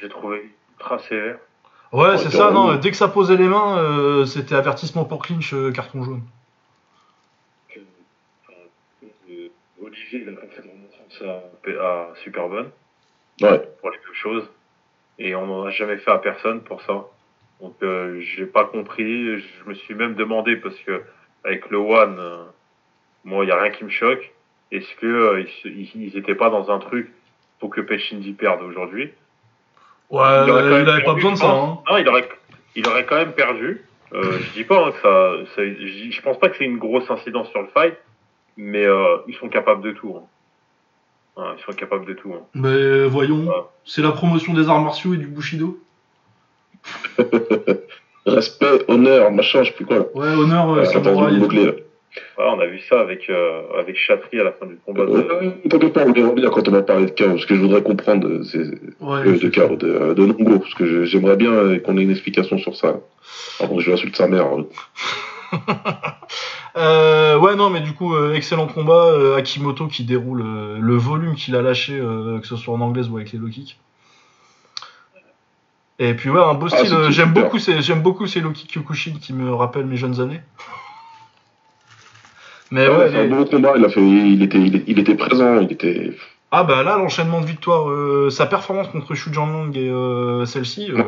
j'ai 0.00 0.08
trouvé 0.08 0.52
ultra 0.78 0.98
sévère. 0.98 1.38
Ouais, 1.92 2.08
Ouais, 2.10 2.18
c'est 2.18 2.30
ça, 2.30 2.50
non, 2.50 2.74
dès 2.74 2.90
que 2.90 2.96
ça 2.96 3.06
posait 3.08 3.36
les 3.36 3.46
mains, 3.48 3.78
euh, 3.78 4.26
c'était 4.26 4.56
avertissement 4.56 5.04
pour 5.04 5.22
clinch, 5.22 5.54
euh, 5.54 5.70
carton 5.70 6.02
jaune. 6.02 6.22
Olivier, 9.80 10.22
il 10.22 10.28
a 10.28 10.32
fait 10.50 10.62
à, 11.22 11.80
à 11.82 12.08
Superbonne 12.22 12.70
Ouais. 13.40 13.60
pour 13.80 13.90
les 13.90 13.98
deux 13.98 14.14
choses. 14.14 14.48
Et 15.18 15.34
on 15.34 15.46
n'en 15.46 15.64
a 15.64 15.70
jamais 15.70 15.96
fait 15.98 16.10
à 16.10 16.18
personne 16.18 16.62
pour 16.62 16.82
ça. 16.82 17.04
Donc, 17.60 17.74
euh, 17.82 18.20
j'ai 18.20 18.46
pas 18.46 18.64
compris. 18.64 19.38
Je 19.40 19.64
me 19.66 19.74
suis 19.74 19.94
même 19.94 20.14
demandé 20.14 20.56
parce 20.56 20.78
que 20.80 21.02
avec 21.44 21.68
le 21.70 21.76
One, 21.78 22.16
euh, 22.18 22.44
moi, 23.24 23.44
il 23.44 23.48
y 23.48 23.50
a 23.52 23.60
rien 23.60 23.70
qui 23.70 23.84
me 23.84 23.90
choque. 23.90 24.32
Est-ce 24.70 24.94
que 24.96 25.06
euh, 25.06 25.40
ils, 25.40 25.48
se- 25.48 25.68
ils, 25.68 25.90
ils 26.04 26.16
étaient 26.16 26.34
pas 26.34 26.50
dans 26.50 26.70
un 26.70 26.78
truc 26.78 27.10
pour 27.58 27.70
que 27.70 27.80
Pechindi 27.80 28.32
perde 28.32 28.62
aujourd'hui? 28.62 29.12
Ouais, 30.10 30.24
Il 30.44 30.50
aurait 30.50 30.62
quand 30.62 30.68
il 30.68 30.84
même 30.84 30.88
avait 30.88 30.98
pas 31.00 31.04
perdu, 31.04 31.14
besoin 31.16 31.32
de 31.32 31.36
ça. 31.36 31.50
Hein. 31.50 31.78
Non, 31.90 31.96
il 31.98 32.08
aurait, 32.08 32.28
il 32.76 32.86
aurait 32.88 33.04
quand 33.06 33.16
même 33.16 33.32
perdu. 33.32 33.82
Euh, 34.14 34.38
je 34.40 34.52
dis 34.52 34.64
pas 34.64 34.86
hein, 34.86 34.92
que 34.92 34.98
ça, 35.00 35.54
ça 35.54 35.62
je 35.64 36.10
je 36.10 36.22
pense 36.22 36.38
pas 36.38 36.48
que 36.48 36.56
c'est 36.56 36.64
une 36.64 36.78
grosse 36.78 37.10
incidence 37.10 37.50
sur 37.50 37.60
le 37.60 37.68
fight, 37.68 37.94
mais 38.56 38.84
euh, 38.86 39.18
ils 39.26 39.34
sont 39.34 39.48
capables 39.48 39.82
de 39.82 39.92
tout. 39.92 40.16
hein. 40.16 40.26
Ouais, 41.38 41.44
ils 41.56 41.62
sont 41.64 41.72
capables 41.72 42.04
de 42.06 42.14
tout. 42.14 42.32
hein. 42.34 42.42
Mais 42.54 43.06
voyons, 43.06 43.46
Ouais. 43.46 43.54
c'est 43.84 44.02
la 44.02 44.10
promotion 44.12 44.52
des 44.54 44.68
arts 44.68 44.82
martiaux 44.82 45.14
et 45.14 45.18
du 45.18 45.26
Bushido. 45.26 45.78
Respect, 48.26 48.84
honneur, 48.88 49.30
machin, 49.32 49.62
je 49.62 49.68
sais 49.70 49.74
plus 49.74 49.86
quoi. 49.86 49.98
Là. 49.98 50.04
Ouais, 50.14 50.28
honneur, 50.34 50.70
euh, 50.74 50.82
là. 50.82 51.72
Ouais, 52.36 52.44
on 52.44 52.58
a 52.60 52.66
vu 52.66 52.80
ça 52.88 53.00
avec 53.00 53.30
euh, 53.30 53.62
avec 53.78 53.96
Chatri 53.96 54.40
à 54.40 54.44
la 54.44 54.52
fin 54.52 54.66
du 54.66 54.76
combat. 54.84 55.04
De... 55.06 55.10
Euh, 55.12 55.50
T'inquiète 55.70 55.92
pas, 55.92 56.04
on 56.06 56.12
verra 56.12 56.32
bien 56.32 56.50
quand 56.50 56.66
on 56.68 56.72
va 56.72 56.82
parler 56.82 57.06
de 57.06 57.10
chaos. 57.10 57.38
Ce 57.38 57.46
que 57.46 57.54
je 57.54 57.60
voudrais 57.60 57.82
comprendre, 57.82 58.26
euh, 58.28 58.42
c'est 58.44 58.58
Ouais, 59.00 59.20
euh, 59.26 59.38
de 59.38 59.48
chaos, 59.48 59.76
de, 59.76 60.14
de 60.14 60.26
Nongo. 60.26 60.58
Parce 60.58 60.74
que 60.74 61.04
j'aimerais 61.04 61.36
bien 61.36 61.52
euh, 61.52 61.78
qu'on 61.78 61.96
ait 61.96 62.02
une 62.02 62.10
explication 62.10 62.58
sur 62.58 62.74
ça. 62.76 62.96
Par 63.58 63.68
contre, 63.68 63.80
je 63.82 63.92
insulte 63.92 64.16
sa 64.16 64.26
mère. 64.26 64.46
Euh, 66.78 67.36
ouais, 67.38 67.56
non, 67.56 67.70
mais 67.70 67.80
du 67.80 67.92
coup, 67.92 68.14
euh, 68.14 68.34
excellent 68.34 68.66
combat. 68.68 69.06
euh, 69.06 69.36
Akimoto 69.36 69.88
qui 69.88 70.04
déroule 70.04 70.42
le 70.78 70.96
volume 70.96 71.34
qu'il 71.34 71.56
a 71.56 71.62
lâché, 71.62 71.98
que 71.98 72.46
ce 72.46 72.56
soit 72.56 72.74
en 72.74 72.80
anglaise 72.80 73.08
ou 73.08 73.16
avec 73.16 73.32
les 73.32 73.38
low 73.38 73.48
kicks. 73.48 73.78
Et 75.98 76.14
puis, 76.14 76.30
ouais, 76.30 76.40
un 76.40 76.54
beau 76.54 76.68
Ah, 76.70 76.76
style. 76.84 76.96
j'aime 77.10 77.32
beaucoup, 77.32 77.58
ces- 77.58 77.82
j'aime 77.82 78.02
beaucoup 78.02 78.26
ces 78.28 78.40
low 78.40 78.52
kicks 78.52 78.70
Kyokushin 78.72 79.14
qui 79.20 79.32
me 79.32 79.52
rappellent 79.52 79.86
mes 79.86 79.96
jeunes 79.96 80.20
années. 80.20 80.40
Mais 82.70 82.86
Ouais, 82.88 82.96
ouais, 83.10 83.32
un 83.32 83.44
combat. 83.44 83.72
Il, 83.76 83.84
a 83.84 83.88
fait, 83.88 84.00
il, 84.00 84.42
était, 84.42 84.58
il, 84.58 84.84
il 84.86 84.98
était 85.00 85.14
présent. 85.16 85.58
Il 85.60 85.72
était. 85.72 86.14
ah 86.52 86.62
bah 86.64 86.82
là, 86.84 86.96
l'enchaînement 86.98 87.40
de 87.40 87.46
victoires, 87.46 88.30
sa 88.30 88.46
performance 88.46 88.88
contre 88.88 89.14
Shu 89.14 89.32
Jianlong 89.32 89.72
et 89.74 89.90
celle-ci, 90.46 90.92
Ouais. 90.92 91.06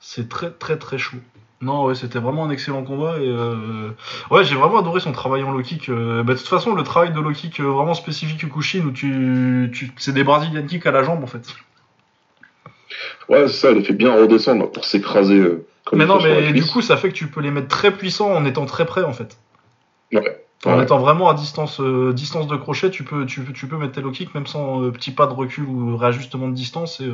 c'est 0.00 0.28
très 0.28 0.50
très 0.50 0.78
très 0.78 0.96
chaud. 0.96 1.16
Non, 1.62 1.84
ouais, 1.86 1.94
c'était 1.94 2.18
vraiment 2.18 2.44
un 2.44 2.50
excellent 2.50 2.82
combat 2.82 3.18
et 3.18 3.28
euh, 3.28 3.88
ouais, 4.32 4.42
j'ai 4.44 4.56
vraiment 4.56 4.80
adoré 4.80 4.98
son 5.00 5.12
travail 5.12 5.44
en 5.44 5.52
low 5.52 5.62
kick. 5.62 5.88
euh, 5.88 6.22
bah, 6.24 6.34
de 6.34 6.38
toute 6.38 6.48
façon, 6.48 6.74
le 6.74 6.82
travail 6.82 7.12
de 7.12 7.20
low 7.20 7.30
kick 7.32 7.60
euh, 7.60 7.64
vraiment 7.64 7.94
spécifique 7.94 8.38
Kyokushin 8.40 8.80
où 8.80 8.90
tu, 8.90 9.70
tu 9.72 9.92
c'est 9.96 10.12
des 10.12 10.24
Brazilian 10.24 10.66
kicks 10.66 10.84
à 10.86 10.90
la 10.90 11.04
jambe 11.04 11.22
en 11.22 11.28
fait. 11.28 11.54
Ouais, 13.28 13.46
c'est 13.48 13.54
ça. 13.54 13.68
A 13.70 13.80
fait 13.82 13.92
bien 13.92 14.12
redescendre 14.14 14.70
pour 14.72 14.84
s'écraser. 14.84 15.38
euh, 15.38 15.64
comme 15.84 15.98
mais 16.00 16.06
non, 16.06 16.20
mais 16.20 16.52
du 16.52 16.64
coup, 16.66 16.80
ça 16.82 16.96
fait 16.96 17.08
que 17.10 17.14
tu 17.14 17.28
peux 17.28 17.40
les 17.40 17.50
mettre 17.52 17.68
très 17.68 17.92
puissants 17.92 18.32
en 18.32 18.44
étant 18.44 18.66
très 18.66 18.84
près 18.84 19.04
en 19.04 19.12
fait. 19.12 19.38
Ouais. 20.12 20.44
En 20.64 20.76
Ouais. 20.78 20.84
étant 20.84 20.98
vraiment 20.98 21.28
à 21.28 21.34
distance, 21.34 21.80
euh, 21.80 22.12
distance 22.12 22.46
de 22.46 22.56
crochet, 22.56 22.90
tu 22.90 23.02
peux, 23.02 23.24
tu, 23.26 23.40
peux- 23.42 23.52
tu 23.52 23.66
peux 23.66 23.76
mettre 23.76 23.92
tes 23.92 24.00
low 24.00 24.12
kicks 24.12 24.34
même 24.34 24.46
sans 24.46 24.82
euh, 24.82 24.90
petit 24.90 25.10
pas 25.10 25.26
de 25.26 25.32
recul 25.32 25.64
ou 25.64 25.96
réajustement 25.96 26.48
de 26.48 26.54
distance. 26.54 27.00
Et, 27.00 27.10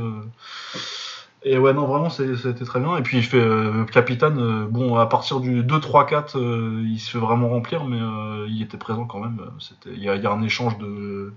et 1.45 1.57
ouais, 1.59 1.73
non, 1.73 1.87
vraiment, 1.87 2.11
c'était 2.11 2.65
très 2.65 2.81
bien. 2.81 2.97
Et 2.97 3.03
puis 3.03 3.19
il 3.19 3.23
fait 3.25 3.39
euh, 3.41 3.85
capitaine, 3.85 4.39
euh, 4.39 4.67
bon, 4.69 4.97
à 4.97 5.07
partir 5.07 5.41
du 5.41 5.63
2, 5.63 5.79
3, 5.81 6.07
4, 6.07 6.37
euh, 6.39 6.83
il 6.87 6.99
se 6.99 7.11
fait 7.11 7.19
vraiment 7.19 7.49
remplir, 7.49 7.85
mais 7.85 8.01
euh, 8.01 8.47
il 8.49 8.61
était 8.63 8.77
présent 8.77 9.05
quand 9.07 9.21
même. 9.21 9.41
C'était- 9.61 9.91
Il 9.91 10.03
y 10.03 10.09
a, 10.09 10.17
y 10.17 10.27
a 10.27 10.31
un 10.33 10.43
échange 10.43 10.79
de, 10.79 11.33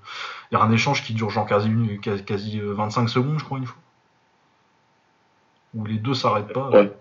il 0.52 0.58
y 0.58 0.62
a 0.62 0.64
un 0.64 0.72
échange 0.72 1.04
qui 1.04 1.14
dure 1.14 1.30
genre 1.30 1.46
quasi, 1.46 1.68
une- 1.70 2.00
quasi, 2.00 2.24
quasi, 2.26 2.60
euh, 2.60 2.74
25 2.74 3.08
secondes, 3.10 3.40
je 3.40 3.44
crois, 3.46 3.58
une 3.60 3.66
fois. 3.68 3.78
Où 5.76 5.86
les 5.86 5.98
deux 5.98 6.14
s'arrêtent 6.16 6.52
pas. 6.52 6.70
Ouais. 6.70 6.92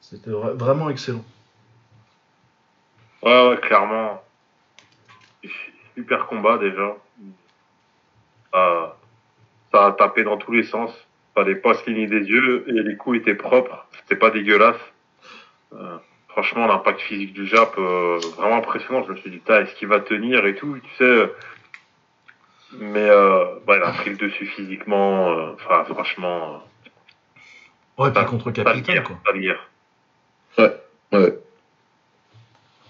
C'était 0.00 0.30
vra- 0.30 0.52
vraiment 0.54 0.88
excellent. 0.90 1.24
Ouais, 3.22 3.48
ouais, 3.48 3.56
clairement. 3.60 4.22
Super 5.96 6.26
combat 6.26 6.58
déjà. 6.58 6.94
Ça, 8.52 8.96
ça 9.72 9.86
a 9.86 9.92
tapé 9.92 10.22
dans 10.24 10.36
tous 10.36 10.52
les 10.52 10.62
sens. 10.62 10.90
Fallait 11.38 11.54
pas 11.54 11.74
se 11.74 11.84
cligner 11.84 12.08
des 12.08 12.18
yeux 12.24 12.64
et 12.66 12.72
les 12.72 12.96
coups 12.96 13.18
étaient 13.18 13.36
propres. 13.36 13.86
C'était 14.00 14.16
pas 14.16 14.30
dégueulasse. 14.30 14.80
Euh, 15.72 15.96
franchement, 16.28 16.66
l'impact 16.66 17.00
physique 17.00 17.32
du 17.32 17.46
Jap, 17.46 17.74
euh, 17.78 18.18
vraiment 18.36 18.56
impressionnant. 18.56 19.04
Je 19.06 19.12
me 19.12 19.16
suis 19.18 19.30
dit, 19.30 19.40
est-ce 19.48 19.72
qu'il 19.76 19.86
va 19.86 20.00
tenir 20.00 20.44
et 20.46 20.56
tout, 20.56 20.76
tu 20.82 20.90
sais. 20.96 21.32
Mais 22.72 23.08
euh, 23.08 23.44
bah, 23.68 23.76
il 23.76 23.82
a 23.84 23.92
pris 23.92 24.10
le 24.10 24.16
dessus 24.16 24.46
physiquement. 24.46 25.30
euh, 25.30 25.52
Enfin, 25.54 25.84
franchement, 25.84 26.60
Ouais, 27.98 28.10
puis 28.10 28.20
Ça- 28.20 28.26
contre 28.26 28.50
capitaine, 28.50 28.82
guerre, 28.82 29.04
quoi. 29.04 29.16
sale 29.24 29.40
guerre. 29.40 29.68
Ouais. 30.58 31.38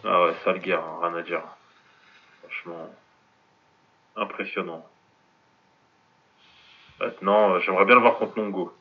Ah 0.04 0.24
ouais, 0.24 0.32
sale 0.44 0.58
guerre, 0.60 0.80
hein, 0.80 1.00
rien 1.08 1.14
à 1.18 1.22
dire. 1.22 1.42
Franchement, 2.42 2.94
impressionnant. 4.16 4.86
Maintenant, 7.00 7.54
euh, 7.54 7.60
j'aimerais 7.60 7.84
bien 7.84 7.94
le 7.94 8.00
voir 8.00 8.16
contre 8.16 8.38
Longo. 8.38 8.72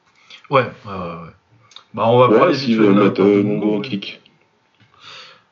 Ouais, 0.49 0.63
ouais, 0.63 0.91
ouais. 0.91 0.97
ouais. 0.97 1.31
Bah, 1.93 2.03
on 2.07 2.19
va 2.19 2.27
Ouais, 2.27 2.37
parler 2.37 2.53
fait 2.53 2.73
veut 2.73 2.93
mettre 2.93 3.21
euh, 3.21 3.43
Nongo 3.43 3.77
en 3.77 3.81
kick. 3.81 4.21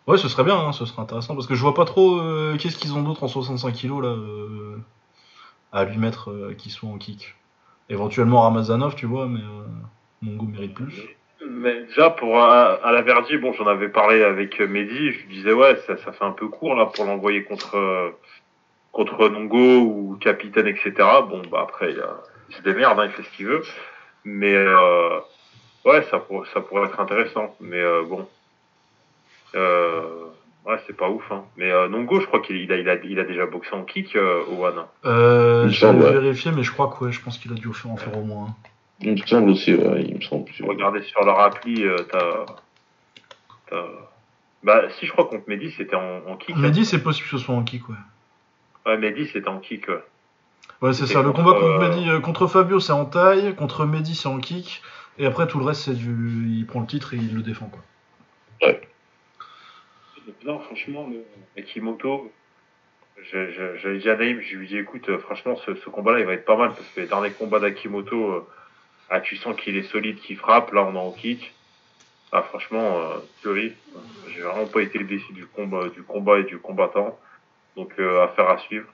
Ouais, 0.07 0.17
ce 0.17 0.27
serait 0.27 0.43
bien, 0.43 0.57
hein, 0.57 0.71
ce 0.71 0.85
serait 0.85 1.01
intéressant 1.01 1.33
parce 1.33 1.47
que 1.47 1.55
je 1.55 1.61
vois 1.61 1.73
pas 1.73 1.85
trop 1.85 2.19
euh, 2.19 2.57
qu'est-ce 2.57 2.77
qu'ils 2.77 2.93
ont 2.93 3.01
d'autre 3.01 3.23
en 3.23 3.27
65 3.27 3.71
kilos 3.73 4.03
là 4.03 4.09
euh, 4.09 4.77
à 5.71 5.83
lui 5.85 5.97
mettre 5.97 6.29
euh, 6.29 6.53
qui 6.57 6.69
soit 6.69 6.89
en 6.89 6.97
kick. 6.97 7.35
Éventuellement 7.89 8.41
Ramazanov, 8.41 8.95
tu 8.95 9.05
vois, 9.07 9.27
mais 9.27 9.39
euh, 9.39 9.65
Mongo 10.21 10.45
mérite 10.45 10.73
plus. 10.75 11.01
Mais 11.49 11.83
déjà, 11.85 12.09
pour 12.11 12.37
euh, 12.41 12.75
à 12.83 12.91
la 12.91 13.01
Verdi, 13.01 13.37
bon, 13.37 13.51
j'en 13.53 13.67
avais 13.67 13.89
parlé 13.89 14.23
avec 14.23 14.59
euh, 14.61 14.67
Mehdi, 14.67 15.11
je 15.11 15.19
lui 15.25 15.35
disais, 15.35 15.53
ouais, 15.53 15.75
ça, 15.87 15.97
ça 15.97 16.11
fait 16.11 16.23
un 16.25 16.31
peu 16.31 16.47
court 16.49 16.75
là 16.75 16.85
pour 16.87 17.05
l'envoyer 17.05 17.43
contre 17.43 17.75
euh, 17.75 18.09
contre 18.91 19.27
Nongo 19.29 19.79
ou 19.81 20.17
Capitaine, 20.19 20.67
etc. 20.67 20.93
Bon, 21.27 21.41
bah 21.51 21.59
après, 21.63 21.91
il, 21.93 21.99
a- 21.99 22.21
il 22.34 22.34
se 22.49 22.61
démerde, 22.61 22.99
hein, 22.99 23.05
il 23.05 23.11
fait 23.11 23.23
ce 23.23 23.35
qu'il 23.37 23.47
veut. 23.47 23.63
Mais 24.23 24.53
euh, 24.53 25.19
ouais, 25.85 26.03
ça, 26.09 26.19
pour- 26.19 26.45
ça 26.47 26.61
pourrait 26.61 26.87
être 26.87 26.99
intéressant. 26.99 27.55
Mais 27.59 27.79
euh, 27.81 28.03
bon, 28.03 28.27
euh, 29.55 30.01
ouais, 30.65 30.79
c'est 30.87 30.95
pas 30.97 31.09
ouf. 31.09 31.23
Hein. 31.31 31.43
Mais 31.57 31.71
euh, 31.71 31.87
Nongo, 31.87 32.19
je 32.19 32.25
crois 32.27 32.39
qu'il 32.41 32.57
il 32.57 32.71
a, 32.71 32.77
il 32.77 32.89
a, 32.89 32.95
il 32.95 33.19
a 33.19 33.23
déjà 33.23 33.45
boxé 33.45 33.71
en 33.73 33.83
kick, 33.83 34.15
euh. 34.15 34.43
Euh, 35.05 35.61
Il 35.63 35.67
me 35.67 35.69
je 35.71 35.85
vais 35.85 36.03
ouais. 36.03 36.11
vérifier, 36.13 36.51
mais 36.51 36.63
je 36.63 36.71
crois 36.71 36.87
que 36.97 37.05
ouais, 37.05 37.11
je 37.11 37.21
pense 37.21 37.37
qu'il 37.37 37.51
a 37.51 37.55
dû 37.55 37.67
en 37.67 37.73
faire, 37.73 37.91
en 37.91 37.97
faire 37.97 38.17
au 38.17 38.23
moins. 38.23 38.55
Il 39.01 39.11
me 39.11 39.17
semble 39.17 39.49
aussi, 39.51 39.73
ouais, 39.75 40.03
il 40.03 40.15
me 40.15 40.21
semble. 40.21 40.49
Regardez 40.61 41.01
sur 41.03 41.23
leur 41.25 41.39
appli, 41.39 41.83
euh, 41.85 41.97
t'as, 42.11 42.45
t'as- 43.69 43.85
Bah, 44.63 44.83
si 44.97 45.05
je 45.05 45.11
crois 45.11 45.25
contre 45.25 45.43
Mehdi, 45.47 45.71
c'était 45.77 45.95
en, 45.95 46.21
en 46.27 46.37
kick. 46.37 46.55
hein. 46.55 46.59
Mehdi, 46.59 46.85
c'est 46.85 47.03
possible 47.03 47.25
que 47.29 47.37
ce 47.37 47.43
soit 47.43 47.53
en 47.55 47.63
kick, 47.63 47.87
ouais. 47.89 47.95
Ouais, 48.85 48.97
Mehdi, 48.97 49.27
c'était 49.27 49.49
en 49.49 49.59
kick. 49.59 49.87
Ouais. 49.89 50.01
Ouais, 50.81 50.93
c'est 50.93 51.07
ça. 51.07 51.21
Le 51.21 51.31
combat 51.31 51.53
contre 51.53 51.65
euh, 51.65 51.89
Mehdi, 51.89 52.09
euh, 52.09 52.19
contre 52.19 52.47
Fabio, 52.47 52.79
c'est 52.79 52.91
en 52.91 53.05
taille, 53.05 53.55
contre 53.55 53.85
Mehdi, 53.85 54.15
c'est 54.15 54.27
en 54.27 54.39
kick, 54.39 54.81
et 55.17 55.25
après 55.25 55.47
tout 55.47 55.59
le 55.59 55.65
reste, 55.65 55.83
c'est 55.83 55.93
du, 55.93 56.47
il 56.49 56.65
prend 56.65 56.81
le 56.81 56.87
titre 56.87 57.13
et 57.13 57.17
il 57.17 57.33
le 57.33 57.41
défend, 57.41 57.67
quoi. 57.67 57.81
Non, 60.43 60.59
franchement, 60.59 61.09
Akimoto, 61.57 62.31
j'avais 63.31 63.97
dit 63.97 64.09
à 64.09 64.15
Naïm, 64.15 64.41
je 64.41 64.57
lui 64.57 64.65
ai 64.65 64.67
dit, 64.67 64.77
écoute, 64.77 65.09
euh, 65.09 65.17
franchement, 65.17 65.55
ce, 65.65 65.75
ce 65.75 65.89
combat-là, 65.89 66.19
il 66.19 66.25
va 66.25 66.33
être 66.33 66.45
pas 66.45 66.57
mal, 66.57 66.69
parce 66.69 66.87
que 66.89 67.01
les 67.01 67.07
derniers 67.07 67.31
combats 67.31 67.59
d'Akimoto, 67.59 68.31
euh, 68.31 68.47
ah, 69.09 69.21
tu 69.21 69.37
sens 69.37 69.55
qu'il 69.55 69.77
est 69.77 69.83
solide, 69.83 70.19
qu'il 70.19 70.37
frappe, 70.37 70.71
là, 70.71 70.83
on 70.83 70.93
est 70.93 70.99
en 70.99 71.11
kick. 71.11 71.53
Ah, 72.31 72.41
franchement, 72.41 72.97
euh, 72.97 73.17
Fury, 73.41 73.73
euh, 73.95 73.99
j'ai 74.33 74.41
vraiment 74.41 74.67
pas 74.67 74.81
été 74.81 74.99
le 74.99 75.05
déçu 75.05 75.31
du 75.33 75.45
combat, 75.45 75.87
du 75.89 76.03
combat 76.03 76.39
et 76.39 76.43
du 76.43 76.57
combattant. 76.57 77.17
Donc, 77.77 77.93
euh, 77.97 78.23
affaire 78.23 78.49
à 78.49 78.57
suivre. 78.57 78.87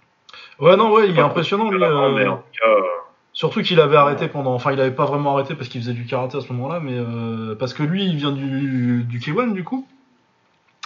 Ouais, 0.59 0.75
non, 0.77 0.91
ouais, 0.93 1.09
il 1.09 1.17
est 1.17 1.21
impressionnant, 1.21 1.69
lui. 1.71 1.79
mais 1.79 1.85
euh, 1.85 2.29
en 2.31 2.37
tout 2.37 2.43
cas, 2.59 2.67
euh, 2.69 2.81
Surtout 3.33 3.61
qu'il 3.61 3.79
avait 3.79 3.95
arrêté 3.95 4.27
pendant. 4.27 4.53
Enfin, 4.53 4.73
il 4.73 4.81
avait 4.81 4.91
pas 4.91 5.05
vraiment 5.05 5.33
arrêté 5.35 5.55
parce 5.55 5.69
qu'il 5.69 5.81
faisait 5.81 5.93
du 5.93 6.05
karaté 6.05 6.37
à 6.37 6.41
ce 6.41 6.51
moment-là, 6.53 6.79
mais 6.81 6.93
euh, 6.95 7.55
parce 7.55 7.73
que 7.73 7.81
lui, 7.81 8.05
il 8.05 8.15
vient 8.17 8.31
du, 8.31 9.03
du 9.03 9.19
K1 9.19 9.53
du 9.53 9.63
coup. 9.63 9.87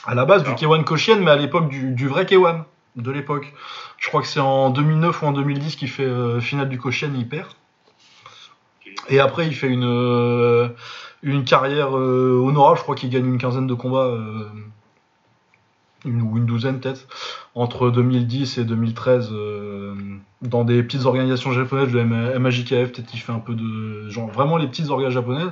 À 0.06 0.14
la 0.14 0.26
base, 0.26 0.44
du 0.44 0.52
Ah. 0.52 0.56
K1 0.56 0.84
Koshien, 0.84 1.18
mais 1.18 1.32
à 1.32 1.36
l'époque 1.36 1.68
du, 1.70 1.92
du 1.92 2.08
vrai 2.08 2.26
K1 2.26 2.64
de 2.98 3.12
l'époque. 3.12 3.52
Je 3.98 4.08
crois 4.08 4.22
que 4.22 4.28
c'est 4.28 4.40
en 4.40 4.70
2009 4.70 5.22
ou 5.24 5.26
en 5.26 5.32
2010 5.32 5.76
qu'il 5.76 5.90
fait 5.90 6.04
euh, 6.06 6.40
finale 6.40 6.70
du 6.70 6.78
Koshien, 6.78 7.12
il 7.16 7.28
perd. 7.28 7.50
Et 9.10 9.20
après, 9.20 9.48
il 9.48 9.56
fait 9.56 9.68
une, 9.68 9.84
euh, 9.84 10.70
une 11.24 11.44
carrière 11.44 11.94
honorable. 11.94 12.78
Je 12.78 12.84
crois 12.84 12.96
qu'il 12.96 13.10
gagne 13.10 13.26
une 13.26 13.38
quinzaine 13.40 13.68
de 13.68 13.74
combats, 13.74 14.12
une, 16.06 16.22
ou 16.22 16.38
une 16.38 16.46
douzaine 16.46 16.80
peut-être, 16.80 17.08
entre 17.56 17.90
2010 17.90 18.58
et 18.60 18.66
2013, 18.66 19.30
euh, 19.32 19.96
dans 20.42 20.66
des 20.66 20.84
petites 20.84 21.06
organisations 21.06 21.52
japonaises, 21.54 21.92
le 21.94 22.02
M- 22.02 22.38
MAJKF, 22.38 22.92
peut-être 22.92 23.06
qu'il 23.08 23.20
fait 23.22 23.32
un 23.32 23.40
peu 23.40 23.56
de. 23.56 24.10
genre 24.10 24.28
vraiment 24.30 24.58
les 24.58 24.68
petites 24.68 24.90
orgas 24.90 25.10
japonaises. 25.10 25.52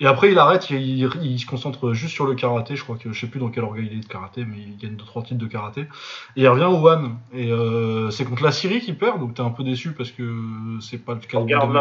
Et 0.00 0.06
après, 0.06 0.32
il 0.32 0.38
arrête, 0.38 0.70
il, 0.70 0.76
il- 0.80 1.10
il 1.22 1.38
se 1.38 1.46
concentre 1.46 1.92
juste 1.92 2.12
sur 2.14 2.26
le 2.26 2.34
karaté. 2.34 2.74
Je 2.76 2.82
crois 2.84 2.96
que 2.96 3.12
je 3.12 3.20
sais 3.20 3.26
plus 3.26 3.40
dans 3.40 3.50
quel 3.50 3.64
orga 3.64 3.80
il 3.82 3.92
est 3.92 4.00
de 4.00 4.06
karaté, 4.06 4.44
mais 4.44 4.56
il 4.58 4.76
gagne 4.76 4.96
2-3 4.96 5.22
titres 5.24 5.40
de 5.40 5.46
karaté. 5.46 5.82
Et 6.36 6.42
il 6.42 6.48
revient 6.48 6.64
au 6.64 6.86
One. 6.88 7.16
Et 7.32 7.50
euh, 7.52 8.10
c'est 8.10 8.24
contre 8.24 8.42
la 8.44 8.52
Syrie 8.52 8.80
qu'il 8.80 8.96
perd, 8.96 9.20
donc 9.20 9.34
t'es 9.34 9.42
un 9.42 9.50
peu 9.50 9.64
déçu 9.64 9.92
parce 9.92 10.10
que 10.12 10.24
c'est 10.80 10.98
pas 11.04 11.14
le 11.14 11.20
cas 11.20 11.38
de-. 11.66 11.74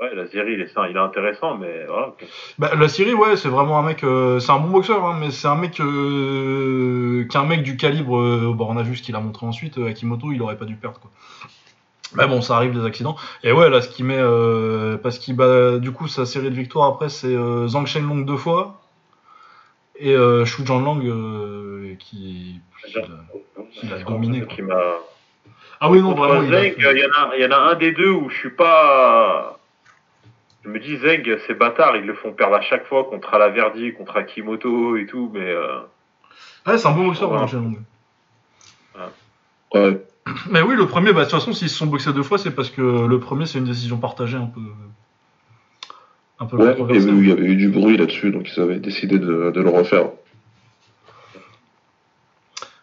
Ouais, 0.00 0.14
la 0.14 0.26
série, 0.28 0.52
il 0.52 0.60
est, 0.60 0.68
ça, 0.68 0.88
il 0.88 0.96
est 0.96 1.00
intéressant, 1.00 1.56
mais 1.56 1.84
voilà. 1.88 2.12
Bah, 2.58 2.70
la 2.78 2.88
Syrie, 2.88 3.14
ouais, 3.14 3.36
c'est 3.36 3.48
vraiment 3.48 3.78
un 3.80 3.82
mec. 3.82 4.04
euh, 4.04 4.38
c'est 4.38 4.52
un 4.52 4.60
bon 4.60 4.68
boxeur, 4.70 5.04
hein, 5.04 5.16
mais 5.18 5.32
c'est 5.32 5.48
un 5.48 5.56
mec. 5.56 5.80
Euh, 5.80 7.24
qu'un 7.28 7.44
mec 7.44 7.64
du 7.64 7.76
calibre. 7.76 8.16
euh, 8.18 8.54
bah, 8.56 8.64
on 8.68 8.76
a 8.76 8.82
vu 8.84 8.94
ce 8.96 9.02
qu'il 9.02 9.16
a 9.16 9.20
montré 9.20 9.44
ensuite. 9.44 9.76
Akimoto, 9.78 10.30
il 10.30 10.40
aurait 10.40 10.56
pas 10.56 10.66
dû 10.66 10.76
perdre, 10.76 11.00
quoi. 11.00 11.10
Mais 12.14 12.26
bon, 12.28 12.40
ça 12.42 12.54
arrive 12.56 12.72
des 12.78 12.84
accidents. 12.86 13.16
Et 13.42 13.50
ouais, 13.52 13.68
là, 13.70 13.82
ce 13.82 13.88
qui 13.88 14.04
met. 14.04 14.16
euh, 14.18 14.96
parce 14.98 15.18
qu'il 15.18 15.34
bat. 15.34 15.78
Du 15.78 15.90
coup, 15.90 16.06
sa 16.06 16.26
série 16.26 16.50
de 16.50 16.54
victoires 16.54 16.86
après, 16.88 17.08
c'est 17.08 17.34
Zhang 17.66 17.86
Shenlong 17.86 18.24
deux 18.24 18.36
fois. 18.36 18.80
Et 19.98 20.14
Shu 20.44 20.64
Jianlang 20.64 21.00
qui. 21.98 22.60
Il 23.82 23.92
a 23.92 23.98
dominé, 24.04 24.42
quoi. 24.42 24.54
Qui 24.54 24.62
m'a- 24.62 24.74
Ah 25.80 25.90
oui, 25.90 26.00
non, 26.00 26.14
vraiment. 26.14 26.42
il 26.42 26.54
a 26.54 26.60
Zeng, 26.62 26.74
fait- 26.74 26.92
il 26.94 26.98
y, 26.98 27.04
en 27.04 27.10
a, 27.10 27.36
il 27.36 27.42
y 27.42 27.46
en 27.46 27.50
a 27.50 27.56
un 27.72 27.74
des 27.74 27.92
deux 27.92 28.10
où 28.10 28.30
je 28.30 28.36
suis 28.36 28.50
pas. 28.50 29.57
Je 30.68 30.72
me 30.74 30.80
dis, 30.80 30.98
Zeng, 30.98 31.38
ces 31.46 31.54
bâtards, 31.54 31.96
ils 31.96 32.04
le 32.04 32.12
font 32.12 32.32
perdre 32.32 32.54
à 32.56 32.60
chaque 32.60 32.86
fois 32.86 33.04
contre 33.04 33.32
Alaverdi, 33.32 33.94
contre 33.94 34.18
Akimoto 34.18 34.96
et 34.96 35.06
tout, 35.06 35.30
mais. 35.32 35.40
euh, 35.40 35.78
Ouais, 36.66 36.76
c'est 36.76 36.86
un 36.88 36.92
bon 36.92 37.06
boxeur, 37.06 37.30
Ouais. 37.32 37.40
Ouais. 39.74 40.02
Mais 40.50 40.60
oui, 40.60 40.76
le 40.76 40.86
premier, 40.86 41.14
bah, 41.14 41.20
de 41.24 41.30
toute 41.30 41.38
façon, 41.38 41.54
s'ils 41.54 41.70
se 41.70 41.76
sont 41.76 41.86
boxés 41.86 42.12
deux 42.12 42.22
fois, 42.22 42.36
c'est 42.36 42.50
parce 42.50 42.68
que 42.68 42.82
le 43.06 43.18
premier, 43.18 43.46
c'est 43.46 43.58
une 43.58 43.64
décision 43.64 43.96
partagée 43.96 44.36
un 44.36 44.46
peu. 44.46 44.60
Un 46.38 46.44
peu 46.46 46.56
Ouais, 46.58 46.76
il 46.78 46.94
y, 46.96 46.98
avait 46.98 47.10
eu, 47.10 47.22
il 47.22 47.28
y 47.28 47.32
avait 47.32 47.46
eu 47.46 47.56
du 47.56 47.68
bruit 47.70 47.96
là-dessus, 47.96 48.30
donc 48.30 48.50
ils 48.54 48.60
avaient 48.60 48.78
décidé 48.78 49.18
de, 49.18 49.50
de 49.50 49.60
le 49.62 49.70
refaire. 49.70 50.10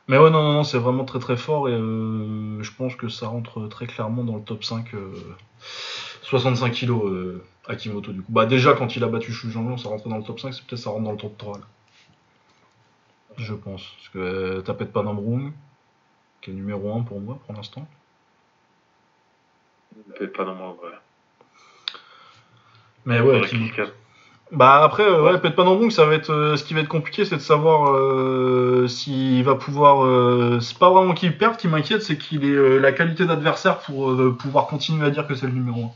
Mais 0.08 0.18
ouais, 0.18 0.30
non, 0.32 0.42
non, 0.44 0.54
non, 0.54 0.64
c'est 0.64 0.78
vraiment 0.80 1.04
très 1.06 1.20
très 1.20 1.38
fort 1.38 1.70
et 1.70 1.74
euh, 1.74 2.62
je 2.62 2.72
pense 2.72 2.96
que 2.96 3.10
ça 3.10 3.28
rentre 3.28 3.68
très 3.68 3.88
clairement 3.88 4.24
dans 4.24 4.36
le 4.36 4.42
top 4.42 4.64
5. 4.64 4.94
euh, 4.94 5.12
65 6.26 6.72
kilos 6.72 7.06
euh, 7.06 7.44
Akimoto, 7.68 8.12
du 8.12 8.22
coup. 8.22 8.32
Bah, 8.32 8.46
déjà, 8.46 8.74
quand 8.74 8.96
il 8.96 9.04
a 9.04 9.08
battu 9.08 9.32
Shu 9.32 9.50
Jianglong, 9.50 9.78
ça 9.78 9.90
rentrait 9.90 10.10
dans 10.10 10.18
le 10.18 10.24
top 10.24 10.40
5, 10.40 10.54
c'est 10.54 10.66
peut-être 10.66 10.82
ça 10.82 10.90
rentre 10.90 11.04
dans 11.04 11.12
le 11.12 11.18
top 11.18 11.38
3. 11.38 11.58
là. 11.60 11.64
Je 13.38 13.54
pense. 13.54 13.84
Parce 13.84 14.10
que 14.10 14.20
euh, 14.20 14.62
Tapet 14.62 14.86
Panambrung, 14.86 15.52
qui 16.42 16.52
est 16.52 16.54
numéro 16.54 16.94
1 16.96 17.04
pour 17.04 17.20
moi 17.20 17.40
pour 17.46 17.56
l'instant. 17.56 17.88
dans 20.20 20.56
moi, 20.56 20.78
ouais. 20.84 20.90
Mais 23.06 23.20
ouais, 23.20 23.44
Akimoto. 23.44 23.92
Bah 24.52 24.84
après, 24.84 25.04
euh, 25.04 25.24
ouais. 25.24 25.40
Pet 25.40 25.52
Panambung, 25.56 25.90
ça 25.90 26.06
va 26.06 26.14
être, 26.14 26.32
euh, 26.32 26.56
ce 26.56 26.64
qui 26.64 26.74
va 26.76 26.82
être 26.82 26.88
compliqué, 26.88 27.26
c'est 27.26 27.36
de 27.36 27.42
savoir 27.42 27.92
euh, 27.94 28.88
s'il 28.88 29.44
va 29.44 29.56
pouvoir. 29.56 30.62
c'est 30.62 30.78
pas 30.78 30.90
vraiment 30.92 31.14
qu'il 31.14 31.36
perde, 31.38 31.58
qui 31.58 31.68
m'inquiète, 31.68 32.04
c'est 32.04 32.18
qu'il 32.18 32.46
ait 32.46 32.80
la 32.80 32.92
qualité 32.92 33.26
d'adversaire 33.26 33.80
pour 33.80 34.16
pouvoir 34.38 34.68
continuer 34.68 35.06
à 35.06 35.10
dire 35.10 35.28
que 35.28 35.36
c'est 35.36 35.48
le 35.48 35.54
numéro 35.54 35.92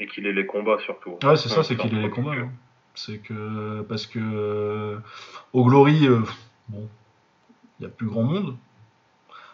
Et 0.00 0.06
qu'il 0.06 0.26
ait 0.26 0.32
les 0.32 0.46
combats 0.46 0.78
surtout. 0.84 1.18
1. 1.22 1.28
Ouais, 1.30 1.36
c'est 1.36 1.48
ça, 1.48 1.62
c'est 1.62 1.76
qu'il 1.76 1.96
ait 1.98 2.02
les 2.02 2.10
combats. 2.10 2.32
hein. 2.32 2.50
C'est 2.94 3.18
que 3.18 3.82
parce 3.82 4.06
que 4.06 4.18
euh, 4.20 4.98
au 5.52 5.64
Glory, 5.64 6.06
euh, 6.06 6.20
bon, 6.68 6.88
il 7.78 7.82
y 7.82 7.86
a 7.86 7.88
plus 7.90 8.06
grand 8.06 8.22
monde. 8.22 8.56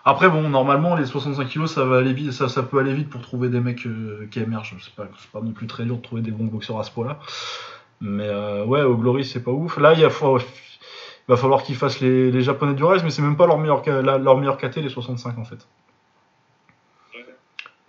Après, 0.05 0.28
bon, 0.28 0.48
normalement, 0.48 0.97
les 0.97 1.06
65 1.06 1.47
kilos, 1.48 1.73
ça 1.73 1.85
va 1.85 1.98
aller 1.98 2.12
vite, 2.12 2.32
ça, 2.32 2.48
ça 2.48 2.62
peut 2.64 2.78
aller 2.78 2.93
vite 2.93 3.09
pour 3.09 3.20
trouver 3.20 3.48
des 3.48 3.60
mecs 3.60 3.86
euh, 3.86 4.27
qui 4.31 4.40
émergent. 4.40 4.77
C'est 4.81 4.94
pas, 4.94 5.09
c'est 5.19 5.31
pas 5.31 5.40
non 5.40 5.52
plus 5.52 5.66
très 5.69 5.85
dur 5.85 5.97
de 5.97 6.02
trouver 6.02 6.23
des 6.23 6.32
bons 6.32 6.47
boxeurs 6.47 6.78
à 6.81 6.82
ce 6.85 6.90
point-là. 6.90 7.19
Mais 8.01 8.27
euh, 8.28 8.64
ouais, 8.64 8.82
au 8.82 8.97
Glory, 8.97 9.24
c'est 9.24 9.43
pas 9.43 9.52
ouf. 9.52 9.77
Là, 9.78 9.93
il 9.94 10.01
y 10.01 10.05
a, 10.05 10.10
faut- 10.10 10.39
il 10.39 10.44
va 11.28 11.36
falloir 11.36 11.62
qu'ils 11.62 11.77
fassent 11.77 12.01
les, 12.01 12.32
les 12.32 12.43
Japonais 12.43 12.74
du 12.74 12.82
Rise, 12.82 13.05
mais 13.05 13.10
c'est 13.10 13.23
même 13.23 13.36
pas 13.36 13.47
leur 13.47 13.59
meilleur, 13.59 13.85
leur 14.02 14.36
meilleur 14.39 14.56
KT, 14.56 14.78
les 14.78 14.89
65 14.89 15.39
en 15.39 15.44
fait. 15.44 15.69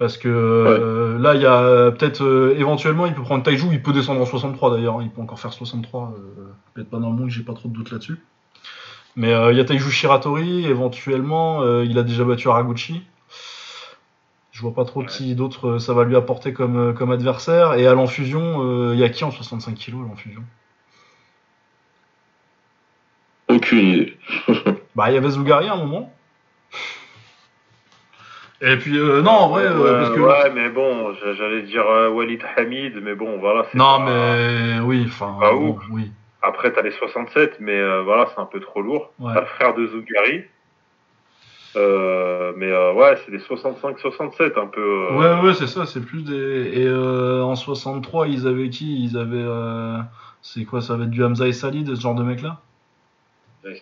Parce 0.04 0.18
que 0.18 0.28
euh, 0.28 1.18
là, 1.18 1.34
il 1.34 1.42
y 1.42 1.46
a 1.46 1.90
peut-être 1.92 2.26
euh, 2.26 2.54
éventuellement, 2.58 3.06
il 3.06 3.14
peut 3.14 3.22
prendre 3.22 3.42
Taiju, 3.42 3.68
il 3.72 3.82
peut 3.82 3.94
descendre 3.94 4.20
en 4.20 4.26
63 4.26 4.72
d'ailleurs, 4.76 5.02
il 5.02 5.10
peut 5.10 5.22
encore 5.22 5.40
faire 5.40 5.54
63. 5.54 6.14
Euh, 6.18 6.52
peut-être 6.74 6.90
pas 6.90 7.00
dans 7.00 7.10
le 7.10 7.16
monde, 7.16 7.30
j'ai 7.30 7.42
pas 7.42 7.54
trop 7.54 7.70
de 7.70 7.74
doute 7.74 7.90
là-dessus. 7.90 8.18
Mais 9.16 9.32
euh, 9.32 9.54
il 9.54 9.58
y 9.58 9.62
a 9.62 9.64
Taiju 9.64 9.90
Shiratori, 9.90 10.66
éventuellement, 10.66 11.62
euh, 11.62 11.86
il 11.86 11.98
a 11.98 12.04
déjà 12.04 12.26
battu 12.26 12.50
Araguchi. 12.50 13.02
Je 14.52 14.62
vois 14.62 14.74
pas 14.74 14.84
trop 14.84 15.00
Ouais. 15.00 15.06
qui 15.06 15.36
d'autres 15.36 15.68
euh, 15.70 15.80
ça 15.80 15.94
va 15.94 16.04
lui 16.04 16.18
apporter 16.18 16.52
comme, 16.52 16.76
euh, 16.76 16.92
comme 16.92 17.14
adversaire. 17.14 17.76
Et 17.76 17.88
à 17.88 17.94
l'enfusion, 17.94 18.58
euh, 18.62 18.92
il 18.94 19.00
y 19.00 19.06
a 19.06 19.10
qui 19.10 19.24
en 19.24 19.32
65 19.32 19.74
kg 19.76 19.94
à 19.94 20.08
l'enfusion 20.10 20.44
Aucune 23.48 23.80
idée. 23.80 24.18
Bah, 24.98 25.10
il 25.12 25.14
y 25.14 25.18
avait 25.18 25.30
Zougari 25.30 25.70
à 25.70 25.76
un 25.76 25.78
moment. 25.78 26.14
Et 28.66 28.78
puis, 28.78 28.98
euh, 28.98 29.22
non, 29.22 29.32
en 29.32 29.50
vrai, 29.50 29.66
euh, 29.66 29.78
ouais, 29.78 29.92
parce 29.92 30.10
que. 30.16 30.20
ouais, 30.22 30.50
mais 30.56 30.70
bon, 30.70 31.14
j'a- 31.16 31.34
j'allais 31.34 31.64
dire 31.64 31.86
euh, 31.86 32.10
Walid 32.10 32.42
Hamid, 32.56 32.96
mais 33.04 33.14
bon, 33.14 33.38
voilà. 33.38 33.66
Non, 33.74 33.98
pas- 33.98 34.06
mais 34.06 34.80
oui, 34.80 35.04
enfin. 35.06 35.36
Pas 35.40 35.54
ouf. 35.54 35.78
oui. 35.92 36.10
Après, 36.42 36.72
t'as 36.72 36.82
les 36.82 36.92
67, 36.92 37.58
mais 37.60 38.02
voilà, 38.04 38.28
c'est 38.34 38.40
un 38.42 38.46
peu 38.46 38.60
trop 38.60 38.82
lourd. 38.82 39.12
Ouais. 39.20 39.34
T'as 39.34 39.42
le 39.42 39.46
frère 39.48 39.74
de 39.76 39.86
Zougari. 39.88 40.44
Mais 41.76 42.72
ouais, 42.72 43.18
c'est 43.26 43.32
des 43.32 43.40
65-67 43.40 44.58
un 44.60 44.68
peu. 44.68 45.08
Ouais, 45.14 45.42
ouais, 45.42 45.54
c'est 45.54 45.68
ça, 45.68 45.86
c'est 45.86 46.02
plus 46.06 46.24
des. 46.24 46.82
Et 46.82 46.90
en 46.94 47.56
63, 47.56 48.28
ils 48.28 48.48
avaient 48.48 48.70
qui? 48.70 49.04
Ils 49.06 49.18
avaient. 49.18 49.46
C'est 50.42 50.66
quoi 50.66 50.82
Ça 50.82 50.96
va 50.98 51.06
être 51.06 51.10
du 51.12 51.24
Hamza 51.24 51.48
et 51.48 51.54
Salid, 51.54 51.96
ce 51.96 52.00
genre 52.02 52.16
de 52.16 52.24
mec-là? 52.24 52.60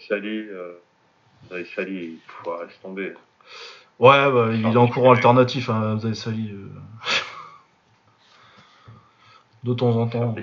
Sali, 0.08 0.46
euh, 0.52 1.64
Sali, 1.76 2.20
pff, 2.28 2.46
ouais, 2.48 2.66
laisse 2.68 2.80
tomber. 2.82 3.14
Ouais, 4.00 4.32
bah, 4.32 4.50
il 4.54 4.62
est 4.66 4.78
en 4.78 4.88
courant 4.88 5.12
alternatif, 5.12 5.70
hein, 5.70 5.94
Hamza 5.94 6.10
et 6.10 6.14
Salih. 6.16 6.52
euh. 6.52 6.68
De 9.64 9.74
temps 9.74 9.96
en 9.96 10.08
temps. 10.08 10.36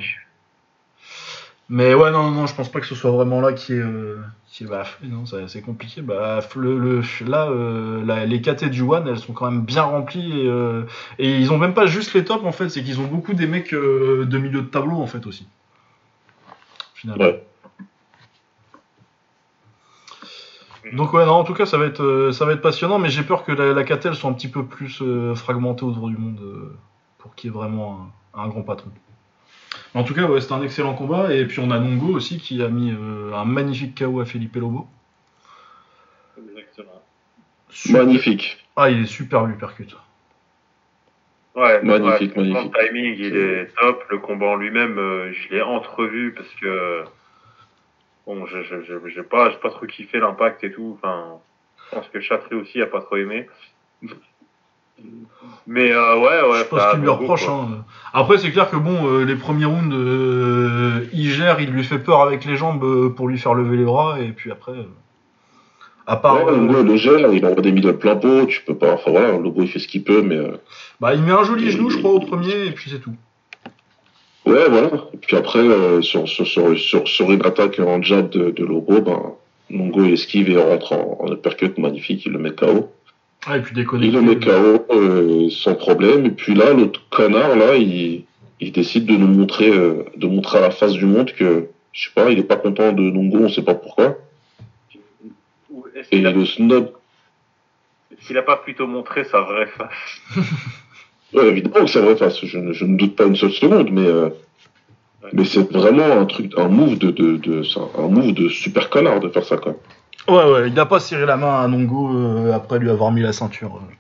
Mais 1.69 1.93
ouais, 1.93 2.11
non, 2.13 2.31
non, 2.31 2.47
je 2.47 2.55
pense 2.55 2.71
pas 2.71 2.81
que 2.81 2.87
ce 2.87 2.95
soit 2.95 3.11
vraiment 3.11 3.41
là 3.41 3.53
qui 3.53 3.73
est. 3.75 3.79
euh, 3.79 4.21
qui 4.47 4.65
est 4.65 4.67
bah, 4.67 4.85
non, 5.03 5.25
c'est 5.27 5.61
compliqué. 5.61 6.01
Bah, 6.03 6.41
le, 6.57 6.79
le- 6.79 7.03
là, 7.27 7.49
euh, 7.51 8.25
les 8.27 8.41
KT 8.41 8.71
du 8.71 8.83
One, 8.83 9.07
elles 9.09 9.19
sont 9.19 9.33
quand 9.33 9.51
même 9.51 9.63
bien 9.63 9.83
remplies. 9.83 10.41
Et, 10.43 10.47
euh, 10.49 10.85
et 11.19 11.37
ils 11.37 11.53
ont 11.53 11.59
même 11.59 11.75
pas 11.75 11.87
juste 11.87 12.15
les 12.15 12.25
tops, 12.25 12.45
en 12.45 12.53
fait, 12.53 12.69
c'est 12.69 12.83
qu'ils 12.83 13.01
ont 13.01 13.07
beaucoup 13.07 13.35
des 13.35 13.47
mecs 13.47 13.73
de 13.75 14.39
milieu 14.39 14.63
de 14.63 14.69
tableau, 14.69 14.97
en 14.97 15.07
fait, 15.07 15.27
aussi. 15.27 15.47
Finalement. 16.95 17.25
Ouais. 17.25 17.48
Donc 20.93 21.13
ouais, 21.13 21.25
non, 21.27 21.33
en 21.33 21.45
tout 21.45 21.55
cas, 21.55 21.67
ça 21.67 21.79
va 21.79 21.87
être, 21.87 22.03
euh, 22.03 22.33
ça 22.33 22.45
va 22.45 22.53
être 22.53 22.63
passionnant, 22.63 22.99
mais 22.99 23.09
j'ai 23.11 23.23
peur 23.23 23.45
que 23.45 23.53
la, 23.53 23.73
la 23.73 23.85
KT, 23.85 24.07
elle 24.07 24.15
soit 24.15 24.31
un 24.31 24.35
petit 24.35 24.49
peu 24.49 24.65
plus 24.65 25.01
euh, 25.03 25.35
fragmentée 25.35 25.85
autour 25.85 26.09
du 26.09 26.17
monde 26.17 26.41
euh, 26.43 26.77
pour 27.19 27.35
qu'il 27.35 27.51
y 27.51 27.53
ait 27.53 27.57
vraiment 27.57 28.11
un, 28.35 28.43
un 28.45 28.49
grand 28.49 28.63
patron. 28.63 28.91
En 29.95 30.05
tout 30.05 30.15
cas, 30.15 30.25
ouais, 30.25 30.41
c'était 30.41 30.53
un 30.55 30.63
excellent 30.63 30.95
combat. 30.95 31.33
Et 31.35 31.47
puis 31.47 31.61
on 31.61 31.71
a 31.71 31.79
Nongo 31.79 32.13
aussi 32.15 32.39
qui 32.39 32.63
a 32.63 32.69
mis 32.69 32.93
euh, 32.93 33.33
un 33.35 33.45
magnifique 33.45 33.99
KO 33.99 34.21
à 34.21 34.25
Felipe 34.25 34.57
Lobo. 34.57 34.87
Exactement. 36.39 37.03
Super- 37.71 38.05
Magnifique. 38.05 38.65
Ah, 38.77 38.91
il 38.91 39.03
est 39.03 39.07
super 39.07 39.45
lui 39.47 39.57
percute. 39.57 39.97
Ouais, 41.55 41.83
Magnifique, 41.83 42.37
ouais, 42.37 42.45
magnifique. 42.45 42.73
Le 42.77 42.87
timing, 42.89 43.15
il 43.19 43.37
est 43.37 43.67
top. 43.81 44.05
Le 44.11 44.19
combat 44.19 44.47
en 44.47 44.57
lui-même, 44.57 44.97
euh, 44.99 45.33
je 45.33 45.49
l'ai 45.55 45.63
entrevu 45.63 46.33
parce 46.33 46.49
que 46.61 47.03
bon, 48.29 48.47
je 48.47 48.63
je- 48.63 48.83
je- 48.83 49.09
j'ai 49.09 49.23
pas, 49.23 49.51
j'ai 49.51 49.57
pas 49.57 49.71
trop 49.71 49.87
kiffé 49.87 50.19
l'impact 50.21 50.63
et 50.63 50.71
tout. 50.71 50.99
Enfin, 51.03 51.39
je 51.91 51.97
pense 51.97 52.09
que 52.09 52.21
Chatry 52.21 52.55
aussi 52.55 52.81
a 52.83 52.87
pas 52.87 53.01
trop 53.01 53.17
aimé. 53.17 53.49
Mais 55.67 55.93
euh, 55.93 56.17
ouais, 56.19 56.51
ouais. 56.51 56.65
je 56.71 56.77
a 56.77 56.91
qu'il 56.91 57.01
lui 57.01 57.09
reproche. 57.09 57.49
hein. 57.49 57.85
Après, 58.13 58.37
c'est 58.39 58.51
clair 58.51 58.69
que 58.71 58.77
bon, 58.77 59.07
euh, 59.07 59.25
les 59.25 59.37
premiers 59.37 59.65
rounds, 59.67 59.95
euh, 59.95 61.05
il 61.13 61.31
gère, 61.31 61.61
il 61.61 61.71
lui 61.71 61.85
fait 61.85 61.99
peur 62.01 62.21
avec 62.23 62.45
les 62.45 62.57
jambes 62.57 63.15
pour 63.15 63.29
lui 63.29 63.39
faire 63.39 63.55
lever 63.55 63.77
les 63.77 63.85
bras, 63.85 64.21
et 64.21 64.33
puis 64.33 64.51
après, 64.51 64.73
euh, 64.73 64.85
à 66.07 66.17
part, 66.17 66.45
Ouais, 66.45 66.53
euh, 66.53 66.57
Longo, 66.57 66.83
le 66.83 66.97
gère, 66.97 67.33
il 67.33 67.45
envoie 67.47 67.63
des 67.63 67.71
middle 67.71 67.97
plein 67.99 68.17
pot, 68.17 68.47
tu 68.47 68.63
peux 68.63 68.75
pas. 68.77 68.95
Enfin 68.95 69.11
voilà, 69.13 69.33
Lobo 69.39 69.63
il 69.63 69.69
fait 69.69 69.79
ce 69.79 69.87
qu'il 69.89 70.03
peut, 70.05 70.23
mais. 70.23 70.37
euh, 70.37 70.57
bah, 71.01 71.15
il 71.15 71.23
met 71.23 71.33
un 71.33 71.45
joli 71.45 71.71
genou, 71.71 71.91
je 71.91 71.99
crois, 71.99 72.11
au 72.13 72.21
premier, 72.21 72.67
et 72.67 72.73
puis 72.73 72.91
c'est 72.91 72.99
tout. 73.01 73.15
Ouais, 74.49 74.69
voilà. 74.69 74.91
Et 75.13 75.17
puis 75.19 75.37
après, 75.37 75.59
euh, 75.59 76.01
sur, 76.03 76.29
sur, 76.29 76.47
sur, 76.47 76.79
sur, 76.79 77.07
sur 77.07 77.31
une 77.33 77.45
attaque 77.45 77.79
en 77.81 78.03
jab 78.03 78.31
de, 78.31 78.51
de 78.51 78.65
Lobo, 78.65 79.01
ben, 79.01 79.35
Longo 79.71 80.05
il 80.05 80.15
esquive 80.15 80.49
et 80.49 80.57
rentre 80.57 80.93
en, 80.93 81.19
en 81.21 81.33
uppercut 81.33 81.77
magnifique, 81.79 82.25
il 82.25 82.33
le 82.33 82.39
met 82.39 82.53
KO. 82.53 82.91
Ah, 83.47 83.59
et 83.59 83.61
puis 83.61 83.73
Il 83.73 83.77
déconnecté. 83.77 84.17
le 84.17 84.23
met 84.23 84.37
KO 84.37 84.87
euh, 84.91 85.51
sans 85.51 85.75
problème. 85.75 86.27
Et 86.27 86.31
puis 86.31 86.55
là, 86.55 86.73
l'autre 86.73 87.03
connard, 87.11 87.57
là, 87.57 87.77
il, 87.77 88.25
il 88.61 88.73
décide 88.73 89.07
de 89.07 89.17
nous 89.17 89.29
montrer, 89.29 89.69
euh, 89.71 90.05
de 90.17 90.27
montrer 90.27 90.59
à 90.59 90.63
la 90.63 90.71
face 90.71 90.93
du 90.93 91.05
monde 91.05 91.31
que, 91.33 91.69
je 91.93 92.05
sais 92.05 92.15
pas, 92.15 92.31
il 92.31 92.39
est 92.39 92.45
pas 92.45 92.57
content 92.57 92.93
de 92.93 93.03
Longo, 93.03 93.39
on 93.41 93.49
sait 93.49 93.63
pas 93.63 93.75
pourquoi. 93.75 94.17
Et 96.11 96.17
qu'il 96.17 96.27
a, 96.27 96.33
le 96.33 96.47
snob, 96.47 96.93
qu'il 98.27 98.39
a 98.39 98.43
pas 98.43 98.57
plutôt 98.57 98.87
montré 98.87 99.25
sa 99.25 99.41
vraie 99.41 99.67
face 99.67 100.23
ouais, 101.35 101.47
évidemment 101.49 101.85
que 101.85 101.91
c'est 101.91 102.01
vrai 102.01 102.17
je, 102.45 102.59
ne- 102.59 102.73
je 102.73 102.85
ne 102.85 102.97
doute 102.97 103.17
pas 103.17 103.25
une 103.25 103.37
seule 103.37 103.53
seconde, 103.53 103.91
mais, 103.91 104.07
euh, 104.07 104.29
Ouais. 105.23 105.31
mais 105.33 105.45
c'est 105.45 105.69
vraiment 105.73 106.05
un 106.21 106.27
truc, 106.27 106.53
un 106.57 106.69
move 106.69 106.97
de, 106.99 107.11
de, 107.11 107.37
de, 107.39 107.63
c'est 107.65 107.81
un 107.81 108.07
move 108.09 108.33
de 108.35 108.49
super 108.49 108.89
connard 108.89 109.19
de 109.19 109.29
faire 109.29 109.45
ça, 109.45 109.57
quoi. 109.57 109.75
Ouais, 110.29 110.53
ouais, 110.53 110.69
il 110.69 110.75
n'a 110.75 110.87
pas 110.87 111.01
serré 111.01 111.27
la 111.27 111.37
main 111.37 111.61
à 111.61 111.67
Nongo 111.67 112.11
euh, 112.17 112.53
après 112.53 112.79
lui 112.79 112.89
avoir 112.91 113.11
mis 113.11 113.23
la 113.23 113.33
ceinture. 113.33 113.77
euh. 113.77 113.95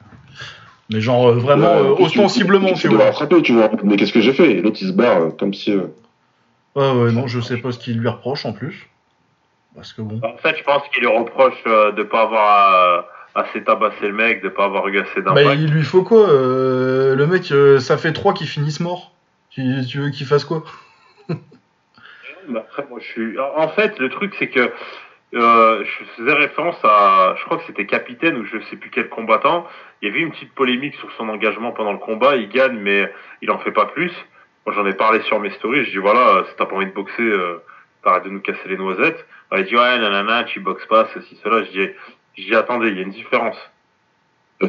Mais 0.90 1.00
genre, 1.00 1.28
euh, 1.28 1.32
vraiment, 1.34 1.64
Ouais, 1.74 1.88
euh, 1.88 2.04
ostensiblement, 2.04 2.68
tu 2.74 2.82
tu 2.82 2.88
vois. 2.88 3.06
rattraper, 3.06 3.42
tu 3.42 3.52
vois. 3.52 3.68
Mais 3.82 3.96
qu'est-ce 3.96 4.12
que 4.12 4.20
j'ai 4.20 4.32
fait? 4.32 4.54
L'autre, 4.60 4.78
il 4.80 4.88
se 4.88 4.92
barre 4.92 5.36
comme 5.38 5.52
si. 5.54 5.72
euh, 5.72 5.88
Ouais, 6.76 6.92
ouais, 6.92 7.12
non, 7.12 7.26
je 7.26 7.40
sais 7.40 7.56
pas 7.56 7.72
ce 7.72 7.78
qu'il 7.78 7.98
lui 7.98 8.08
reproche 8.08 8.46
en 8.46 8.52
plus. 8.52 8.88
Parce 9.74 9.92
que 9.92 10.02
bon. 10.02 10.20
En 10.22 10.36
fait, 10.38 10.56
je 10.56 10.62
pense 10.62 10.82
qu'il 10.92 11.00
lui 11.02 11.08
reproche 11.10 11.62
euh, 11.66 11.90
de 11.92 12.04
pas 12.04 12.22
avoir 12.22 12.74
euh, 12.74 13.00
assez 13.38 13.62
tabassé 13.62 14.08
le 14.08 14.12
mec, 14.14 14.42
de 14.42 14.48
pas 14.48 14.64
avoir 14.64 14.88
eu 14.88 14.98
assez 14.98 15.20
Bah, 15.22 15.32
d'impact. 15.34 15.60
il 15.60 15.70
lui 15.72 15.82
faut 15.82 16.02
quoi 16.02 16.28
euh, 16.30 17.14
Le 17.14 17.26
mec, 17.26 17.50
euh, 17.52 17.78
ça 17.78 17.96
fait 17.96 18.12
trois 18.12 18.34
qui 18.34 18.46
finissent 18.46 18.80
morts. 18.80 19.12
Tu, 19.50 19.62
tu 19.88 19.98
veux 19.98 20.10
qu'il 20.10 20.26
fasse 20.26 20.44
quoi? 20.44 20.64
Après, 22.56 22.86
moi, 22.88 22.98
je 23.00 23.06
suis. 23.06 23.38
En 23.38 23.68
fait, 23.68 23.98
le 23.98 24.08
truc, 24.08 24.34
c'est 24.38 24.48
que 24.48 24.70
euh, 25.34 25.84
je 25.84 26.04
faisais 26.16 26.32
référence 26.32 26.78
à, 26.82 27.34
je 27.38 27.44
crois 27.44 27.58
que 27.58 27.64
c'était 27.66 27.86
capitaine 27.86 28.36
ou 28.38 28.44
je 28.44 28.58
sais 28.70 28.76
plus 28.76 28.90
quel 28.90 29.08
combattant. 29.08 29.66
Il 30.00 30.08
y 30.08 30.10
avait 30.10 30.20
eu 30.20 30.24
une 30.24 30.30
petite 30.30 30.54
polémique 30.54 30.94
sur 30.94 31.10
son 31.12 31.28
engagement 31.28 31.72
pendant 31.72 31.92
le 31.92 31.98
combat. 31.98 32.36
Il 32.36 32.48
gagne, 32.48 32.78
mais 32.78 33.12
il 33.42 33.50
en 33.50 33.58
fait 33.58 33.72
pas 33.72 33.86
plus. 33.86 34.12
Moi, 34.66 34.74
j'en 34.74 34.86
ai 34.86 34.94
parlé 34.94 35.20
sur 35.22 35.40
mes 35.40 35.50
stories. 35.50 35.84
Je 35.84 35.90
dis 35.90 35.98
voilà, 35.98 36.44
si 36.48 36.56
t'as 36.56 36.66
pas 36.66 36.76
envie 36.76 36.86
de 36.86 36.92
boxer, 36.92 37.22
euh, 37.22 37.62
t'arrêtes 38.02 38.24
de 38.24 38.30
nous 38.30 38.40
casser 38.40 38.66
les 38.66 38.76
noisettes. 38.76 39.26
Alors, 39.50 39.64
il 39.64 39.68
dit 39.68 39.76
ouais, 39.76 39.98
nanana, 39.98 40.44
tu 40.44 40.60
boxes 40.60 40.86
pas, 40.86 41.08
ceci, 41.14 41.38
cela. 41.42 41.64
Je 41.64 41.70
dis, 41.70 41.88
dis 42.46 42.54
attendez, 42.54 42.88
il 42.88 42.96
y 42.96 43.00
a 43.00 43.02
une 43.02 43.10
différence. 43.10 43.56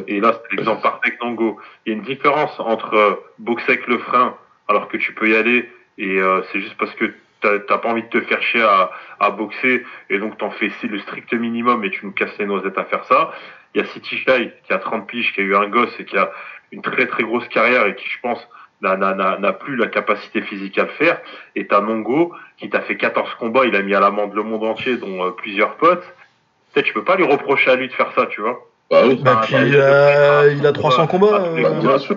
Et 0.06 0.20
là, 0.20 0.32
c'est 0.34 0.56
l'exemple 0.56 0.82
parfait 0.82 1.16
Nango. 1.20 1.58
Il 1.84 1.92
y 1.92 1.94
a 1.94 1.98
une 1.98 2.04
différence 2.04 2.58
entre 2.60 2.94
euh, 2.94 3.14
boxer 3.38 3.72
avec 3.72 3.86
le 3.88 3.98
frein, 3.98 4.36
alors 4.68 4.88
que 4.88 4.96
tu 4.96 5.12
peux 5.14 5.28
y 5.30 5.34
aller, 5.36 5.68
et 5.98 6.18
euh, 6.20 6.42
c'est 6.52 6.60
juste 6.60 6.76
parce 6.78 6.94
que 6.94 7.12
t'as 7.40 7.78
pas 7.78 7.88
envie 7.88 8.02
de 8.02 8.08
te 8.08 8.20
faire 8.20 8.40
chier 8.42 8.62
à, 8.62 8.90
à 9.18 9.30
boxer, 9.30 9.84
et 10.10 10.18
donc 10.18 10.36
t'en 10.38 10.50
fais 10.50 10.70
le 10.84 10.98
strict 11.00 11.32
minimum, 11.32 11.82
et 11.84 11.90
tu 11.90 12.04
nous 12.04 12.12
casses 12.12 12.36
les 12.38 12.46
noisettes 12.46 12.76
à 12.78 12.84
faire 12.84 13.04
ça. 13.06 13.32
Il 13.74 13.80
y 13.80 13.84
a 13.84 13.86
City 13.88 14.22
qui 14.24 14.72
a 14.72 14.78
30 14.78 15.06
piges, 15.08 15.32
qui 15.32 15.40
a 15.40 15.44
eu 15.44 15.56
un 15.56 15.66
gosse, 15.68 15.94
et 15.98 16.04
qui 16.04 16.16
a 16.18 16.30
une 16.70 16.82
très 16.82 17.06
très 17.06 17.22
grosse 17.24 17.48
carrière, 17.48 17.86
et 17.86 17.94
qui, 17.96 18.08
je 18.08 18.20
pense, 18.20 18.46
n'a- 18.82 19.52
plus 19.54 19.76
la 19.76 19.86
capacité 19.88 20.42
physique 20.42 20.78
à 20.78 20.82
le 20.84 20.88
faire. 20.90 21.20
Et 21.56 21.66
t'as 21.66 21.80
Nongo, 21.80 22.32
qui 22.58 22.68
t'a 22.68 22.82
fait 22.82 22.96
14 22.96 23.34
combats, 23.34 23.64
il 23.66 23.74
a 23.74 23.82
mis 23.82 23.94
à 23.94 24.00
l'amende 24.00 24.34
le 24.34 24.42
monde 24.42 24.64
entier, 24.64 24.96
dont 24.98 25.24
euh, 25.26 25.30
plusieurs 25.30 25.76
potes. 25.76 26.04
Peut-être 26.80 26.86
tu 26.86 26.94
peux 26.94 27.04
pas 27.04 27.16
lui 27.16 27.24
reprocher 27.24 27.70
à 27.70 27.76
lui 27.76 27.88
de 27.88 27.92
faire 27.92 28.10
ça, 28.14 28.26
tu 28.26 28.40
vois. 28.40 28.58
Bah 28.90 29.02
oui. 29.06 29.20
Bah, 29.22 29.36
Ah, 29.36 29.40
puis 29.44 29.54
bah, 29.54 29.60
il 29.62 29.68
il 29.68 29.80
a, 29.80 30.42
peut 30.42 30.52
il 30.52 30.66
a 30.66 30.72
300 30.72 31.06
combats. 31.06 31.26
Euh, 31.42 31.62
Bah, 31.62 31.68
combats, 31.68 31.80
bien 31.80 31.98
sûr. 31.98 32.16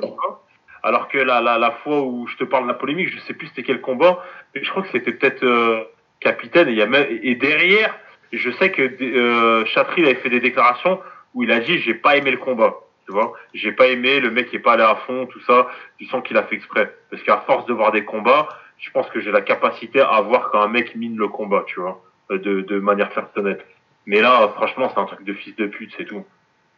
Alors 0.84 1.08
que 1.08 1.18
la, 1.18 1.42
la, 1.42 1.58
la 1.58 1.72
fois 1.72 2.02
où 2.02 2.28
je 2.28 2.36
te 2.38 2.44
parle 2.44 2.64
de 2.64 2.70
la 2.70 2.74
polémique, 2.74 3.10
je 3.14 3.20
sais 3.22 3.34
plus 3.34 3.48
c'était 3.48 3.64
quel 3.64 3.82
combat, 3.82 4.24
mais 4.54 4.64
je 4.64 4.70
crois 4.70 4.84
que 4.84 4.90
c'était 4.92 5.12
peut-être 5.12 5.44
euh, 5.44 5.82
capitaine. 6.20 6.68
Et, 6.68 6.72
il 6.72 6.78
y 6.78 6.82
a 6.82 6.86
même, 6.86 7.06
et 7.10 7.36
derrière, 7.36 7.96
je 8.34 8.50
sais 8.52 8.72
que 8.72 8.82
euh, 9.02 9.66
Chatry 9.66 10.02
il 10.02 10.06
avait 10.06 10.16
fait 10.16 10.30
des 10.30 10.40
déclarations 10.40 11.00
où 11.34 11.44
il 11.44 11.52
a 11.52 11.60
dit 11.60 11.78
j'ai 11.80 11.94
pas 11.94 12.18
aimé 12.18 12.32
le 12.32 12.38
combat. 12.38 12.76
Tu 13.06 13.12
vois, 13.12 13.34
j'ai 13.54 13.74
pas 13.74 13.88
aimé 13.88 14.20
le 14.22 14.32
mec 14.32 14.50
qui 14.50 14.56
est 14.56 14.60
pas 14.60 14.74
allé 14.74 14.84
à 14.84 14.96
fond, 14.96 15.26
tout 15.26 15.42
ça. 15.42 15.68
Tu 15.98 16.06
sens 16.06 16.24
qu'il 16.24 16.38
a 16.38 16.44
fait 16.44 16.56
exprès, 16.56 16.94
parce 17.12 17.22
qu'à 17.24 17.44
force 17.46 17.66
de 17.66 17.74
voir 17.74 17.92
des 17.92 18.06
combats, 18.06 18.48
je 18.78 18.90
pense 18.92 19.10
que 19.10 19.20
j'ai 19.20 19.32
la 19.32 19.42
capacité 19.42 20.00
à 20.02 20.22
voir 20.22 20.50
quand 20.52 20.62
un 20.62 20.68
mec 20.70 20.96
mine 20.96 21.18
le 21.18 21.28
combat, 21.28 21.64
tu 21.68 21.80
vois, 21.80 22.02
euh, 22.32 22.38
de, 22.40 22.62
de 22.62 22.80
manière 22.80 23.10
personnelle. 23.10 23.60
Mais 24.06 24.22
là, 24.22 24.52
franchement, 24.56 24.92
c'est 24.94 25.00
un 25.00 25.06
truc 25.06 25.24
de 25.24 25.34
fils 25.34 25.56
de 25.56 25.66
pute, 25.66 25.94
c'est 25.98 26.06
tout. 26.06 26.24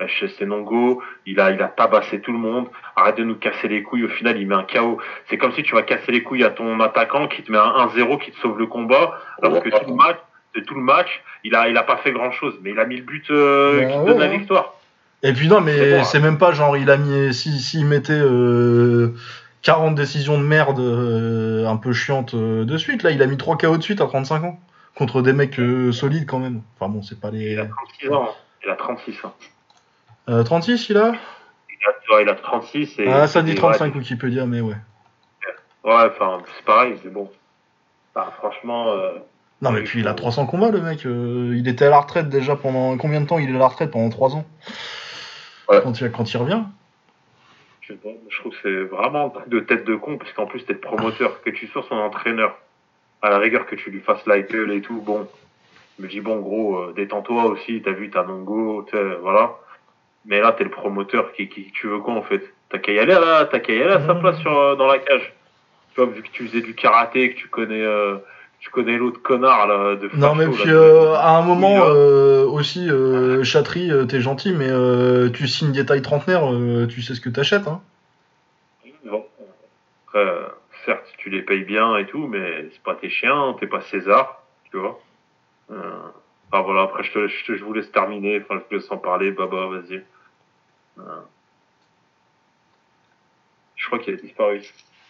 Euh, 0.02 0.08
C'est 0.38 0.46
Nongo, 0.46 1.02
il 1.26 1.40
a, 1.40 1.52
il 1.52 1.62
a 1.62 1.68
tabassé 1.68 2.20
tout 2.20 2.32
le 2.32 2.38
monde. 2.38 2.68
Arrête 2.96 3.18
de 3.18 3.24
nous 3.24 3.36
casser 3.36 3.68
les 3.68 3.82
couilles. 3.82 4.04
Au 4.04 4.10
final, 4.10 4.38
il 4.38 4.48
met 4.48 4.56
un 4.56 4.64
KO. 4.64 5.00
C'est 5.30 5.38
comme 5.38 5.54
si 5.54 5.64
tu 5.64 5.74
vas 5.74 5.84
casser 5.84 6.12
les 6.12 6.22
couilles 6.22 6.44
à 6.44 6.50
ton 6.50 6.80
attaquant 6.82 7.28
qui 7.28 7.44
te 7.44 7.52
met 7.52 7.58
un 7.58 7.88
1-0 7.88 8.20
qui 8.20 8.32
te 8.32 8.40
sauve 8.40 8.60
le 8.60 8.68
combat, 8.68 9.20
alors 9.42 9.64
que 9.64 9.70
tout 9.70 9.90
le 9.90 9.96
match, 9.96 10.18
de 10.56 10.62
tout 10.62 10.76
le 10.76 10.82
match, 10.82 11.22
il 11.44 11.56
a, 11.56 11.70
il 11.70 11.78
a 11.78 11.84
pas 11.84 11.98
fait 11.98 12.12
grand 12.12 12.32
chose, 12.32 12.60
mais 12.62 12.72
il 12.72 12.80
a 12.80 12.86
mis 12.86 12.98
le 12.98 13.04
but 13.04 13.30
euh, 13.30 13.80
Bah 13.80 13.86
qui 13.86 13.94
te 13.94 14.00
ouais, 14.00 14.06
donne 14.06 14.20
la 14.20 14.28
victoire. 14.28 14.76
Et 15.24 15.34
puis 15.34 15.48
non, 15.48 15.62
mais 15.62 15.96
hein. 15.96 16.04
c'est 16.04 16.20
même 16.20 16.38
pas 16.38 16.52
genre 16.52 16.78
il 16.78 16.90
a 16.92 16.98
mis 16.98 17.34
si 17.34 17.60
s'il 17.60 17.86
mettait 17.86 18.14
euh, 18.14 19.16
40 19.64 19.96
décisions 19.96 20.38
de 20.38 20.44
merde 20.44 20.80
euh, 20.80 21.66
un 21.68 21.78
peu 21.78 21.94
chiantes 21.94 22.36
euh, 22.36 22.66
de 22.66 22.78
suite, 22.78 23.02
là 23.02 23.10
il 23.12 23.22
a 23.22 23.26
mis 23.26 23.38
3 23.38 23.58
KO 23.58 23.78
de 23.78 23.82
suite 23.82 24.02
à 24.02 24.06
35 24.06 24.44
ans 24.44 24.60
contre 24.96 25.22
des 25.22 25.34
mecs 25.34 25.60
euh, 25.60 25.92
solides 25.92 26.26
quand 26.26 26.40
même. 26.40 26.62
Enfin 26.76 26.90
bon, 26.92 27.02
c'est 27.04 27.20
pas 27.20 27.30
Il 27.32 27.40
les 27.40 27.58
a 27.58 27.66
36 27.68 28.10
ans. 28.12 28.24
hein. 28.30 28.34
Il 28.64 28.70
a 28.70 28.76
36 28.76 29.26
ans. 29.26 29.36
euh, 30.30 30.44
36 30.44 30.90
il 30.90 30.98
a? 30.98 31.14
Il 31.70 32.14
a, 32.14 32.16
ouais, 32.16 32.24
il 32.24 32.30
a 32.30 32.36
36 32.36 33.00
et. 33.00 33.08
Ah 33.08 33.28
ça 33.28 33.42
dit 33.44 33.52
et 33.52 33.56
35 33.56 33.94
Ouais, 33.94 34.00
Wikipédia 34.00 34.46
mais 34.46 34.62
ouais. 34.62 34.76
ouais, 35.84 35.94
enfin, 36.10 36.40
c'est 36.58 36.66
pareil, 36.66 36.98
c'est 37.04 37.12
bon. 37.12 37.30
Franchement, 38.40 38.90
euh, 38.94 39.12
Non 39.62 39.72
mais 39.72 39.84
puis 39.84 40.00
il 40.00 40.08
a 40.08 40.14
300 40.14 40.46
combats 40.48 40.70
le 40.72 40.80
mec, 40.82 41.06
euh, 41.06 41.54
il 41.58 41.68
était 41.68 41.86
à 41.86 41.90
la 41.90 42.00
retraite 42.00 42.30
déjà 42.30 42.56
pendant 42.56 42.98
combien 42.98 43.20
de 43.20 43.28
temps 43.28 43.40
Il 43.40 43.50
est 43.52 43.56
à 43.56 43.60
la 43.60 43.68
retraite 43.68 43.92
pendant 43.92 44.10
3 44.10 44.36
ans? 44.36 44.46
Ouais. 45.70 45.82
Quand 45.84 46.00
il 46.00 46.12
quand 46.12 46.34
il 46.34 46.38
revient? 46.38 46.64
je 47.82 47.94
sais 47.94 48.00
pas, 48.00 48.10
je 48.30 48.40
trouve 48.40 48.52
que 48.54 48.58
c'est 48.64 48.96
vraiment 48.96 49.26
un 49.26 49.30
truc 49.30 49.50
de 49.50 49.60
tête 49.60 49.86
de 49.86 49.96
con, 49.96 50.18
parce 50.18 50.32
qu'en 50.34 50.46
plus, 50.48 50.66
t'es 50.66 50.74
promoteur, 50.76 51.42
que 51.44 51.50
tu 51.52 51.68
sois 51.68 51.84
son 51.90 51.96
entraîneur, 51.96 52.58
à 53.26 53.30
la 53.30 53.40
rigueur 53.40 53.66
que 53.66 53.76
tu 53.76 53.90
lui 53.90 54.02
fasses 54.02 54.26
la 54.28 54.40
gueule 54.40 54.72
et 54.72 54.82
tout, 54.82 55.02
bon. 55.02 55.28
Je 55.98 56.04
me 56.04 56.10
dis, 56.10 56.22
bon, 56.22 56.38
gros, 56.40 56.78
euh, 56.78 56.94
détends-toi 56.96 57.46
aussi, 57.46 57.82
t'as 57.84 57.92
vu, 57.92 58.10
t'as 58.10 58.24
t'sais, 58.24 59.04
voilà. 59.22 59.56
Mais 60.26 60.42
là, 60.42 60.52
t'es 60.52 60.64
le 60.64 60.70
promoteur, 60.70 61.32
qui, 61.34 61.48
qui, 61.48 61.72
tu 61.72 61.88
veux 61.88 62.00
quoi, 62.00 62.14
en 62.14 62.22
fait? 62.22 62.42
T'as 62.70 62.78
qu'à 62.80 62.92
y 62.92 63.00
aller, 63.00 63.14
là, 63.14 63.46
t'as 63.46 63.60
qu'à 63.60 63.74
y 63.74 63.82
aller 63.82 63.94
à 63.94 64.06
sa 64.06 64.14
Mhm. 64.14 64.22
place 64.22 64.40
sur, 64.40 64.58
euh, 64.58 64.76
dans 64.76 64.88
la 64.88 65.00
cage. 65.00 65.34
Tu 65.94 66.02
vois, 66.02 66.12
vu 66.12 66.22
que 66.22 66.30
tu 66.32 66.48
faisais 66.48 66.62
du 66.62 66.76
karaté, 66.76 67.34
que 67.34 67.40
tu 67.40 67.48
connais, 67.48 67.82
euh, 67.82 68.18
tu 68.60 68.70
connais 68.70 68.98
l'autre 68.98 69.22
connard, 69.22 69.68
là, 69.68 69.96
de 69.96 70.10
Non 70.14 70.36
facho, 70.36 70.36
mais 70.36 70.48
puis 70.50 70.72
euh, 70.72 71.14
à 71.14 71.38
un 71.38 71.42
moment 71.42 71.86
euh, 71.86 72.46
aussi 72.46 72.90
euh, 72.90 73.44
Chatry, 73.44 73.92
euh, 73.92 74.06
t'es 74.06 74.22
gentil 74.22 74.54
mais 74.54 74.70
euh, 74.70 75.30
tu 75.30 75.48
signes 75.48 75.72
des 75.72 75.86
tailles 75.86 76.02
trentenaires, 76.02 76.52
euh, 76.52 76.88
tu 76.88 77.02
sais 77.02 77.14
ce 77.14 77.22
que 77.22 77.30
t'achètes 77.30 77.68
hein. 77.68 77.82
Bon. 79.06 79.24
Après, 80.08 80.26
certes, 80.86 81.14
tu 81.18 81.30
les 81.30 81.42
payes 81.42 81.64
bien 81.64 81.98
et 81.98 82.06
tout, 82.06 82.28
mais 82.28 82.70
c'est 82.72 82.84
pas 82.84 82.96
tes 82.96 83.10
chiens, 83.10 83.56
t'es 83.60 83.68
pas 83.68 83.82
César, 83.82 84.44
tu 84.72 84.78
vois. 84.78 85.00
Euh, 85.72 85.76
enfin 86.52 86.62
voilà, 86.62 86.84
après 86.84 87.04
je, 87.04 87.12
te, 87.12 87.28
je, 87.28 87.56
je 87.56 87.64
vous 87.64 87.74
laisse 87.74 87.92
terminer, 87.92 88.42
enfin 88.42 88.60
je 88.60 88.76
vous 88.76 88.82
laisse 88.82 88.92
en 88.92 88.98
parler, 88.98 89.32
Baba, 89.32 89.68
vas-y. 89.68 90.04
Euh, 91.00 91.02
je 93.76 93.88
crois 93.88 94.00
qu'il 94.00 94.14
a 94.14 94.18
disparu. 94.18 94.62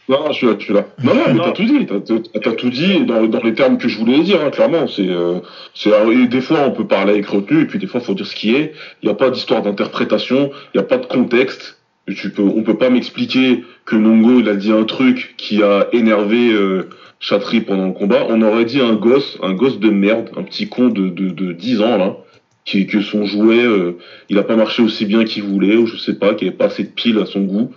Non, 0.08 0.28
je 0.28 0.34
suis 0.34 0.48
là, 0.48 0.56
je 0.60 0.64
suis 0.64 0.74
là. 0.74 0.86
Non, 1.04 1.16
non, 1.16 1.34
mais 1.34 1.40
t'as 1.40 1.52
tout 1.52 1.64
dit. 1.64 1.86
T'as, 1.88 2.52
tout 2.52 2.70
dit 2.70 3.06
dans, 3.06 3.26
dans 3.26 3.42
les 3.42 3.56
termes 3.56 3.80
que 3.80 3.88
je 3.88 3.98
voulais 3.98 4.20
dire, 4.20 4.40
hein, 4.44 4.52
clairement. 4.52 4.88
C'est, 4.88 5.10
euh, 5.10 5.40
c'est, 5.74 6.28
des 6.28 6.42
fois, 6.42 6.60
on 6.60 6.72
peut 6.72 6.86
parler 6.86 7.14
avec 7.14 7.26
retenue, 7.26 7.64
et 7.64 7.66
puis 7.66 7.80
des 7.80 7.88
fois, 7.88 8.02
faut 8.02 8.14
dire 8.14 8.28
ce 8.28 8.36
qui 8.36 8.56
est. 8.56 8.74
Il 9.02 9.08
n'y 9.08 9.12
a 9.12 9.16
pas 9.16 9.32
d'histoire 9.32 9.64
d'interprétation, 9.64 10.52
il 10.74 10.78
n'y 10.78 10.82
a 10.82 10.88
pas 10.88 10.98
de 10.98 11.08
contexte. 11.08 11.75
Tu 12.14 12.30
peux, 12.30 12.44
on 12.44 12.62
peut 12.64 12.78
pas 12.78 12.90
m'expliquer 12.90 13.64
que 13.86 13.96
Nongo, 13.96 14.40
il 14.40 14.50
a 14.50 14.56
dit 14.56 14.72
un 14.72 14.84
truc 14.84 15.34
qui 15.38 15.64
a 15.64 15.88
énervé 15.92 16.52
euh, 16.52 16.90
Chatry 17.20 17.62
pendant 17.62 17.88
le 17.88 17.94
combat. 17.94 18.26
On 18.30 18.42
aurait 18.42 18.66
dit 18.66 18.80
un 18.80 18.94
gosse, 18.94 19.40
un 19.42 19.54
gosse 19.54 19.80
de 19.80 19.90
merde, 19.90 20.30
un 20.38 20.44
petit 20.44 20.70
con 20.70 20.90
de, 20.90 21.10
de, 21.10 21.30
de 21.30 21.52
10 21.52 21.82
ans, 21.82 21.98
là, 21.98 22.18
qui, 22.66 22.88
que 22.88 23.02
son 23.02 23.26
jouet, 23.26 23.64
euh, 23.64 23.98
il 24.30 24.38
a 24.38 24.44
pas 24.44 24.56
marché 24.56 24.84
aussi 24.84 25.06
bien 25.06 25.24
qu'il 25.24 25.44
voulait, 25.44 25.78
ou 25.78 25.86
je 25.88 25.98
sais 25.98 26.16
pas, 26.16 26.34
qu'il 26.34 26.48
avait 26.48 26.58
pas 26.58 26.66
assez 26.66 26.84
de 26.84 26.90
piles 26.90 27.20
à 27.20 27.26
son 27.26 27.42
goût. 27.42 27.72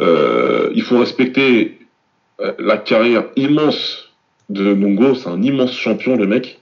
Euh, 0.00 0.70
il 0.74 0.82
faut 0.82 0.98
respecter 0.98 1.78
euh, 2.40 2.52
la 2.58 2.78
carrière 2.78 3.24
immense 3.36 4.10
de 4.48 4.74
Nongo, 4.74 5.14
c'est 5.14 5.28
un 5.28 5.42
immense 5.42 5.76
champion 5.76 6.16
le 6.16 6.26
mec. 6.26 6.60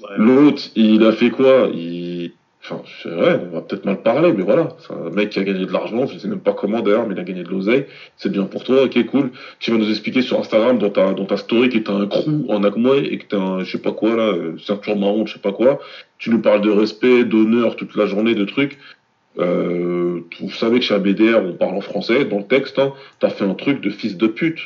Ouais. 0.00 0.08
L'autre, 0.16 0.62
il 0.76 1.04
a 1.04 1.12
fait 1.12 1.30
quoi? 1.30 1.68
Il... 1.74 2.32
Enfin, 2.70 2.82
c'est 3.02 3.08
vrai, 3.08 3.40
on 3.50 3.54
va 3.54 3.62
peut-être 3.62 3.86
mal 3.86 4.02
parler, 4.02 4.32
mais 4.34 4.42
voilà, 4.42 4.68
c'est 4.78 4.92
un 4.92 5.08
mec 5.10 5.30
qui 5.30 5.38
a 5.38 5.42
gagné 5.42 5.64
de 5.64 5.72
l'argent, 5.72 6.06
je 6.06 6.18
sais 6.18 6.28
même 6.28 6.40
pas 6.40 6.52
comment 6.52 6.80
d'ailleurs, 6.80 7.06
mais 7.06 7.14
il 7.14 7.20
a 7.20 7.24
gagné 7.24 7.42
de 7.42 7.48
l'oseille, 7.48 7.86
c'est 8.18 8.30
bien 8.30 8.44
pour 8.44 8.62
toi, 8.62 8.82
ok, 8.82 9.06
cool. 9.06 9.30
Tu 9.58 9.70
vas 9.70 9.78
nous 9.78 9.88
expliquer 9.88 10.20
sur 10.20 10.38
Instagram, 10.38 10.78
dans 10.78 10.90
ta, 10.90 11.14
dans 11.14 11.24
ta 11.24 11.38
story, 11.38 11.70
que 11.70 11.78
t'as 11.78 11.94
un 11.94 12.06
crew 12.06 12.44
en 12.50 12.62
Agmoy 12.64 13.06
et 13.06 13.16
que 13.16 13.24
t'as 13.26 13.38
un, 13.38 13.64
je 13.64 13.72
sais 13.72 13.78
pas 13.78 13.92
quoi 13.92 14.16
là, 14.16 14.32
euh, 14.34 14.58
ceinture 14.58 14.96
marron, 14.96 15.24
je 15.24 15.34
sais 15.34 15.38
pas 15.38 15.52
quoi. 15.52 15.80
Tu 16.18 16.28
nous 16.28 16.40
parles 16.40 16.60
de 16.60 16.70
respect, 16.70 17.24
d'honneur 17.24 17.76
toute 17.76 17.96
la 17.96 18.04
journée, 18.04 18.34
de 18.34 18.44
trucs. 18.44 18.78
Euh, 19.38 20.20
vous 20.40 20.50
savez 20.50 20.80
que 20.80 20.84
chez 20.84 20.94
ABDR, 20.94 21.40
on 21.42 21.52
parle 21.54 21.76
en 21.76 21.80
français, 21.80 22.26
dans 22.26 22.38
le 22.38 22.46
texte, 22.46 22.78
hein, 22.78 22.92
t'as 23.18 23.30
fait 23.30 23.44
un 23.44 23.54
truc 23.54 23.80
de 23.80 23.88
fils 23.88 24.18
de 24.18 24.26
pute. 24.26 24.60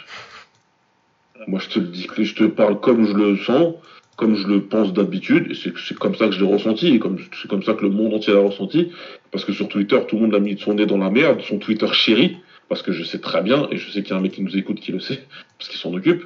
Moi, 1.47 1.61
je 1.61 1.69
te 1.69 1.79
le 1.79 1.87
dis, 1.87 2.09
je 2.19 2.35
te 2.35 2.45
parle 2.45 2.81
comme 2.81 3.07
je 3.07 3.15
le 3.15 3.37
sens, 3.37 3.75
comme 4.23 4.37
je 4.37 4.47
le 4.47 4.61
pense 4.61 4.93
d'habitude, 4.93 5.53
c'est 5.57 5.99
comme 5.99 6.15
ça 6.15 6.29
que 6.29 6.33
je 6.33 6.45
l'ai 6.45 6.47
ressenti, 6.47 6.95
et 6.95 7.01
comme 7.01 7.17
c'est 7.19 7.49
comme 7.49 7.65
ça 7.65 7.75
que 7.75 7.83
le 7.83 7.91
monde 7.91 8.15
entier 8.15 8.33
l'a 8.33 8.39
ressenti, 8.39 8.93
parce 9.33 9.45
que 9.45 9.53
sur 9.53 9.67
Twitter, 9.67 9.99
tout 10.07 10.15
le 10.15 10.23
monde 10.23 10.35
a 10.37 10.39
mis 10.39 10.57
son 10.57 10.75
nez 10.75 10.87
dans 10.87 10.97
la 10.97 11.11
merde, 11.11 11.41
son 11.41 11.59
Twitter 11.59 11.89
chéri, 11.93 12.37
parce 12.69 12.83
que 12.83 12.93
je 12.93 13.03
sais 13.03 13.19
très 13.19 13.43
bien, 13.43 13.67
et 13.73 13.79
je 13.79 13.91
sais 13.91 14.05
qu'il 14.05 14.13
y 14.13 14.15
a 14.15 14.19
un 14.19 14.21
mec 14.21 14.31
qui 14.31 14.43
nous 14.43 14.57
écoute 14.57 14.79
qui 14.79 14.93
le 14.93 15.01
sait, 15.01 15.25
parce 15.59 15.69
qu'il 15.69 15.81
s'en 15.81 15.93
occupe, 15.93 16.23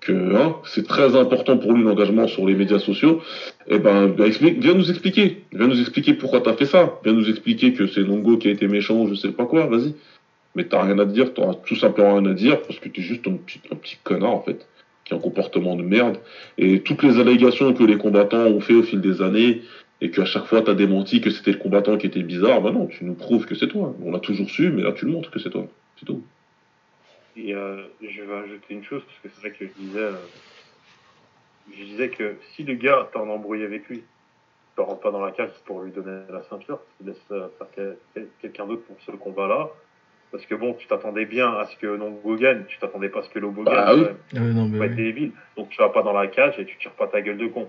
que 0.00 0.12
hein, 0.34 0.56
c'est 0.64 0.86
très 0.86 1.16
important 1.16 1.58
pour 1.58 1.74
lui 1.74 1.82
l'engagement 1.82 2.26
sur 2.28 2.46
les 2.46 2.54
médias 2.54 2.78
sociaux, 2.78 3.20
et 3.68 3.78
ben, 3.78 4.06
ben, 4.06 4.30
viens 4.30 4.72
nous 4.72 4.88
expliquer, 4.88 5.42
viens 5.52 5.66
nous 5.66 5.78
expliquer 5.78 6.14
pourquoi 6.14 6.40
t'as 6.40 6.54
fait 6.54 6.64
ça, 6.64 6.98
viens 7.04 7.12
nous 7.12 7.28
expliquer 7.28 7.74
que 7.74 7.86
c'est 7.86 8.04
Nongo 8.04 8.38
qui 8.38 8.48
a 8.48 8.52
été 8.52 8.68
méchant, 8.68 9.06
je 9.06 9.16
sais 9.16 9.32
pas 9.32 9.44
quoi, 9.44 9.66
vas-y. 9.66 9.92
Mais 10.54 10.64
t'as 10.64 10.82
rien 10.82 10.98
à 10.98 11.04
dire, 11.04 11.34
t'auras 11.34 11.56
tout 11.66 11.76
simplement 11.76 12.14
rien 12.14 12.24
à 12.24 12.32
dire, 12.32 12.62
parce 12.62 12.78
que 12.78 12.88
t'es 12.88 13.02
juste 13.02 13.26
un 13.28 13.34
petit 13.34 13.98
connard, 14.02 14.32
en 14.32 14.40
fait, 14.40 14.66
qui 15.04 15.14
a 15.14 15.16
un 15.16 15.20
comportement 15.20 15.76
de 15.76 15.82
merde. 15.82 16.18
Et 16.58 16.80
toutes 16.80 17.02
les 17.02 17.18
allégations 17.18 17.72
que 17.74 17.84
les 17.84 17.98
combattants 17.98 18.46
ont 18.46 18.60
fait 18.60 18.74
au 18.74 18.82
fil 18.82 19.00
des 19.00 19.22
années, 19.22 19.62
et 20.00 20.10
qu'à 20.10 20.24
chaque 20.24 20.46
fois 20.46 20.62
t'as 20.62 20.74
démenti 20.74 21.20
que 21.20 21.30
c'était 21.30 21.52
le 21.52 21.58
combattant 21.58 21.96
qui 21.96 22.06
était 22.06 22.22
bizarre, 22.22 22.60
ben 22.60 22.72
non, 22.72 22.86
tu 22.86 23.04
nous 23.04 23.14
prouves 23.14 23.46
que 23.46 23.54
c'est 23.54 23.68
toi. 23.68 23.94
On 24.02 24.10
l'a 24.10 24.20
toujours 24.20 24.50
su, 24.50 24.70
mais 24.70 24.82
là 24.82 24.92
tu 24.92 25.06
le 25.06 25.12
montres 25.12 25.30
que 25.30 25.38
c'est 25.38 25.50
toi. 25.50 25.66
C'est 25.98 26.06
tout. 26.06 26.22
Et 27.36 27.54
euh, 27.54 27.82
je 28.00 28.22
vais 28.22 28.34
ajouter 28.34 28.74
une 28.74 28.84
chose, 28.84 29.02
parce 29.06 29.18
que 29.18 29.28
c'est 29.28 29.48
vrai 29.48 29.50
que 29.58 29.66
je 29.66 29.82
disais, 29.82 29.98
euh, 29.98 30.12
je 31.76 31.84
disais 31.84 32.08
que 32.08 32.36
si 32.54 32.62
le 32.62 32.74
gars 32.74 33.08
t'en 33.12 33.28
embrouillé 33.28 33.64
avec 33.64 33.88
lui, 33.88 34.02
te 34.76 34.80
rentres 34.80 35.00
pas 35.00 35.10
dans 35.10 35.24
la 35.24 35.32
cage 35.32 35.50
pour 35.64 35.82
lui 35.82 35.92
donner 35.92 36.22
la 36.30 36.42
ceinture, 36.44 36.80
tu 36.98 37.06
laisses 37.06 37.16
euh, 37.30 37.94
quelqu'un 38.40 38.66
d'autre 38.66 38.82
pour 38.82 38.96
ce 39.04 39.12
combat-là. 39.12 39.70
Parce 40.34 40.46
que 40.46 40.56
bon, 40.56 40.74
tu 40.74 40.88
t'attendais 40.88 41.26
bien 41.26 41.48
à 41.60 41.64
ce 41.66 41.76
que 41.76 41.86
Nongo 41.86 42.34
gagne, 42.34 42.64
tu 42.66 42.76
t'attendais 42.78 43.08
pas 43.08 43.20
à 43.20 43.22
ce 43.22 43.28
que 43.30 43.38
Lobo 43.38 43.62
Bah 43.62 43.86
gagne. 43.86 44.00
oui. 44.00 44.06
Euh, 44.36 44.52
non, 44.52 44.62
Faut 44.62 44.68
mais 44.72 44.78
pas 44.80 44.86
oui. 44.86 44.96
débile. 44.96 45.30
Donc 45.56 45.68
tu 45.68 45.78
vas 45.78 45.90
pas 45.90 46.02
dans 46.02 46.12
la 46.12 46.26
cage 46.26 46.58
et 46.58 46.64
tu 46.64 46.76
tires 46.76 46.90
pas 46.90 47.06
ta 47.06 47.20
gueule 47.22 47.36
de 47.38 47.46
con. 47.46 47.68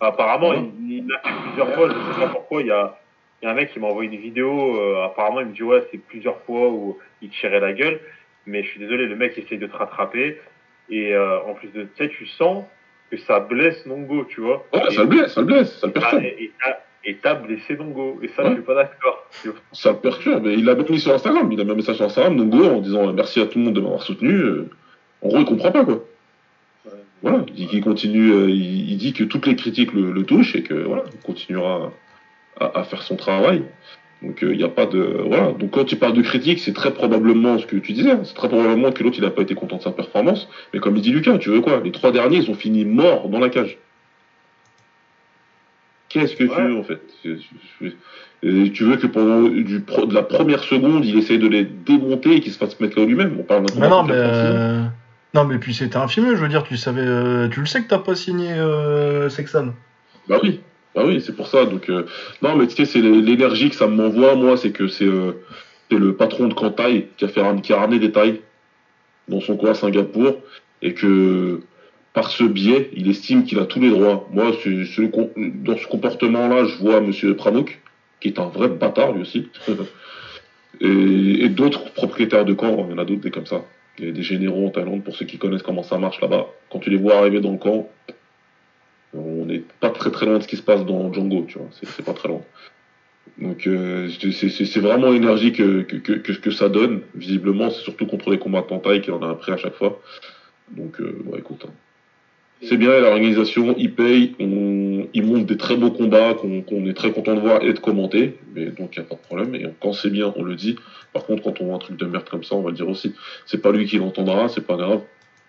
Apparemment, 0.00 0.52
il, 0.88 1.06
l'a 1.06 1.20
fait 1.20 1.40
plusieurs 1.44 1.72
fois, 1.72 1.88
je 1.88 1.94
sais 1.94 2.20
pas 2.20 2.32
pourquoi. 2.32 2.62
Il 2.62 2.66
y 2.66 2.72
a, 2.72 2.98
il 3.40 3.44
y 3.44 3.48
a 3.48 3.52
un 3.52 3.54
mec 3.54 3.70
qui 3.70 3.78
m'a 3.78 3.86
envoyé 3.86 4.10
une 4.10 4.18
vidéo. 4.20 4.76
euh, 4.80 5.04
apparemment, 5.04 5.38
il 5.38 5.46
me 5.46 5.52
dit 5.52 5.62
ouais, 5.62 5.86
c'est 5.92 5.98
plusieurs 5.98 6.40
fois 6.40 6.68
où 6.68 6.98
il 7.22 7.30
tirait 7.30 7.60
la 7.60 7.72
gueule. 7.72 8.00
Mais 8.44 8.64
je 8.64 8.70
suis 8.70 8.80
désolé, 8.80 9.06
le 9.06 9.14
mec 9.14 9.38
essaye 9.38 9.58
de 9.58 9.68
te 9.68 9.76
rattraper. 9.76 10.40
Et 10.88 11.14
euh, 11.14 11.40
en 11.42 11.54
plus 11.54 11.68
de 11.68 11.86
ça, 11.96 12.08
tu 12.08 12.26
sens 12.26 12.64
que 13.12 13.18
ça 13.18 13.38
blesse 13.38 13.86
Nongo, 13.86 14.24
tu 14.24 14.40
vois. 14.40 14.66
Ouais, 14.72 14.80
et, 14.90 14.94
ça 14.94 15.02
le 15.02 15.06
blesse, 15.08 15.32
ça 15.32 15.42
le 15.42 15.46
blesse, 15.46 15.78
ça 15.78 15.86
le 15.86 15.92
ah, 15.94 16.00
perturbe. 16.00 16.24
et- 16.24 16.42
et 16.44 16.52
t'as- 16.60 16.80
et 17.04 17.16
t'as 17.22 17.34
blessé 17.34 17.76
Nongo. 17.76 18.18
Et 18.22 18.28
ça, 18.28 18.42
Ouais. 18.42 18.50
je 18.50 18.54
suis 18.56 18.62
pas 18.62 18.74
d'accord. 18.74 19.26
Ça 19.72 19.94
perturbe. 19.94 20.46
Il 20.46 20.64
l'a 20.64 20.74
même 20.74 20.86
mis 20.88 21.00
sur 21.00 21.12
Instagram. 21.14 21.50
Il 21.52 21.60
a 21.60 21.64
mis 21.64 21.70
un 21.70 21.74
message 21.74 21.96
sur 21.96 22.04
Instagram, 22.04 22.34
Nongo, 22.36 22.64
en 22.64 22.80
disant 22.80 23.08
euh, 23.08 23.12
merci 23.12 23.40
à 23.40 23.46
tout 23.46 23.58
le 23.58 23.64
monde 23.64 23.74
de 23.74 23.80
m'avoir 23.80 24.02
soutenu. 24.02 24.34
Euh, 24.34 24.68
En 25.22 25.28
gros, 25.28 25.38
il 25.38 25.44
comprend 25.44 25.70
pas, 25.72 25.84
quoi. 25.84 26.04
Voilà, 27.22 27.44
il 27.48 27.52
dit 27.54 27.66
qu'il 27.66 27.82
continue, 27.82 28.32
euh, 28.32 28.48
il, 28.48 28.90
il 28.92 28.96
dit 28.96 29.12
que 29.12 29.24
toutes 29.24 29.46
les 29.46 29.54
critiques 29.54 29.92
le, 29.92 30.10
le 30.10 30.22
touchent 30.24 30.56
et 30.56 30.62
que 30.62 30.72
voilà, 30.72 31.04
il 31.12 31.20
continuera 31.20 31.92
à, 32.58 32.78
à 32.80 32.84
faire 32.84 33.02
son 33.02 33.16
travail. 33.16 33.62
Donc 34.22 34.38
il 34.42 34.56
n'y 34.56 34.64
a 34.64 34.68
pas 34.68 34.86
de 34.86 34.98
voilà. 35.26 35.52
Donc 35.52 35.70
quand 35.70 35.84
tu 35.84 35.96
parles 35.96 36.14
de 36.14 36.22
critiques, 36.22 36.58
c'est 36.60 36.72
très 36.72 36.92
probablement 36.92 37.58
ce 37.58 37.66
que 37.66 37.76
tu 37.76 37.92
disais. 37.92 38.10
hein. 38.12 38.20
C'est 38.24 38.34
très 38.34 38.48
probablement 38.48 38.90
que 38.92 39.02
l'autre 39.02 39.16
il 39.18 39.22
n'a 39.24 39.30
pas 39.30 39.42
été 39.42 39.54
content 39.54 39.76
de 39.76 39.82
sa 39.82 39.90
performance. 39.92 40.48
Mais 40.72 40.80
comme 40.80 40.96
il 40.96 41.02
dit 41.02 41.10
Lucas, 41.12 41.36
tu 41.38 41.50
veux 41.50 41.60
quoi? 41.60 41.80
Les 41.84 41.90
trois 41.92 42.10
derniers, 42.10 42.38
ils 42.38 42.50
ont 42.50 42.54
fini 42.54 42.84
morts 42.86 43.28
dans 43.28 43.38
la 43.38 43.50
cage. 43.50 43.76
Qu'est-ce 46.10 46.36
que 46.36 46.44
tu 46.44 46.50
veux 46.50 46.76
en 46.76 46.82
fait 46.82 47.00
et 48.42 48.70
Tu 48.72 48.84
veux 48.84 48.96
que 48.96 49.06
pendant 49.06 49.48
du 49.48 49.80
pro- 49.80 50.06
de 50.06 50.14
la 50.14 50.22
première 50.22 50.62
seconde, 50.64 51.04
il 51.04 51.16
essaye 51.18 51.38
de 51.38 51.46
les 51.48 51.64
démonter 51.64 52.36
et 52.36 52.40
qu'il 52.40 52.52
se 52.52 52.58
fasse 52.58 52.78
mettre 52.80 52.98
là 52.98 53.06
lui-même 53.06 53.36
On 53.38 53.42
parle 53.42 53.66
d'un 53.66 53.80
Mais 53.80 53.88
non, 53.88 54.02
mais. 54.02 54.14
de 54.14 54.18
36 54.22 54.40
euh, 54.44 54.82
Non, 55.34 55.44
mais 55.44 55.58
puis 55.58 55.72
c'était 55.74 55.96
un 55.98 56.08
film, 56.08 56.30
je 56.34 56.40
veux 56.42 56.48
dire, 56.48 56.62
tu 56.64 56.76
savais. 56.76 57.02
euh, 57.04 57.48
Tu 57.48 57.60
le 57.60 57.66
sais 57.66 57.82
que 57.82 57.88
t'as 57.88 57.98
pas 57.98 58.14
signé 58.14 58.50
euh, 58.52 59.28
Sexan. 59.28 59.74
Bah 60.28 60.38
oui, 60.42 60.60
bah 60.94 61.02
oui, 61.06 61.20
c'est 61.20 61.34
pour 61.36 61.46
ça. 61.48 61.64
Donc 61.66 61.88
euh, 61.88 62.04
non, 62.42 62.56
mais 62.56 62.66
tu 62.66 62.76
sais, 62.76 62.84
c'est 62.86 63.00
l'é- 63.00 63.20
l'énergie 63.22 63.70
que 63.70 63.76
ça 63.76 63.86
m'envoie. 63.86 64.34
Moi, 64.34 64.56
c'est 64.56 64.70
que 64.72 64.88
c'est 64.88 65.04
euh, 65.06 65.32
c'est 65.90 65.98
le 65.98 66.14
patron 66.14 66.48
de 66.48 66.54
Kantai 66.54 67.08
qui 67.16 67.24
a 67.24 67.28
fait 67.28 67.40
ram- 67.42 67.60
qui 67.60 67.72
a 67.72 67.78
ramené 67.78 67.98
des 67.98 68.10
tailles 68.12 68.40
dans 69.28 69.40
son 69.40 69.56
coin 69.56 69.70
à 69.70 69.74
Singapour 69.74 70.36
et 70.82 70.94
que 70.94 71.60
par 72.12 72.30
ce 72.30 72.44
biais, 72.44 72.90
il 72.94 73.08
estime 73.08 73.44
qu'il 73.44 73.58
a 73.58 73.66
tous 73.66 73.80
les 73.80 73.90
droits. 73.90 74.28
Moi, 74.32 74.52
dans 75.36 75.76
ce 75.76 75.86
comportement-là, 75.86 76.64
je 76.64 76.76
vois 76.76 77.00
Monsieur 77.00 77.36
Pramuk, 77.36 77.80
qui 78.20 78.28
est 78.28 78.38
un 78.38 78.48
vrai 78.48 78.68
bâtard 78.68 79.12
lui 79.12 79.22
aussi, 79.22 79.48
et, 80.80 81.48
d'autres 81.48 81.92
propriétaires 81.92 82.44
de 82.44 82.52
camps. 82.52 82.84
Il 82.88 82.92
y 82.92 82.94
en 82.94 82.98
a 82.98 83.04
d'autres 83.04 83.20
des 83.20 83.30
comme 83.30 83.46
ça. 83.46 83.64
Il 83.98 84.06
y 84.06 84.08
a 84.08 84.12
des 84.12 84.22
généraux 84.22 84.66
en 84.66 84.70
Thaïlande 84.70 85.04
pour 85.04 85.14
ceux 85.14 85.26
qui 85.26 85.38
connaissent 85.38 85.62
comment 85.62 85.82
ça 85.82 85.98
marche 85.98 86.20
là-bas. 86.20 86.46
Quand 86.70 86.78
tu 86.78 86.90
les 86.90 86.96
vois 86.96 87.18
arriver 87.18 87.40
dans 87.40 87.52
le 87.52 87.58
camp, 87.58 87.88
on 89.14 89.44
n'est 89.44 89.62
pas 89.80 89.90
très 89.90 90.10
très 90.10 90.26
loin 90.26 90.38
de 90.38 90.42
ce 90.42 90.48
qui 90.48 90.56
se 90.56 90.62
passe 90.62 90.84
dans 90.84 91.12
Django, 91.12 91.44
tu 91.48 91.58
vois, 91.58 91.68
c'est 91.72 92.04
pas 92.04 92.14
très 92.14 92.28
loin. 92.28 92.42
Donc 93.38 93.66
euh, 93.66 94.08
c'est- 94.08 94.80
vraiment 94.80 95.10
l'énergie 95.10 95.52
que, 95.52 95.82
que, 95.82 95.96
que, 95.96 96.50
ça 96.50 96.68
donne, 96.68 97.02
visiblement, 97.14 97.70
c'est 97.70 97.82
surtout 97.82 98.06
contre 98.06 98.30
les 98.30 98.38
combattants 98.38 98.78
taille 98.78 99.02
qu'il 99.02 99.12
en 99.12 99.22
a 99.22 99.30
appris 99.30 99.52
à 99.52 99.56
chaque 99.56 99.74
fois. 99.74 100.00
Donc 100.70 101.00
euh, 101.00 101.20
bon, 101.24 101.36
écoute, 101.36 101.64
hein. 101.66 101.72
C'est 102.62 102.76
bien, 102.76 103.00
l'organisation, 103.00 103.74
ils 103.78 103.94
payent, 103.94 104.34
on, 104.38 105.08
ils 105.14 105.24
montent 105.24 105.46
des 105.46 105.56
très 105.56 105.76
beaux 105.76 105.90
combats 105.90 106.34
qu'on 106.34 106.60
qu'on 106.62 106.86
est 106.86 106.94
très 106.94 107.10
content 107.10 107.34
de 107.34 107.40
voir 107.40 107.62
et 107.62 107.72
de 107.72 107.78
commenter, 107.78 108.38
mais 108.54 108.66
donc 108.66 108.96
il 108.96 109.00
n'y 109.00 109.06
a 109.06 109.08
pas 109.08 109.14
de 109.14 109.20
problème, 109.20 109.54
et 109.54 109.66
quand 109.80 109.92
c'est 109.92 110.10
bien, 110.10 110.32
on 110.36 110.42
le 110.42 110.54
dit. 110.54 110.76
Par 111.12 111.24
contre, 111.24 111.42
quand 111.42 111.60
on 111.60 111.66
voit 111.66 111.76
un 111.76 111.78
truc 111.78 111.96
de 111.96 112.06
merde 112.06 112.28
comme 112.28 112.44
ça, 112.44 112.54
on 112.54 112.62
va 112.62 112.70
le 112.70 112.76
dire 112.76 112.88
aussi. 112.88 113.14
C'est 113.46 113.62
pas 113.62 113.72
lui 113.72 113.86
qui 113.86 113.98
l'entendra, 113.98 114.48
c'est 114.48 114.66
pas 114.66 114.76
grave. 114.76 115.00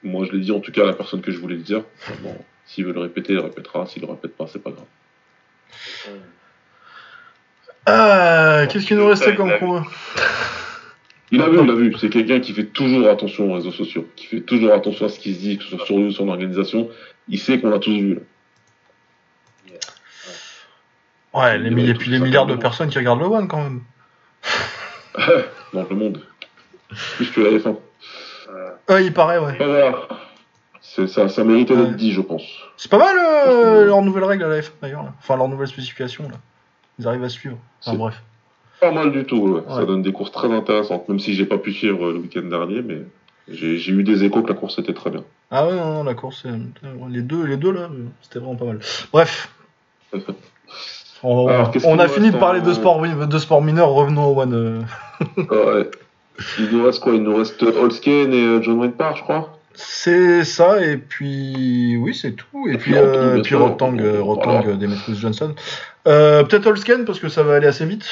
Moi, 0.04 0.26
je 0.26 0.32
l'ai 0.32 0.40
dit 0.40 0.52
en 0.52 0.60
tout 0.60 0.72
cas 0.72 0.84
à 0.84 0.86
la 0.86 0.94
personne 0.94 1.22
que 1.22 1.32
je 1.32 1.38
voulais 1.38 1.56
le 1.56 1.62
dire. 1.62 1.84
Bon, 2.24 2.36
S'il 2.66 2.86
veut 2.86 2.94
le 2.94 3.02
répéter, 3.02 3.34
il 3.34 3.36
le 3.36 3.44
répétera. 3.44 3.86
S'il 3.86 4.02
le 4.02 4.10
répète 4.10 4.36
pas, 4.36 4.48
c'est 4.48 4.64
pas 4.64 4.72
grave. 4.72 4.86
Ah, 7.86 8.66
qu'est-ce 8.70 8.88
qu'il 8.88 8.98
nous 8.98 9.08
restait 9.08 9.36
comme 9.36 9.52
combat? 9.60 9.84
Il 11.32 11.41
a 11.41 11.48
vu, 11.49 11.60
il 11.64 11.70
a 11.70 11.74
vu. 11.76 11.95
C'est 11.99 12.10
quelqu'un 12.10 12.40
qui 12.41 12.53
fait 12.53 12.66
toujours 12.66 13.08
attention 13.10 13.49
aux 13.49 13.53
réseaux 13.56 13.72
sociaux, 13.72 14.08
qui 14.16 14.26
fait 14.28 14.41
toujours 14.41 14.74
attention 14.74 15.06
à 15.06 15.10
ce 15.10 15.20
qui 15.20 15.34
se 15.34 15.40
dit, 15.40 15.58
que 15.58 15.64
ce 15.64 15.70
soit 15.78 15.86
sur 15.86 15.98
lui 15.98 16.06
ou 16.08 16.12
son 16.12 16.28
organisation. 16.28 16.90
Il 17.30 17.40
sait 17.40 17.60
qu'on 17.60 17.70
l'a 17.70 17.80
tous 17.80 17.91
vu. 17.98 18.16
là. 18.16 18.22
Ouais, 21.34 21.58
les 21.58 21.70
Il 21.70 21.98
ça 21.98 22.20
milliards 22.26 22.45
de 22.45 22.56
personnes 22.56 22.90
qui 22.90 22.98
regardent 22.98 23.22
le 23.22 23.26
One 23.28 23.48
quand 23.48 23.64
même. 23.64 23.82
Dans 25.74 25.86
le 25.90 25.95
monde. 25.95 26.22
Plus 27.16 27.32
que 27.32 27.40
la 27.41 27.52
F1. 27.58 27.78
Euh, 28.49 28.72
Ouais, 28.90 29.06
il 29.06 29.14
paraît, 29.14 29.38
ouais. 29.38 29.56
Voilà. 29.58 30.08
C'est- 30.82 31.08
Ça, 31.08 31.30
ça 31.30 31.44
méritait 31.45 31.74
Ouais. 31.74 31.86
d'être 31.86 31.95
dit, 31.95 32.12
je 32.12 32.20
pense. 32.20 32.44
C'est 32.76 32.91
pas 32.91 32.98
mal 32.98 33.16
euh, 33.48 33.86
leur 33.86 34.02
nouvelle 34.02 34.26
règle 34.26 34.44
à 34.44 34.48
la 34.49 34.60
F1 34.62 34.72
d'ailleurs. 34.82 35.06
Enfin, 35.20 35.38
leur 35.38 35.48
nouvelle 35.48 35.68
spécification 35.70 36.28
là. 36.28 36.36
Ils 36.99 37.08
arrivent 37.08 37.24
à 37.24 37.30
suivre. 37.30 37.58
Enfin 37.86 37.95
bref. 37.98 38.22
Pas 38.82 38.91
mal 38.91 39.12
du 39.12 39.24
tout. 39.26 39.38
ouais. 39.48 39.62
Ça 39.70 39.86
donne 39.86 40.02
des 40.02 40.12
courses 40.12 40.32
très 40.32 40.52
intéressantes, 40.52 41.08
même 41.08 41.20
si 41.20 41.34
j'ai 41.36 41.45
pas 41.45 41.58
pu 41.58 41.72
suivre 41.72 42.08
euh, 42.08 42.14
le 42.14 42.20
week-end 42.20 42.41
dernier, 42.49 42.82
mais 42.82 43.03
j'ai 43.48 43.76
eu 43.91 44.03
des 44.03 44.24
échos 44.24 44.41
que 44.41 44.49
la 44.49 44.56
course 44.56 44.78
était 44.80 44.94
très 44.94 45.10
bien. 45.12 45.24
Ah 45.52 45.68
ouais, 45.68 45.76
non, 45.76 45.94
non, 45.95 46.03
la 46.03 46.14
course, 46.16 46.44
euh, 46.45 46.58
les 47.10 47.22
deux, 47.22 47.45
les 47.45 47.58
deux 47.58 47.72
là, 47.72 47.82
euh, 47.82 48.06
c'était 48.22 48.40
vraiment 48.40 48.56
pas 48.56 48.66
mal. 48.66 48.80
Bref. 49.14 49.49
On, 51.24 51.48
Alors, 51.48 51.70
a 51.99 52.08
fini 52.08 52.32
de 52.32 52.38
parler 52.38 52.62
en- 52.62 52.66
de 52.66 52.74
sport, 52.74 52.99
de 53.06 53.38
sport 53.38 53.62
mineur, 53.62 53.90
revenons 53.90 54.26
au 54.36 54.41
One. 54.41 54.86
ouais. 55.38 55.91
Il 56.58 56.70
nous 56.76 56.84
reste 56.84 57.03
quoi? 57.03 57.14
Il 57.14 57.22
nous 57.22 57.36
reste 57.36 57.62
Holsken 57.62 58.34
et 58.34 58.64
John 58.64 58.80
Wayne 58.80 58.94
Parr, 58.94 59.16
je 59.18 59.22
crois. 59.22 59.60
C'est 59.76 60.44
ça, 60.44 60.84
et 60.84 60.98
puis 60.98 61.95
oui, 61.98 62.16
c'est 62.16 62.32
tout. 62.32 62.68
Et 62.68 62.74
Et 62.74 62.78
puis, 62.78 62.94
puis 63.44 63.56
Rotang, 63.56 63.95
euh, 63.99 64.12
puis 64.14 64.20
Rotang, 64.22 64.64
Demetrius 64.78 65.20
Johnson. 65.20 65.53
Euh, 66.08 66.44
Peut-être 66.44 66.66
Holsken, 66.66 67.06
parce 67.06 67.20
que 67.20 67.30
ça 67.30 67.44
va 67.44 67.56
aller 67.56 67.68
assez 67.68 67.86
vite. 67.86 68.06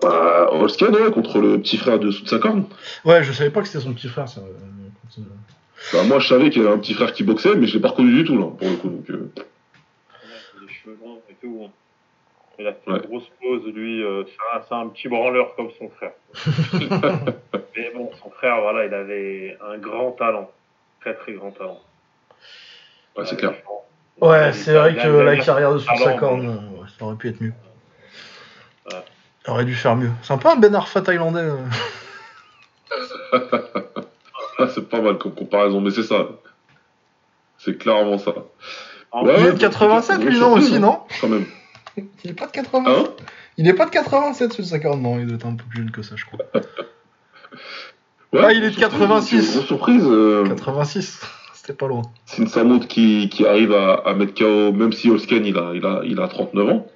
Bah, 0.00 0.48
Holsken, 0.52 0.94
ouais, 0.94 1.10
contre 1.10 1.40
le 1.40 1.60
petit 1.60 1.76
frère 1.76 1.98
de 1.98 2.10
sous 2.10 2.22
de 2.24 2.28
sa 2.28 2.38
corne. 2.38 2.66
Ouais, 3.04 3.24
je 3.24 3.32
savais 3.32 3.50
pas 3.50 3.62
que 3.62 3.66
c'était 3.68 3.80
son 3.84 3.92
petit 3.94 4.08
frère. 4.08 4.28
Ça, 4.28 4.40
euh, 4.40 4.44
euh, 5.18 5.22
Bah, 5.92 6.04
moi, 6.04 6.18
je 6.20 6.28
savais 6.28 6.50
qu'il 6.50 6.62
y 6.62 6.64
avait 6.64 6.74
un 6.74 6.78
petit 6.78 6.94
frère 6.94 7.12
qui 7.12 7.24
boxait, 7.24 7.54
mais 7.56 7.66
je 7.66 7.74
l'ai 7.74 7.80
pas 7.80 7.88
reconnu 7.88 8.12
du 8.12 8.24
tout, 8.24 8.38
là, 8.38 8.46
pour 8.46 8.68
le 8.68 8.76
coup. 8.76 8.88
Donc, 8.88 9.10
euh, 9.10 9.30
les 10.60 10.72
cheveux 10.72 10.96
longs 11.04 11.20
et 11.28 11.34
tout. 11.40 11.62
hein. 11.66 11.70
Il 12.60 12.66
a 12.66 12.72
fait 12.72 12.90
Ouais. 12.90 12.98
une 12.98 13.06
grosse 13.06 13.28
pause, 13.40 13.62
lui. 13.72 14.02
euh, 14.02 14.24
c'est 14.26 14.56
un, 14.56 14.62
c'est 14.68 14.74
un 14.74 14.88
petit 14.88 15.08
branleur 15.08 15.54
comme 15.56 15.68
son 15.78 15.88
frère. 15.90 16.12
Mais 17.76 17.92
bon, 17.94 18.10
son 18.22 18.30
frère, 18.30 18.60
voilà, 18.60 18.84
il 18.86 18.94
avait 18.94 19.56
un 19.64 19.78
grand 19.78 20.12
talent. 20.12 20.50
Très, 21.00 21.14
très 21.14 21.32
grand 21.34 21.52
talent. 21.52 21.80
ouais, 23.16 23.24
c'est 23.24 23.34
Euh, 23.34 23.38
clair. 23.38 23.52
Ouais, 24.20 24.48
il- 24.48 24.54
c'est 24.54 24.72
il- 24.72 24.76
vrai 24.76 24.90
il- 24.92 24.96
que 24.96 25.06
il- 25.08 25.24
la 25.24 25.34
il- 25.34 25.44
carrière 25.44 25.70
de 25.72 25.76
euh, 25.76 25.78
ouais, 25.78 26.86
ça 26.98 27.04
aurait 27.04 27.14
pu 27.16 27.28
être 27.28 27.40
mieux. 27.40 27.52
Aurait 29.48 29.64
dû 29.64 29.74
faire 29.74 29.96
mieux. 29.96 30.10
C'est 30.22 30.32
un 30.32 30.38
peu 30.38 30.48
un 30.48 30.56
Ben 30.56 30.74
Arfa 30.74 31.00
thaïlandais. 31.00 31.40
euh. 31.40 31.56
C'est 34.74 34.88
pas 34.88 35.00
mal 35.00 35.18
comme 35.18 35.34
comparaison, 35.34 35.80
mais 35.80 35.90
c'est 35.90 36.02
ça. 36.02 36.26
C'est 37.58 37.78
clairement 37.78 38.18
ça. 38.18 38.30
Ouais, 39.14 39.34
Il 39.38 39.46
est 39.46 39.46
de 39.48 39.52
mais 39.52 39.58
87, 39.58 40.16
c'est 40.18 40.24
lui, 40.24 40.34
une 40.34 40.40
non, 40.40 40.52
aussi, 40.54 40.78
non 40.80 41.00
Quand 41.20 41.28
même. 41.28 41.46
Il 42.24 42.30
est 42.30 42.34
pas 42.34 42.46
de 42.46 42.52
87. 42.52 42.96
Hein? 43.06 43.10
Il 43.56 43.66
est 43.68 43.72
pas 43.74 43.86
de 43.86 43.90
87, 43.90 44.52
sous 44.52 44.64
sa 44.64 44.78
corne, 44.78 45.00
non. 45.02 45.18
Il 45.18 45.26
doit 45.26 45.36
être 45.36 45.46
un 45.46 45.54
peu 45.54 45.64
plus 45.64 45.78
jeune 45.78 45.90
que 45.90 46.02
ça, 46.02 46.14
je 46.16 46.24
crois. 46.26 46.40
Ouais, 48.30 48.40
Ah, 48.44 48.52
il 48.52 48.62
est 48.62 48.70
de 48.70 48.74
surprise, 48.78 48.98
86. 49.00 49.54
Grosse 49.54 49.66
surprise. 49.66 50.04
euh, 50.06 50.46
86, 50.48 51.20
c'était 51.54 51.72
pas 51.72 51.86
loin. 51.88 52.02
C'est 52.26 52.42
une 52.42 52.48
Samoud 52.48 52.86
qui, 52.86 53.30
qui 53.30 53.46
arrive 53.46 53.72
à, 53.72 53.94
à 54.04 54.12
mettre 54.12 54.34
KO, 54.34 54.70
même 54.72 54.92
si 54.92 55.08
Holsken 55.10 55.46
il 55.46 55.56
a, 55.56 55.72
il 55.74 55.86
a, 55.86 56.02
il 56.04 56.20
a 56.20 56.28
39 56.28 56.68
ans. 56.68 56.86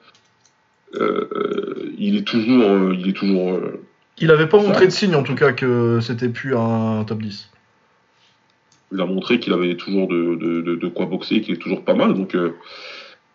Euh, 0.94 1.90
il 1.98 2.16
est 2.16 2.26
toujours, 2.26 2.62
euh, 2.68 2.94
il 2.98 3.08
est 3.08 3.12
toujours. 3.14 3.52
euh, 3.54 3.80
Il 4.18 4.30
avait 4.30 4.46
pas 4.48 4.58
montré 4.58 4.86
de 4.86 4.90
signe, 4.92 5.14
en 5.14 5.22
tout 5.22 5.34
cas, 5.34 5.52
que 5.52 6.00
c'était 6.00 6.28
plus 6.28 6.54
un 6.56 7.04
top 7.04 7.22
10. 7.22 7.48
il 8.92 9.00
a 9.00 9.06
montré 9.06 9.40
qu'il 9.40 9.52
avait 9.54 9.74
toujours 9.76 10.06
de, 10.08 10.34
de, 10.34 10.60
de, 10.60 10.74
de 10.76 10.88
quoi 10.88 11.06
boxer, 11.06 11.40
qu'il 11.40 11.54
est 11.54 11.58
toujours 11.58 11.82
pas 11.82 11.94
mal. 11.94 12.12
Donc 12.14 12.34
euh, 12.34 12.54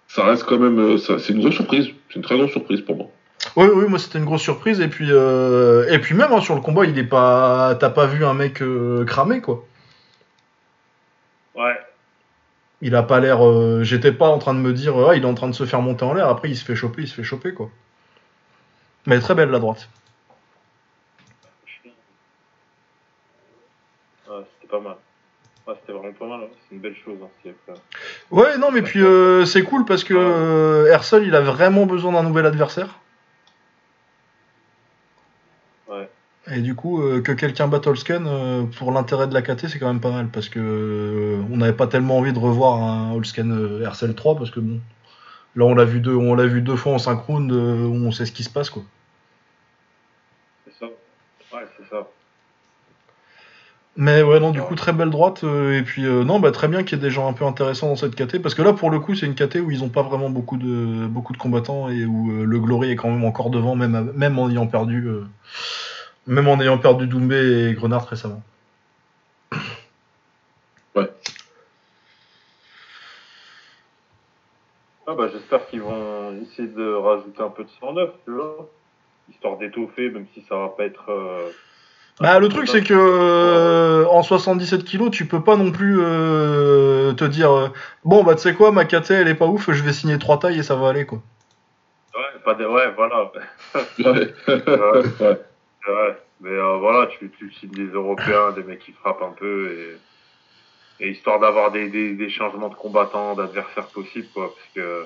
ça 0.07 0.23
reste 0.23 0.43
quand 0.43 0.59
même, 0.59 0.77
euh, 0.79 0.97
c'est 0.97 1.29
une 1.33 1.39
grosse 1.39 1.55
surprise. 1.55 1.87
C'est 2.09 2.15
une 2.17 2.21
très 2.21 2.37
grosse 2.37 2.51
surprise 2.51 2.81
pour 2.81 2.95
moi. 2.95 3.07
Oui, 3.55 3.65
oui, 3.73 3.85
moi 3.87 3.97
c'était 3.97 4.19
une 4.19 4.25
grosse 4.25 4.41
surprise. 4.43 4.79
Et 4.81 4.87
puis, 4.87 5.07
euh, 5.09 5.85
et 5.89 5.99
puis 5.99 6.13
même 6.15 6.31
hein, 6.31 6.41
sur 6.41 6.53
le 6.55 6.61
combat, 6.61 6.85
il 6.85 6.97
est 6.97 7.03
pas. 7.03 7.75
T'as 7.79 7.89
pas 7.89 8.05
vu 8.05 8.23
un 8.23 8.33
mec 8.35 8.61
euh, 8.61 9.03
cramé, 9.05 9.41
quoi. 9.41 9.65
Ouais. 11.55 11.75
Il 12.81 12.95
a 12.95 13.03
pas 13.03 13.19
l'air. 13.19 13.45
euh, 13.45 13.83
J'étais 13.83 14.11
pas 14.11 14.27
en 14.29 14.37
train 14.37 14.53
de 14.53 14.59
me 14.59 14.71
dire, 14.73 14.95
ah, 15.09 15.15
il 15.15 15.23
est 15.23 15.27
en 15.27 15.33
train 15.33 15.47
de 15.47 15.53
se 15.55 15.65
faire 15.65 15.81
monter 15.81 16.05
en 16.05 16.13
l'air. 16.13 16.27
Après, 16.29 16.49
il 16.49 16.55
se 16.57 16.63
fait 16.63 16.75
choper, 16.75 17.01
il 17.03 17.07
se 17.07 17.13
fait 17.15 17.23
choper, 17.23 17.53
quoi. 17.53 17.69
Mais 19.05 19.19
très 19.19 19.35
belle 19.35 19.49
la 19.49 19.59
droite. 19.59 19.89
C'était 24.25 24.67
pas 24.69 24.79
mal. 24.79 24.95
C'était 25.81 25.93
vraiment 25.93 26.13
pas 26.13 26.27
mal. 26.27 26.41
hein. 26.43 26.47
C'est 26.69 26.75
une 26.75 26.81
belle 26.81 26.95
chose. 26.95 27.17
Hein. 27.23 27.73
Ouais, 28.31 28.57
non, 28.57 28.71
mais 28.71 28.81
puis 28.81 29.01
euh, 29.01 29.45
c'est 29.45 29.63
cool 29.63 29.85
parce 29.85 30.03
que 30.03 30.13
euh, 30.13 30.85
Hersel, 30.91 31.23
il 31.25 31.35
a 31.35 31.41
vraiment 31.41 31.85
besoin 31.85 32.11
d'un 32.13 32.23
nouvel 32.23 32.45
adversaire. 32.45 32.99
Ouais. 35.89 36.09
Et 36.49 36.61
du 36.61 36.75
coup, 36.75 37.01
euh, 37.01 37.21
que 37.21 37.33
quelqu'un 37.33 37.67
batte 37.67 37.87
Holsken, 37.87 38.25
euh, 38.25 38.63
pour 38.63 38.91
l'intérêt 38.91 39.27
de 39.27 39.33
la 39.33 39.41
KT, 39.41 39.67
c'est 39.67 39.79
quand 39.79 39.87
même 39.87 39.99
pas 39.99 40.11
mal 40.11 40.27
parce 40.29 40.47
que 40.47 40.59
euh, 40.59 41.41
on 41.51 41.57
n'avait 41.57 41.73
pas 41.73 41.87
tellement 41.87 42.17
envie 42.17 42.31
de 42.31 42.39
revoir 42.39 42.81
un 42.81 43.11
Holsken 43.13 43.51
euh, 43.51 43.83
Hersel 43.83 44.15
3 44.15 44.37
parce 44.37 44.51
que 44.51 44.61
bon, 44.61 44.79
là 45.57 45.65
on 45.65 45.75
l'a 45.75 45.83
vu 45.83 45.99
deux, 45.99 46.15
on 46.15 46.35
l'a 46.35 46.45
vu 46.45 46.61
deux 46.61 46.77
fois 46.77 46.93
en 46.93 46.99
synchrone, 46.99 47.51
euh, 47.51 47.85
où 47.85 47.95
on 47.95 48.11
sait 48.11 48.25
ce 48.25 48.31
qui 48.31 48.43
se 48.43 48.49
passe 48.49 48.69
quoi. 48.69 48.83
C'est 50.65 50.79
ça. 50.79 50.85
Ouais, 51.53 51.65
c'est 51.77 51.89
ça. 51.89 52.07
Mais 53.97 54.21
ouais, 54.21 54.39
non, 54.39 54.51
du 54.51 54.61
coup, 54.61 54.75
très 54.75 54.93
belle 54.93 55.09
droite. 55.09 55.43
et 55.43 55.81
puis, 55.81 56.03
non, 56.03 56.39
bah, 56.39 56.51
très 56.51 56.67
bien 56.67 56.83
qu'il 56.83 56.99
y 56.99 57.01
ait 57.01 57.03
des 57.03 57.09
gens 57.09 57.27
un 57.27 57.33
peu 57.33 57.45
intéressants 57.45 57.87
dans 57.87 57.95
cette 57.95 58.13
KT. 58.13 58.39
Parce 58.43 58.53
que 58.53 58.61
là, 58.61 58.73
pour 58.73 58.91
le 58.91 58.99
coup, 58.99 59.15
c'est 59.15 59.25
une 59.25 59.33
KT 59.33 59.55
où 59.55 59.71
ils 59.71 59.83
ont 59.83 59.89
pas 59.89 60.03
vraiment 60.03 60.29
beaucoup 60.29 60.57
de, 60.57 61.07
beaucoup 61.07 61.33
de 61.33 61.39
combattants 61.39 61.89
et 61.89 62.05
où 62.05 62.29
le 62.29 62.59
Glory 62.59 62.91
est 62.91 62.95
quand 62.95 63.09
même 63.09 63.23
encore 63.23 63.49
devant, 63.49 63.75
même, 63.75 64.11
même 64.15 64.37
en 64.37 64.51
ayant 64.51 64.67
perdu, 64.67 65.09
même 66.27 66.47
en 66.47 66.59
ayant 66.61 66.77
perdu 66.77 67.07
Doumbé 67.07 67.69
et 67.69 67.73
Grenard 67.73 68.07
récemment. 68.07 68.43
Ah 75.09 75.13
bah 75.15 75.27
j'espère 75.31 75.65
qu'ils 75.67 75.81
vont 75.81 76.35
essayer 76.41 76.67
de 76.67 76.93
rajouter 76.93 77.41
un 77.41 77.49
peu 77.49 77.63
de 77.63 77.69
sang 77.79 77.93
neuf, 77.93 78.09
tu 78.25 78.31
vois. 78.31 78.69
Histoire 79.29 79.57
d'étoffer, 79.57 80.09
même 80.09 80.25
si 80.33 80.43
ça 80.47 80.55
va 80.57 80.67
pas 80.69 80.83
être. 80.85 81.09
euh, 81.09 81.49
Bah, 82.19 82.39
le 82.39 82.49
truc, 82.49 82.67
c'est 82.67 82.83
que 82.83 82.93
euh, 82.93 84.05
en 84.07 84.21
77 84.21 84.83
kilos, 84.83 85.11
tu 85.11 85.25
peux 85.25 85.41
pas 85.41 85.55
non 85.55 85.71
plus 85.71 85.97
euh, 86.01 87.13
te 87.13 87.23
dire 87.23 87.51
euh, 87.55 87.69
bon, 88.03 88.23
bah, 88.23 88.35
tu 88.35 88.41
sais 88.41 88.53
quoi, 88.53 88.71
ma 88.71 88.83
KT 88.85 89.11
elle 89.11 89.27
est 89.29 89.35
pas 89.35 89.45
ouf, 89.45 89.71
je 89.71 89.81
vais 89.83 89.93
signer 89.93 90.19
trois 90.19 90.39
tailles 90.39 90.59
et 90.59 90.63
ça 90.63 90.75
va 90.75 90.89
aller 90.89 91.05
quoi. 91.05 91.19
Ouais, 92.13 92.39
pas 92.43 92.55
des... 92.55 92.65
ouais, 92.65 92.91
voilà. 92.95 93.31
Ouais. 93.99 94.33
Ouais. 95.21 95.39
Mais 96.41 96.51
euh, 96.51 96.77
voilà, 96.77 97.07
tu, 97.07 97.31
tu 97.37 97.51
cibles 97.53 97.75
des 97.75 97.91
Européens, 97.93 98.51
des 98.55 98.63
mecs 98.63 98.79
qui 98.79 98.91
frappent 98.91 99.23
un 99.23 99.33
peu, 99.37 99.97
et, 100.99 101.09
histoire 101.09 101.39
d'avoir 101.39 101.71
des, 101.71 102.29
changements 102.29 102.69
de 102.69 102.75
combattants, 102.75 103.35
d'adversaires 103.35 103.87
possibles, 103.87 104.27
quoi, 104.33 104.53
parce 104.55 104.69
que 104.75 105.05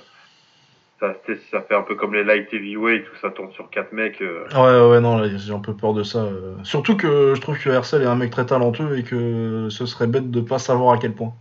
ça, 1.00 1.62
fait 1.62 1.76
un 1.76 1.82
peu 1.82 1.96
comme 1.96 2.14
les 2.14 2.24
light 2.24 2.54
heavyweight, 2.54 3.06
où 3.06 3.18
ça 3.22 3.32
tourne 3.32 3.52
sur 3.54 3.70
quatre 3.70 3.92
mecs. 3.92 4.22
euh, 4.22 4.46
Ouais, 4.54 4.92
ouais, 4.92 5.02
non, 5.02 5.24
j'ai 5.38 5.54
un 5.54 5.60
peu 5.60 5.74
peur 5.74 5.94
de 5.94 6.04
ça. 6.04 6.20
euh. 6.20 6.56
Surtout 6.64 6.96
que 6.96 7.34
je 7.36 7.42
trouve 7.42 7.58
que 7.58 7.70
Hersel 7.70 8.04
est 8.04 8.06
un 8.06 8.16
mec 8.16 8.30
très 8.30 8.46
talentueux 8.46 8.98
et 8.98 9.04
que 9.04 9.68
ce 9.70 9.86
serait 9.86 10.08
bête 10.08 10.30
de 10.30 10.42
pas 10.42 10.60
savoir 10.60 10.94
à 10.94 10.98
quel 10.98 11.14
point. 11.14 11.34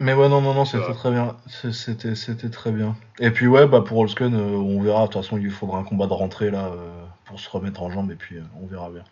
Mais 0.00 0.14
ouais, 0.14 0.28
non, 0.30 0.40
non, 0.40 0.54
non, 0.54 0.64
c'était 0.64 0.86
Ouais. 0.86 0.94
très 0.94 1.10
bien. 1.10 1.36
C'était, 1.72 2.14
c'était 2.14 2.48
très 2.48 2.72
bien. 2.72 2.96
Et 3.20 3.30
puis 3.30 3.46
ouais, 3.46 3.66
bah 3.66 3.82
pour 3.82 3.98
Holsken, 3.98 4.34
euh, 4.34 4.56
on 4.56 4.80
verra. 4.80 5.02
De 5.06 5.12
toute 5.12 5.22
façon, 5.22 5.36
il 5.36 5.44
lui 5.44 5.50
faudra 5.50 5.78
un 5.78 5.84
combat 5.84 6.06
de 6.06 6.14
rentrée 6.14 6.50
là 6.50 6.66
euh, 6.68 6.88
pour 7.26 7.38
se 7.38 7.50
remettre 7.50 7.82
en 7.82 7.90
jambes 7.90 8.10
et 8.10 8.14
puis 8.14 8.36
euh, 8.36 8.42
on 8.62 8.66
verra 8.66 8.88
bien. 8.90 9.04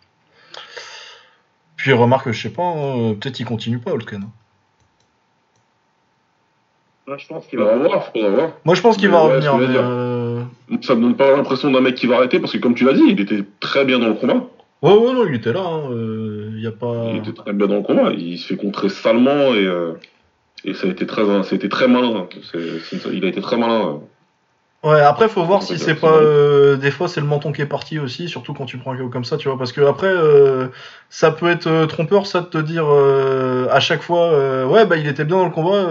Puis 1.75 1.93
remarque, 1.93 2.31
je 2.31 2.41
sais 2.41 2.49
pas, 2.49 2.63
hein, 2.63 3.13
peut-être 3.19 3.39
il 3.39 3.45
continue 3.45 3.77
pas 3.79 3.91
hein. 3.91 4.29
Là, 7.07 7.17
je 7.17 7.27
pense 7.27 7.47
qu'il 7.47 7.57
va. 7.59 7.75
voir. 7.75 8.11
Moi, 8.65 8.75
je 8.75 8.81
pense 8.81 8.97
qu'il 8.97 9.09
va 9.09 9.25
ouais, 9.25 9.33
revenir. 9.35 9.57
Mais, 9.57 9.65
euh, 9.77 10.41
Ça 10.81 10.95
me 10.95 11.01
donne 11.01 11.15
pas 11.15 11.35
l'impression 11.35 11.71
d'un 11.71 11.81
mec 11.81 11.95
qui 11.95 12.05
va 12.07 12.17
arrêter 12.17 12.39
parce 12.39 12.53
que 12.53 12.57
comme 12.57 12.75
tu 12.75 12.83
l'as 12.85 12.93
dit, 12.93 13.03
il 13.07 13.19
était 13.19 13.43
très 13.59 13.85
bien 13.85 13.99
dans 13.99 14.07
le 14.07 14.13
combat. 14.15 14.43
Ouais, 14.81 14.93
ouais, 14.93 15.13
non, 15.13 15.25
il 15.27 15.35
était 15.35 15.53
là. 15.53 15.61
hein, 15.61 15.91
euh, 15.91 16.51
Il 16.55 16.61
y 16.63 16.67
a 16.67 16.71
pas. 16.71 17.09
Il 17.11 17.17
était 17.17 17.33
très 17.33 17.53
bien 17.53 17.67
dans 17.67 17.75
le 17.77 17.81
combat. 17.83 18.11
Il 18.11 18.37
se 18.37 18.47
fait 18.47 18.57
contrer 18.57 18.89
salement 18.89 19.53
et, 19.55 19.65
euh, 19.65 19.93
et 20.65 20.73
ça 20.73 20.87
a 20.87 20.89
été 20.89 21.05
très, 21.05 21.23
ça 21.25 21.49
a 21.51 21.55
été 21.55 21.69
très 21.69 21.87
malin. 21.87 22.27
C'est- 22.51 22.97
il 23.13 23.23
a 23.25 23.27
été 23.27 23.41
très 23.41 23.57
malin. 23.57 23.99
Ouais, 24.81 25.01
après, 25.01 25.27
faut 25.27 25.43
voir 25.43 25.61
si 25.61 25.77
c'est 25.77 25.95
pas. 25.95 26.13
euh, 26.15 26.77
des 26.77 26.89
fois, 26.89 27.09
c'est 27.09 27.19
le 27.19 27.27
menton 27.27 27.51
qui 27.51 27.61
est 27.61 27.65
parti 27.65 27.99
aussi, 27.99 28.29
surtout 28.29 28.53
quand 28.53 28.63
tu 28.65 28.77
prends 28.77 28.93
un 28.93 28.97
KO 28.97 29.09
comme 29.09 29.25
ça, 29.25 29.35
tu 29.35 29.49
vois. 29.49 29.57
Parce 29.57 29.73
que 29.73 29.81
après, 29.81 30.07
euh, 30.07 30.67
ça 31.09 31.31
peut 31.31 31.49
être 31.49 31.67
euh, 31.67 31.85
trompeur, 31.85 32.25
ça, 32.25 32.39
de 32.39 32.45
te 32.45 32.57
dire 32.59 32.85
euh, 32.87 33.67
à 33.71 33.81
chaque 33.81 34.01
fois, 34.01 34.31
ouais, 34.67 34.85
bah 34.85 34.95
il 34.95 35.05
était 35.07 35.25
bien 35.25 35.35
dans 35.37 35.43
le 35.45 35.51
combat, 35.51 35.89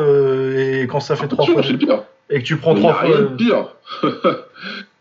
et 0.56 0.86
quand 0.86 1.00
ça 1.00 1.16
fait 1.16 1.28
trois 1.28 1.44
Attention, 1.44 1.62
fois. 1.62 1.78
pire. 1.78 2.02
Et 2.30 2.38
que 2.40 2.44
tu 2.46 2.56
prends 2.56 2.72
Il 2.74 2.76
n'y 2.76 2.82
trois 2.88 2.92
a 2.92 3.06
fois. 3.06 3.08
rien 3.16 3.20
de 3.20 3.36
pire. 3.36 3.66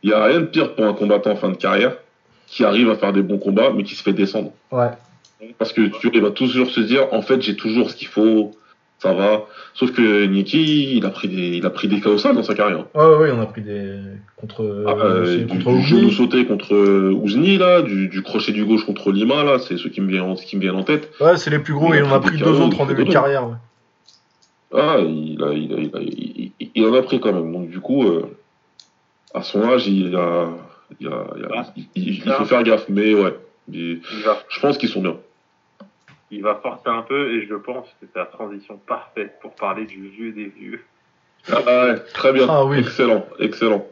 Il 0.03 0.10
n'y 0.10 0.14
a 0.14 0.23
rien 0.26 0.41
de 0.41 0.45
pire 0.45 0.76
pour 0.76 0.85
un 0.85 0.94
combattant 0.94 1.31
en 1.31 1.35
fin 1.35 1.49
de 1.49 1.56
carrière 1.57 1.95
qui 2.45 2.64
arrive 2.64 2.89
à 2.89 2.95
faire 2.95 3.11
des 3.14 3.22
bons 3.22 3.38
combats 3.39 3.72
mais 3.76 3.84
qui 3.84 3.95
se 3.95 4.03
fait 4.03 4.14
descendre. 4.14 4.52
Ouais. 4.72 4.89
Parce 5.57 5.73
que 5.73 5.81
tu 5.81 6.10
il 6.14 6.22
va 6.22 6.31
toujours 6.31 6.69
se 6.69 6.80
dire 6.80 7.07
en 7.11 7.22
fait 7.22 7.41
j'ai 7.41 7.56
toujours 7.56 7.89
ce 7.89 7.95
qu'il 7.95 8.07
faut, 8.07 8.52
ça 8.99 9.14
va. 9.14 9.45
Sauf 9.76 9.91
que 9.94 10.26
Nicky, 10.26 10.98
il 10.98 11.06
a 11.06 11.10
pris 11.10 11.28
des, 11.28 11.57
il 11.57 11.65
a 11.65 11.69
pris 11.69 11.88
des 11.88 11.99
KO 11.99 12.18
sales 12.18 12.36
dans 12.36 12.44
sa 12.44 12.56
carrière. 12.56 12.86
Ouais, 12.95 13.06
ouais, 13.06 13.15
ouais, 13.18 13.32
on 13.32 13.41
a 13.41 13.45
pris 13.45 13.61
des. 13.61 13.95
contre. 14.38 14.86
Ah, 14.88 14.91
euh, 14.91 15.03
euh, 15.03 15.26
c'est 15.26 15.45
du, 15.45 15.64
contre 15.64 15.78
du 15.78 15.84
genou 15.84 16.10
sauté 16.11 16.45
contre 16.45 16.74
euh, 16.74 17.11
Ouzni 17.14 17.57
là, 17.57 17.82
du, 17.84 18.07
du 18.07 18.24
crochet 18.24 18.52
du 18.53 18.65
gauche 18.65 18.86
contre 18.86 19.11
Lima 19.11 19.44
là, 19.44 19.60
c'est 19.60 19.78
ceux 19.78 19.90
qui 19.90 20.02
me 20.02 20.10
viennent, 20.10 20.22
en- 20.24 20.36
qui 20.36 20.56
me 20.56 20.61
viennent 20.61 20.76
en 20.76 20.84
tête. 20.84 21.11
Ouais, 21.22 21.38
c'est 21.38 21.49
les 21.52 21.60
plus 21.60 21.74
gros, 21.74 21.94
Il 21.94 21.99
et 21.99 22.02
on 22.03 22.11
a 22.11 22.19
pris 22.19 22.38
deux 22.38 22.60
autres 22.60 22.80
en 22.82 22.86
début 22.88 23.06
de 23.06 23.11
carrière. 23.11 23.48
ouais. 23.48 23.56
Ah, 24.74 24.98
il, 24.99 25.41
a, 25.44 25.53
il, 25.53 25.74
a, 25.74 25.78
il, 25.80 25.95
a- 25.95 26.52
il- 26.76 26.86
en 26.86 26.94
a 26.94 27.02
pris 27.02 27.19
quand 27.19 27.32
même. 27.34 27.52
Donc 27.53 27.69
du 27.69 27.80
coup, 27.80 28.03
euh, 28.03 28.24
à 29.34 29.41
son 29.44 29.61
âge, 29.64 29.88
il, 29.88 30.15
a, 30.15 30.49
il, 30.99 31.07
a, 31.07 31.26
il, 31.38 31.45
a- 31.45 31.49
Ah, 31.56 31.65
il- 31.78 31.86
il- 31.95 32.22
il 32.26 32.32
faut 32.32 32.45
faire 32.45 32.64
gaffe. 32.64 32.86
Mais 32.90 33.14
ouais, 33.14 33.34
je 33.72 34.60
pense 34.61 34.78
qu'ils 34.78 34.90
sont 34.90 35.02
bien. 35.02 35.15
Il 36.32 36.44
va 36.44 36.56
forcer 36.56 36.90
un 36.90 37.02
peu, 37.04 37.34
et 37.34 37.48
je 37.48 37.56
pense 37.56 37.88
que 38.02 38.08
c'est 38.14 38.20
la 38.20 38.26
transition 38.26 38.78
parfaite 38.88 39.40
pour 39.41 39.54
parler 39.56 39.86
du 39.86 40.08
vieux 40.10 40.32
des 40.32 40.45
vieux. 40.45 40.84
Ah 41.52 41.60
ouais, 41.86 41.99
très 42.14 42.34
bien. 42.34 42.48
Ah 42.49 42.66
oui. 42.66 42.80
Excellent, 42.80 43.26
excellent. 43.40 43.86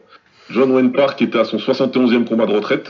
John 0.50 0.70
Wayne 0.72 0.92
Park 0.92 1.20
était 1.22 1.38
à 1.38 1.44
son 1.44 1.56
71e 1.56 2.24
combat 2.26 2.46
de 2.46 2.52
retraite. 2.52 2.88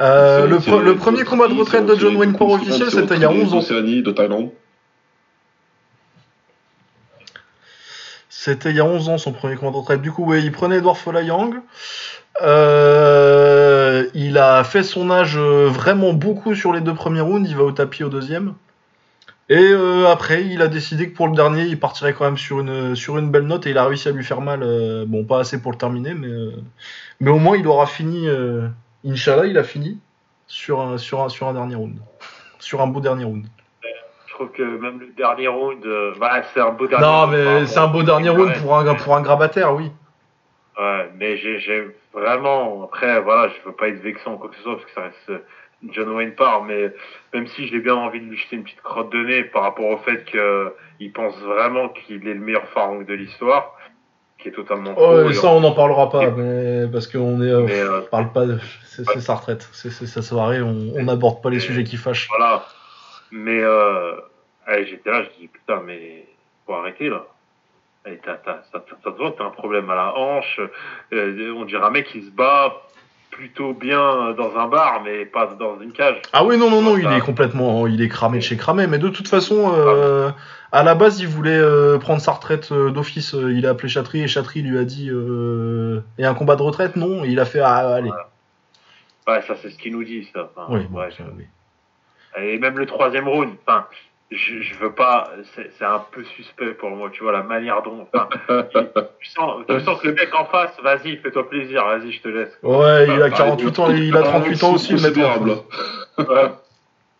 Euh, 0.00 0.46
le, 0.46 0.56
pre- 0.58 0.96
premier 0.96 1.24
combat 1.24 1.48
de 1.48 1.54
retraite 1.54 1.84
de 1.86 1.94
John 1.96 2.16
Wayne 2.16 2.36
Park 2.36 2.50
officiel, 2.52 2.90
c'était 2.90 3.16
il 3.16 3.20
y 3.22 3.24
a 3.24 3.28
c'est- 3.30 3.34
11 3.42 3.54
ans. 3.54 3.60
de 3.60 4.10
Thaïlande. 4.10 4.50
C'était 8.28 8.70
il 8.70 8.76
y 8.76 8.80
a 8.80 8.84
11 8.84 9.08
ans 9.08 9.18
son 9.18 9.32
premier 9.32 9.56
combat 9.56 9.72
de 9.72 9.76
retraite. 9.76 10.00
Du 10.02 10.12
coup, 10.12 10.24
ouais, 10.24 10.42
il 10.42 10.52
prenait 10.52 10.76
Edward 10.78 10.96
Folayang. 10.96 11.54
Euh, 12.42 14.04
il 14.14 14.38
a 14.38 14.62
fait 14.64 14.82
son 14.82 15.10
âge 15.10 15.36
euh, 15.36 15.68
vraiment 15.68 16.12
beaucoup 16.12 16.54
sur 16.54 16.72
les 16.72 16.80
deux 16.80 16.94
premiers 16.94 17.20
rounds. 17.20 17.48
Il 17.48 17.56
va 17.56 17.64
au 17.64 17.72
tapis 17.72 18.04
au 18.04 18.08
deuxième. 18.08 18.54
Et 19.50 19.56
euh, 19.72 20.06
après, 20.08 20.44
il 20.44 20.60
a 20.60 20.68
décidé 20.68 21.10
que 21.10 21.16
pour 21.16 21.26
le 21.26 21.34
dernier, 21.34 21.62
il 21.62 21.80
partirait 21.80 22.12
quand 22.12 22.24
même 22.26 22.36
sur 22.36 22.60
une, 22.60 22.94
sur 22.94 23.16
une 23.16 23.30
belle 23.30 23.46
note 23.46 23.66
et 23.66 23.70
il 23.70 23.78
a 23.78 23.84
réussi 23.86 24.08
à 24.08 24.12
lui 24.12 24.22
faire 24.24 24.40
mal. 24.42 24.62
euh, 24.62 25.04
bon, 25.06 25.24
pas 25.24 25.40
assez 25.40 25.60
pour 25.62 25.72
le 25.72 25.78
terminer, 25.78 26.12
mais, 26.14 26.28
euh, 26.28 26.52
mais 27.20 27.30
au 27.30 27.38
moins 27.38 27.56
il 27.56 27.66
aura 27.66 27.86
fini. 27.86 28.28
Inch'Allah, 29.06 29.46
il 29.46 29.56
a 29.56 29.64
fini 29.64 29.98
sur 30.46 30.80
un, 30.80 30.98
sur, 30.98 31.22
un, 31.22 31.28
sur 31.30 31.48
un 31.48 31.54
dernier 31.54 31.76
round. 31.76 31.96
Sur 32.58 32.82
un 32.82 32.88
beau 32.88 33.00
dernier 33.00 33.24
round. 33.24 33.46
Je 34.26 34.34
trouve 34.34 34.50
que 34.52 34.62
même 34.62 35.00
le 35.00 35.08
dernier 35.16 35.48
round, 35.48 35.78
bah, 36.20 36.42
c'est 36.52 36.60
un 36.60 36.70
beau 36.70 36.86
dernier 36.86 37.04
Non, 37.06 37.20
round. 37.22 37.32
mais 37.32 37.44
par 37.60 37.68
c'est 37.68 37.78
un 37.78 37.86
beau 37.88 38.02
dernier 38.02 38.28
round 38.28 38.52
pour 38.60 38.76
un, 38.76 38.94
pour 38.94 39.16
un 39.16 39.22
grabataire, 39.22 39.74
oui. 39.74 39.90
Ouais, 40.78 41.10
mais 41.16 41.36
j'ai, 41.38 41.58
j'ai 41.58 41.88
vraiment, 42.12 42.84
après, 42.84 43.20
voilà, 43.20 43.48
je 43.48 43.68
veux 43.68 43.74
pas 43.74 43.88
être 43.88 44.00
vexant 44.00 44.34
ou 44.34 44.38
quoi 44.38 44.48
que 44.50 44.56
ce 44.56 44.62
soit, 44.62 44.74
parce 44.76 44.84
que 44.84 44.92
ça 44.92 45.02
reste 45.02 45.30
euh, 45.30 45.38
John 45.90 46.08
Wayne 46.10 46.34
Parr, 46.34 46.62
mais 46.64 46.92
même 47.34 47.46
si 47.48 47.66
j'ai 47.66 47.80
bien 47.80 47.94
envie 47.96 48.20
de 48.20 48.26
lui 48.26 48.36
jeter 48.36 48.56
une 48.56 48.62
petite 48.64 48.80
crotte 48.82 49.10
de 49.10 49.18
nez 49.24 49.44
par 49.44 49.62
rapport 49.62 49.86
au 49.86 49.98
fait 49.98 50.24
qu'il 50.24 51.12
pense 51.12 51.36
vraiment 51.40 51.88
qu'il 51.88 52.26
est 52.28 52.34
le 52.34 52.40
meilleur 52.40 52.68
pharaon 52.68 53.02
de 53.02 53.14
l'histoire, 53.14 53.76
qui 54.38 54.48
est 54.48 54.52
totalement 54.52 54.94
faux. 54.94 55.00
Oh, 55.26 55.32
ça, 55.32 55.48
on 55.48 55.60
n'en 55.60 55.72
parlera 55.72 56.10
pas, 56.10 56.30
mais 56.30 56.86
parce 56.92 57.08
qu'on 57.08 57.42
est, 57.42 57.50
euh, 57.50 57.62
mais, 57.66 57.80
euh, 57.80 58.00
on 58.02 58.06
parle 58.10 58.32
pas, 58.32 58.46
de- 58.46 58.58
c'est 58.84 59.04
sa 59.20 59.34
retraite, 59.34 59.68
c'est 59.72 59.90
sa 59.90 60.22
soirée, 60.22 60.62
on 60.62 61.02
n'aborde 61.02 61.42
pas 61.42 61.50
les 61.50 61.56
Et- 61.56 61.60
sujets 61.60 61.82
qui 61.84 61.96
fâchent. 61.96 62.28
voilà. 62.28 62.64
Mais, 63.32 63.60
euh, 63.60 64.14
allez, 64.66 64.86
j'étais 64.86 65.10
là, 65.10 65.24
je 65.24 65.40
dis, 65.40 65.48
putain, 65.48 65.82
mais 65.84 66.24
faut 66.66 66.74
arrêter, 66.74 67.08
là. 67.08 67.26
Allez, 68.08 68.20
t'as, 68.24 68.36
t'as, 68.36 68.62
ça, 68.72 68.80
te 68.80 69.08
voit 69.18 69.32
que 69.32 69.38
t'as 69.38 69.44
un 69.44 69.50
problème 69.50 69.90
à 69.90 69.94
la 69.94 70.16
hanche. 70.16 70.60
Euh, 71.12 71.52
on 71.54 71.64
dirait 71.64 71.84
un 71.84 71.90
mec 71.90 72.06
qui 72.06 72.22
se 72.22 72.30
bat 72.30 72.72
plutôt 73.30 73.74
bien 73.74 74.32
dans 74.32 74.56
un 74.56 74.66
bar, 74.66 75.02
mais 75.04 75.26
pas 75.26 75.46
dans 75.58 75.78
une 75.80 75.92
cage. 75.92 76.22
Ah 76.32 76.42
oui, 76.44 76.56
non, 76.56 76.70
non, 76.70 76.80
non, 76.80 76.96
il 76.96 77.06
est 77.06 77.20
complètement, 77.20 77.86
il 77.86 78.00
est 78.00 78.08
cramé 78.08 78.38
de 78.38 78.42
chez 78.42 78.56
cramé, 78.56 78.86
mais 78.86 78.98
de 78.98 79.08
toute 79.10 79.28
façon, 79.28 79.74
euh, 79.76 80.30
à 80.72 80.82
la 80.82 80.94
base, 80.94 81.20
il 81.20 81.28
voulait 81.28 81.58
euh, 81.58 81.98
prendre 81.98 82.20
sa 82.20 82.32
retraite 82.32 82.72
euh, 82.72 82.90
d'office, 82.90 83.34
il 83.34 83.66
a 83.66 83.70
appelé 83.70 83.88
Chatry 83.88 84.22
et 84.22 84.26
Chatry 84.26 84.62
lui 84.62 84.78
a 84.78 84.84
dit, 84.84 85.10
et 86.18 86.24
un 86.24 86.34
combat 86.34 86.56
de 86.56 86.62
retraite, 86.62 86.96
non, 86.96 87.24
et 87.24 87.28
il 87.28 87.38
a 87.38 87.44
fait, 87.44 87.60
ah, 87.60 87.94
allez. 87.94 88.10
Ouais, 89.28 89.42
ça, 89.42 89.54
c'est 89.60 89.70
ce 89.70 89.78
qu'il 89.78 89.92
nous 89.92 90.04
dit, 90.04 90.26
ça. 90.32 90.50
Enfin, 90.56 90.66
Oui, 90.70 90.80
bon, 90.88 90.94
bref. 91.00 91.14
ça, 91.18 91.24
oui. 91.36 91.44
Et 92.42 92.58
même 92.58 92.78
le 92.78 92.86
troisième 92.86 93.28
round, 93.28 93.50
enfin, 93.66 93.86
je, 94.30 94.60
je 94.60 94.74
veux 94.74 94.92
pas, 94.92 95.30
c'est, 95.54 95.70
c'est 95.78 95.84
un 95.84 96.04
peu 96.12 96.22
suspect 96.24 96.74
pour 96.74 96.90
moi, 96.90 97.08
tu 97.10 97.22
vois, 97.22 97.32
la 97.32 97.42
manière 97.42 97.82
dont, 97.82 98.06
enfin, 98.12 98.28
tu 99.20 99.28
sens, 99.30 99.64
tu 99.68 99.80
sens 99.80 100.00
que 100.00 100.08
le 100.08 100.14
mec 100.14 100.34
en 100.34 100.44
face, 100.46 100.78
vas-y, 100.82 101.16
fais-toi 101.16 101.48
plaisir, 101.48 101.84
vas-y, 101.84 102.12
je 102.12 102.20
te 102.20 102.28
laisse. 102.28 102.58
Ouais, 102.62 103.06
il 103.06 103.22
a 103.22 103.26
Ah, 103.26 103.30
48 103.30 103.78
ans, 103.78 103.90
il 103.90 104.16
a 104.16 104.22
38 104.22 104.64
ans 104.64 104.74
aussi, 104.74 104.92
le 104.92 105.00
mec. 105.00 105.16
Ouais. 105.16 106.50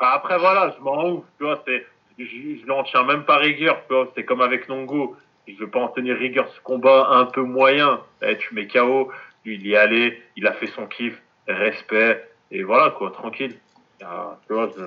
Bah, 0.01 0.12
après, 0.14 0.39
voilà, 0.39 0.74
je 0.76 0.82
m'en 0.82 1.09
ouf, 1.09 1.24
tu 1.39 1.44
vois, 1.44 1.62
c'est, 1.66 1.86
je, 2.18 2.24
je 2.24 2.66
n'en 2.66 2.82
tiens 2.85 3.05
même 3.05 3.24
pas 3.24 3.39
rigueur, 3.39 3.80
tu 3.89 3.94
vois, 3.94 4.09
c'est 4.14 4.24
comme 4.24 4.40
avec 4.40 4.68
Nongo. 4.68 5.16
Je 5.47 5.55
veux 5.59 5.70
pas 5.70 5.80
en 5.80 5.89
tenir 5.89 6.14
rigueur 6.16 6.47
ce 6.55 6.60
combat 6.60 7.09
un 7.10 7.24
peu 7.24 7.40
moyen. 7.40 8.01
Eh, 8.20 8.36
tu 8.36 8.55
mets 8.55 8.66
KO, 8.66 9.10
lui, 9.47 9.55
il 9.55 9.66
y 9.66 9.72
est 9.72 9.76
allé, 9.78 10.22
il 10.36 10.47
a 10.47 10.52
fait 10.52 10.66
son 10.66 10.86
kiff, 10.86 11.18
respect, 11.47 12.22
et 12.51 12.62
voilà, 12.62 12.90
quoi, 12.90 13.10
tranquille. 13.12 13.56
Ah, 14.05 14.39
tu 14.47 14.52
vois, 14.52 14.68
je, 14.76 14.82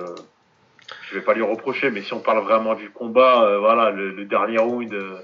je 1.08 1.14
vais 1.16 1.20
pas 1.24 1.34
lui 1.34 1.42
reprocher, 1.42 1.90
mais 1.90 2.02
si 2.02 2.12
on 2.14 2.20
parle 2.20 2.42
vraiment 2.44 2.74
du 2.74 2.90
combat, 2.90 3.42
euh, 3.44 3.58
voilà, 3.58 3.90
le, 3.90 4.10
le 4.10 4.24
dernier 4.24 4.58
round, 4.58 4.92
euh, 4.92 5.16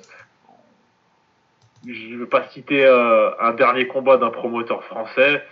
je 1.86 2.16
veux 2.16 2.26
pas 2.26 2.44
citer 2.48 2.84
euh, 2.84 3.30
un 3.40 3.52
dernier 3.52 3.86
combat 3.86 4.16
d'un 4.16 4.30
promoteur 4.30 4.82
français, 4.84 5.42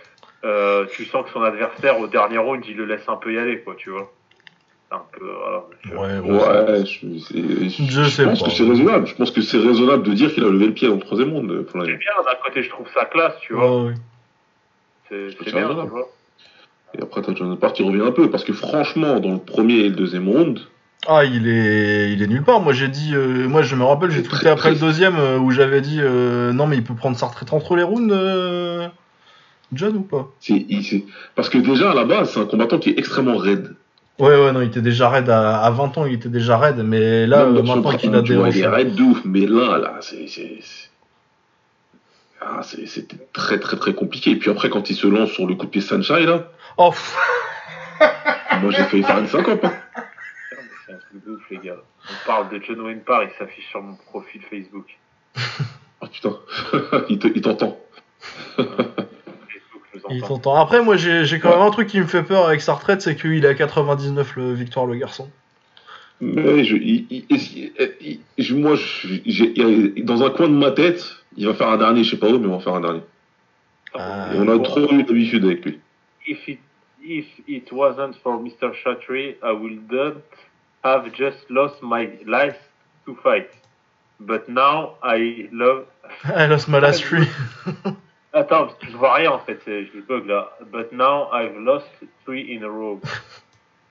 euh, 0.43 0.85
tu 0.91 1.05
sens 1.05 1.25
que 1.25 1.31
son 1.31 1.41
adversaire 1.41 1.99
au 1.99 2.07
dernier 2.07 2.37
round, 2.37 2.63
il 2.67 2.77
le 2.77 2.85
laisse 2.85 3.07
un 3.07 3.15
peu 3.15 3.33
y 3.33 3.37
aller, 3.37 3.59
quoi, 3.61 3.75
tu 3.75 3.89
vois. 3.89 4.11
C'est 4.89 4.95
un 4.95 5.01
peu, 5.11 5.25
voilà. 5.25 5.63
je- 5.83 5.93
Ouais, 5.95 6.85
je, 6.85 8.23
pense 8.23 8.39
pas. 8.39 8.45
que 8.45 8.51
c'est 8.51 8.63
raisonnable. 8.63 9.07
Je 9.07 9.15
pense 9.15 9.31
que 9.31 9.41
c'est 9.41 9.57
raisonnable 9.57 10.03
de 10.03 10.13
dire 10.13 10.33
qu'il 10.33 10.45
a 10.45 10.49
levé 10.49 10.67
le 10.67 10.73
pied 10.73 10.87
dans 10.87 10.93
le 10.95 11.01
troisième 11.01 11.31
monde. 11.31 11.65
Florian. 11.69 11.91
C'est 11.91 11.97
bien, 11.97 12.13
d'un 12.31 12.37
côté, 12.43 12.63
je 12.63 12.69
trouve 12.69 12.87
ça 12.93 13.05
classe, 13.05 13.37
tu 13.41 13.53
vois. 13.53 13.81
Ouais, 13.83 13.87
ouais. 13.89 13.93
C'est 15.09 15.43
bien, 15.51 15.67
raisonnable. 15.67 15.81
tu 15.83 15.87
vois. 15.89 16.07
Et 16.95 17.01
après, 17.01 17.21
t'as 17.21 17.33
John 17.35 17.57
Park 17.57 17.75
qui 17.75 17.83
revient 17.83 18.01
un 18.01 18.11
peu, 18.11 18.29
parce 18.29 18.43
que 18.43 18.53
franchement, 18.53 19.19
dans 19.19 19.33
le 19.33 19.39
premier 19.39 19.75
et 19.79 19.89
le 19.89 19.95
deuxième 19.95 20.27
round, 20.29 20.59
Ah, 21.07 21.23
il 21.25 21.47
est, 21.47 22.11
il 22.13 22.21
est 22.23 22.27
nulle 22.27 22.43
part. 22.43 22.59
Moi, 22.61 22.73
j'ai 22.73 22.87
dit, 22.87 23.11
euh, 23.13 23.47
moi, 23.47 23.61
je 23.61 23.75
me 23.75 23.83
rappelle, 23.83 24.11
j'ai 24.11 24.23
tweeté 24.23 24.49
après 24.49 24.71
le 24.71 24.77
deuxième 24.79 25.15
euh, 25.17 25.37
où 25.37 25.51
j'avais 25.51 25.81
dit, 25.81 25.99
euh, 26.01 26.53
non, 26.53 26.65
mais 26.67 26.77
il 26.77 26.83
peut 26.83 26.95
prendre 26.95 27.17
sa 27.17 27.27
retraite 27.27 27.53
entre 27.53 27.75
les 27.75 27.83
rounds, 27.83 28.11
euh, 28.11 28.87
John 29.73 29.95
ou 29.97 30.01
pas? 30.01 30.29
Il- 30.47 31.03
parce 31.35 31.49
que 31.49 31.57
déjà, 31.57 31.91
à 31.91 31.93
la 31.93 32.05
base, 32.05 32.31
c'est 32.31 32.39
un 32.39 32.45
combattant 32.45 32.79
qui 32.79 32.89
est 32.91 32.99
extrêmement 32.99 33.37
raide. 33.37 33.75
Ouais, 34.19 34.29
ouais, 34.29 34.51
non, 34.51 34.61
il 34.61 34.67
était 34.67 34.81
déjà 34.81 35.09
raide 35.09 35.29
à, 35.29 35.59
à 35.59 35.69
20 35.69 35.95
ans, 35.99 36.05
il 36.05 36.13
était 36.13 36.29
déjà 36.29 36.57
raide, 36.57 36.81
mais 36.83 37.27
là, 37.27 37.45
son 37.45 37.63
maintenant 37.63 37.91
qu'il 37.97 38.15
a 38.15 38.21
vois, 38.21 38.49
des 38.49 38.57
Il 38.57 38.63
est 38.63 38.67
raide 38.67 38.95
de 38.95 39.03
ouf, 39.03 39.21
mais 39.25 39.45
là, 39.45 39.77
là, 39.77 39.97
c'est- 40.01 40.25
Ah, 42.41 42.61
c'est- 42.63 42.85
c'était 42.85 43.17
très, 43.33 43.59
très, 43.59 43.77
très 43.77 43.93
compliqué. 43.93 44.31
Et 44.31 44.35
puis 44.35 44.49
après, 44.51 44.69
quand 44.69 44.89
il 44.89 44.95
se 44.95 45.07
lance 45.07 45.31
sur 45.31 45.47
le 45.47 45.55
coup 45.55 45.65
de 45.65 45.71
pied 45.71 45.81
Sunshine, 45.81 46.25
là, 46.25 46.51
Oh, 46.77 46.91
pff, 46.91 47.17
moi, 48.61 48.71
j'ai 48.71 48.83
failli 48.83 49.03
faire 49.03 49.17
une 49.19 49.27
syncope. 49.27 49.63
hein. 49.65 49.73
C'est 50.85 50.93
un 50.93 50.97
truc 50.97 51.25
de 51.25 51.31
ouf, 51.31 51.41
les 51.49 51.57
gars. 51.57 51.77
On 52.09 52.27
parle 52.27 52.49
de 52.49 52.61
John 52.63 52.79
Wayne 52.81 53.01
Parr, 53.01 53.23
il 53.23 53.29
s'affiche 53.39 53.67
sur 53.69 53.81
mon 53.81 53.95
profil 53.95 54.41
Facebook. 54.49 54.85
Ah, 55.99 56.05
putain, 56.05 56.37
il 57.09 57.17
te- 57.17 57.27
il 57.27 57.41
t'entend. 57.41 57.79
Facebook 58.55 59.81
nous 59.95 60.01
il 60.11 60.23
entend. 60.23 60.27
t'entend. 60.35 60.55
Après, 60.61 60.83
moi, 60.83 60.95
j'ai 60.95 61.25
j'ai 61.25 61.39
quand 61.39 61.49
même 61.49 61.61
un 61.61 61.71
truc 61.71 61.87
qui 61.87 61.99
me 61.99 62.05
fait 62.05 62.21
peur 62.21 62.45
avec 62.45 62.61
sa 62.61 62.73
retraite, 62.73 63.01
c'est 63.01 63.15
qu'il 63.15 63.43
est 63.43 63.47
à 63.47 63.55
99 63.55 64.35
le 64.35 64.53
victoire, 64.53 64.85
le 64.85 64.95
garçon. 64.95 65.27
Mais 66.21 66.63
je, 66.63 66.75
il- 66.75 67.07
il- 67.09 67.25
il- 67.31 67.71
il- 68.01 68.19
je- 68.37 68.53
moi, 68.55 68.75
je- 68.75 70.01
dans 70.03 70.23
un 70.23 70.29
coin 70.29 70.47
de 70.47 70.53
ma 70.53 70.69
tête, 70.71 71.03
il 71.37 71.47
va 71.47 71.53
faire 71.53 71.69
un 71.69 71.77
dernier, 71.77 72.03
je 72.03 72.11
sais 72.11 72.17
pas 72.17 72.27
où, 72.27 72.37
mais 72.39 72.47
il 72.47 72.51
va 72.51 72.59
faire 72.59 72.75
un 72.75 72.81
dernier. 72.81 73.01
Ah. 73.93 74.27
Et 74.33 74.39
on 74.39 74.47
a 74.49 74.59
trop 74.59 74.91
eu 74.91 75.03
d'habitude 75.03 75.45
avec 75.45 75.63
lui. 75.65 75.79
If 76.27 76.47
it, 76.47 76.59
if 77.03 77.25
it 77.47 77.71
wasn't 77.71 78.15
for 78.21 78.37
Mr. 78.41 78.73
Chatry, 78.83 79.37
I 79.43 79.51
would 79.53 79.89
not 79.91 80.15
have 80.83 81.11
just 81.13 81.49
lost 81.49 81.81
my 81.81 82.09
life 82.25 82.57
to 83.05 83.15
fight. 83.23 83.47
But 84.19 84.49
now 84.49 84.95
I 85.03 85.47
love. 85.53 85.85
I 86.25 86.47
lost 86.47 86.67
my 86.67 86.79
last 86.79 87.03
three. 87.03 87.27
Attends, 88.33 88.69
je 88.81 88.95
vois 88.97 89.13
rien 89.15 89.31
en 89.31 89.39
fait, 89.39 89.59
c'est- 89.63 89.85
je 89.85 89.99
bug 90.01 90.25
là. 90.27 90.51
But 90.71 90.91
now 90.91 91.27
I've 91.33 91.57
lost 91.57 91.87
three 92.25 92.51
in 92.55 92.63
a 92.63 92.67
row. 92.69 92.99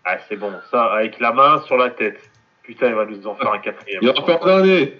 Ah, 0.08 0.18
c'est 0.28 0.36
bon, 0.36 0.52
ça, 0.70 0.84
avec 0.92 1.18
la 1.18 1.32
main 1.32 1.60
sur 1.62 1.76
la 1.76 1.90
tête. 1.90 2.20
Putain, 2.62 2.90
il 2.90 2.94
va 2.94 3.06
nous 3.06 3.26
en 3.26 3.34
faire 3.34 3.50
un 3.52 3.58
quatrième. 3.58 3.98
Il 4.02 4.06
va 4.08 4.20
en 4.20 4.24
faire 4.24 4.40
un 4.40 4.46
dernier. 4.46 4.92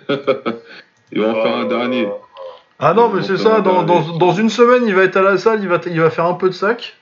il 1.13 1.21
va 1.21 1.29
en 1.29 1.35
faire 1.45 1.57
un 1.59 1.65
Oh. 1.65 1.69
dernier. 1.69 2.09
Ah 2.79 2.93
non, 2.93 3.09
mais 3.09 3.23
c'est 3.23 3.39
ça, 3.39 3.61
dans, 3.63 3.85
dans, 3.85 4.33
une 4.33 4.51
semaine, 4.51 4.87
il 4.87 4.95
va 4.95 5.03
être 5.05 5.17
à 5.17 5.23
la 5.23 5.39
salle, 5.39 5.61
il 5.63 5.69
va, 5.69 5.81
il 5.87 5.99
va 6.01 6.11
faire 6.11 6.27
un 6.27 6.35
peu 6.35 6.49
de 6.49 6.55
sac, 6.55 6.97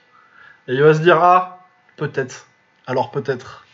et 0.67 0.73
il 0.73 0.81
va 0.81 0.93
se 0.93 1.01
dire, 1.01 1.21
ah, 1.21 1.59
peut-être. 1.97 2.47
Alors 2.87 3.11
peut-être. 3.11 3.65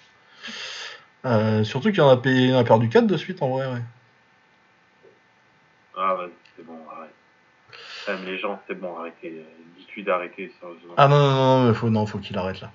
Euh, 1.26 1.64
surtout 1.64 1.92
qu'il 1.92 2.02
en 2.02 2.10
a, 2.10 2.18
payé, 2.18 2.48
il 2.48 2.56
en 2.56 2.60
a 2.60 2.64
perdu 2.64 2.90
4 2.90 3.06
de 3.06 3.18
suite 3.18 3.42
en 3.44 3.50
vrai, 3.50 3.68
ouais. 3.68 3.82
Ah, 5.96 6.16
vas-y, 6.16 6.32
c'est 6.56 6.66
bon, 6.66 6.80
arrête. 6.92 7.14
Même 8.08 8.26
les 8.26 8.40
gens, 8.40 8.60
c'est 8.68 8.74
bon, 8.80 8.98
arrêtez. 8.98 9.46
Dis-tu 9.78 10.02
d'arrêter, 10.02 10.52
sérieusement. 10.60 10.94
Ah 10.98 11.08
non, 11.08 11.20
non, 11.20 11.34
non, 11.36 11.68
mais 11.68 11.74
faut, 11.76 11.90
non, 11.92 12.06
faut 12.08 12.18
qu'il 12.18 12.38
arrête 12.38 12.62
là. 12.62 12.72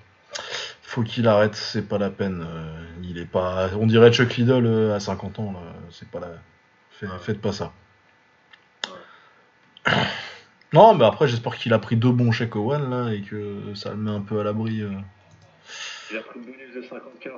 Faut 0.83 1.03
qu'il 1.03 1.27
arrête, 1.27 1.55
c'est 1.55 1.87
pas 1.89 1.97
la 1.97 2.09
peine. 2.09 2.45
euh, 2.49 2.85
il 3.03 3.17
est 3.17 3.25
pas. 3.25 3.67
On 3.77 3.87
dirait 3.87 4.13
Chuck 4.13 4.35
Liddell 4.37 4.65
euh, 4.65 4.95
à 4.95 5.01
50 5.01 5.39
ans, 5.39 5.51
là. 5.51 5.59
C'est 5.91 6.09
pas 6.09 6.21
la. 6.21 6.27
Fait- 6.91 7.07
Faites 7.19 7.41
pas 7.41 7.51
ça. 7.51 7.73
Non, 10.73 10.93
mais 10.95 11.05
après, 11.05 11.27
j'espère 11.27 11.55
qu'il 11.57 11.73
a 11.73 11.79
pris 11.79 11.95
deux 11.95 12.11
bons 12.11 12.31
chèques 12.31 12.55
One 12.55 12.89
là 12.89 13.13
et 13.13 13.21
que 13.21 13.73
ça 13.73 13.91
le 13.91 13.97
met 13.97 14.11
un 14.11 14.21
peu 14.21 14.39
à 14.39 14.43
l'abri. 14.43 14.81
euh. 14.81 14.89
Il 16.11 16.17
a 16.17 16.21
pris 16.21 16.39
le 16.39 16.45
bonus 16.45 16.75
de 16.75 16.81
50k. 16.81 17.31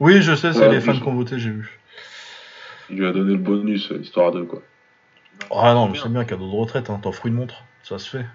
Oui, 0.00 0.20
je 0.20 0.34
sais, 0.34 0.52
c'est 0.52 0.60
Ouais, 0.60 0.70
les 0.74 0.80
fans 0.80 0.92
qui 0.94 1.02
ont 1.08 1.14
voté, 1.14 1.38
j'ai 1.38 1.50
vu. 1.50 1.78
Il 2.90 2.96
lui 2.98 3.06
a 3.06 3.12
donné 3.12 3.32
le 3.32 3.38
bonus, 3.38 3.90
euh, 3.92 3.98
histoire 4.00 4.30
de 4.32 4.42
quoi. 4.42 4.62
Ah 5.50 5.74
non, 5.74 5.88
mais 5.88 5.98
c'est 5.98 6.08
bien, 6.08 6.24
cadeau 6.24 6.50
de 6.50 6.56
retraite, 6.56 6.90
hein, 6.90 6.98
t'offres 7.02 7.26
une 7.26 7.34
montre, 7.34 7.62
ça 7.82 7.98
se 7.98 8.08
fait. 8.08 8.26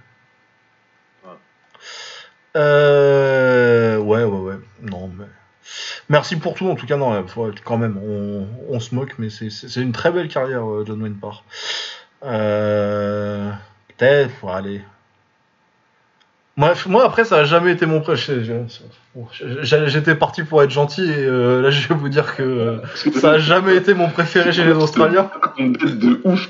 Ouais. 1.25 1.31
Euh... 2.57 3.97
Ouais, 3.97 4.23
ouais, 4.23 4.39
ouais. 4.39 4.59
Non, 4.81 5.09
mais... 5.17 5.25
Merci 6.09 6.35
pour 6.37 6.53
tout, 6.55 6.67
en 6.69 6.75
tout 6.75 6.85
cas, 6.85 6.97
non, 6.97 7.11
ouais, 7.13 7.27
faut- 7.27 7.51
quand 7.63 7.77
même, 7.77 7.97
on, 7.97 8.47
on 8.69 8.79
se 8.79 8.93
moque, 8.93 9.15
mais 9.19 9.29
c'est- 9.29 9.49
c'est 9.49 9.69
c'est 9.69 9.81
une 9.81 9.93
très 9.93 10.11
belle 10.11 10.27
carrière, 10.27 10.69
euh, 10.69 10.83
John 10.85 11.01
Wayne 11.01 11.15
Parr. 11.17 11.43
Euh... 12.23 13.51
Peut-être, 13.97 14.31
faut 14.39 14.49
aller. 14.49 14.81
Bref, 16.57 16.85
moi, 16.85 17.05
après, 17.05 17.23
ça 17.23 17.37
a 17.37 17.43
jamais 17.43 17.71
été 17.71 17.85
mon 17.85 18.01
prêche. 18.01 18.29
J'étais 19.63 20.15
parti 20.15 20.43
pour 20.43 20.61
être 20.61 20.69
gentil, 20.69 21.03
et 21.03 21.25
euh, 21.25 21.61
là, 21.61 21.69
je 21.71 21.87
vais 21.87 21.95
vous 21.95 22.09
dire 22.09 22.35
que 22.35 22.43
euh, 22.43 22.77
ça 23.15 23.31
a 23.31 23.39
jamais 23.39 23.75
été 23.75 23.93
mon 23.93 24.09
préféré 24.09 24.51
chez 24.51 24.65
les 24.65 24.73
Australiens. 24.73 25.29
Une 25.57 25.75
tête 25.75 25.97
de 25.97 26.19
ouf. 26.23 26.47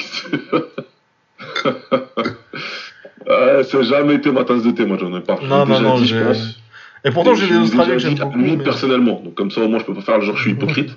ouais, 3.28 3.64
ça 3.64 3.78
a 3.78 3.82
jamais 3.84 4.16
été 4.16 4.32
ma 4.32 4.44
tasse 4.44 4.64
de 4.64 4.72
thé, 4.72 4.86
moi, 4.86 4.98
j'en 5.00 5.10
ai 5.16 5.20
l'ai 5.20 5.48
Non, 5.48 5.66
non, 5.66 5.80
non, 5.80 5.98
dit, 5.98 6.08
je 6.08 6.18
pense. 6.18 6.60
Et 7.04 7.12
pourtant, 7.12 7.34
j'ai 7.36 7.48
des 7.48 7.58
Australiens 7.58 7.94
que 7.94 8.00
j'aime 8.00 8.16
beaucoup. 8.16 8.38
lui 8.38 8.58
mais- 8.58 8.64
personnellement. 8.64 9.22
Donc 9.24 9.36
comme 9.36 9.52
ça, 9.52 9.62
moi, 9.62 9.80
je 9.80 9.86
peux 9.86 9.94
pas 9.94 10.02
faire 10.02 10.18
le 10.18 10.26
genre 10.26 10.36
je 10.38 10.42
suis 10.42 10.52
hypocrite. 10.52 10.92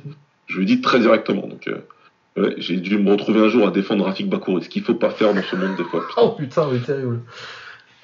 je 0.46 0.58
lui 0.58 0.66
dis 0.66 0.80
très 0.80 0.98
directement. 0.98 1.46
Donc 1.46 1.66
euh, 1.68 1.86
ouais, 2.36 2.54
j'ai 2.58 2.76
dû 2.76 2.98
me 2.98 3.10
retrouver 3.10 3.40
un 3.40 3.48
jour 3.48 3.66
à 3.66 3.70
défendre 3.70 4.04
Rafik 4.04 4.28
Bakouri, 4.28 4.62
ce 4.62 4.68
qu'il 4.68 4.82
faut 4.82 4.94
pas 4.94 5.10
faire 5.10 5.32
dans 5.34 5.42
ce 5.42 5.56
monde 5.56 5.76
des 5.76 5.84
fois. 5.84 6.00
putain. 6.00 6.20
Oh 6.22 6.30
putain, 6.30 6.68
mais 6.72 6.78
terrible. 6.78 7.20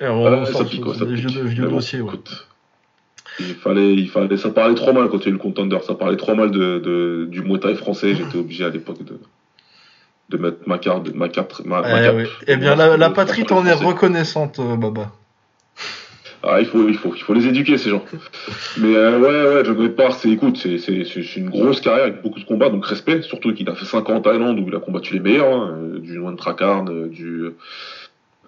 Et 0.01 0.07
on, 0.09 0.45
ça 0.47 0.65
pique, 0.65 0.83
quoi, 0.83 0.95
pique. 0.95 1.09
vieux, 1.09 1.45
vieux 1.45 1.63
Mais 1.65 1.69
bon, 1.69 1.77
dossiers. 1.77 2.01
ouais. 2.01 2.07
écoute, 2.09 2.47
il 3.39 3.55
fallait, 3.55 3.95
il 3.95 4.09
fallait, 4.09 4.37
ça 4.37 4.51
parlait 4.51 4.75
trop 4.75 4.93
mal 4.93 5.09
quand 5.09 5.19
il 5.19 5.25
y 5.25 5.27
a 5.27 5.31
eu 5.31 5.33
le 5.33 5.39
contender, 5.39 5.79
ça 5.83 5.95
parlait 5.95 6.17
trop 6.17 6.35
mal 6.35 6.51
de, 6.51 6.79
de- 6.79 7.27
du 7.29 7.43
Muay 7.43 7.59
Thai 7.59 7.75
français. 7.75 8.15
J'étais 8.15 8.37
obligé 8.39 8.65
à 8.65 8.71
l'époque 8.71 9.03
de, 9.05 9.19
de 10.31 10.37
mettre 10.37 10.59
ma 10.67 10.79
carte, 10.79 11.13
ma 11.15 11.29
carte, 11.29 11.63
ma, 11.65 11.83
ma 11.83 12.07
Eh, 12.07 12.11
oui. 12.11 12.25
Eh 12.47 12.57
bien, 12.57 12.75
la, 12.75 12.97
la 12.97 13.11
patrie 13.11 13.45
t'en 13.45 13.65
est 13.67 13.73
reconnaissante, 13.73 14.59
euh, 14.59 14.77
Baba. 14.77 15.13
Ah, 16.43 16.59
il 16.61 16.67
faut, 16.67 16.89
il 16.89 16.97
faut, 16.97 17.13
il 17.15 17.21
faut 17.23 17.35
les 17.35 17.47
éduquer 17.47 17.77
ces 17.77 17.91
gens. 17.91 18.03
Mais 18.79 18.95
euh, 18.97 19.19
ouais, 19.19 19.57
ouais, 19.57 19.65
John 19.65 19.89
Parr, 19.91 20.15
c'est, 20.15 20.31
écoute, 20.31 20.57
c'est, 20.57 20.79
c'est, 20.79 21.05
c'est 21.05 21.21
une 21.37 21.51
grosse 21.51 21.81
carrière 21.83 22.05
avec 22.05 22.23
beaucoup 22.23 22.41
de 22.41 22.45
combats, 22.47 22.71
donc 22.71 22.87
respect. 22.87 23.21
Surtout 23.23 23.53
qu'il 23.53 23.69
a 23.69 23.75
fait 23.75 23.85
5 23.85 24.09
ans 24.09 24.15
en 24.15 24.21
Thaïlande 24.21 24.59
où 24.59 24.65
il 24.67 24.75
a 24.75 24.79
combattu 24.81 25.15
les 25.15 25.21
meilleurs, 25.21 25.53
hein, 25.53 25.75
euh, 25.77 25.99
du 25.99 26.15
Juan 26.15 26.37
Trakarn, 26.37 26.89
euh, 26.89 27.09
du 27.09 27.45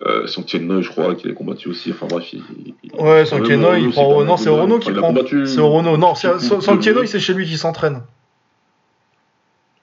euh, 0.06 0.26
Santien 0.26 0.60
Noi, 0.60 0.80
je 0.80 0.88
crois, 0.88 1.14
qu'il 1.14 1.30
a 1.30 1.34
combattu 1.34 1.68
aussi. 1.68 1.92
Enfin 1.92 2.06
bref, 2.08 2.32
il, 2.32 2.42
il- 2.82 2.92
Ouais, 2.98 3.26
Santieno, 3.26 3.72
même, 3.72 3.82
il 3.84 3.90
prend. 3.90 4.24
Non, 4.24 4.36
c'est 4.38 4.48
Orono 4.48 4.76
mal. 4.78 4.80
qui 4.84 4.92
prend. 4.92 5.14
C'est 5.46 5.60
Orono. 5.60 5.96
Non, 5.98 6.12
de- 6.14 6.60
Santieno, 6.60 7.04
c'est 7.04 7.20
chez 7.20 7.34
lui 7.34 7.46
qui 7.46 7.58
s'entraîne. 7.58 8.00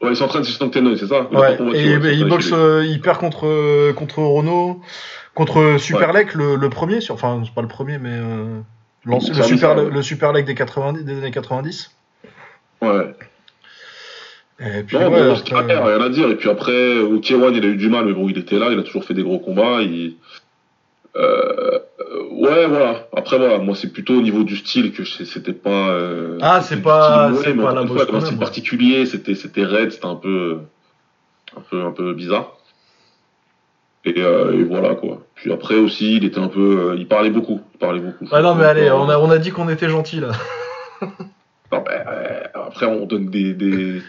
Ouais, 0.01 0.11
il 0.11 0.15
s'entraîne 0.15 0.43
chez 0.45 0.53
Santien 0.53 0.83
c'est 0.97 1.07
ça 1.07 1.27
Il 1.31 1.37
a 1.37 1.39
Ouais, 1.39 1.55
et 1.75 1.97
ouais, 1.97 2.15
il, 2.15 2.25
boxe, 2.25 2.51
euh, 2.53 2.85
il 2.85 3.01
perd 3.01 3.17
contre, 3.17 3.47
euh, 3.47 3.91
contre 3.93 4.19
Orono, 4.19 4.81
contre 5.33 5.75
Super 5.77 6.13
Lec, 6.13 6.33
le, 6.35 6.55
le 6.55 6.69
premier, 6.69 7.01
sur, 7.01 7.15
enfin, 7.15 7.41
c'est 7.43 7.53
pas 7.53 7.61
le 7.61 7.67
premier, 7.67 7.97
mais 7.97 8.13
euh, 8.13 8.59
le, 9.03 9.19
Ça, 9.19 9.43
super, 9.43 9.69
ça, 9.71 9.75
ouais. 9.75 9.89
le 9.89 10.01
des, 10.45 10.55
90, 10.55 11.03
des 11.03 11.17
années 11.17 11.31
90. 11.31 11.91
Ouais. 12.81 13.13
Et 14.61 14.83
puis, 14.83 14.97
Non, 14.97 15.09
ouais, 15.09 15.09
mais 15.09 15.31
après- 15.31 15.43
carrière, 15.43 15.85
rien 15.85 16.01
à 16.01 16.09
dire. 16.09 16.29
Et 16.29 16.35
puis 16.35 16.49
après, 16.49 16.99
au 16.99 17.19
K1, 17.19 17.53
il 17.55 17.63
a 17.63 17.67
eu 17.67 17.75
du 17.75 17.89
mal, 17.89 18.05
mais 18.05 18.13
bon, 18.13 18.27
il 18.29 18.37
était 18.37 18.57
là, 18.59 18.69
il 18.71 18.79
a 18.79 18.83
toujours 18.83 19.03
fait 19.03 19.13
des 19.13 19.23
gros 19.23 19.39
combats. 19.39 19.81
Il... 19.81 20.15
Euh, 21.15 21.79
ouais, 22.31 22.67
voilà. 22.67 23.07
Après, 23.15 23.37
voilà, 23.37 23.57
moi, 23.57 23.75
c'est 23.75 23.91
plutôt 23.91 24.15
au 24.15 24.21
niveau 24.21 24.43
du 24.43 24.55
style 24.57 24.91
que 24.93 25.03
c'était 25.03 25.53
pas. 25.53 25.89
euh, 25.89 26.37
Ah, 26.41 26.61
c'est 26.61 26.81
pas- 26.81 27.31
c'est 27.43 27.53
mais 27.53 27.63
pas 27.63 27.73
la 27.73 27.85
fois, 27.87 28.05
style 28.21 28.33
ouais. 28.35 28.39
particulier, 28.39 29.05
c'était, 29.05 29.35
c'était 29.35 29.63
raide, 29.65 29.91
c'était 29.91 30.05
un 30.05 30.15
peu, 30.15 30.59
un 31.57 31.61
peu, 31.61 31.81
un 31.83 31.91
peu 31.91 32.13
bizarre. 32.13 32.53
Et, 34.05 34.21
euh, 34.21 34.53
et 34.53 34.63
voilà, 34.63 34.95
quoi. 34.95 35.23
Puis 35.35 35.51
après 35.51 35.75
aussi, 35.75 36.15
il 36.17 36.23
était 36.25 36.39
un 36.39 36.47
peu, 36.47 36.95
il 36.97 37.07
parlait 37.07 37.29
beaucoup, 37.31 37.59
il 37.73 37.77
parlait 37.79 37.99
beaucoup. 37.99 38.25
Ah 38.31 38.41
non, 38.41 38.55
mais 38.55 38.63
allez, 38.65 38.89
on 38.91 39.09
a, 39.09 39.17
on 39.17 39.29
a 39.29 39.37
dit 39.39 39.51
qu'on 39.51 39.67
était 39.69 39.89
gentil 39.89 40.19
là. 40.21 40.31
Non, 41.71 41.83
euh, 41.87 42.43
après, 42.55 42.87
on 42.87 43.05
donne 43.05 43.29
des, 43.29 43.53
des... 43.53 44.01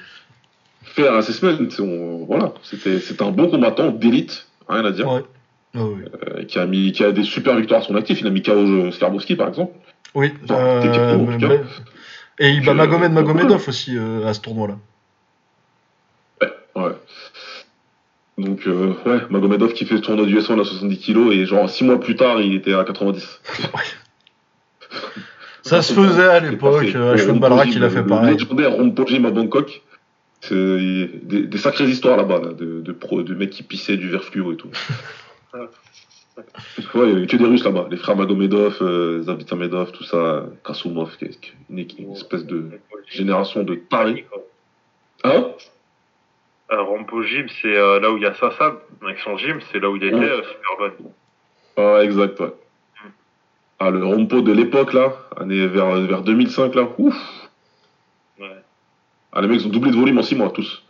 assessment. 0.96 1.50
c'est- 1.68 1.82
on- 1.82 2.24
Voilà, 2.24 2.54
c'était 2.62 2.98
c'est 3.00 3.20
un 3.20 3.30
bon 3.32 3.50
combattant 3.50 3.90
d'élite, 3.90 4.46
rien 4.68 4.82
à 4.84 4.90
dire, 4.90 5.06
Ouais. 5.12 5.20
Ah 5.74 5.84
oui. 5.84 6.02
euh, 6.36 6.44
qui, 6.44 6.58
a 6.58 6.66
mis, 6.66 6.92
qui 6.92 7.04
a 7.04 7.12
des 7.12 7.22
super 7.22 7.54
victoires 7.56 7.82
à 7.82 7.84
son 7.84 7.94
actif. 7.94 8.20
Il 8.20 8.26
a 8.26 8.30
mis 8.30 8.42
KO 8.42 8.90
Skarbowski, 8.90 9.36
par 9.36 9.48
exemple. 9.48 9.72
Oui. 10.14 10.32
Euh, 10.50 10.82
techniquement, 10.82 11.22
en 11.22 11.26
tout 11.32 11.38
cas. 11.38 11.48
mais- 11.48 11.60
Et 12.46 12.50
il 12.50 12.64
bat 12.64 12.74
Magomed 12.74 13.12
Magomedov 13.12 13.68
aussi 13.68 13.96
euh, 13.96 14.26
à 14.26 14.34
ce 14.34 14.40
tournoi-là. 14.40 14.76
Ouais. 16.76 16.92
Donc, 18.38 18.66
euh, 18.66 18.94
ouais, 19.04 19.20
Magomedov 19.28 19.72
qui 19.74 19.84
fait 19.84 19.96
le 19.96 20.00
tournoi 20.00 20.24
du 20.24 20.36
S1 20.38 20.58
à 20.58 20.64
70 20.64 20.98
kg 20.98 21.30
et 21.32 21.44
genre 21.44 21.68
6 21.68 21.84
mois 21.84 22.00
plus 22.00 22.16
tard, 22.16 22.40
il 22.40 22.54
était 22.54 22.72
à 22.74 22.84
90. 22.84 23.40
Ça 25.62 25.82
se 25.82 25.92
faisait 25.92 26.26
à 26.26 26.40
l'époque. 26.40 26.86
Euh. 26.94 27.14
Ashwin 27.14 27.36
Balrak, 27.38 27.68
il 27.72 27.84
a 27.84 27.90
fait 27.90 28.02
pareil. 28.02 28.32
légendaire 28.36 28.72
Rompojim 28.72 29.24
à 29.26 29.30
Bangkok. 29.30 29.82
C'est 30.40 30.54
des, 30.54 31.42
des 31.46 31.58
sacrées 31.58 31.84
histoires 31.84 32.16
là-bas, 32.16 32.40
là, 32.42 32.52
de, 32.54 32.80
de 32.80 33.34
mecs 33.34 33.50
qui 33.50 33.62
pissaient 33.62 33.98
du 33.98 34.08
verre 34.08 34.24
fluo 34.24 34.52
et 34.52 34.56
tout. 34.56 34.70
Ouais, 35.54 37.08
il 37.08 37.12
y 37.12 37.16
avait 37.16 37.26
que 37.26 37.36
des 37.36 37.44
Russes 37.44 37.64
là-bas. 37.64 37.88
Les 37.90 37.96
frères 37.96 38.16
Magomedov, 38.16 38.78
euh, 38.80 39.22
Zabit 39.22 39.46
Amedov, 39.50 39.92
tout 39.92 40.04
ça, 40.04 40.44
Kasumov, 40.64 41.16
qui 41.16 41.24
est 41.26 41.52
une, 41.68 41.78
une 41.98 42.12
espèce 42.12 42.46
de 42.46 42.70
génération 43.08 43.62
de 43.62 43.74
tarés. 43.74 44.26
Hein? 45.24 45.50
Euh, 46.72 47.22
Gym, 47.24 47.48
c'est 47.60 47.76
euh, 47.76 47.98
là 48.00 48.12
où 48.12 48.16
il 48.16 48.22
y 48.22 48.26
a 48.26 48.34
Sassab. 48.34 48.78
Avec 49.02 49.18
son 49.18 49.36
gym, 49.36 49.58
c'est 49.72 49.80
là 49.80 49.90
où 49.90 49.96
il 49.96 50.04
était 50.04 50.14
Ouais. 50.14 50.24
euh, 50.24 50.42
super 50.44 50.76
bonne. 50.78 51.12
Ah, 51.76 52.04
exact, 52.04 52.38
ouais. 52.40 52.52
Ah, 53.80 53.90
le 53.90 54.04
Rompo 54.04 54.40
de 54.40 54.52
l'époque, 54.52 54.92
là, 54.92 55.16
année 55.36 55.66
vers, 55.66 56.00
vers 56.02 56.22
2005, 56.22 56.74
là, 56.74 56.88
ouf 56.98 57.14
Ouais. 58.38 58.48
Ah, 59.32 59.40
les 59.42 59.48
mecs 59.48 59.64
ont 59.66 59.68
doublé 59.68 59.90
de 59.90 59.96
volume 59.96 60.18
en 60.18 60.22
6 60.22 60.36
mois, 60.36 60.50
tous. 60.50 60.82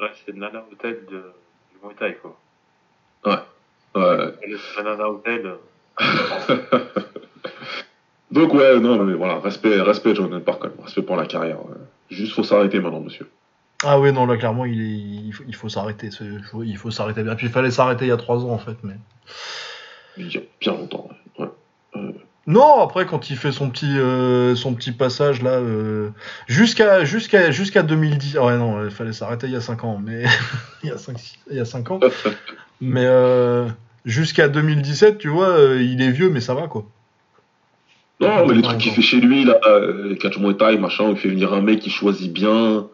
Ouais, 0.00 0.10
c'est 0.24 0.32
le 0.32 0.38
Nana 0.40 0.64
Hotel 0.72 1.04
de, 1.10 1.16
du 1.16 1.78
Muay 1.84 1.94
Thai, 1.98 2.16
quoi. 2.20 2.36
Ouais. 3.24 3.38
Hotel. 3.94 5.46
euh, 5.46 5.56
Donc, 8.30 8.52
ouais, 8.54 8.78
non, 8.78 9.02
mais 9.04 9.14
voilà, 9.14 9.38
respect, 9.38 9.80
respect, 9.80 10.14
John 10.14 10.40
Park, 10.42 10.58
quand 10.60 10.68
même. 10.68 10.84
Respect 10.84 11.02
pour 11.02 11.16
la 11.16 11.26
carrière. 11.26 11.64
ouais. 11.64 11.76
Juste, 12.10 12.34
faut 12.34 12.42
s'arrêter 12.44 12.78
maintenant, 12.80 13.00
monsieur. 13.00 13.28
Ah 13.84 13.98
oui, 13.98 14.12
non, 14.12 14.26
là, 14.26 14.36
clairement, 14.36 14.64
il, 14.66 14.80
est- 14.80 15.24
il 15.26 15.32
faut, 15.32 15.44
il 15.46 15.54
faut 15.54 15.68
s'arrêter. 15.68 16.10
c'est- 16.10 16.24
Il 16.24 16.42
faut, 16.42 16.62
il 16.62 16.76
faut 16.76 16.90
s'arrêter 16.90 17.22
bien. 17.22 17.34
Puis 17.36 17.46
il 17.46 17.52
fallait 17.52 17.70
s'arrêter 17.70 18.04
il 18.04 18.08
y 18.08 18.12
a 18.12 18.16
trois 18.16 18.44
ans, 18.44 18.50
en 18.50 18.58
fait. 18.58 18.76
Mais... 18.82 18.94
Il 20.16 20.32
y 20.32 20.36
a 20.36 20.40
bien 20.60 20.72
longtemps, 20.72 21.08
ouais. 21.10 21.16
Non, 22.48 22.80
après, 22.80 23.04
quand 23.04 23.28
il 23.28 23.36
fait 23.36 23.52
son 23.52 23.68
petit, 23.68 23.98
euh, 23.98 24.54
son 24.54 24.72
petit 24.72 24.92
passage, 24.92 25.42
là, 25.42 25.50
euh, 25.50 26.08
jusqu'à 26.46 27.04
jusqu'à 27.04 27.50
jusqu'à 27.50 27.82
2010. 27.82 28.38
Ouais, 28.38 28.56
non, 28.56 28.82
il 28.86 28.90
fallait 28.90 29.12
s'arrêter 29.12 29.48
il 29.48 29.52
y 29.52 29.56
a 29.56 29.60
5 29.60 29.84
ans. 29.84 30.00
Mais 30.02 30.24
il, 30.82 30.88
y 30.88 30.92
a 30.92 30.96
5, 30.96 31.18
il 31.50 31.58
y 31.58 31.60
a 31.60 31.66
5 31.66 31.90
ans. 31.90 32.00
Mais 32.80 33.04
euh, 33.04 33.68
jusqu'à 34.06 34.48
2017, 34.48 35.18
tu 35.18 35.28
vois, 35.28 35.58
il 35.78 36.00
est 36.00 36.10
vieux, 36.10 36.30
mais 36.30 36.40
ça 36.40 36.54
va, 36.54 36.68
quoi. 36.68 36.86
Non, 38.20 38.46
mais 38.46 38.54
les 38.54 38.62
trucs 38.62 38.78
qu'il 38.78 38.92
fait 38.92 39.02
chez 39.02 39.20
lui, 39.20 39.44
là, 39.44 39.58
catch 40.20 40.38
Muay 40.38 40.54
Thai, 40.54 40.78
machin, 40.78 41.10
il 41.10 41.16
fait 41.16 41.28
venir 41.28 41.52
un 41.52 41.60
mec 41.60 41.80
qui 41.80 41.90
choisit 41.90 42.32
bien. 42.32 42.86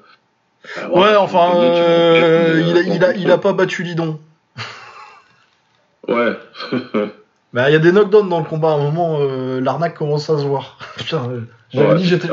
Ouais, 0.90 1.16
enfin, 1.16 1.50
il 1.54 2.76
a, 2.76 2.80
il, 2.80 3.04
a, 3.04 3.14
il 3.14 3.30
a 3.30 3.38
pas 3.38 3.52
battu 3.52 3.82
Lidon. 3.82 4.18
Ouais. 6.08 6.32
Bah, 7.54 7.70
il 7.70 7.72
y 7.72 7.76
a 7.76 7.78
des 7.78 7.92
knockdowns 7.92 8.28
dans 8.28 8.40
le 8.40 8.44
combat. 8.44 8.72
À 8.72 8.74
un 8.74 8.78
moment, 8.82 9.18
euh, 9.20 9.60
l'arnaque 9.60 9.94
commence 9.94 10.28
à 10.28 10.38
se 10.38 10.44
voir. 10.44 10.76
Putain, 10.96 11.30
euh, 11.30 11.40
j'avais 11.72 11.88
Ouais. 11.88 11.94
dit 11.94 12.04
j'étais, 12.08 12.26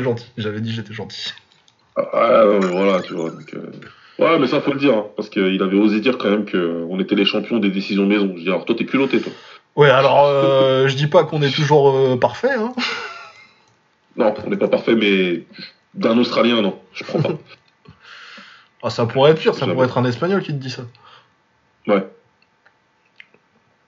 gentil. 0.00 0.30
J'avais 0.38 0.60
dit 0.60 0.72
j'étais 0.72 0.94
gentil. 0.94 1.32
Ah, 1.96 2.44
non, 2.46 2.60
mais 2.60 2.68
voilà, 2.68 3.02
tu 3.02 3.12
vois. 3.12 3.30
Donc, 3.30 3.52
euh, 3.54 3.70
Ouais, 4.18 4.38
mais 4.38 4.46
ça, 4.46 4.60
faut 4.60 4.72
le 4.72 4.78
dire, 4.78 4.94
hein, 4.94 5.06
parce 5.16 5.28
qu'il 5.30 5.60
avait 5.62 5.76
osé 5.76 5.98
dire 6.00 6.16
quand 6.16 6.30
même 6.30 6.48
qu'on 6.48 7.00
était 7.00 7.16
les 7.16 7.24
champions 7.24 7.58
des 7.58 7.70
décisions 7.70 8.06
maison. 8.06 8.32
Je 8.36 8.42
dis, 8.42 8.48
alors 8.48 8.64
toi, 8.64 8.76
t'es 8.78 8.84
culotté, 8.86 9.20
toi. 9.20 9.32
Ouais, 9.74 9.90
alors 9.90 10.26
euh, 10.26 10.86
je 10.86 10.94
dis 10.94 11.08
pas 11.08 11.24
qu'on 11.24 11.42
est 11.42 11.52
toujours 11.52 12.18
parfait. 12.20 12.54
Hein. 12.54 12.72
Non, 14.14 14.34
on 14.46 14.50
n'est 14.50 14.58
pas 14.58 14.68
parfait, 14.68 14.94
mais 14.94 15.44
d'un 15.94 16.18
Australien, 16.18 16.60
non, 16.60 16.78
je 16.92 17.02
crois 17.02 17.22
pas. 17.22 17.30
Ah, 18.82 18.90
ça 18.90 19.06
pourrait 19.06 19.30
être 19.30 19.40
pire. 19.40 19.54
Ça 19.54 19.66
pourrait 19.66 19.86
être 19.86 19.96
un 19.96 20.04
Espagnol 20.04 20.42
qui 20.42 20.48
te 20.48 20.58
dit 20.58 20.68
ça. 20.68 20.82
Ouais. 21.86 22.06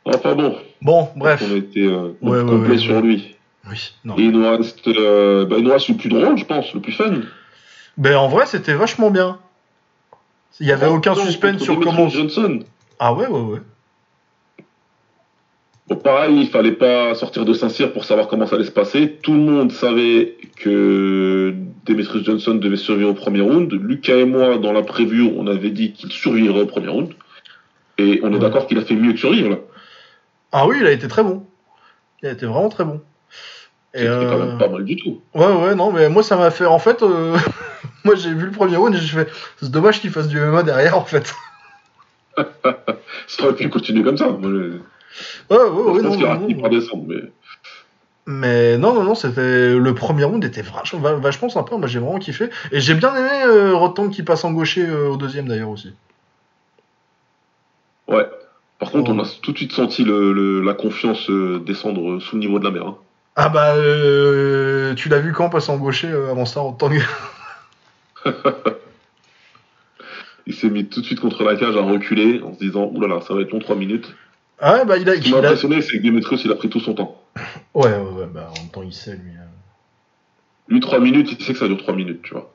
Enfin 0.06 0.34
bon, 0.34 0.56
Bon, 0.82 1.08
bref. 1.16 1.42
on 1.48 1.54
a 1.54 1.56
été 1.56 1.82
euh, 1.82 2.08
Ouais, 2.20 2.40
ouais, 2.40 2.44
complet 2.44 2.70
ouais, 2.72 2.78
sur 2.78 3.00
lui. 3.00 3.34
Oui. 3.70 3.92
Non. 4.04 4.16
Et 4.18 4.22
il 4.24 4.30
nous 4.32 4.48
reste, 4.48 4.86
euh, 4.88 5.46
bah, 5.46 5.56
il 5.58 5.64
nous 5.64 5.72
reste 5.72 5.88
le 5.88 5.94
plus 5.96 6.10
drôle, 6.10 6.36
je 6.36 6.44
pense, 6.44 6.74
le 6.74 6.80
plus 6.80 6.92
fun. 6.92 7.20
Ben 7.96 8.16
en 8.16 8.28
vrai, 8.28 8.44
c'était 8.46 8.74
vachement 8.74 9.10
bien. 9.10 9.38
Il 10.60 10.66
y 10.66 10.72
avait 10.72 10.86
aucun 10.88 11.14
Non, 11.14 11.24
suspense 11.24 11.62
sur 11.62 11.80
comment. 11.80 12.08
Johnson. 12.08 12.60
Ah 12.98 13.14
ouais, 13.14 13.26
ouais, 13.26 13.40
ouais. 13.40 13.60
Bon, 15.88 15.96
pareil, 15.96 16.40
il 16.40 16.48
fallait 16.48 16.72
pas 16.72 17.14
sortir 17.14 17.44
de 17.44 17.52
Saint-Cyr 17.52 17.92
pour 17.92 18.04
savoir 18.04 18.28
comment 18.28 18.46
ça 18.46 18.56
allait 18.56 18.64
se 18.64 18.70
passer. 18.70 19.18
Tout 19.22 19.32
le 19.34 19.40
monde 19.40 19.72
savait 19.72 20.36
que 20.56 21.54
Demetrius 21.86 22.24
Johnson 22.24 22.54
devait 22.54 22.76
survivre 22.76 23.10
au 23.10 23.14
premier 23.14 23.40
round. 23.40 23.70
Lucas 23.72 24.16
et 24.16 24.24
moi, 24.24 24.56
dans 24.58 24.72
la 24.72 24.82
prévue, 24.82 25.22
on 25.36 25.46
avait 25.46 25.70
dit 25.70 25.92
qu'il 25.92 26.10
survivrait 26.12 26.62
au 26.62 26.66
premier 26.66 26.88
round. 26.88 27.10
Et 27.98 28.20
on 28.22 28.30
est 28.30 28.34
Ouais. 28.34 28.38
d'accord 28.38 28.66
qu'il 28.66 28.78
a 28.78 28.82
fait 28.82 28.94
mieux 28.96 29.12
que 29.12 29.18
survivre, 29.18 29.50
là. 29.50 29.56
Ah 30.56 30.66
oui, 30.68 30.76
il 30.80 30.86
a 30.86 30.92
été 30.92 31.08
très 31.08 31.24
bon. 31.24 31.44
Il 32.22 32.28
a 32.28 32.32
été 32.32 32.46
vraiment 32.46 32.68
très 32.68 32.84
bon. 32.84 33.02
C'était 33.92 34.06
quand 34.06 34.12
euh, 34.12 34.46
même 34.46 34.58
pas 34.58 34.68
mal 34.68 34.84
du 34.84 34.94
tout. 34.96 35.20
Ouais, 35.34 35.46
ouais, 35.52 35.74
non, 35.74 35.90
mais 35.92 36.08
moi 36.08 36.22
ça 36.22 36.36
m'a 36.36 36.50
fait. 36.52 36.64
En 36.64 36.78
fait, 36.78 37.02
euh, 37.02 37.36
moi 38.04 38.14
j'ai 38.14 38.32
vu 38.32 38.46
le 38.46 38.52
premier 38.52 38.76
round 38.76 38.94
et 38.94 38.98
j'ai 38.98 39.24
fait. 39.24 39.28
C'est 39.60 39.70
dommage 39.70 40.00
qu'il 40.00 40.10
fasse 40.10 40.28
du 40.28 40.38
MMA 40.40 40.62
derrière 40.62 40.96
en 40.96 41.04
fait. 41.04 41.34
Ça 43.26 43.44
aurait 43.44 43.54
pu 43.54 43.68
continuer 43.68 44.02
comme 44.04 44.16
ça. 44.16 44.28
Moi, 44.28 44.50
je, 44.50 45.54
Ouais, 45.54 45.58
ouais, 45.58 45.68
je 45.68 45.90
ouais, 45.90 46.02
pense 46.02 46.16
qu'il 46.16 46.26
non, 46.26 46.40
fini 46.40 46.54
non. 46.54 46.60
par 46.62 46.70
descendre. 46.70 47.04
Mais... 47.08 47.22
Mais 48.26 48.78
non, 48.78 48.94
non, 48.94 49.02
non, 49.04 49.14
c'était. 49.14 49.74
Le 49.76 49.94
premier 49.94 50.24
round 50.24 50.42
était 50.44 50.62
vachement, 50.62 51.00
va- 51.00 51.14
vachement 51.14 51.48
sympa. 51.48 51.76
Moi 51.76 51.86
j'ai 51.88 51.98
vraiment 51.98 52.18
kiffé. 52.18 52.48
Et 52.72 52.80
j'ai 52.80 52.94
bien 52.94 53.14
aimé 53.14 53.42
euh, 53.46 53.74
Rotang 53.74 54.08
qui 54.08 54.22
passe 54.22 54.44
en 54.44 54.52
gaucher 54.52 54.86
euh, 54.86 55.08
au 55.10 55.16
deuxième 55.16 55.46
d'ailleurs 55.46 55.70
aussi. 55.70 55.92
Ouais. 58.08 58.26
Par 58.84 58.92
contre, 58.92 59.10
on 59.12 59.18
a 59.18 59.26
tout 59.42 59.52
de 59.52 59.56
suite 59.56 59.72
senti 59.72 60.04
le, 60.04 60.32
le- 60.32 60.60
la 60.60 60.74
confiance 60.74 61.30
euh, 61.30 61.58
descendre 61.58 62.18
sous 62.20 62.36
le 62.36 62.40
niveau 62.40 62.58
de 62.58 62.64
la 62.64 62.70
mer. 62.70 62.86
hein. 62.86 62.96
Ah 63.36 63.48
bah, 63.48 63.74
euh, 63.76 64.94
tu 64.94 65.08
l'as 65.08 65.20
vu 65.20 65.32
quand 65.32 65.48
passer 65.48 65.70
en 65.72 65.78
gaucher 65.78 66.08
euh, 66.08 66.30
avant 66.30 66.44
ça, 66.44 66.60
Rotang 66.60 66.90
Il 70.46 70.54
s'est 70.54 70.68
mis 70.68 70.86
tout 70.86 71.00
de 71.00 71.06
suite 71.06 71.20
contre 71.20 71.42
la 71.44 71.56
cage 71.56 71.76
à 71.76 71.80
reculer 71.80 72.42
en 72.42 72.52
se 72.52 72.58
disant 72.58 72.90
Oulala, 72.94 73.20
ça 73.26 73.34
va 73.34 73.40
être 73.40 73.50
long 73.52 73.58
3 73.60 73.76
minutes. 73.76 74.14
Ah 74.60 74.74
ouais, 74.74 74.84
bah 74.84 74.98
il 74.98 75.08
a. 75.08 75.14
Ce 75.14 75.20
qui 75.20 75.30
m'a 75.32 75.38
impressionné, 75.38 75.80
c'est 75.82 75.98
que 75.98 76.02
Demetrius, 76.06 76.44
il 76.44 76.52
a 76.52 76.54
pris 76.54 76.68
tout 76.68 76.80
son 76.80 76.94
temps. 76.94 77.20
Ouais, 77.74 77.86
ouais, 77.86 77.98
ouais, 77.98 78.26
bah 78.32 78.50
en 78.56 78.60
même 78.60 78.70
temps 78.70 78.82
il 78.82 78.92
sait 78.92 79.12
lui. 79.16 79.30
euh. 79.32 79.44
Lui, 80.68 80.80
3 80.80 81.00
minutes, 81.00 81.32
il 81.38 81.44
sait 81.44 81.52
que 81.54 81.58
ça 81.58 81.66
dure 81.66 81.78
3 81.78 81.94
minutes, 81.94 82.22
tu 82.22 82.34
vois. 82.34 82.53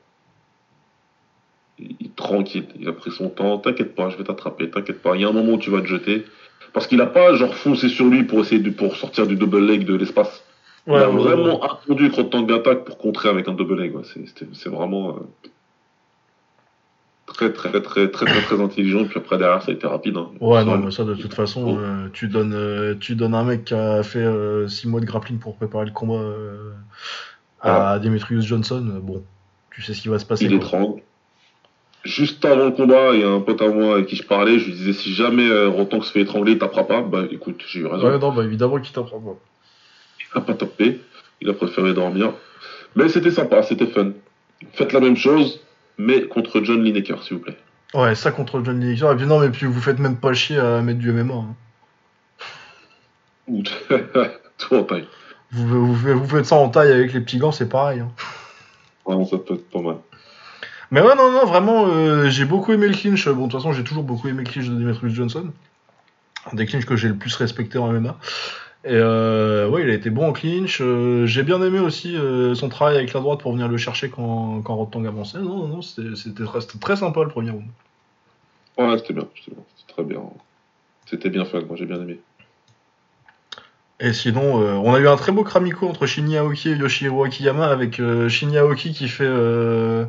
Il, 2.30 2.34
il- 2.34 2.36
tranquille, 2.36 2.66
il 2.80 2.88
a 2.88 2.92
pris 2.92 3.10
son 3.10 3.28
temps. 3.28 3.58
T'inquiète 3.58 3.94
pas, 3.94 4.08
je 4.10 4.16
vais 4.16 4.24
t'attraper, 4.24 4.70
t'inquiète 4.70 5.02
pas. 5.02 5.14
Il 5.16 5.22
y 5.22 5.24
a 5.24 5.28
un 5.28 5.32
moment 5.32 5.52
où 5.52 5.58
tu 5.58 5.70
vas 5.70 5.80
te 5.80 5.86
jeter. 5.86 6.24
Parce 6.72 6.86
qu'il 6.86 7.00
a 7.00 7.06
pas, 7.06 7.34
genre, 7.34 7.54
foncé 7.54 7.88
sur 7.88 8.06
lui 8.06 8.22
pour 8.24 8.40
essayer 8.40 8.60
de 8.60 8.70
pour 8.70 8.96
sortir 8.96 9.26
du 9.26 9.34
double 9.36 9.58
leg 9.66 9.84
de 9.84 9.94
l'espace. 9.96 10.44
Ouais, 10.86 10.98
il 10.98 11.02
a 11.02 11.10
ouais, 11.10 11.16
ouais. 11.16 11.22
vraiment 11.22 11.60
attendu 11.62 12.08
Rotang 12.08 12.42
d'attaque 12.42 12.84
pour 12.84 12.96
contrer 12.98 13.28
avec 13.28 13.48
un 13.48 13.52
double 13.54 13.80
leg. 13.80 13.92
C'est- 14.54 14.68
vraiment 14.68 15.16
euh, 15.16 15.20
très, 17.26 17.52
très, 17.52 17.70
très, 17.70 17.82
très, 17.82 18.08
très, 18.08 18.26
très, 18.26 18.42
très 18.42 18.60
intelligent. 18.60 19.04
Puis 19.04 19.18
après, 19.18 19.36
derrière, 19.38 19.62
ça 19.62 19.70
a 19.72 19.74
été 19.74 19.86
rapide. 19.86 20.16
hein. 20.16 20.28
Ouais, 20.40 20.64
non, 20.64 20.78
mais 20.78 20.90
ça, 20.90 21.04
de 21.04 21.14
toute 21.14 21.34
façon, 21.34 21.76
Oh. 21.76 21.78
euh, 21.78 22.08
tu, 22.12 22.28
donnes, 22.28 22.54
euh, 22.54 22.94
tu 22.98 23.14
donnes 23.16 23.34
un 23.34 23.44
mec 23.44 23.64
qui 23.64 23.74
a 23.74 24.02
fait 24.02 24.26
6 24.68 24.86
mois 24.88 25.00
de 25.00 25.06
grappling 25.06 25.38
pour 25.38 25.56
préparer 25.56 25.86
le 25.86 25.92
combat 25.92 26.14
euh, 26.14 26.72
à 27.62 27.98
Demetrius 27.98 28.44
Johnson, 28.46 28.84
euh, 28.94 29.00
bon, 29.00 29.22
tu 29.72 29.82
sais 29.82 29.92
ce 29.94 30.02
qui 30.02 30.08
va 30.08 30.18
se 30.18 30.24
passer. 30.26 30.44
Il 30.44 30.50
quoi. 30.50 30.58
étrangle. 30.58 31.02
Juste 32.04 32.44
avant 32.46 32.64
le 32.66 32.70
combat, 32.70 33.10
il 33.12 33.20
y 33.20 33.24
a 33.24 33.28
un 33.28 33.40
pote 33.40 33.60
à 33.60 33.68
moi 33.68 33.94
avec 33.94 34.06
qui 34.06 34.16
je 34.16 34.22
parlais, 34.22 34.58
je 34.58 34.66
lui 34.66 34.72
disais 34.72 34.92
si 34.94 35.12
jamais 35.14 35.46
euh, 35.48 35.70
se 36.00 36.10
fait 36.12 36.20
étrangler, 36.22 36.52
il 36.52 36.58
tapera 36.58 36.86
pas. 36.86 37.02
Bah 37.02 37.24
écoute, 37.30 37.62
j'ai 37.68 37.80
eu 37.80 37.86
raison. 37.86 38.06
Ouais, 38.10 38.18
non, 38.18 38.32
bah 38.32 38.42
évidemment 38.44 38.78
qu'il 38.80 38.92
t'apprend 38.94 39.20
pas. 39.20 39.36
Il 40.34 40.38
a 40.38 40.40
pas 40.40 40.54
tapé, 40.54 41.00
il 41.42 41.50
a 41.50 41.52
préféré 41.52 41.92
dormir. 41.92 42.32
Mais 42.96 43.08
c'était 43.08 43.30
sympa, 43.30 43.62
c'était 43.62 43.86
fun. 43.86 44.12
Faites 44.72 44.92
la 44.92 45.00
même 45.00 45.16
chose, 45.16 45.60
mais 45.98 46.22
contre 46.26 46.62
John 46.62 46.82
Lineker, 46.82 47.22
s'il 47.22 47.36
vous 47.36 47.42
plaît. 47.42 47.56
Ouais, 47.92 48.14
ça 48.14 48.30
contre 48.32 48.62
John 48.64 48.80
Lineker. 48.80 49.12
Et 49.12 49.16
puis 49.16 49.26
non, 49.26 49.38
mais 49.40 49.50
puis 49.50 49.66
vous 49.66 49.80
faites 49.80 49.98
même 49.98 50.16
pas 50.16 50.32
chier 50.32 50.58
à 50.58 50.80
mettre 50.80 50.98
du 51.00 51.12
MMA. 51.12 51.34
hein. 51.34 51.54
Ou- 53.48 53.62
Tout 54.58 54.74
en 54.74 54.84
taille. 54.84 55.06
Vous, 55.52 55.86
vous, 55.86 55.94
faites- 55.96 56.14
vous 56.16 56.28
faites 56.28 56.44
ça 56.46 56.56
en 56.56 56.68
taille 56.68 56.92
avec 56.92 57.12
les 57.12 57.20
petits 57.20 57.38
gants, 57.38 57.52
c'est 57.52 57.68
pareil. 57.68 58.00
hein. 58.00 58.10
Vraiment, 59.06 59.24
ça 59.26 59.38
peut 59.38 59.54
être 59.54 59.68
pas 59.70 59.80
mal. 59.80 59.96
Mais 60.90 61.00
ouais, 61.00 61.14
non, 61.14 61.30
non, 61.30 61.44
vraiment, 61.44 61.86
euh, 61.86 62.28
j'ai 62.30 62.44
beaucoup 62.44 62.72
aimé 62.72 62.88
le 62.88 62.94
clinch. 62.94 63.28
Bon, 63.28 63.46
de 63.46 63.50
toute 63.50 63.60
façon, 63.60 63.72
j'ai 63.72 63.84
toujours 63.84 64.02
beaucoup 64.02 64.28
aimé 64.28 64.42
le 64.44 64.50
clinch 64.50 64.68
de 64.68 64.74
Demetrius 64.74 65.12
Johnson. 65.12 65.50
Un 66.50 66.56
des 66.56 66.66
clinches 66.66 66.86
que 66.86 66.96
j'ai 66.96 67.08
le 67.08 67.16
plus 67.16 67.34
respecté 67.36 67.78
en 67.78 67.92
MMA. 67.92 68.16
Et 68.84 68.94
euh, 68.94 69.68
ouais, 69.68 69.82
il 69.82 69.90
a 69.90 69.94
été 69.94 70.08
bon 70.08 70.28
en 70.28 70.32
clinch. 70.32 70.80
Euh, 70.80 71.26
J'ai 71.26 71.42
bien 71.42 71.62
aimé 71.62 71.78
aussi 71.80 72.16
euh, 72.16 72.54
son 72.54 72.68
travail 72.70 72.96
avec 72.96 73.12
la 73.12 73.20
droite 73.20 73.40
pour 73.40 73.52
venir 73.52 73.68
le 73.68 73.76
chercher 73.76 74.08
quand, 74.08 74.62
quand 74.62 74.74
Rotang 74.74 75.04
avançait. 75.04 75.38
Non, 75.38 75.58
non, 75.58 75.68
non, 75.68 75.82
c'était 75.82 76.44
très, 76.44 76.60
très 76.80 76.96
sympa 76.96 77.22
le 77.22 77.28
premier 77.28 77.50
round. 77.50 77.66
Ouais, 78.78 78.96
c'était 78.98 79.12
bien, 79.12 79.28
c'était 79.36 79.54
bien, 79.54 79.64
c'était 79.76 79.92
très 79.92 80.04
bien. 80.04 80.22
C'était 81.06 81.30
bien 81.30 81.44
fait, 81.44 81.60
moi 81.62 81.76
j'ai 81.76 81.86
bien 81.86 82.00
aimé. 82.00 82.20
Et 84.02 84.14
sinon, 84.14 84.62
euh, 84.62 84.72
on 84.72 84.94
a 84.94 84.98
eu 84.98 85.06
un 85.06 85.16
très 85.16 85.30
beau 85.30 85.44
Kramiko 85.44 85.86
entre 85.86 86.06
Shinya 86.06 86.40
Aoki 86.40 86.70
et 86.70 86.76
Yoshihiro 86.76 87.22
Akiyama 87.24 87.66
avec 87.66 88.00
euh, 88.00 88.30
Shinya 88.30 88.62
Aoki 88.62 88.94
qui 88.94 89.08
fait 89.08 89.26
euh, 89.26 90.06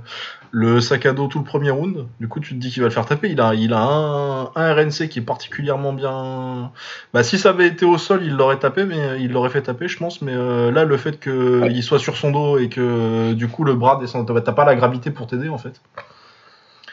le 0.51 0.79
sac 0.79 1.05
à 1.05 1.11
dos 1.11 1.27
tout 1.27 1.39
le 1.39 1.43
premier 1.43 1.71
round. 1.71 2.07
Du 2.21 2.29
coup, 2.29 2.39
tu 2.39 2.53
te 2.53 2.59
dis 2.59 2.71
qu'il 2.71 2.81
va 2.81 2.87
le 2.87 2.93
faire 2.93 3.05
taper. 3.05 3.29
Il 3.29 3.41
a, 3.41 3.53
il 3.53 3.73
a 3.73 3.81
un, 3.81 4.43
un 4.55 4.73
RNC 4.73 5.09
qui 5.09 5.19
est 5.19 5.25
particulièrement 5.25 5.91
bien. 5.91 6.71
Bah, 7.13 7.21
si 7.23 7.37
ça 7.37 7.49
avait 7.49 7.67
été 7.67 7.83
au 7.83 7.97
sol, 7.97 8.21
il 8.23 8.33
l'aurait 8.33 8.59
tapé, 8.59 8.85
mais 8.85 9.21
il 9.21 9.33
l'aurait 9.33 9.49
fait 9.49 9.61
taper, 9.61 9.89
je 9.89 9.97
pense. 9.97 10.21
Mais 10.21 10.33
euh, 10.33 10.71
là, 10.71 10.85
le 10.85 10.95
fait 10.95 11.19
qu'il 11.19 11.83
soit 11.83 11.99
sur 11.99 12.15
son 12.15 12.31
dos 12.31 12.59
et 12.59 12.69
que 12.69 13.33
du 13.33 13.49
coup 13.49 13.65
le 13.65 13.75
bras 13.75 13.97
descend, 13.99 14.25
t'as 14.25 14.39
t'as 14.39 14.53
pas 14.53 14.63
la 14.63 14.75
gravité 14.75 15.11
pour 15.11 15.27
t'aider 15.27 15.49
en 15.49 15.57
fait. 15.57 15.81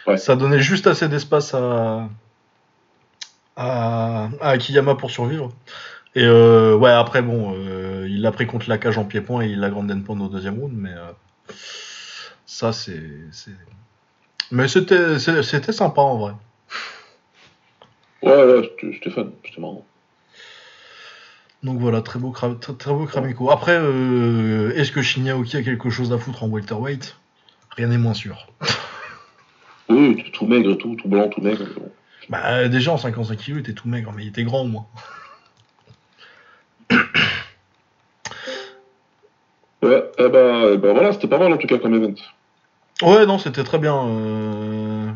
Ouais. 0.08 0.16
Ça 0.16 0.34
donnait 0.34 0.60
juste 0.60 0.88
assez 0.88 1.06
d'espace 1.08 1.54
à, 1.54 2.08
à, 3.56 4.28
à 4.40 4.48
Akiyama 4.50 4.96
pour 4.96 5.12
survivre. 5.12 5.50
Et 6.18 6.24
euh, 6.24 6.74
ouais, 6.74 6.90
après, 6.90 7.22
bon, 7.22 7.54
euh, 7.54 8.08
il 8.08 8.22
l'a 8.22 8.32
pris 8.32 8.48
contre 8.48 8.68
la 8.68 8.76
cage 8.76 8.98
en 8.98 9.04
pied-point 9.04 9.42
et 9.44 9.50
il 9.50 9.60
l'a 9.60 9.70
grande 9.70 10.04
pound 10.04 10.20
au 10.20 10.26
deuxième 10.26 10.58
round, 10.58 10.72
mais 10.74 10.90
euh, 10.90 11.12
ça, 12.44 12.72
c'est. 12.72 13.00
Mais 14.50 14.66
c'était 14.66 15.20
c'était 15.20 15.72
sympa 15.72 16.00
en 16.00 16.18
vrai. 16.18 16.32
Ouais, 18.22 18.32
ouais, 18.32 18.72
j'étais 18.82 19.10
fan, 19.10 19.30
c'était 19.44 19.60
marrant. 19.60 19.86
Donc 21.62 21.78
voilà, 21.78 22.02
très 22.02 22.18
beau, 22.18 22.32
Kra- 22.32 22.58
très, 22.58 22.72
très 22.72 22.92
beau 22.92 23.04
Kramiko. 23.06 23.52
Après, 23.52 23.76
est-ce 24.74 24.90
que 24.90 25.00
Shinya 25.02 25.34
Aoki 25.34 25.56
a 25.56 25.62
quelque 25.62 25.88
chose 25.88 26.12
à 26.12 26.18
foutre 26.18 26.42
en 26.42 26.48
welterweight? 26.48 27.16
Rien 27.76 27.86
n'est 27.88 27.98
moins 27.98 28.14
sûr. 28.14 28.48
Oui, 29.90 30.22
tout, 30.22 30.30
tout 30.32 30.46
maigre 30.46 30.72
et 30.72 30.76
tout, 30.78 30.96
tout 30.96 31.08
blanc, 31.08 31.28
tout 31.30 31.40
maigre. 31.40 31.64
Bah, 32.28 32.68
déjà 32.68 32.92
en 32.92 32.98
55 32.98 33.36
kg, 33.38 33.48
il 33.48 33.58
était 33.60 33.72
tout 33.72 33.88
maigre, 33.88 34.12
mais 34.14 34.24
il 34.24 34.28
était 34.28 34.44
grand 34.44 34.60
au 34.62 34.66
moins. 34.66 34.86
Ouais, 39.82 40.10
eh 40.18 40.28
ben, 40.28 40.70
eh 40.72 40.76
ben 40.76 40.92
voilà, 40.92 41.12
c'était 41.12 41.28
pas 41.28 41.38
mal 41.38 41.52
en 41.52 41.56
tout 41.56 41.66
cas 41.68 41.78
comme 41.78 41.94
event. 41.94 42.14
Ouais, 43.02 43.26
non, 43.26 43.38
c'était 43.38 43.62
très 43.64 43.78
bien. 43.78 43.94
euh, 44.08 45.10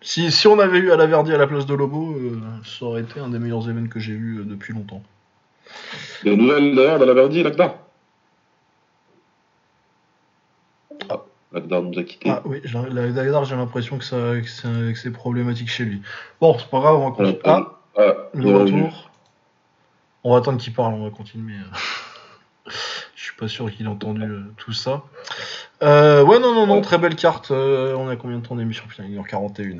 Si, 0.00 0.30
si 0.30 0.46
on 0.46 0.58
avait 0.60 0.78
eu 0.78 0.92
à 0.92 0.96
la 0.96 1.06
Verdi 1.06 1.32
à 1.32 1.38
la 1.38 1.46
place 1.48 1.66
de 1.66 1.74
Lobo, 1.74 2.12
euh, 2.16 2.38
ça 2.64 2.84
aurait 2.84 3.00
été 3.02 3.18
un 3.18 3.28
des 3.28 3.38
meilleurs 3.40 3.64
événements 3.68 3.88
que 3.88 3.98
j'ai 3.98 4.12
eu 4.12 4.38
euh, 4.40 4.44
depuis 4.44 4.72
longtemps. 4.72 5.02
Des 6.22 6.36
nouvelles 6.36 6.74
d'ailleurs 6.76 6.98
de 7.00 7.04
la 7.06 7.14
Verdi, 7.14 7.42
Lagda. 7.42 7.76
Ah, 11.10 11.20
Lagda 11.52 11.80
nous 11.80 11.98
a 11.98 12.02
quittés. 12.04 12.30
Ah 12.30 12.42
oui, 12.44 12.60
j'ai- 12.64 12.78
la- 12.90 13.08
d'ailleurs 13.10 13.44
j'ai 13.44 13.56
l'impression 13.56 13.98
que, 13.98 14.04
ça, 14.04 14.16
que 14.40 14.48
c'est 14.48 14.68
que 14.92 14.94
c'est 14.98 15.10
problématique 15.10 15.68
chez 15.70 15.84
lui. 15.84 16.02
Bon, 16.40 16.56
c'est 16.58 16.68
pas 16.70 16.80
grave, 16.80 16.96
on 16.96 17.10
va 17.10 17.16
continuer. 17.16 17.40
Ah, 17.44 17.72
Ah, 17.96 18.12
le 18.32 18.50
retour. 18.56 19.10
On 20.22 20.32
va 20.32 20.38
attendre 20.38 20.58
qu'il 20.58 20.72
parle, 20.72 20.94
on 20.94 21.04
va 21.04 21.10
continuer. 21.10 21.54
Je 23.24 23.30
suis 23.30 23.38
pas 23.38 23.48
sûr 23.48 23.72
qu'il 23.72 23.86
ait 23.86 23.88
entendu 23.88 24.22
euh, 24.22 24.42
tout 24.58 24.74
ça. 24.74 25.02
Euh, 25.82 26.22
ouais, 26.22 26.38
non, 26.40 26.54
non, 26.54 26.66
non, 26.66 26.82
très 26.82 26.98
belle 26.98 27.16
carte. 27.16 27.52
euh, 27.52 27.94
on 27.94 28.10
a 28.10 28.16
combien 28.16 28.36
de 28.36 28.46
temps 28.46 28.54
d'émission 28.54 28.84
il 28.98 29.14
est 29.14 29.18
en 29.18 29.22
41. 29.22 29.78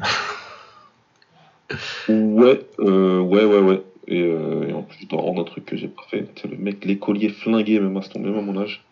Ouais, 2.09 2.67
ouais, 2.79 3.45
ouais, 3.45 3.59
ouais. 3.59 3.83
Et, 4.09 4.21
et 4.21 4.73
en 4.73 4.81
plus, 4.81 4.97
je 5.03 5.07
dois 5.09 5.21
rendre 5.21 5.43
un 5.43 5.45
truc 5.45 5.67
que 5.67 5.77
j'ai 5.77 5.89
pas 5.89 6.05
fait. 6.11 6.27
C'est 6.41 6.51
le 6.51 6.57
mec, 6.57 6.87
l'écolier 6.87 7.29
flingué, 7.29 7.81
même 7.81 7.95
à 7.99 8.01
ce 8.01 8.17
même 8.17 8.39
à 8.39 8.41
mon 8.41 8.59
âge. 8.63 8.83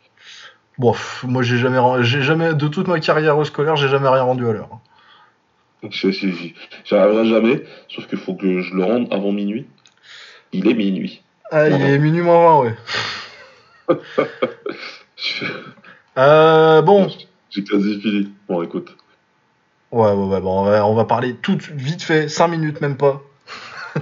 Bon, 0.76 0.92
pff, 0.92 1.24
moi 1.26 1.42
j'ai 1.42 1.56
jamais, 1.56 1.78
j'ai 2.02 2.20
jamais, 2.20 2.52
de 2.52 2.68
toute 2.68 2.88
ma 2.88 3.00
carrière 3.00 3.46
scolaire, 3.46 3.76
j'ai 3.76 3.88
jamais 3.88 4.10
rien 4.10 4.22
rendu 4.22 4.46
à 4.46 4.52
l'heure. 4.52 4.80
J'y 5.90 6.54
arriverai 6.90 7.26
jamais, 7.26 7.62
sauf 7.88 8.06
qu'il 8.06 8.18
faut 8.18 8.34
que 8.34 8.60
je 8.60 8.74
le 8.74 8.84
rende 8.84 9.08
avant 9.14 9.32
minuit. 9.32 9.66
Il 10.52 10.68
est 10.68 10.74
minuit. 10.74 11.22
Ah, 11.50 11.70
il 11.70 11.80
est 11.80 11.98
minuit 11.98 12.20
moins 12.20 12.60
20, 12.60 12.64
ouais. 12.64 12.74
Euh, 16.18 16.82
bon, 16.82 17.08
J'ai 17.50 17.64
quasi 17.64 18.00
fini. 18.00 18.28
Bon, 18.48 18.62
écoute. 18.62 18.94
ouais, 19.92 20.10
ouais, 20.12 20.26
ouais, 20.26 20.40
bon, 20.40 20.66
on 20.66 20.94
va, 20.94 21.04
parler 21.04 21.36
tout 21.40 21.56
vite 21.74 22.02
fait, 22.02 22.28
5 22.28 22.48
minutes 22.48 22.80
même 22.82 22.96
pas. 22.96 23.22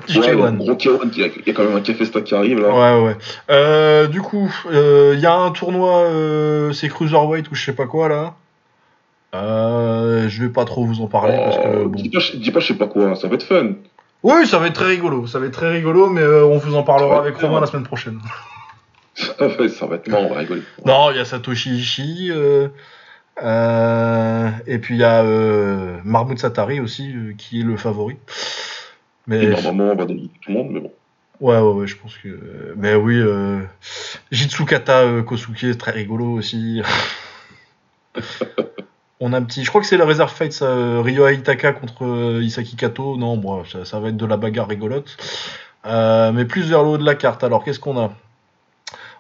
du 0.08 0.18
Ouais, 0.18 0.34
K1. 0.34 0.56
gros 0.56 0.74
K1, 0.74 1.10
il 1.14 1.18
y, 1.18 1.50
a- 1.50 1.52
quand 1.52 1.62
même 1.64 1.76
un 1.76 1.80
café 1.80 2.04
stack 2.04 2.24
qui 2.24 2.34
arrive 2.34 2.58
là. 2.60 2.70
Ouais, 2.98 3.06
ouais. 3.06 3.16
Euh, 3.50 4.06
du 4.08 4.22
coup, 4.22 4.52
euh, 4.72 5.12
il 5.14 5.20
y 5.20 5.26
a 5.26 5.34
un 5.34 5.50
tournoi, 5.52 6.00
euh, 6.06 6.72
c'est 6.72 6.88
Cruiserweight 6.88 7.48
ou 7.50 7.54
je 7.54 7.64
sais 7.64 7.74
pas 7.74 7.86
quoi 7.86 8.08
là. 8.08 8.34
Euh, 9.32 10.28
je 10.28 10.42
vais 10.42 10.48
pas 10.50 10.64
trop 10.64 10.84
vous 10.84 11.00
en 11.02 11.06
parler 11.06 11.36
parce 11.36 11.58
que 11.58 11.84
bon. 11.84 12.00
dis, 12.00 12.08
pas, 12.10 12.18
dis 12.34 12.50
pas 12.50 12.58
je 12.58 12.66
sais 12.66 12.74
pas 12.74 12.88
quoi, 12.88 13.14
ça 13.14 13.28
va 13.28 13.36
être 13.36 13.44
fun. 13.44 13.74
Oui, 14.24 14.46
ça 14.48 14.58
va 14.58 14.66
être 14.66 14.74
très 14.74 14.86
rigolo, 14.86 15.28
ça 15.28 15.38
va 15.38 15.46
être 15.46 15.52
très 15.52 15.70
rigolo, 15.70 16.10
mais 16.10 16.20
euh, 16.20 16.44
on 16.44 16.58
vous 16.58 16.74
en 16.74 16.82
parlera 16.82 17.18
avec. 17.20 17.36
Romain 17.36 17.60
la 17.60 17.66
semaine 17.66 17.84
prochaine. 17.86 18.18
On 19.40 20.28
va 20.28 20.38
rigoler. 20.38 20.62
Non, 20.84 21.10
il 21.10 21.16
y 21.16 21.20
a 21.20 21.24
Satoshi 21.24 21.76
Ishii, 21.76 22.30
euh, 22.30 22.68
euh, 23.42 24.50
et 24.66 24.78
puis 24.78 24.94
il 24.96 25.00
y 25.00 25.04
a 25.04 25.22
euh, 25.22 25.98
Mahmoud 26.04 26.38
Satari 26.38 26.80
aussi, 26.80 27.12
euh, 27.14 27.32
qui 27.36 27.60
est 27.60 27.64
le 27.64 27.76
favori. 27.76 28.16
Mais 29.26 29.44
Et 29.44 29.48
normalement, 29.50 29.92
on 29.92 29.96
va 29.96 30.04
délier 30.04 30.30
tout 30.40 30.50
le 30.50 30.58
monde, 30.58 30.70
mais 30.72 30.80
bon. 30.80 30.92
ouais, 31.40 31.58
ouais, 31.58 31.72
ouais, 31.80 31.86
je 31.86 31.96
pense 31.96 32.16
que. 32.18 32.74
Mais 32.76 32.94
oui, 32.94 33.20
Jitsukata 34.30 35.22
Kosuke, 35.22 35.76
très 35.78 35.92
rigolo 35.92 36.32
aussi. 36.32 36.82
On 39.22 39.34
a 39.34 39.36
un 39.36 39.42
petit, 39.42 39.64
je 39.64 39.68
crois 39.68 39.82
que 39.82 39.86
c'est 39.86 39.98
la 39.98 40.06
Reserve 40.06 40.32
Fight, 40.32 40.50
ça, 40.50 41.02
Ryo 41.02 41.26
Aitaka 41.26 41.74
contre 41.74 42.40
Isaki 42.40 42.74
Kato. 42.74 43.18
Non, 43.18 43.36
bon, 43.36 43.64
ça, 43.66 43.84
ça 43.84 44.00
va 44.00 44.08
être 44.08 44.16
de 44.16 44.24
la 44.24 44.38
bagarre 44.38 44.68
rigolote. 44.68 45.14
Mais 45.84 46.46
plus 46.46 46.62
vers 46.62 46.82
le 46.82 46.88
haut 46.88 46.98
de 46.98 47.04
la 47.04 47.14
carte. 47.14 47.44
Alors, 47.44 47.62
qu'est-ce 47.62 47.78
qu'on 47.80 47.98
a? 47.98 48.12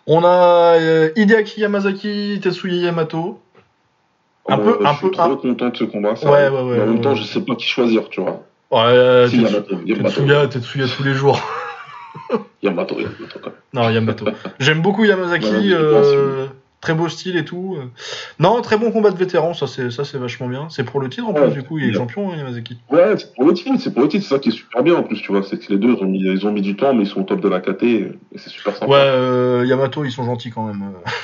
On 0.06 0.24
a 0.24 0.74
euh, 0.78 1.10
Hideaki 1.16 1.60
Yamazaki, 1.60 2.40
Tetsuya 2.42 2.86
Yamato. 2.86 3.40
Un 4.48 4.56
Moi, 4.56 4.78
peu- 4.78 4.84
un 4.86 4.92
je 4.92 4.98
suis 4.98 5.06
peu- 5.06 5.12
trop 5.12 5.22
un- 5.32 5.36
content 5.36 5.68
de 5.68 5.76
ce 5.76 5.84
combat. 5.84 6.16
Ça 6.16 6.30
Ouais, 6.30 6.48
ouais, 6.48 6.62
ouais, 6.62 6.76
Mais 6.76 6.82
en 6.82 6.86
même 6.86 7.00
temps, 7.00 7.14
je 7.14 7.22
sais 7.24 7.40
pas 7.40 7.54
qui 7.54 7.66
choisir, 7.66 8.08
tu 8.08 8.20
vois. 8.20 8.42
Ouais, 8.70 9.26
Si, 9.28 9.36
Tetsu- 9.38 9.52
Yamato, 9.52 9.74
Yamato. 9.86 10.08
Tetsuya, 10.08 10.46
Tetsuya 10.48 10.86
tous 10.96 11.02
les 11.04 11.14
jours. 11.14 11.40
Yamato, 12.62 12.98
Yamato, 12.98 13.24
quand 13.42 13.50
même. 13.50 13.54
Non, 13.72 13.90
Yamato. 13.90 14.24
J'aime 14.58 14.82
beaucoup 14.82 15.04
Yamazaki, 15.04 15.72
euh, 15.72 16.46
très 16.80 16.94
beau 16.94 17.08
style 17.08 17.36
et 17.36 17.44
tout. 17.44 17.76
Non, 18.38 18.60
très 18.62 18.76
bon 18.78 18.90
combat 18.90 19.10
de 19.10 19.16
vétéran, 19.18 19.52
ça 19.54 19.66
c'est 19.66 19.90
ça 19.90 20.04
c'est 20.04 20.18
vachement 20.18 20.48
bien. 20.48 20.68
C'est 20.70 20.84
pour 20.84 21.00
le 21.00 21.08
titre 21.08 21.26
en 21.28 21.32
Ouais, 21.34 21.42
plus, 21.42 21.52
du 21.52 21.62
coup, 21.62 21.78
il 21.78 21.90
est 21.90 21.92
champion 21.92 22.32
hein, 22.32 22.36
Yamazaki. 22.36 22.78
Ouais, 22.90 23.16
c'est 23.18 23.34
pour 23.34 23.44
le 23.44 23.52
titre, 23.52 23.70
c'est 23.78 23.92
pour 23.92 24.02
le 24.02 24.08
titre, 24.08 24.24
c'est 24.24 24.34
ça 24.34 24.38
qui 24.40 24.48
est 24.48 24.52
super 24.52 24.82
bien 24.82 24.94
en 24.94 25.02
plus, 25.02 25.20
tu 25.20 25.30
vois. 25.32 25.42
C'est 25.42 25.58
que 25.58 25.70
les 25.72 25.78
deux, 25.78 25.94
ils 25.96 26.02
ont, 26.02 26.06
mis, 26.06 26.20
ils 26.20 26.46
ont 26.46 26.52
mis 26.52 26.62
du 26.62 26.76
temps, 26.76 26.94
mais 26.94 27.04
ils 27.04 27.08
sont 27.08 27.20
au 27.20 27.24
top 27.24 27.40
de 27.40 27.48
la 27.48 27.60
KT, 27.60 27.82
et 27.82 28.12
c'est 28.36 28.50
super 28.50 28.74
sympa. 28.74 28.86
Ouais, 28.90 28.98
euh, 28.98 29.64
Yamato, 29.66 30.04
ils 30.04 30.12
sont 30.12 30.24
gentils 30.24 30.50
quand 30.50 30.66
même. 30.66 30.82
euh. 30.82 31.10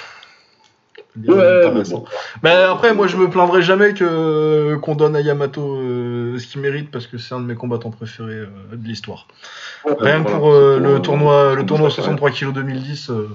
Ouais, 1.27 1.73
mais 1.73 1.83
bon. 1.85 2.05
Mais 2.43 2.51
après, 2.51 2.93
moi 2.93 3.07
je 3.07 3.17
me 3.17 3.31
plaindrai 3.31 3.63
jamais 3.63 3.95
que 3.95 4.77
qu'on 4.83 4.95
donne 4.95 5.17
à 5.17 5.23
Yamato 5.23 5.63
euh, 5.77 6.39
ce 6.39 6.47
qu'il 6.47 6.61
mérite 6.61 6.91
parce 6.91 7.07
que 7.07 7.17
c'est 7.17 7.35
un 7.35 7.41
de 7.41 7.47
mes 7.47 7.55
combattants 7.55 7.91
préférés 7.91 8.35
euh, 8.35 8.47
de 8.75 8.87
l'histoire. 8.87 9.27
Ouais, 9.87 9.95
Rien 9.99 10.19
que 10.23 10.29
voilà, 10.29 10.37
pour 10.39 10.53
euh, 10.53 10.77
pour, 10.77 10.87
le 10.87 10.95
euh, 10.95 10.99
tournoi, 10.99 11.55
le 11.55 11.65
tournoi 11.65 11.89
ça, 11.89 11.97
63 12.03 12.31
kg 12.33 12.53
2010, 12.53 13.09
euh, 13.11 13.31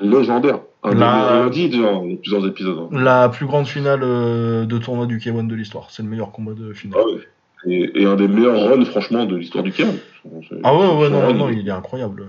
Légendaire. 0.00 0.58
Des 0.92 0.98
La- 0.98 1.12
meilleurs, 1.16 1.32
on 1.40 1.44
l'a 1.44 1.50
dit 1.50 1.68
déjà, 1.68 1.88
a 1.88 2.00
plusieurs 2.22 2.46
épisodes. 2.46 2.78
hein. 2.78 2.88
la 3.00 3.28
plus 3.28 3.46
grande 3.46 3.66
finale 3.66 4.00
euh, 4.02 4.64
de 4.66 4.78
tournoi 4.78 5.06
du 5.06 5.18
K1 5.18 5.46
de 5.46 5.54
l'histoire. 5.54 5.88
C'est 5.90 6.02
le 6.02 6.08
meilleur 6.08 6.32
combat 6.32 6.52
de 6.52 6.72
finale. 6.72 7.00
Ah 7.02 7.08
ouais. 7.08 7.20
Et, 7.68 8.02
et 8.02 8.06
un 8.06 8.14
des 8.16 8.28
meilleurs 8.28 8.60
runs, 8.60 8.84
franchement, 8.84 9.24
de 9.24 9.34
l'histoire 9.36 9.64
du 9.64 9.70
K1. 9.72 9.86
Ah 10.62 10.74
ouais, 10.76 10.86
ouais, 10.86 11.10
non, 11.10 11.32
non, 11.34 11.48
il 11.48 11.66
est 11.66 11.70
incroyable. 11.72 12.26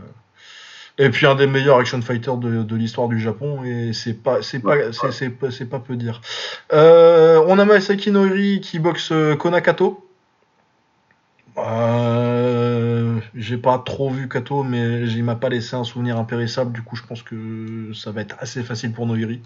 Et 0.99 1.09
puis 1.11 1.27
un 1.27 1.35
des 1.35 1.45
meilleurs 1.45 1.77
action 1.77 2.01
fighters 2.01 2.37
de, 2.37 2.63
de 2.63 2.75
l'histoire 2.75 3.07
du 3.07 3.19
Japon, 3.19 3.63
et 3.63 3.93
c'est 3.93 4.15
pas, 4.15 4.41
c'est 4.41 4.59
pas, 4.59 4.91
c'est, 4.91 5.11
c'est, 5.11 5.29
pas- 5.29 5.51
c'est 5.51 5.69
pas 5.69 5.77
peu 5.79 5.95
dire. 5.95 6.21
Euh, 6.73 7.39
on 7.47 7.59
a 7.59 7.65
Masaki 7.65 8.09
Noiri 8.09 8.61
qui 8.61 8.79
boxe 8.79 9.09
euh, 9.11 9.35
Konakato. 9.35 10.03
Euh, 11.59 12.46
j'ai 13.35 13.57
pas 13.57 13.77
trop 13.79 14.09
vu 14.09 14.27
Kato, 14.29 14.63
mais 14.63 15.01
il 15.07 15.23
m'a 15.23 15.35
pas 15.35 15.49
laissé 15.49 15.75
un 15.75 15.83
souvenir 15.83 16.17
impérissable. 16.17 16.71
Du 16.71 16.81
coup, 16.81 16.95
je 16.95 17.03
pense 17.03 17.21
que 17.23 17.91
ça 17.93 18.11
va 18.11 18.21
être 18.21 18.35
assez 18.39 18.63
facile 18.63 18.91
pour 18.93 19.05
Noiri. 19.05 19.41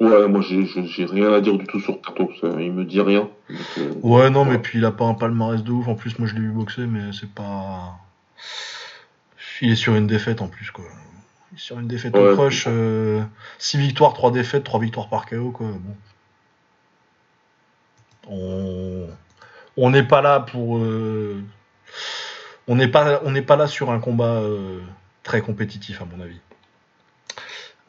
Ouais, 0.00 0.28
moi, 0.28 0.40
j'ai 0.42 1.04
rien 1.06 1.32
à 1.32 1.40
dire 1.40 1.58
du 1.58 1.66
tout 1.66 1.80
sur 1.80 2.00
Kato. 2.00 2.30
ça, 2.40 2.48
Il 2.60 2.72
me 2.72 2.84
dit 2.84 3.00
rien. 3.00 3.28
Donc, 3.50 3.58
euh, 3.78 3.92
Ouais, 4.02 4.30
non, 4.30 4.44
Ouais. 4.44 4.50
mais 4.52 4.58
puis 4.58 4.78
il 4.78 4.84
a 4.84 4.92
pas 4.92 5.04
un 5.06 5.14
palmarès 5.14 5.62
de 5.64 5.70
ouf. 5.72 5.88
En 5.88 5.94
plus, 5.96 6.18
moi 6.18 6.28
je 6.28 6.34
l'ai 6.34 6.40
vu 6.40 6.50
boxer, 6.50 6.86
mais 6.86 7.12
c'est 7.12 7.30
pas. 7.30 7.98
Il 9.60 9.72
est 9.72 9.76
sur 9.76 9.96
une 9.96 10.06
défaite 10.06 10.40
en 10.40 10.46
plus, 10.46 10.70
quoi. 10.70 10.84
Il 11.52 11.56
est 11.56 11.60
sur 11.60 11.80
une 11.80 11.88
défaite 11.88 12.14
Ouais, 12.14 12.30
au 12.30 12.34
crush. 12.36 12.68
6 13.58 13.78
victoires, 13.78 14.12
3 14.14 14.30
défaites, 14.30 14.62
3 14.62 14.78
victoires 14.80 15.08
par 15.08 15.26
KO, 15.26 15.50
quoi. 15.50 15.66
Bon. 15.66 15.96
On 18.30 19.06
on 19.76 19.90
n'est 19.90 20.02
pas 20.04 20.22
là 20.22 20.40
pour. 20.40 20.78
euh, 20.78 21.42
On 22.66 22.76
n'est 22.76 22.88
pas, 22.88 23.20
on 23.24 23.42
pas 23.42 23.56
là 23.56 23.66
sur 23.66 23.90
un 23.90 23.98
combat 23.98 24.42
euh, 24.42 24.80
très 25.22 25.40
compétitif 25.40 26.02
à 26.02 26.04
mon 26.04 26.22
avis. 26.22 26.40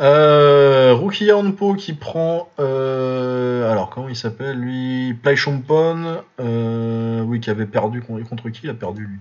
Euh, 0.02 0.94
Ruki 0.94 1.32
Hanpo 1.32 1.76
qui 1.76 1.94
prend. 1.94 2.50
euh, 2.60 3.70
alors, 3.70 3.90
comment 3.90 4.08
il 4.08 4.16
s'appelle 4.16 4.58
lui? 4.58 5.14
Plaichompon. 5.14 6.24
Euh, 6.40 7.22
oui, 7.22 7.42
qui 7.42 7.50
avait 7.50 7.66
perdu 7.66 8.02
contre 8.02 8.50
qui 8.50 8.62
il 8.64 8.70
a 8.70 8.74
perdu 8.74 9.06
lui? 9.06 9.20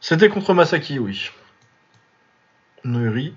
C'était 0.00 0.28
contre 0.28 0.54
Masaki, 0.54 0.98
oui. 0.98 1.30
Neuri. 2.84 3.34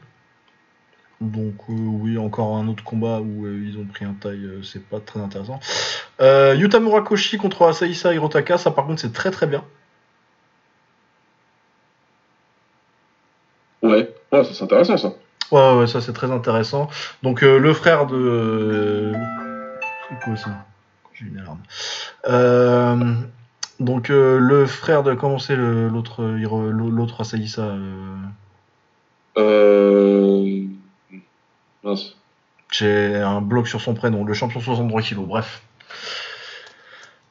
Donc, 1.24 1.56
euh, 1.70 1.74
oui, 1.74 2.18
encore 2.18 2.58
un 2.58 2.68
autre 2.68 2.84
combat 2.84 3.22
où 3.22 3.46
euh, 3.46 3.64
ils 3.66 3.78
ont 3.78 3.86
pris 3.86 4.04
un 4.04 4.14
taille, 4.14 4.44
euh, 4.44 4.62
c'est 4.62 4.84
pas 4.84 5.00
très 5.00 5.22
intéressant. 5.22 5.58
Euh, 6.20 6.54
Yuta 6.54 6.82
Murakoshi 6.82 7.38
contre 7.38 7.66
Asaisa 7.66 8.14
Hirotaka, 8.14 8.58
ça 8.58 8.72
par 8.72 8.86
contre 8.86 9.00
c'est 9.00 9.14
très 9.14 9.32
très 9.32 9.48
bien. 9.48 9.64
Ouais, 13.82 14.14
ouais, 14.34 14.44
ça, 14.44 14.54
c'est 14.54 14.66
intéressant 14.66 14.98
ça. 14.98 15.14
Ouais, 15.52 15.78
ouais, 15.80 15.88
ça 15.88 16.02
c'est 16.02 16.12
très 16.12 16.30
intéressant. 16.30 16.90
Donc 17.22 17.42
le 17.42 17.74
frère 17.74 18.06
de... 18.06 19.14
C'est 20.10 20.20
quoi 20.26 20.36
ça? 20.36 20.66
J'ai 21.14 21.26
une 21.28 21.38
alarme. 21.40 21.62
Donc 23.80 24.10
le 24.10 24.66
frère 24.66 25.04
de... 25.04 25.14
Comment 25.14 25.40
c'est 25.40 25.56
l'autre 25.56 27.22
Asaisa 27.22 27.76
Euh... 29.38 30.66
Mince. 31.84 32.16
J'ai 32.72 33.16
un 33.16 33.42
bloc 33.42 33.68
sur 33.68 33.82
son 33.82 33.94
prénom, 33.94 34.24
le 34.24 34.34
champion 34.34 34.60
63 34.60 35.02
kg, 35.02 35.16
bref. 35.28 35.62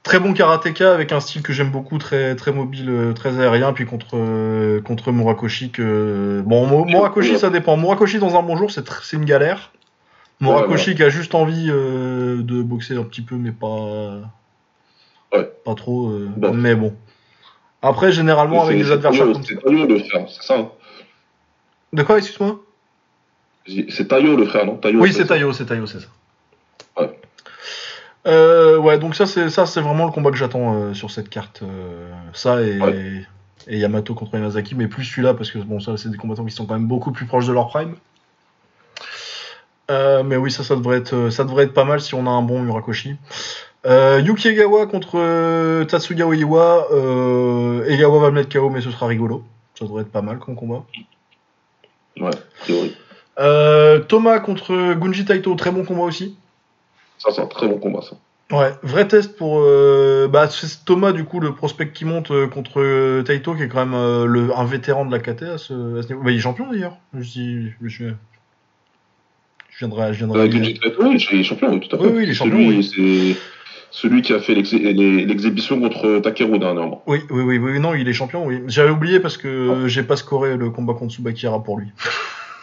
Très 0.02 0.18
bon 0.18 0.32
karatéka 0.34 0.92
avec 0.92 1.12
un 1.12 1.20
style 1.20 1.42
que 1.42 1.52
j'aime 1.52 1.70
beaucoup, 1.70 1.96
très, 1.98 2.34
très 2.34 2.52
mobile, 2.52 2.90
euh, 2.90 3.12
très 3.12 3.38
aérien. 3.40 3.72
Puis 3.72 3.86
contre, 3.86 4.16
euh, 4.16 4.80
contre 4.82 5.12
Murakoshi, 5.12 5.70
que. 5.70 6.42
Bon, 6.44 6.66
Mo- 6.66 6.84
Murakoshi, 6.84 7.38
ça 7.38 7.50
dépend. 7.50 7.76
Murakoshi, 7.76 8.18
dans 8.18 8.36
un 8.36 8.42
bon 8.42 8.56
jour, 8.56 8.70
c'est 8.70 8.86
tr- 8.86 9.14
une 9.14 9.24
galère. 9.24 9.70
Murakoshi 10.40 10.96
qui 10.96 11.04
a 11.04 11.08
juste 11.08 11.36
envie 11.36 11.68
euh, 11.70 12.42
de 12.42 12.62
boxer 12.62 12.96
un 12.96 13.04
petit 13.04 13.22
peu, 13.22 13.36
mais 13.36 13.52
pas. 13.52 14.16
Ouais. 15.32 15.50
Pas 15.64 15.74
trop. 15.76 16.08
euh, 16.10 16.28
Bon. 16.36 16.52
Mais 16.52 16.74
bon. 16.74 16.94
Après, 17.80 18.10
généralement, 18.12 18.64
avec 18.64 18.78
des 18.78 18.90
adversaires 18.92 19.26
comme. 19.32 19.44
C'est 19.44 19.62
Taillot 19.62 19.86
le 19.86 19.98
frère, 20.00 20.28
c'est 20.28 20.42
ça 20.42 20.58
hein 20.58 20.68
De 21.92 22.02
quoi, 22.02 22.18
excuse-moi? 22.18 22.60
C'est 23.66 24.08
Taillot 24.08 24.36
le 24.36 24.46
frère, 24.46 24.66
non? 24.66 24.80
Oui, 24.94 25.12
c'est 25.12 25.26
Tayo, 25.26 25.52
c'est 25.52 25.66
Tayo, 25.66 25.86
c'est 25.86 26.00
ça. 26.00 26.06
Ouais. 26.98 27.18
Euh, 28.26 28.76
ouais, 28.78 28.98
donc 28.98 29.14
ça 29.16 29.26
c'est 29.26 29.48
ça 29.50 29.66
c'est 29.66 29.80
vraiment 29.80 30.04
le 30.06 30.12
combat 30.12 30.30
que 30.30 30.36
j'attends 30.36 30.74
euh, 30.74 30.94
sur 30.94 31.10
cette 31.10 31.28
carte. 31.28 31.62
euh, 31.62 32.08
ça 32.32 32.62
et, 32.62 32.78
Ouais. 32.80 33.26
et 33.66 33.78
Yamato 33.78 34.14
contre 34.14 34.34
Yamazaki, 34.34 34.74
mais 34.76 34.86
plus 34.86 35.04
celui-là 35.04 35.34
parce 35.34 35.50
que 35.50 35.58
bon 35.58 35.80
ça 35.80 35.96
c'est 35.96 36.08
des 36.08 36.16
combattants 36.18 36.44
qui 36.44 36.54
sont 36.54 36.66
quand 36.66 36.74
même 36.74 36.86
beaucoup 36.86 37.10
plus 37.12 37.26
proches 37.26 37.46
de 37.46 37.52
leur 37.52 37.68
prime. 37.68 37.94
Mais 39.90 40.36
oui, 40.36 40.50
ça, 40.50 40.64
ça 40.64 40.74
devrait 40.76 40.98
être, 40.98 41.28
ça 41.30 41.44
devrait 41.44 41.64
être 41.64 41.74
pas 41.74 41.84
mal 41.84 42.00
si 42.00 42.14
on 42.14 42.26
a 42.26 42.30
un 42.30 42.40
bon 42.42 42.62
Murakoshi. 42.62 43.16
Yuki 43.84 44.48
Egawa 44.48 44.86
contre 44.86 45.82
Tatsuya 45.84 46.26
Oiwa. 46.26 46.86
Egawa 47.88 48.18
va 48.20 48.30
me 48.30 48.36
mettre 48.36 48.52
KO, 48.58 48.70
mais 48.70 48.80
ce 48.80 48.90
sera 48.90 49.06
rigolo. 49.06 49.44
Ça 49.78 49.84
devrait 49.84 50.02
être 50.02 50.10
pas 50.12 50.22
mal 50.22 50.38
comme 50.38 50.54
combat. 50.56 50.84
Ouais, 52.18 52.30
priori. 52.60 52.96
Euh, 53.38 54.00
Thomas 54.00 54.40
contre 54.40 54.94
Gunji 54.94 55.24
Taito, 55.24 55.54
très 55.54 55.70
bon 55.70 55.84
combat 55.84 56.02
aussi. 56.02 56.36
Ça, 57.18 57.30
c'est 57.30 57.40
un 57.40 57.46
très 57.46 57.68
bon 57.68 57.78
combat, 57.78 58.00
ça. 58.02 58.16
Ouais, 58.54 58.72
vrai 58.82 59.08
test 59.08 59.36
pour 59.38 59.60
euh, 59.62 60.28
bah, 60.28 60.46
c'est 60.50 60.84
Thomas, 60.84 61.12
du 61.12 61.24
coup, 61.24 61.40
le 61.40 61.54
prospect 61.54 61.90
qui 61.90 62.04
monte 62.04 62.30
euh, 62.30 62.46
contre 62.48 62.80
euh, 62.82 63.22
Taito, 63.22 63.54
qui 63.54 63.62
est 63.62 63.68
quand 63.68 63.86
même 63.86 64.24
le, 64.26 64.50
un 64.54 64.64
vétéran 64.64 65.06
de 65.06 65.12
la 65.12 65.20
KT 65.20 65.42
à 65.44 65.58
ce, 65.58 65.98
à 65.98 66.02
ce 66.02 66.08
niveau. 66.08 66.22
Bah, 66.22 66.30
il 66.30 66.36
est 66.36 66.40
champion 66.40 66.70
d'ailleurs. 66.70 66.96
Je, 67.14 67.20
dis- 67.20 67.70
je, 67.80 67.88
je, 67.88 68.04
je 69.70 69.78
viendrai. 69.78 70.12
Je 70.12 70.18
viendrai 70.18 70.48
Gunji 70.50 70.74
Kaito, 70.74 71.02
oui, 71.02 71.16
il 71.32 71.40
est 71.40 71.44
champion, 71.44 71.70
oui, 71.72 71.80
tout 71.80 71.96
à 71.96 71.98
fait. 71.98 72.04
Oui, 72.04 72.12
oui, 72.14 72.22
il 72.24 72.30
est 72.30 72.34
champion, 72.34 72.58
Celui, 72.58 73.30
oui. 73.30 73.36
Celui 73.90 74.22
qui 74.22 74.32
a 74.32 74.40
fait 74.40 74.54
l'exhibition 74.54 75.78
contre 75.80 76.18
Takeru 76.20 76.58
dernièrement. 76.58 77.02
Oui, 77.06 77.20
oui, 77.30 77.42
oui, 77.42 77.58
oui, 77.58 77.78
non, 77.80 77.94
il 77.94 78.08
est 78.08 78.12
champion, 78.14 78.44
oui. 78.46 78.62
J'avais 78.66 78.90
oublié 78.90 79.20
parce 79.20 79.36
que 79.36 79.86
j'ai 79.86 80.02
pas 80.02 80.16
scoré 80.16 80.56
le 80.56 80.70
combat 80.70 80.94
contre 80.94 81.12
Tsubakira 81.14 81.62
pour 81.62 81.78
lui. 81.78 81.88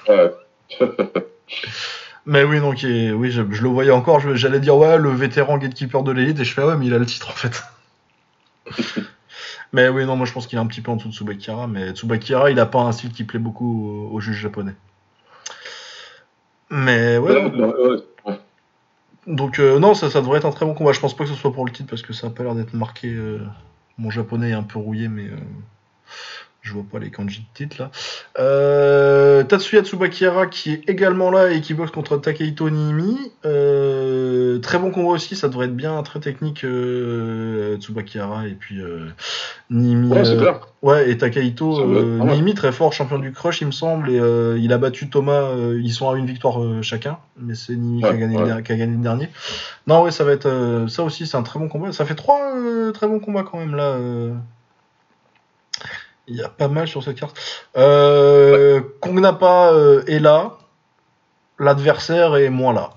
Ouais. 0.08 0.32
Mais 2.26 2.44
oui, 2.44 2.60
donc, 2.60 2.80
oui, 2.84 3.32
je, 3.32 3.42
je 3.50 3.62
le 3.64 3.70
voyais 3.70 3.92
encore. 3.92 4.20
J'allais 4.36 4.60
dire, 4.60 4.78
ouais, 4.78 4.98
le 4.98 5.10
vétéran 5.10 5.58
gatekeeper 5.58 6.04
de 6.04 6.12
l'élite, 6.12 6.40
et 6.40 6.46
je 6.46 6.54
fais, 6.54 6.64
ouais, 6.64 6.78
mais 6.78 6.86
il 6.88 6.94
a 6.94 6.98
le 7.00 7.06
titre 7.06 7.30
en 7.30 7.34
fait. 7.34 7.62
mais 9.74 9.88
oui, 9.90 10.06
non, 10.06 10.16
moi 10.16 10.26
je 10.26 10.34
pense 10.34 10.48
qu'il 10.48 10.58
est 10.58 10.62
un 10.62 10.68
petit 10.68 10.82
peu 10.82 10.92
en 10.92 10.96
dessous 10.96 11.10
de 11.10 11.14
Tsubakira, 11.14 11.68
mais 11.68 11.92
Tsubakira, 11.92 12.52
il 12.52 12.60
a 12.60 12.66
pas 12.66 12.80
un 12.82 12.92
style 12.92 13.12
qui 13.12 13.24
plaît 13.24 13.40
beaucoup 13.40 14.10
aux, 14.12 14.16
aux 14.16 14.20
juges 14.20 14.40
japonais. 14.40 14.76
Mais 16.72 17.18
ouais, 17.18 17.32
Ouais, 17.34 17.50
non. 17.52 17.70
ouais, 17.72 18.04
ouais. 18.26 18.40
donc 19.28 19.60
euh, 19.60 19.80
non, 19.80 19.94
ça, 19.94 20.10
ça 20.10 20.22
devrait 20.22 20.40
être 20.40 20.46
un 20.48 20.52
très 20.52 20.66
bon 20.66 20.74
combat. 20.74 20.92
Je 20.94 21.00
pense 21.00 21.16
pas 21.16 21.24
que 21.26 21.30
ce 21.30 21.36
soit 21.36 21.54
pour 21.54 21.66
le 21.66 21.72
titre 21.72 21.90
parce 21.90 22.02
que 22.02 22.14
ça 22.14 22.28
a 22.28 22.30
pas 22.30 22.44
l'air 22.44 22.56
d'être 22.56 22.74
marqué. 22.74 23.10
euh, 23.14 23.40
Mon 23.98 24.10
japonais 24.12 24.50
est 24.52 24.54
un 24.54 24.64
peu 24.64 24.80
rouillé, 24.80 25.08
mais 25.08 25.28
euh, 25.28 25.38
je 26.62 26.74
vois 26.74 26.84
pas 26.92 27.00
les 27.00 27.10
kanji 27.10 27.40
de 27.40 27.46
titre 27.54 27.78
là. 27.82 27.90
Euh, 28.38 29.44
Tatsuya 29.44 29.82
Tsubakira 29.82 30.48
qui 30.48 30.74
est 30.74 30.90
également 30.90 31.32
là 31.32 31.52
et 31.52 31.62
qui 31.62 31.74
boxe 31.74 31.92
contre 31.92 32.18
Takehito 32.18 32.70
Niimi. 32.70 33.18
Euh, 33.46 34.60
très 34.60 34.78
bon 34.78 34.92
combat 34.92 35.10
aussi, 35.12 35.36
ça 35.36 35.48
devrait 35.48 35.68
être 35.68 35.76
bien, 35.76 36.02
très 36.04 36.20
technique. 36.20 36.64
euh, 36.66 37.78
Tsubakira 37.78 38.46
et 38.48 38.56
puis 38.60 38.82
euh, 38.82 39.08
Niimi. 39.70 40.10
Ouais, 40.10 40.26
c'est 40.26 40.32
euh, 40.32 40.40
clair. 40.42 40.68
Ouais, 40.82 41.10
et 41.10 41.16
pas 41.16 42.26
mal. 42.26 42.36
Niimi 42.36 42.54
très 42.56 42.72
fort, 42.72 42.92
champion 42.94 43.20
du 43.20 43.32
crush, 43.32 43.62
il 43.62 43.68
me 43.68 43.72
semble, 43.72 44.10
et 44.10 44.20
il 44.60 44.74
a 44.74 44.78
battu 44.78 45.10
Thomas, 45.10 45.50
ils 45.78 45.92
sont 45.92 46.10
à 46.10 46.18
une 46.18 46.26
victoire 46.26 46.60
chacun, 46.84 47.18
mais 47.38 47.56
c'est 47.56 47.76
Niimi 47.76 48.02
qui, 48.02 48.06
a 48.06 48.12
Ouais, 48.12 48.18
gagné 48.18 48.38
ouais. 48.38 48.64
qui 48.64 48.72
a 48.72 48.76
gagné 48.76 48.96
le 48.96 49.02
dernier. 49.04 49.30
Non, 49.88 50.04
ouais, 50.04 50.12
ça 50.12 50.24
va 50.24 50.32
être, 50.34 50.86
ça 50.88 51.04
aussi, 51.04 51.26
c'est 51.28 51.38
un 51.38 51.44
très 51.44 51.60
bon 51.60 51.68
combat. 51.68 51.92
Ça 51.92 52.06
fait 52.06 52.16
trois 52.16 52.40
très 52.94 53.08
bons 53.08 53.20
combats 53.20 53.44
quand 53.44 53.58
même 53.60 53.76
là. 53.76 53.98
Euh. 56.30 56.34
Il 56.34 56.36
y 56.38 56.44
a 56.44 56.50
pas 56.50 56.68
mal 56.68 56.88
sur 56.88 57.04
cette 57.04 57.20
carte. 57.20 57.38
Euh, 57.78 58.82
Kongnapa 59.02 59.72
euh, 59.74 60.04
est 60.08 60.20
là, 60.20 60.58
l'adversaire 61.60 62.36
est 62.38 62.50
moins 62.50 62.74
là. 62.74 62.92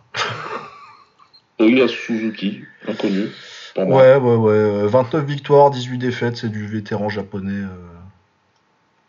Toya 1.58 1.88
Suzuki, 1.88 2.64
inconnu. 2.88 3.28
Pour 3.74 3.86
moi. 3.86 4.02
Ouais, 4.02 4.16
ouais, 4.16 4.36
ouais. 4.36 4.52
euh, 4.52 4.86
29 4.88 5.24
victoires, 5.24 5.70
18 5.70 5.98
défaites, 5.98 6.36
c'est 6.36 6.50
du 6.50 6.66
vétéran 6.66 7.08
japonais. 7.08 7.62
euh. 7.62 7.88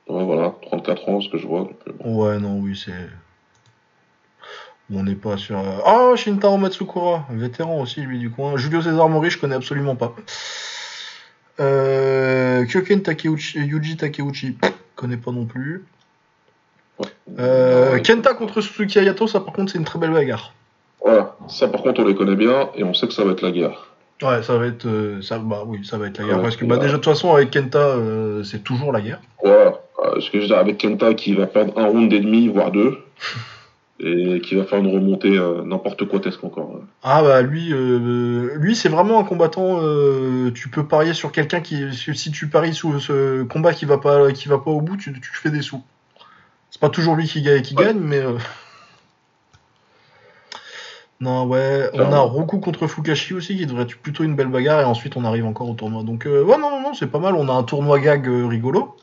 Ouais, 0.08 0.24
voilà, 0.24 0.54
34 0.64 1.10
ans, 1.10 1.22
ce 1.22 1.30
que 1.30 1.38
je 1.38 1.48
vois. 1.48 1.62
donc, 1.62 1.78
euh, 1.88 1.94
bon. 2.00 2.24
Ouais, 2.26 2.38
non, 2.40 2.60
oui, 2.60 2.82
c'est. 2.82 2.92
On 4.94 5.04
n'est 5.04 5.16
pas 5.16 5.38
sur. 5.38 5.58
Ah, 5.86 6.12
Shintaro 6.16 6.58
Matsukura, 6.58 7.26
vétéran 7.30 7.80
aussi, 7.82 8.02
lui, 8.02 8.20
du 8.20 8.30
coin. 8.30 8.58
Julio 8.58 8.82
César 8.82 9.10
Mori, 9.10 9.30
je 9.30 9.40
connais 9.40 9.56
absolument 9.56 9.96
pas. 9.96 10.14
Euh... 11.60 12.66
Kyoken 12.66 13.02
Takeuchi, 13.02 13.60
Yuji 13.60 13.98
Takeuchi, 13.98 14.58
connais 14.96 15.18
pas 15.18 15.32
non 15.32 15.46
plus. 15.46 15.84
Euh. 17.40 18.00
Kenta 18.00 18.34
contre 18.34 18.62
Suzuki 18.62 19.00
Hayato, 19.00 19.28
ça 19.28 19.40
par 19.40 19.54
contre, 19.54 19.72
c'est 19.72 19.78
une 19.78 19.84
très 19.86 20.00
belle 20.00 20.12
bagarre. 20.12 20.54
Voilà, 21.04 21.36
ça 21.50 21.68
par 21.68 21.82
contre, 21.82 22.02
on 22.02 22.06
les 22.06 22.16
connaît 22.16 22.36
bien 22.36 22.70
et 22.76 22.84
on 22.84 22.94
sait 22.94 23.08
que 23.08 23.14
ça 23.14 23.24
va 23.24 23.32
être 23.32 23.42
la 23.42 23.52
guerre. 23.52 23.88
Ouais, 24.22 24.42
ça 24.44 24.58
va 24.58 24.68
être. 24.68 24.86
euh, 24.86 25.22
ça, 25.22 25.38
bah 25.40 25.64
oui, 25.66 25.84
ça 25.84 25.98
va 25.98 26.08
être 26.08 26.18
la 26.20 26.26
guerre. 26.26 26.38
Ouais, 26.38 26.44
parce 26.44 26.56
que 26.56 26.66
bah, 26.66 26.78
déjà, 26.78 26.94
de 26.94 26.98
toute 26.98 27.06
façon, 27.14 27.34
avec 27.34 27.50
Kenta, 27.52 27.80
euh, 27.80 28.44
c'est 28.44 28.64
toujours 28.64 28.92
la 28.94 29.02
guerre. 29.02 29.20
Voilà, 29.44 29.74
Euh, 30.06 30.20
ce 30.22 30.30
que 30.30 30.40
je 30.40 30.46
dis 30.46 30.54
avec 30.54 30.78
Kenta 30.78 31.14
qui 31.14 31.34
va 31.34 31.46
perdre 31.48 31.78
un 31.78 31.88
round 31.88 32.12
et 32.14 32.20
demi, 32.20 32.48
voire 32.48 32.72
deux, 32.72 32.98
et 34.00 34.42
qui 34.42 34.56
va 34.56 34.64
faire 34.66 34.80
une 34.80 34.94
remontée 34.94 35.38
euh, 35.38 35.64
n'importe 35.64 36.06
quoi 36.08 36.20
tesque 36.20 36.44
encore. 36.44 36.80
Ah 37.04 37.22
bah 37.22 37.42
lui, 37.42 37.72
euh, 37.74 38.56
lui 38.56 38.76
c'est 38.76 38.90
vraiment 38.90 39.20
un 39.20 39.24
combattant. 39.24 39.80
euh, 39.82 40.52
tu 40.52 40.68
peux 40.70 40.86
parier 40.88 41.14
sur 41.14 41.32
quelqu'un 41.32 41.62
qui, 41.62 41.86
si 41.94 42.32
tu 42.32 42.48
paries 42.50 42.74
sur 42.74 43.00
ce 43.02 43.44
combat 43.44 43.74
qui 43.74 43.86
va 43.86 43.98
pas, 44.00 44.32
qui 44.32 44.48
va 44.50 44.58
pas 44.58 44.72
au 44.72 44.82
bout, 44.82 44.98
tu, 44.98 45.14
tu 45.14 45.32
fais 45.34 45.52
des 45.52 45.62
sous. 45.62 45.82
C'est 46.72 46.82
pas 46.82 46.90
toujours 46.90 47.16
lui 47.16 47.28
qui 47.28 47.42
gagne, 47.44 47.62
qui 47.62 47.76
Ouais. 47.76 47.86
gagne, 47.86 48.00
mais. 48.00 48.18
euh, 48.18 48.38
Non 51.20 51.46
ouais, 51.46 51.90
on 51.94 52.12
a. 52.12 52.20
Roku 52.20 52.60
contre 52.60 52.88
Fukashi 52.88 53.34
aussi 53.34 53.56
qui 53.56 53.66
devrait 53.66 53.84
être 53.84 53.98
plutôt 53.98 54.24
une 54.26 54.36
belle 54.36 54.48
bagarre 54.50 54.82
et 54.82 54.84
ensuite 54.84 55.16
on 55.16 55.24
arrive 55.24 55.46
encore 55.46 55.70
au 55.70 55.74
tournoi. 55.74 56.04
Donc 56.04 56.26
euh, 56.26 56.44
ouais 56.44 56.58
non 56.58 56.70
non 56.72 56.82
non 56.82 56.94
c'est 56.94 57.08
pas 57.08 57.20
mal. 57.20 57.36
On 57.36 57.48
a 57.48 57.54
un 57.54 57.64
tournoi 57.64 58.00
gag 58.00 58.28
euh, 58.28 58.46
rigolo. 58.46 58.96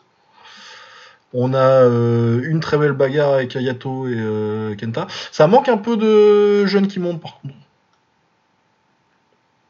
On 1.33 1.55
a 1.55 1.59
euh, 1.85 2.41
une 2.45 2.59
très 2.61 2.77
belle 2.77 2.93
bagarre 2.93 3.35
avec 3.35 3.55
Ayato 3.55 4.09
et 4.09 4.15
euh, 4.17 4.75
Kenta. 4.75 5.07
Ça 5.31 5.47
manque 5.47 5.69
un 5.69 5.77
peu 5.77 5.97
de 5.97 6.67
jeunes 6.67 6.89
qui 6.89 6.99
montent 6.99 7.21
par 7.23 7.41
contre. 7.41 7.55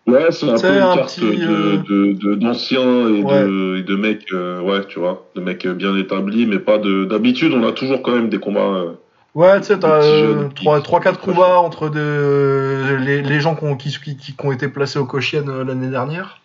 Ouais, 0.07 0.33
c'est 0.33 0.49
un 0.49 0.59
peu 0.59 0.69
une 0.73 0.83
un 0.83 0.95
carte 0.97 1.15
petit, 1.15 1.21
de- 1.21 1.77
de- 1.77 2.13
de- 2.15 2.35
d'anciens 2.35 3.09
et, 3.09 3.23
Ouais. 3.23 3.43
et 3.79 3.83
de 3.83 3.97
mecs, 3.97 4.33
euh, 4.33 4.61
ouais, 4.61 4.85
tu 4.89 4.99
vois, 4.99 5.27
de 5.37 5.41
mecs 5.41 5.67
bien 5.69 5.97
établis, 5.97 6.47
mais 6.47 6.59
pas 6.59 6.79
de. 6.79 7.05
D'habitude, 7.05 7.53
on 7.55 7.67
a 7.69 7.73
toujours 7.73 8.03
quand 8.03 8.13
même 8.13 8.29
des 8.31 8.39
combats. 8.39 8.61
euh, 8.61 8.93
Ouais, 9.37 9.61
tu 9.61 9.67
sais, 9.69 9.79
t'as 9.79 10.01
petits 10.01 10.19
jeunes 10.19 10.53
qui- 10.55 10.65
3-4 10.65 11.21
qui- 11.21 11.27
combats 11.27 11.61
entre 11.61 11.89
les, 11.95 13.23
les 13.23 13.41
gens 13.41 13.55
qui 13.55 13.65
ont, 13.65 13.77
qui, 13.77 13.91
qui, 14.03 14.17
qui 14.17 14.35
ont 14.43 14.51
été 14.51 14.67
placés 14.67 14.99
au 14.99 15.05
Koshien 15.05 15.47
euh, 15.47 15.63
l'année 15.65 15.87
dernière. 15.89 16.40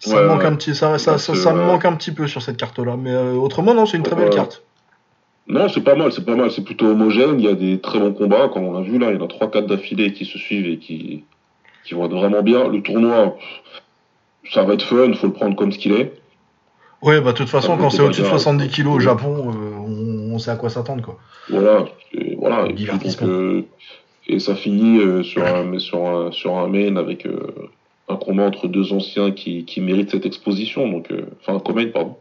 Ça, 0.00 0.16
Ouais, 0.16 0.22
me 0.22 0.28
manque 0.28 0.40
ouais. 0.40 0.46
un 0.46 0.56
petit, 0.56 0.74
ça, 0.74 0.98
ça, 0.98 1.12
Donc, 1.12 1.20
ça, 1.20 1.34
ça 1.34 1.52
me 1.54 1.60
euh, 1.60 1.66
manque 1.66 1.84
un 1.84 1.94
petit 1.94 2.10
peu 2.10 2.26
sur 2.26 2.42
cette 2.42 2.56
carte-là. 2.56 2.96
Mais 2.98 3.12
euh, 3.12 3.34
autrement, 3.34 3.74
non, 3.74 3.86
c'est 3.86 3.96
une 3.98 4.02
très 4.02 4.16
belle 4.16 4.30
carte. 4.30 4.62
Non, 5.46 5.68
c'est 5.68 5.80
pas 5.82 5.94
mal, 5.94 6.10
c'est 6.12 6.24
pas 6.24 6.34
mal, 6.36 6.50
c'est 6.50 6.64
plutôt 6.64 6.86
homogène. 6.86 7.38
Il 7.38 7.44
y 7.44 7.48
a 7.48 7.54
des 7.54 7.78
très 7.80 7.98
bons 8.00 8.12
combats, 8.12 8.48
comme 8.52 8.64
on 8.64 8.76
a 8.76 8.82
vu 8.82 8.98
là. 8.98 9.10
Il 9.10 9.18
y 9.18 9.20
en 9.20 9.24
a 9.24 9.28
3-4 9.28 9.66
d'affilée 9.66 10.12
qui 10.12 10.24
se 10.24 10.38
suivent 10.38 10.66
et 10.66 10.78
qui, 10.78 11.24
qui 11.84 11.94
vont 11.94 12.06
être 12.06 12.14
vraiment 12.14 12.42
bien. 12.42 12.68
Le 12.68 12.80
tournoi, 12.82 13.36
ça 14.52 14.62
va 14.64 14.74
être 14.74 14.84
fun, 14.84 15.12
faut 15.14 15.26
le 15.26 15.32
prendre 15.32 15.54
comme 15.56 15.70
ce 15.72 15.78
qu'il 15.78 15.92
est. 15.92 16.12
Ouais, 17.02 17.20
bah 17.20 17.32
de 17.32 17.36
toute 17.38 17.48
façon, 17.48 17.76
quand 17.78 17.88
c'est 17.90 18.02
au-dessus 18.02 18.20
de 18.20 18.26
bagarre. 18.26 18.40
70 18.40 18.68
kilos 18.68 18.96
au 18.96 19.00
Japon, 19.00 19.50
euh, 19.54 20.30
on, 20.30 20.34
on 20.34 20.38
sait 20.38 20.50
à 20.50 20.56
quoi 20.56 20.68
s'attendre, 20.68 21.02
quoi. 21.02 21.18
Voilà, 21.48 21.86
et, 22.12 22.36
voilà. 22.36 22.62
Et, 22.64 22.66
puis, 22.66 22.74
Divertissement. 22.74 23.26
donc, 23.26 23.36
euh, 23.36 23.62
et 24.28 24.38
ça 24.38 24.54
finit 24.54 24.98
euh, 24.98 25.22
sur, 25.22 25.44
un, 25.44 25.78
sur, 25.78 26.06
un, 26.06 26.30
sur 26.30 26.56
un 26.58 26.68
main 26.68 26.96
avec 26.96 27.24
euh, 27.26 27.40
un 28.10 28.16
combat 28.16 28.44
entre 28.44 28.68
deux 28.68 28.92
anciens 28.92 29.30
qui, 29.30 29.64
qui 29.64 29.80
méritent 29.80 30.10
cette 30.10 30.26
exposition. 30.26 30.88
Donc, 30.88 31.10
euh, 31.10 31.22
enfin, 31.40 31.54
un 31.56 31.60
co-main, 31.60 31.88
pardon. 31.88 32.16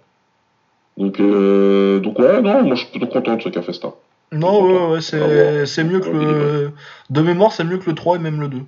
Donc, 0.97 1.19
euh, 1.19 1.99
donc 1.99 2.19
ouais, 2.19 2.41
non, 2.41 2.63
moi 2.63 2.75
je 2.75 2.81
suis 2.81 2.91
plutôt 2.91 3.07
content 3.07 3.35
de 3.35 3.41
ce 3.41 3.49
qu'a 3.49 3.61
fait 3.61 3.73
ça. 3.73 3.93
Non, 4.31 4.61
ouais, 4.61 4.93
ouais, 4.93 5.01
c'est, 5.01 5.83
mieux 5.83 5.99
que 5.99 6.09
Bravo, 6.09 6.19
le. 6.25 6.71
De 7.09 7.21
mémoire, 7.21 7.51
c'est 7.51 7.63
mieux 7.63 7.77
que 7.77 7.89
le 7.89 7.95
3 7.95 8.17
et 8.17 8.19
même 8.19 8.39
le 8.39 8.47
2. 8.47 8.61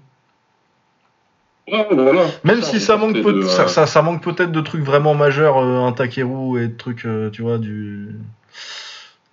Ouais, 1.71 1.87
voilà. 1.91 2.21
Même 2.43 2.61
Ça, 2.61 2.67
si 2.67 2.79
ça 2.79 2.97
manque, 2.97 3.15
fait 3.15 3.21
peut- 3.21 3.33
de, 3.33 3.41
ça, 3.43 3.63
euh, 3.63 3.67
ça- 3.67 3.85
ça 3.85 4.01
manque 4.01 4.23
peut-être 4.23 4.51
de 4.51 4.61
trucs 4.61 4.81
vraiment 4.83 5.13
majeurs, 5.13 5.57
euh, 5.59 5.81
un 5.85 5.91
Takeru 5.91 6.61
et 6.63 6.67
de 6.67 6.75
trucs, 6.75 7.05
euh, 7.05 7.29
tu 7.29 7.43
vois, 7.43 7.57
du. 7.57 8.15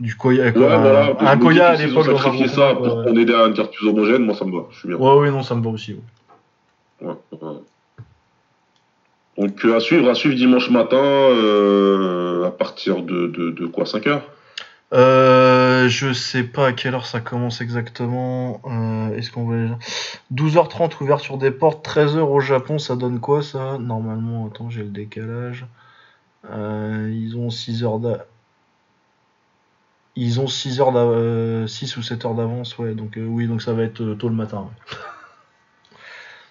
Du 0.01 0.15
Koya. 0.17 0.45
Ouais, 0.45 0.51
voilà. 0.53 1.17
un, 1.19 1.39
Koya 1.39 1.69
à 1.71 1.77
l'époque 1.77 2.05
sacrifié 2.07 2.47
gros 2.47 2.55
ça 2.55 2.75
combat, 2.75 2.89
pour 2.89 3.05
qu'on 3.05 3.17
ait 3.17 3.23
une 3.23 3.55
carte 3.55 3.73
plus 3.75 3.89
homogène, 3.89 4.23
moi 4.25 4.37
ça 4.37 4.45
me 4.45 4.53
va, 4.57 4.67
je 4.71 4.79
suis 4.79 4.89
bien. 4.89 4.97
Ouais, 4.97 5.15
oui, 5.19 5.31
non, 5.31 5.43
ça 5.43 5.57
me 5.57 5.63
va 5.65 5.71
aussi. 5.71 5.95
ouais. 5.95 7.09
Ouais, 7.09 7.15
ouais. 7.33 7.49
Donc 9.39 9.65
euh, 9.65 9.77
à 9.77 9.81
suivre, 9.81 10.09
à 10.09 10.15
suivre 10.15 10.35
dimanche 10.35 10.69
matin 10.69 10.97
euh, 10.97 12.45
à 12.47 12.51
partir 12.51 13.03
de, 13.03 13.67
quoi 13.67 13.87
5 13.87 14.07
heures? 14.09 14.23
Euh, 14.95 15.89
je 15.89 16.13
sais 16.13 16.43
pas 16.43 16.69
à 16.69 16.73
quelle 16.73 16.95
heure 16.95 17.07
ça 17.07 17.21
commence 17.21 17.61
exactement. 17.61 18.61
Euh, 18.65 19.15
Est-ce 19.17 19.31
qu'on 19.31 19.47
va 19.47 19.79
12h30 20.35 21.03
ouverture 21.03 21.39
des 21.39 21.51
portes, 21.51 21.87
13h 21.87 22.19
au 22.19 22.41
Japon, 22.41 22.79
ça 22.79 22.97
donne 22.97 23.21
quoi 23.21 23.43
ça? 23.43 23.79
Normalement, 23.79 24.47
attends, 24.47 24.71
j'ai 24.71 24.83
le 24.83 24.89
décalage. 24.89 25.67
Ils 26.51 27.35
ont 27.37 27.51
6 27.51 27.85
heures 27.85 27.99
d'a... 28.01 28.27
Ils 30.17 30.41
ont 30.41 30.49
6 30.49 30.81
heures 30.81 30.91
d'a- 30.91 31.01
euh, 31.01 31.67
6 31.69 31.97
ou 31.97 32.03
7 32.03 32.25
heures 32.25 32.35
d'avance, 32.35 32.77
ouais. 32.79 32.95
Donc 32.95 33.17
oui, 33.17 33.47
donc 33.47 33.63
ça 33.63 33.73
va 33.73 33.85
être 33.85 34.15
tôt 34.15 34.29
le 34.29 34.35
matin. 34.35 34.69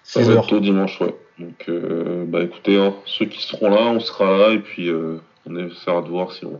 Ça 0.08 0.22
6 0.22 0.28
va 0.30 0.40
être 0.40 0.58
dimanche, 0.58 0.98
ouais. 1.02 1.14
Donc 1.38 1.66
euh, 1.68 2.24
bah 2.26 2.42
écoutez, 2.42 2.78
hein, 2.80 2.94
ceux 3.04 3.26
qui 3.26 3.42
seront 3.42 3.68
là, 3.68 3.82
on 3.82 4.00
sera 4.00 4.38
là 4.38 4.50
et 4.54 4.58
puis 4.58 4.88
euh, 4.88 5.20
on 5.48 5.54
essaiera 5.56 6.00
de 6.00 6.08
voir 6.08 6.32
si 6.32 6.46
on 6.46 6.58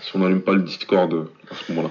si 0.00 0.16
on 0.16 0.20
n'allume 0.20 0.40
pas 0.40 0.52
le 0.52 0.62
Discord 0.62 1.12
euh, 1.12 1.30
à 1.50 1.54
ce 1.56 1.72
moment-là. 1.72 1.90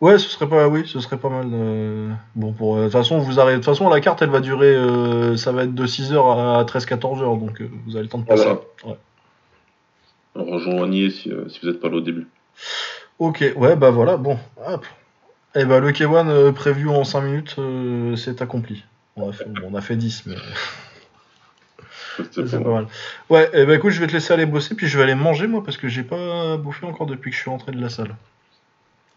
Ouais, 0.00 0.18
ce 0.18 0.30
serait 0.30 0.48
pas, 0.48 0.66
oui, 0.66 0.84
ce 0.86 0.98
serait 0.98 1.18
pas 1.18 1.28
mal. 1.28 1.46
euh, 1.52 2.10
Bon, 2.34 2.52
pour 2.52 2.78
de 2.78 2.84
toute 2.84 2.92
façon, 2.92 3.18
vous. 3.18 3.34
De 3.34 3.54
toute 3.56 3.64
façon, 3.66 3.88
la 3.90 4.00
carte, 4.00 4.22
elle 4.22 4.30
va 4.30 4.40
durer. 4.40 4.74
euh, 4.74 5.36
ça 5.36 5.52
va 5.52 5.64
être 5.64 5.74
de 5.74 5.86
6h 5.86 6.14
à 6.58 6.64
13-14h, 6.64 7.38
donc 7.38 7.60
vous 7.86 7.96
avez 7.96 8.04
le 8.04 8.08
temps 8.08 8.18
de 8.18 8.24
passer. 8.24 8.44
Voilà. 8.44 8.60
Ouais. 8.86 8.96
Rejoignez 10.34 11.10
si, 11.10 11.30
si 11.48 11.60
vous 11.62 11.68
n'êtes 11.68 11.80
pas 11.80 11.88
là 11.90 11.96
au 11.96 12.00
début. 12.00 12.26
Ok, 13.18 13.44
ouais, 13.56 13.76
bah 13.76 13.90
voilà, 13.90 14.16
bon, 14.16 14.38
hop. 14.66 14.86
Et 15.54 15.64
bah 15.66 15.80
le 15.80 15.90
K1 15.92 16.28
euh, 16.28 16.52
prévu 16.52 16.88
en 16.88 17.04
5 17.04 17.20
minutes, 17.20 17.56
c'est 18.16 18.40
accompli. 18.40 18.84
On 19.20 19.28
a, 19.30 19.32
fait, 19.32 19.48
bon, 19.48 19.70
on 19.72 19.74
a 19.76 19.80
fait 19.80 19.96
10, 19.96 20.24
mais 20.26 20.36
c'est 22.32 22.50
pas 22.50 22.58
mal. 22.70 22.86
Ouais, 23.28 23.50
et 23.54 23.64
bah 23.66 23.74
écoute, 23.74 23.90
je 23.92 24.00
vais 24.00 24.06
te 24.06 24.12
laisser 24.12 24.32
aller 24.32 24.46
bosser, 24.46 24.74
puis 24.74 24.86
je 24.88 24.96
vais 24.96 25.04
aller 25.04 25.14
manger 25.14 25.46
moi, 25.46 25.62
parce 25.64 25.76
que 25.76 25.88
j'ai 25.88 26.02
pas 26.02 26.56
bouffé 26.56 26.86
encore 26.86 27.06
depuis 27.06 27.30
que 27.30 27.36
je 27.36 27.40
suis 27.42 27.50
rentré 27.50 27.72
de 27.72 27.80
la 27.80 27.88
salle. 27.88 28.14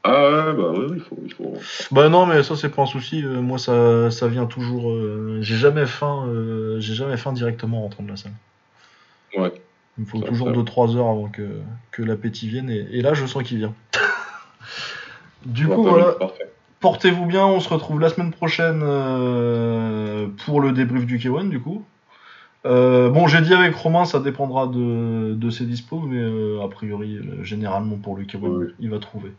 Ah 0.06 0.30
ouais, 0.30 0.54
bah 0.54 0.72
oui, 0.76 0.88
il 0.96 1.00
faut, 1.02 1.18
il 1.24 1.34
faut. 1.34 1.54
Bah 1.92 2.10
non, 2.10 2.26
mais 2.26 2.44
ça 2.44 2.56
c'est 2.58 2.70
pas 2.70 2.82
un 2.82 2.86
souci. 2.86 3.24
euh, 3.24 3.42
moi, 3.42 3.58
ça, 3.58 4.12
ça 4.12 4.28
vient 4.28 4.46
toujours. 4.46 4.92
euh, 4.92 5.38
j'ai 5.42 5.56
jamais 5.56 5.86
faim. 5.86 6.26
euh, 6.28 6.78
j'ai 6.82 6.94
jamais 6.94 7.16
faim 7.16 7.32
directement 7.32 7.80
en 7.80 7.82
rentrant 7.84 8.04
de 8.04 8.10
la 8.10 8.18
salle. 8.18 8.34
Ouais. 9.38 9.54
Il 9.98 10.02
me 10.04 10.06
faut 10.10 10.20
Ça, 10.22 10.28
toujours 10.28 10.48
ça. 10.48 10.54
2-3 10.54 10.98
heures 10.98 11.08
avant 11.08 11.30
que, 11.30 11.48
que 11.92 12.02
l'appétit 12.04 12.50
vienne, 12.50 12.70
et, 12.70 12.86
et 12.92 13.02
là, 13.02 13.14
je 13.14 13.26
sens 13.26 13.44
qu'il 13.44 13.60
vient. 13.60 13.74
du 15.46 15.68
Bon, 15.68 15.76
coup, 15.76 15.84
bah, 15.86 15.90
voilà. 15.92 16.12
Parfait. 16.14 16.52
Portez-vous 16.84 17.26
bien, 17.26 17.46
on 17.46 17.62
se 17.62 17.70
retrouve 17.70 18.02
la 18.02 18.10
semaine 18.10 18.32
prochaine 18.32 18.82
euh, 18.84 20.28
pour 20.46 20.60
le 20.60 20.74
débrief 20.74 21.06
du 21.06 21.18
K1 21.18 21.48
du 21.48 21.62
coup. 21.62 21.86
Euh, 22.66 23.10
bon, 23.10 23.26
j'ai 23.28 23.40
dit 23.40 23.54
avec 23.54 23.74
Romain, 23.74 24.04
ça 24.04 24.20
dépendra 24.20 24.68
de, 24.68 25.34
de 25.34 25.50
ses 25.50 25.64
dispos, 25.64 26.00
mais 26.06 26.20
euh, 26.20 26.62
a 26.62 26.68
priori, 26.68 27.20
généralement 27.42 27.96
pour 27.96 28.18
le 28.18 28.24
K1, 28.26 28.38
Oui. 28.42 28.66
il 28.82 28.90
va 28.90 29.00
trouver. 29.00 29.32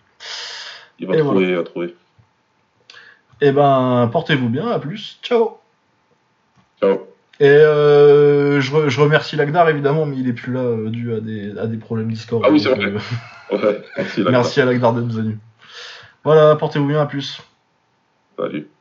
Il 0.98 1.06
va 1.06 1.16
Et 1.16 1.18
trouver, 1.18 1.48
il 1.48 1.54
va 1.54 1.62
trouver. 1.64 1.94
Et 3.42 3.52
ben, 3.52 4.08
portez-vous 4.10 4.48
bien, 4.48 4.66
à 4.68 4.78
plus, 4.78 5.18
ciao 5.22 5.58
Ciao. 6.80 7.00
Et 7.40 7.44
euh, 7.46 8.58
je, 8.62 8.72
re- 8.72 8.88
je 8.88 9.00
remercie 9.02 9.36
Lagdar 9.36 9.68
évidemment, 9.68 10.06
mais 10.06 10.16
il 10.16 10.28
est 10.28 10.32
plus 10.32 10.52
là 10.52 10.60
euh, 10.60 10.88
dû 10.88 11.12
à 11.12 11.20
des, 11.20 11.58
à 11.58 11.66
des 11.66 11.76
problèmes 11.76 12.08
Discord. 12.10 12.42
Ah 12.46 12.50
oui, 12.50 12.58
c'est 12.58 12.70
vrai. 12.70 12.86
euh, 12.86 13.56
Ouais, 13.58 13.82
merci, 13.98 14.22
merci 14.30 14.60
à 14.62 14.64
Lagdar 14.64 14.94
d'être 14.94 15.12
venu. 15.12 15.36
Voilà, 16.24 16.56
portez-vous 16.56 16.86
bien, 16.86 17.00
à 17.02 17.06
plus. 17.06 17.40
Salut. 18.38 18.73